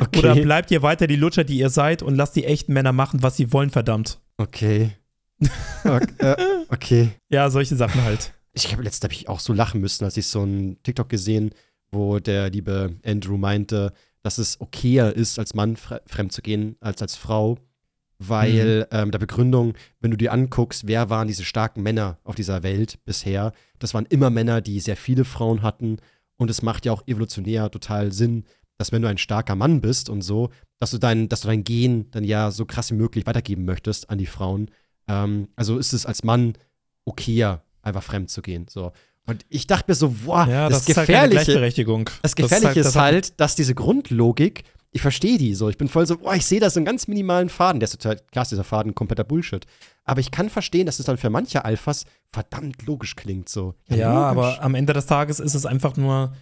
Okay. 0.00 0.18
Oder 0.18 0.34
bleibt 0.36 0.70
ihr 0.70 0.82
weiter 0.82 1.06
die 1.06 1.16
Lutscher, 1.16 1.44
die 1.44 1.58
ihr 1.58 1.70
seid 1.70 2.02
und 2.02 2.14
lasst 2.16 2.34
die 2.36 2.44
echten 2.44 2.72
Männer 2.72 2.92
machen, 2.92 3.22
was 3.22 3.36
sie 3.36 3.52
wollen, 3.52 3.70
verdammt. 3.70 4.18
Okay. 4.38 4.92
Okay. 5.84 6.06
äh, 6.18 6.36
okay. 6.68 7.10
Ja, 7.30 7.48
solche 7.50 7.76
Sachen 7.76 8.02
halt. 8.02 8.32
Ich 8.52 8.70
habe 8.72 8.82
letztens 8.82 9.04
hab 9.04 9.12
ich 9.12 9.28
auch 9.28 9.40
so 9.40 9.52
lachen 9.52 9.80
müssen, 9.80 10.04
als 10.04 10.16
ich 10.16 10.26
so 10.26 10.42
ein 10.42 10.76
TikTok 10.82 11.08
gesehen, 11.08 11.50
wo 11.90 12.18
der 12.18 12.50
liebe 12.50 12.96
Andrew 13.04 13.36
meinte, 13.36 13.92
dass 14.22 14.38
es 14.38 14.60
okayer 14.60 15.14
ist, 15.14 15.38
als 15.38 15.54
Mann 15.54 15.76
fre 15.76 16.02
fremd 16.06 16.32
zu 16.32 16.42
gehen, 16.42 16.76
als 16.80 17.00
als 17.00 17.16
Frau. 17.16 17.58
Weil 18.22 18.86
ähm, 18.90 19.10
der 19.10 19.18
Begründung, 19.18 19.72
wenn 20.00 20.10
du 20.10 20.18
dir 20.18 20.32
anguckst, 20.32 20.86
wer 20.86 21.08
waren 21.08 21.26
diese 21.26 21.44
starken 21.44 21.82
Männer 21.82 22.18
auf 22.22 22.34
dieser 22.34 22.62
Welt 22.62 22.98
bisher, 23.06 23.54
das 23.78 23.94
waren 23.94 24.04
immer 24.10 24.28
Männer, 24.28 24.60
die 24.60 24.78
sehr 24.80 24.96
viele 24.96 25.24
Frauen 25.24 25.62
hatten. 25.62 25.96
Und 26.36 26.50
es 26.50 26.60
macht 26.60 26.84
ja 26.84 26.92
auch 26.92 27.06
evolutionär 27.06 27.70
total 27.70 28.12
Sinn, 28.12 28.44
dass 28.76 28.92
wenn 28.92 29.00
du 29.00 29.08
ein 29.08 29.16
starker 29.16 29.56
Mann 29.56 29.80
bist 29.80 30.10
und 30.10 30.20
so, 30.20 30.50
dass 30.80 30.90
du 30.90 30.98
dein, 30.98 31.28
dass 31.30 31.42
du 31.42 31.48
dein 31.48 31.64
Gen 31.64 32.10
dann 32.10 32.24
ja 32.24 32.50
so 32.50 32.66
krass 32.66 32.90
wie 32.90 32.96
möglich 32.96 33.26
weitergeben 33.26 33.64
möchtest 33.64 34.10
an 34.10 34.18
die 34.18 34.26
Frauen. 34.26 34.70
Ähm, 35.08 35.48
also 35.56 35.78
ist 35.78 35.92
es 35.92 36.06
als 36.06 36.22
Mann 36.24 36.54
okayer, 37.04 37.62
einfach 37.82 38.02
fremd 38.02 38.30
zu 38.30 38.42
gehen. 38.42 38.66
So. 38.68 38.92
Und 39.26 39.44
ich 39.48 39.66
dachte 39.66 39.84
mir 39.88 39.94
so, 39.94 40.10
boah, 40.24 40.46
Ja, 40.48 40.68
das, 40.68 40.80
das, 40.80 40.88
ist 40.88 40.96
halt 40.96 41.06
Gefährliche, 41.06 41.44
Gleichberechtigung. 41.44 42.10
das 42.22 42.34
Gefährliche 42.36 42.80
ist 42.80 42.86
das 42.86 42.96
hat- 42.96 43.02
halt, 43.02 43.40
dass 43.40 43.54
diese 43.54 43.74
Grundlogik 43.74 44.64
ich 44.92 45.02
verstehe 45.02 45.38
die 45.38 45.54
so. 45.54 45.68
Ich 45.68 45.78
bin 45.78 45.86
voll 45.86 46.04
so, 46.06 46.18
boah, 46.18 46.34
ich 46.34 46.44
sehe 46.44 46.58
da 46.58 46.68
so 46.68 46.80
einen 46.80 46.84
ganz 46.84 47.06
minimalen 47.06 47.48
Faden. 47.48 47.78
Der 47.78 47.86
ist 47.86 47.92
total, 47.92 48.16
klar 48.32 48.42
ist 48.42 48.50
dieser 48.50 48.64
Faden 48.64 48.94
kompletter 48.94 49.22
Bullshit. 49.22 49.64
Aber 50.04 50.18
ich 50.20 50.32
kann 50.32 50.50
verstehen, 50.50 50.86
dass 50.86 50.98
es 50.98 51.06
dann 51.06 51.16
für 51.16 51.30
manche 51.30 51.64
Alphas 51.64 52.06
verdammt 52.32 52.84
logisch 52.86 53.14
klingt 53.14 53.48
so. 53.48 53.74
Ja, 53.88 54.32
logisch. 54.32 54.56
aber 54.56 54.62
am 54.64 54.74
Ende 54.74 54.92
des 54.92 55.06
Tages 55.06 55.38
ist 55.38 55.54
es 55.54 55.64
einfach 55.64 55.96
nur 55.96 56.32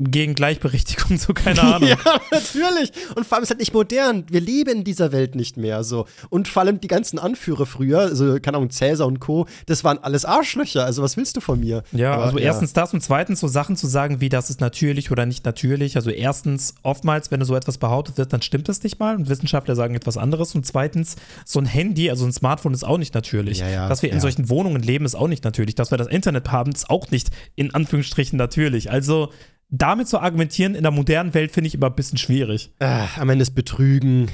gegen 0.00 0.34
Gleichberechtigung, 0.34 1.18
so 1.18 1.34
keine 1.34 1.62
Ahnung. 1.74 1.88
ja, 1.88 1.96
natürlich. 2.30 2.90
Und 3.14 3.26
vor 3.26 3.36
allem 3.36 3.42
ist 3.42 3.50
halt 3.50 3.60
nicht 3.60 3.74
modern. 3.74 4.24
Wir 4.30 4.40
leben 4.40 4.78
in 4.78 4.84
dieser 4.84 5.12
Welt 5.12 5.34
nicht 5.34 5.56
mehr 5.56 5.84
so. 5.84 6.06
Und 6.30 6.48
vor 6.48 6.62
allem 6.62 6.80
die 6.80 6.88
ganzen 6.88 7.18
Anführer 7.18 7.66
früher, 7.66 8.00
also 8.00 8.40
keine 8.40 8.56
Ahnung, 8.56 8.70
Cäsar 8.70 9.06
und 9.06 9.20
Co., 9.20 9.46
das 9.66 9.84
waren 9.84 9.98
alles 9.98 10.24
Arschlöcher. 10.24 10.84
Also 10.84 11.02
was 11.02 11.16
willst 11.16 11.36
du 11.36 11.40
von 11.40 11.60
mir? 11.60 11.82
Ja, 11.92 12.14
Aber, 12.14 12.24
also 12.24 12.38
ja. 12.38 12.44
erstens 12.46 12.72
das 12.72 12.94
und 12.94 13.02
zweitens 13.02 13.40
so 13.40 13.48
Sachen 13.48 13.76
zu 13.76 13.86
sagen, 13.86 14.20
wie 14.20 14.30
das 14.30 14.50
ist 14.50 14.60
natürlich 14.60 15.10
oder 15.10 15.26
nicht 15.26 15.44
natürlich. 15.44 15.96
Also 15.96 16.10
erstens, 16.10 16.74
oftmals, 16.82 17.30
wenn 17.30 17.40
du 17.40 17.46
so 17.46 17.54
etwas 17.54 17.78
behauptet 17.78 18.16
wird, 18.16 18.32
dann 18.32 18.42
stimmt 18.42 18.68
das 18.68 18.82
nicht 18.82 18.98
mal 18.98 19.16
und 19.16 19.28
Wissenschaftler 19.28 19.76
sagen 19.76 19.94
etwas 19.94 20.16
anderes. 20.16 20.54
Und 20.54 20.64
zweitens, 20.66 21.16
so 21.44 21.58
ein 21.60 21.66
Handy, 21.66 22.10
also 22.10 22.24
ein 22.24 22.32
Smartphone 22.32 22.72
ist 22.72 22.84
auch 22.84 22.98
nicht 22.98 23.14
natürlich. 23.14 23.58
Ja, 23.58 23.68
ja, 23.68 23.88
Dass 23.88 24.02
wir 24.02 24.10
in 24.10 24.20
solchen 24.20 24.48
Wohnungen 24.48 24.82
leben, 24.82 25.04
ist 25.04 25.14
auch 25.14 25.28
nicht 25.28 25.44
natürlich. 25.44 25.74
Dass 25.74 25.90
wir 25.90 25.98
das 25.98 26.08
Internet 26.08 26.50
haben, 26.50 26.72
ist 26.72 26.88
auch 26.88 27.10
nicht 27.10 27.30
in 27.54 27.74
Anführungsstrichen 27.74 28.38
natürlich. 28.38 28.90
Also 28.90 29.30
damit 29.70 30.08
zu 30.08 30.18
argumentieren 30.18 30.74
in 30.74 30.82
der 30.82 30.92
modernen 30.92 31.34
Welt 31.34 31.52
finde 31.52 31.68
ich 31.68 31.74
immer 31.74 31.86
ein 31.86 31.94
bisschen 31.94 32.18
schwierig. 32.18 32.72
Ah, 32.80 33.06
am 33.16 33.30
Ende 33.30 33.42
das 33.42 33.50
Betrügen 33.50 34.28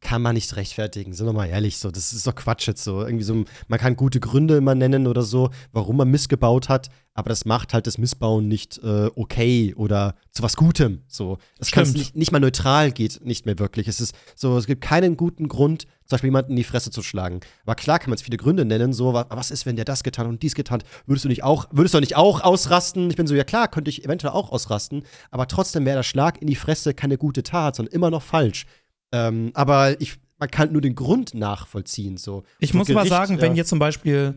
kann 0.00 0.22
man 0.22 0.34
nicht 0.34 0.56
rechtfertigen, 0.56 1.12
sind 1.12 1.26
wir 1.26 1.32
mal 1.34 1.46
ehrlich, 1.46 1.76
so, 1.78 1.90
das 1.90 2.12
ist 2.14 2.26
doch 2.26 2.34
Quatsch 2.34 2.66
jetzt 2.66 2.82
so. 2.82 3.02
Irgendwie 3.04 3.24
so, 3.24 3.44
man 3.68 3.78
kann 3.78 3.94
gute 3.94 4.18
Gründe 4.18 4.56
immer 4.56 4.74
nennen 4.74 5.06
oder 5.06 5.22
so, 5.22 5.50
warum 5.72 5.98
man 5.98 6.10
missgebaut 6.10 6.70
hat, 6.70 6.88
aber 7.12 7.28
das 7.28 7.44
macht 7.44 7.74
halt 7.74 7.86
das 7.86 7.98
Missbauen 7.98 8.48
nicht 8.48 8.78
äh, 8.82 9.10
okay 9.16 9.74
oder 9.76 10.14
zu 10.30 10.42
was 10.42 10.56
Gutem. 10.56 11.02
So. 11.08 11.36
Es 11.58 11.70
kann 11.70 11.90
nicht, 11.92 12.16
nicht 12.16 12.32
mal 12.32 12.38
neutral 12.40 12.92
geht 12.92 13.20
nicht 13.22 13.44
mehr 13.44 13.58
wirklich. 13.58 13.86
Es 13.88 14.00
ist 14.00 14.14
so, 14.34 14.56
es 14.56 14.66
gibt 14.66 14.80
keinen 14.80 15.18
guten 15.18 15.48
Grund, 15.48 15.82
zum 15.82 16.16
Beispiel 16.16 16.28
jemanden 16.28 16.52
in 16.52 16.56
die 16.56 16.64
Fresse 16.64 16.90
zu 16.90 17.02
schlagen. 17.02 17.40
Aber 17.64 17.74
klar 17.74 17.98
kann 17.98 18.08
man 18.10 18.14
es 18.16 18.22
viele 18.22 18.38
Gründe 18.38 18.64
nennen, 18.64 18.94
so, 18.94 19.12
wa- 19.12 19.26
was 19.28 19.50
ist, 19.50 19.66
wenn 19.66 19.76
der 19.76 19.84
das 19.84 20.02
getan 20.02 20.26
und 20.26 20.42
dies 20.42 20.54
getan 20.54 20.80
hat? 20.80 20.86
Würdest 21.06 21.24
du 21.26 21.28
nicht 21.28 21.44
auch, 21.44 21.66
würdest 21.70 21.94
du 21.94 22.00
nicht 22.00 22.16
auch 22.16 22.40
ausrasten? 22.40 23.10
Ich 23.10 23.16
bin 23.16 23.26
so, 23.26 23.34
ja 23.34 23.44
klar, 23.44 23.68
könnte 23.68 23.90
ich 23.90 24.04
eventuell 24.04 24.32
auch 24.32 24.50
ausrasten, 24.50 25.02
aber 25.30 25.46
trotzdem 25.46 25.84
wäre 25.84 25.96
der 25.98 26.02
Schlag 26.04 26.40
in 26.40 26.46
die 26.46 26.56
Fresse 26.56 26.94
keine 26.94 27.18
gute 27.18 27.42
Tat, 27.42 27.76
sondern 27.76 27.92
immer 27.92 28.10
noch 28.10 28.22
falsch. 28.22 28.64
Ähm, 29.12 29.50
aber 29.54 30.00
ich, 30.00 30.18
man 30.38 30.50
kann 30.50 30.72
nur 30.72 30.80
den 30.80 30.94
Grund 30.94 31.34
nachvollziehen. 31.34 32.16
So. 32.16 32.44
Ich 32.58 32.74
muss 32.74 32.88
mal 32.88 33.04
Gericht, 33.04 33.10
sagen, 33.10 33.40
wenn 33.40 33.56
jetzt 33.56 33.68
zum 33.68 33.78
Beispiel, 33.78 34.34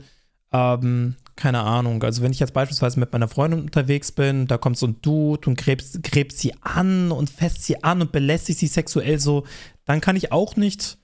ähm, 0.52 1.16
keine 1.36 1.62
Ahnung, 1.62 2.04
also 2.04 2.22
wenn 2.22 2.32
ich 2.32 2.40
jetzt 2.40 2.54
beispielsweise 2.54 3.00
mit 3.00 3.12
meiner 3.12 3.28
Freundin 3.28 3.62
unterwegs 3.62 4.12
bin, 4.12 4.48
da 4.48 4.58
kommt 4.58 4.78
so 4.78 4.88
ein 4.88 5.02
Dude 5.02 5.48
und 5.48 5.58
gräbst, 5.58 6.04
gräbt 6.04 6.34
sie 6.34 6.54
an 6.62 7.12
und 7.12 7.30
fässt 7.30 7.64
sie 7.64 7.84
an 7.84 8.02
und 8.02 8.12
belästigt 8.12 8.60
sie 8.60 8.68
sexuell 8.68 9.20
so, 9.20 9.46
dann 9.86 10.02
kann 10.02 10.16
ich 10.16 10.32
auch 10.32 10.56
nicht 10.56 10.98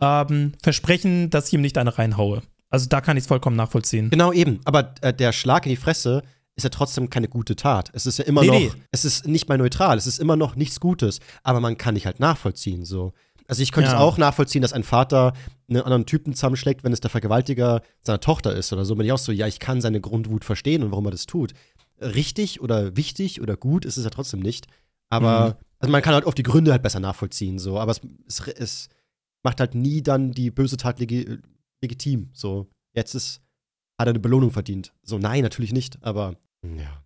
ähm, 0.00 0.52
versprechen, 0.62 1.30
dass 1.30 1.48
ich 1.48 1.54
ihm 1.54 1.60
nicht 1.60 1.78
eine 1.78 1.98
reinhaue. 1.98 2.42
Also 2.70 2.88
da 2.88 3.00
kann 3.00 3.16
ich 3.16 3.22
es 3.22 3.28
vollkommen 3.28 3.56
nachvollziehen. 3.56 4.10
Genau 4.10 4.32
eben. 4.32 4.60
Aber 4.64 4.94
äh, 5.00 5.14
der 5.14 5.32
Schlag 5.32 5.64
in 5.66 5.70
die 5.70 5.76
Fresse 5.76 6.22
ist 6.58 6.64
ja 6.64 6.70
trotzdem 6.70 7.08
keine 7.08 7.28
gute 7.28 7.56
Tat. 7.56 7.90
Es 7.94 8.04
ist 8.04 8.18
ja 8.18 8.24
immer 8.26 8.42
Nee, 8.42 8.46
noch, 8.48 8.74
nee. 8.74 8.82
es 8.90 9.04
ist 9.06 9.26
nicht 9.26 9.48
mal 9.48 9.56
neutral, 9.56 9.96
es 9.96 10.06
ist 10.06 10.18
immer 10.18 10.36
noch 10.36 10.54
nichts 10.56 10.78
Gutes. 10.80 11.20
Aber 11.42 11.60
man 11.60 11.78
kann 11.78 11.94
dich 11.94 12.04
halt 12.04 12.20
nachvollziehen. 12.20 12.84
So. 12.84 13.12
Also 13.46 13.62
ich 13.62 13.72
könnte 13.72 13.90
Ja. 13.90 13.96
es 13.96 14.00
auch 14.02 14.18
nachvollziehen, 14.18 14.60
dass 14.60 14.74
ein 14.74 14.82
Vater 14.82 15.32
einen 15.70 15.80
anderen 15.82 16.04
Typen 16.04 16.34
zusammenschlägt, 16.34 16.84
wenn 16.84 16.92
es 16.92 17.00
der 17.00 17.08
Vergewaltiger 17.10 17.80
seiner 18.02 18.20
Tochter 18.20 18.54
ist 18.54 18.72
oder 18.72 18.84
so. 18.84 18.94
Bin 18.96 19.06
ich 19.06 19.12
auch 19.12 19.18
so, 19.18 19.32
ja, 19.32 19.46
ich 19.46 19.58
kann 19.58 19.80
seine 19.80 20.00
Grundwut 20.00 20.44
verstehen 20.44 20.82
und 20.82 20.90
warum 20.90 21.06
er 21.06 21.12
das 21.12 21.24
tut. 21.26 21.54
Richtig 22.00 22.60
oder 22.60 22.96
wichtig 22.96 23.40
oder 23.40 23.56
gut 23.56 23.84
ist 23.84 23.96
es 23.96 24.04
ja 24.04 24.10
trotzdem 24.10 24.40
nicht. 24.40 24.66
Aber 25.10 25.46
Mhm. 25.58 25.64
also 25.78 25.92
man 25.92 26.02
kann 26.02 26.14
halt 26.14 26.26
oft 26.26 26.36
die 26.38 26.42
Gründe 26.42 26.72
halt 26.72 26.82
besser 26.82 27.00
nachvollziehen. 27.00 27.58
So. 27.58 27.78
Aber 27.78 27.92
es, 27.92 28.00
es, 28.26 28.40
es 28.48 28.88
macht 29.42 29.60
halt 29.60 29.74
nie 29.74 30.02
dann 30.02 30.32
die 30.32 30.50
böse 30.50 30.76
Tat 30.76 30.98
legi 31.00 31.38
legitim. 31.80 32.30
So, 32.32 32.66
jetzt 32.94 33.14
ist, 33.14 33.40
hat 33.98 34.08
er 34.08 34.10
eine 34.10 34.18
Belohnung 34.18 34.50
verdient. 34.50 34.92
So, 35.04 35.16
nein, 35.18 35.42
natürlich 35.42 35.72
nicht, 35.72 36.02
aber 36.02 36.34
ja. 36.62 37.04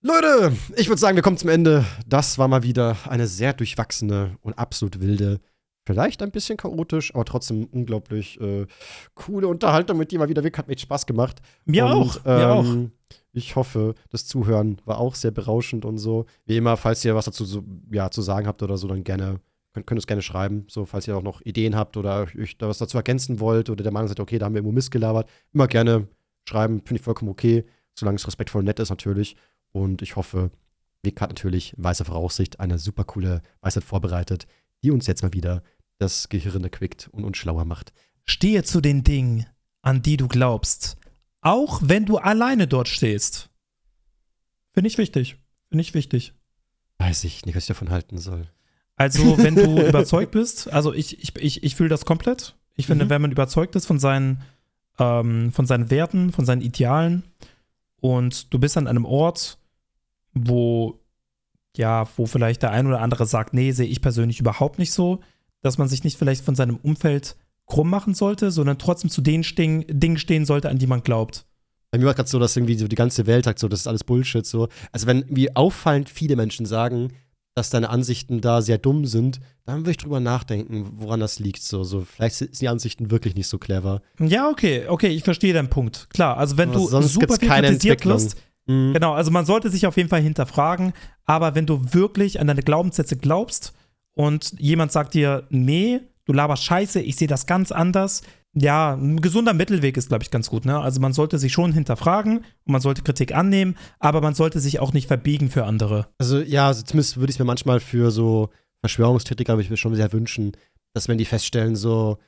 Leute, 0.00 0.56
ich 0.76 0.88
würde 0.88 1.00
sagen, 1.00 1.16
wir 1.16 1.22
kommen 1.22 1.36
zum 1.36 1.50
Ende. 1.50 1.84
Das 2.06 2.36
war 2.36 2.48
mal 2.48 2.62
wieder 2.64 2.96
eine 3.08 3.26
sehr 3.28 3.52
durchwachsene 3.52 4.36
und 4.40 4.54
absolut 4.58 5.00
wilde, 5.00 5.40
vielleicht 5.86 6.22
ein 6.22 6.32
bisschen 6.32 6.56
chaotisch, 6.56 7.14
aber 7.14 7.24
trotzdem 7.24 7.66
unglaublich 7.66 8.40
äh, 8.40 8.66
coole 9.14 9.46
Unterhaltung 9.46 9.98
mit 9.98 10.10
dir 10.10 10.18
mal 10.18 10.28
wieder. 10.28 10.42
Wirklich 10.42 10.58
hat 10.58 10.66
mir 10.66 10.72
echt 10.72 10.82
Spaß 10.82 11.06
gemacht. 11.06 11.40
Mir 11.64 11.84
Und, 11.86 11.92
auch, 11.92 12.24
mir 12.24 12.50
auch. 12.50 12.64
ähm, 12.64 12.92
Ich 13.32 13.54
hoffe, 13.56 13.94
das 14.10 14.26
Zuhören 14.26 14.80
war 14.84 14.98
auch 14.98 15.14
sehr 15.14 15.30
berauschend 15.30 15.84
und 15.84 15.98
so. 15.98 16.26
Wie 16.46 16.56
immer, 16.56 16.76
falls 16.76 17.04
ihr 17.04 17.14
was 17.14 17.26
dazu 17.26 17.44
so, 17.44 17.62
ja, 17.90 18.10
zu 18.10 18.22
sagen 18.22 18.46
habt 18.48 18.62
oder 18.62 18.76
so, 18.76 18.88
dann 18.88 19.04
gerne, 19.04 19.40
könnt, 19.72 19.86
könnt 19.86 20.00
es 20.00 20.06
gerne 20.08 20.22
schreiben. 20.22 20.66
So, 20.68 20.84
falls 20.84 21.06
ihr 21.06 21.16
auch 21.16 21.22
noch 21.22 21.40
Ideen 21.42 21.76
habt 21.76 21.96
oder 21.96 22.26
euch 22.36 22.58
da 22.58 22.68
was 22.68 22.78
dazu 22.78 22.96
ergänzen 22.96 23.38
wollt 23.38 23.70
oder 23.70 23.84
der 23.84 23.92
Meinung 23.92 24.08
seid, 24.08 24.18
okay, 24.20 24.38
da 24.38 24.46
haben 24.46 24.54
wir 24.54 24.58
irgendwo 24.58 24.74
Mist 24.74 24.90
gelabert, 24.90 25.28
immer 25.52 25.68
gerne 25.68 26.08
schreiben, 26.48 26.80
finde 26.80 26.96
ich 26.96 27.02
vollkommen 27.02 27.30
okay, 27.30 27.64
solange 27.94 28.16
es 28.16 28.26
respektvoll 28.26 28.60
und 28.60 28.66
nett 28.66 28.78
ist 28.80 28.90
natürlich. 28.90 29.36
Und 29.72 30.02
ich 30.02 30.16
hoffe, 30.16 30.50
Vic 31.02 31.20
hat 31.20 31.30
natürlich 31.30 31.76
in 31.76 31.84
weißer 31.84 32.04
Voraussicht 32.04 32.60
eine 32.60 32.78
super 32.78 33.04
coole 33.04 33.42
Weisheit 33.60 33.84
vorbereitet, 33.84 34.46
die 34.82 34.90
uns 34.90 35.06
jetzt 35.06 35.22
mal 35.22 35.32
wieder 35.32 35.62
das 35.98 36.28
Gehirn 36.28 36.64
erquickt 36.64 37.08
und 37.12 37.24
uns 37.24 37.36
schlauer 37.38 37.64
macht. 37.64 37.92
Stehe 38.24 38.62
zu 38.62 38.80
den 38.80 39.02
Dingen, 39.04 39.46
an 39.82 40.02
die 40.02 40.16
du 40.16 40.28
glaubst, 40.28 40.96
auch 41.40 41.80
wenn 41.82 42.04
du 42.06 42.18
alleine 42.18 42.66
dort 42.68 42.88
stehst. 42.88 43.50
Finde 44.72 44.88
ich 44.88 44.98
wichtig. 44.98 45.36
Finde 45.68 45.82
ich 45.82 45.94
wichtig. 45.94 46.34
Weiß 46.98 47.24
ich 47.24 47.44
nicht, 47.46 47.56
was 47.56 47.64
ich 47.64 47.68
davon 47.68 47.90
halten 47.90 48.18
soll. 48.18 48.46
Also, 48.96 49.38
wenn 49.38 49.54
du 49.56 49.80
überzeugt 49.88 50.32
bist, 50.32 50.72
also 50.72 50.92
ich, 50.92 51.20
ich, 51.22 51.34
ich, 51.36 51.62
ich 51.64 51.74
fühle 51.74 51.88
das 51.88 52.04
komplett. 52.04 52.56
Ich 52.76 52.86
finde, 52.86 53.06
Mhm. 53.06 53.10
wenn 53.10 53.22
man 53.22 53.32
überzeugt 53.32 53.74
ist 53.74 53.86
von 53.86 53.98
seinen, 53.98 54.42
ähm, 54.98 55.52
von 55.52 55.66
seinen 55.66 55.90
Werten, 55.90 56.32
von 56.32 56.44
seinen 56.44 56.62
Idealen 56.62 57.24
und 58.02 58.52
du 58.52 58.58
bist 58.58 58.76
an 58.76 58.88
einem 58.88 59.04
Ort, 59.04 59.58
wo, 60.34 60.98
ja, 61.76 62.06
wo 62.16 62.26
vielleicht 62.26 62.62
der 62.62 62.72
ein 62.72 62.88
oder 62.88 63.00
andere 63.00 63.26
sagt, 63.26 63.54
nee, 63.54 63.70
sehe 63.70 63.86
ich 63.86 64.02
persönlich 64.02 64.40
überhaupt 64.40 64.80
nicht 64.80 64.92
so, 64.92 65.20
dass 65.60 65.78
man 65.78 65.88
sich 65.88 66.02
nicht 66.02 66.18
vielleicht 66.18 66.44
von 66.44 66.56
seinem 66.56 66.76
Umfeld 66.76 67.36
krumm 67.66 67.88
machen 67.88 68.14
sollte, 68.14 68.50
sondern 68.50 68.78
trotzdem 68.78 69.08
zu 69.08 69.22
den 69.22 69.44
Stehen, 69.44 69.84
Dingen 69.88 70.18
stehen 70.18 70.44
sollte, 70.44 70.68
an 70.68 70.78
die 70.78 70.88
man 70.88 71.04
glaubt. 71.04 71.46
Bei 71.92 71.98
mir 71.98 72.06
war 72.06 72.14
gerade 72.14 72.28
so, 72.28 72.40
dass 72.40 72.56
irgendwie 72.56 72.74
so 72.74 72.88
die 72.88 72.96
ganze 72.96 73.26
Welt 73.26 73.44
sagt, 73.44 73.60
so, 73.60 73.68
das 73.68 73.80
ist 73.80 73.86
alles 73.86 74.02
Bullshit. 74.02 74.44
So. 74.44 74.68
Also, 74.90 75.06
wenn 75.06 75.24
wie 75.28 75.54
auffallend 75.54 76.10
viele 76.10 76.34
Menschen 76.34 76.66
sagen, 76.66 77.12
dass 77.54 77.70
deine 77.70 77.90
Ansichten 77.90 78.40
da 78.40 78.62
sehr 78.62 78.78
dumm 78.78 79.04
sind, 79.04 79.40
dann 79.64 79.80
würde 79.80 79.92
ich 79.92 79.96
drüber 79.98 80.20
nachdenken, 80.20 80.92
woran 80.96 81.20
das 81.20 81.38
liegt. 81.38 81.62
So, 81.62 81.84
so 81.84 82.00
vielleicht 82.00 82.36
sind 82.36 82.60
die 82.60 82.68
Ansichten 82.68 83.10
wirklich 83.10 83.34
nicht 83.34 83.48
so 83.48 83.58
clever. 83.58 84.00
Ja, 84.18 84.48
okay, 84.48 84.86
okay, 84.88 85.08
ich 85.08 85.22
verstehe 85.22 85.52
deinen 85.52 85.68
Punkt. 85.68 86.08
Klar, 86.10 86.38
also 86.38 86.56
wenn 86.56 86.70
Aber 86.70 86.78
du 86.78 87.02
super 87.02 87.36
viel 87.36 87.48
kritisiert 87.48 88.04
wirst, 88.06 88.36
Mhm. 88.66 88.92
Genau, 88.92 89.12
also 89.12 89.30
man 89.30 89.44
sollte 89.44 89.70
sich 89.70 89.86
auf 89.86 89.96
jeden 89.96 90.08
Fall 90.08 90.20
hinterfragen, 90.20 90.92
aber 91.24 91.54
wenn 91.54 91.66
du 91.66 91.92
wirklich 91.92 92.40
an 92.40 92.46
deine 92.46 92.62
Glaubenssätze 92.62 93.16
glaubst 93.16 93.72
und 94.14 94.54
jemand 94.58 94.92
sagt 94.92 95.14
dir, 95.14 95.46
nee, 95.50 96.00
du 96.24 96.32
laberst 96.32 96.64
scheiße, 96.64 97.00
ich 97.00 97.16
sehe 97.16 97.28
das 97.28 97.46
ganz 97.46 97.72
anders, 97.72 98.22
ja, 98.54 98.94
ein 98.94 99.20
gesunder 99.20 99.54
Mittelweg 99.54 99.96
ist, 99.96 100.08
glaube 100.08 100.24
ich, 100.24 100.30
ganz 100.30 100.50
gut. 100.50 100.64
Ne? 100.64 100.78
Also 100.78 101.00
man 101.00 101.12
sollte 101.12 101.38
sich 101.38 101.52
schon 101.52 101.72
hinterfragen 101.72 102.38
und 102.38 102.72
man 102.72 102.80
sollte 102.80 103.02
Kritik 103.02 103.34
annehmen, 103.34 103.76
aber 103.98 104.20
man 104.20 104.34
sollte 104.34 104.60
sich 104.60 104.78
auch 104.78 104.92
nicht 104.92 105.06
verbiegen 105.06 105.50
für 105.50 105.64
andere. 105.64 106.08
Also, 106.18 106.40
ja, 106.40 106.66
also 106.66 106.82
zumindest 106.82 107.16
würde 107.16 107.30
ich 107.30 107.36
es 107.36 107.38
mir 107.38 107.46
manchmal 107.46 107.80
für 107.80 108.10
so 108.10 108.50
Verschwörungstheoretiker 108.80 109.54
würde 109.54 109.62
ich 109.62 109.70
mir 109.70 109.76
schon 109.76 109.94
sehr 109.94 110.12
wünschen, 110.12 110.52
dass 110.92 111.08
wenn 111.08 111.18
die 111.18 111.24
feststellen, 111.24 111.76
so, 111.76 112.18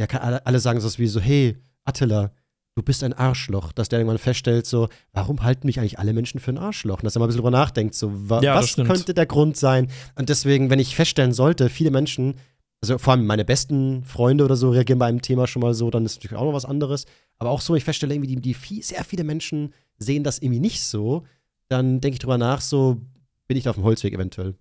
ja, 0.00 0.06
alle, 0.06 0.60
sagen 0.60 0.80
so 0.80 0.98
wie 0.98 1.08
so, 1.08 1.20
hey, 1.20 1.56
Attila, 1.84 2.30
du 2.76 2.82
bist 2.82 3.02
ein 3.02 3.12
Arschloch, 3.12 3.72
dass 3.72 3.88
der 3.88 3.98
irgendwann 3.98 4.18
feststellt, 4.18 4.66
so, 4.66 4.88
warum 5.12 5.42
halten 5.42 5.66
mich 5.66 5.78
eigentlich 5.78 5.98
alle 5.98 6.12
Menschen 6.12 6.40
für 6.40 6.52
ein 6.52 6.58
Arschloch? 6.58 6.98
Und 6.98 7.04
dass 7.04 7.16
er 7.16 7.18
mal 7.18 7.26
ein 7.26 7.28
bisschen 7.28 7.42
drüber 7.42 7.50
nachdenkt, 7.50 7.94
so, 7.94 8.10
wa 8.30 8.40
Ja, 8.40 8.54
was 8.54 8.76
könnte 8.76 9.14
der 9.14 9.26
Grund 9.26 9.56
sein? 9.56 9.88
Und 10.14 10.28
deswegen, 10.28 10.70
wenn 10.70 10.78
ich 10.78 10.94
feststellen 10.94 11.32
sollte, 11.32 11.68
viele 11.68 11.90
Menschen, 11.90 12.36
also 12.82 12.98
vor 12.98 13.12
allem 13.14 13.26
meine 13.26 13.44
besten 13.44 14.04
Freunde 14.04 14.44
oder 14.44 14.56
so 14.56 14.70
reagieren 14.70 14.98
bei 14.98 15.06
einem 15.06 15.22
Thema 15.22 15.46
schon 15.46 15.62
mal 15.62 15.74
so, 15.74 15.90
dann 15.90 16.04
ist 16.04 16.16
natürlich 16.16 16.36
auch 16.36 16.44
noch 16.44 16.52
was 16.52 16.64
anderes. 16.64 17.06
Aber 17.38 17.50
auch 17.50 17.60
so, 17.60 17.74
ich 17.74 17.84
feststelle, 17.84 18.14
irgendwie, 18.14 18.34
die, 18.34 18.40
die 18.40 18.54
viel, 18.54 18.82
sehr 18.82 19.04
viele 19.04 19.24
Menschen 19.24 19.72
sehen 19.98 20.24
das 20.24 20.38
irgendwie 20.38 20.60
nicht 20.60 20.82
so, 20.82 21.24
dann 21.68 22.00
denke 22.00 22.14
ich 22.14 22.20
drüber 22.20 22.38
nach, 22.38 22.60
so, 22.60 23.00
bin 23.48 23.56
ich 23.56 23.64
da 23.64 23.70
auf 23.70 23.76
dem 23.76 23.84
Holzweg 23.84 24.14
eventuell. 24.14 24.54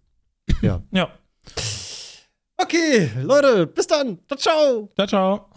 Ja. 0.61 0.81
Ja, 0.91 1.09
Okay, 2.57 3.11
Leute, 3.21 3.67
bis 3.67 3.87
dann. 3.87 4.19
Ciao, 4.27 4.37
ciao. 4.37 4.89
ciao, 4.95 5.07
ciao. 5.07 5.49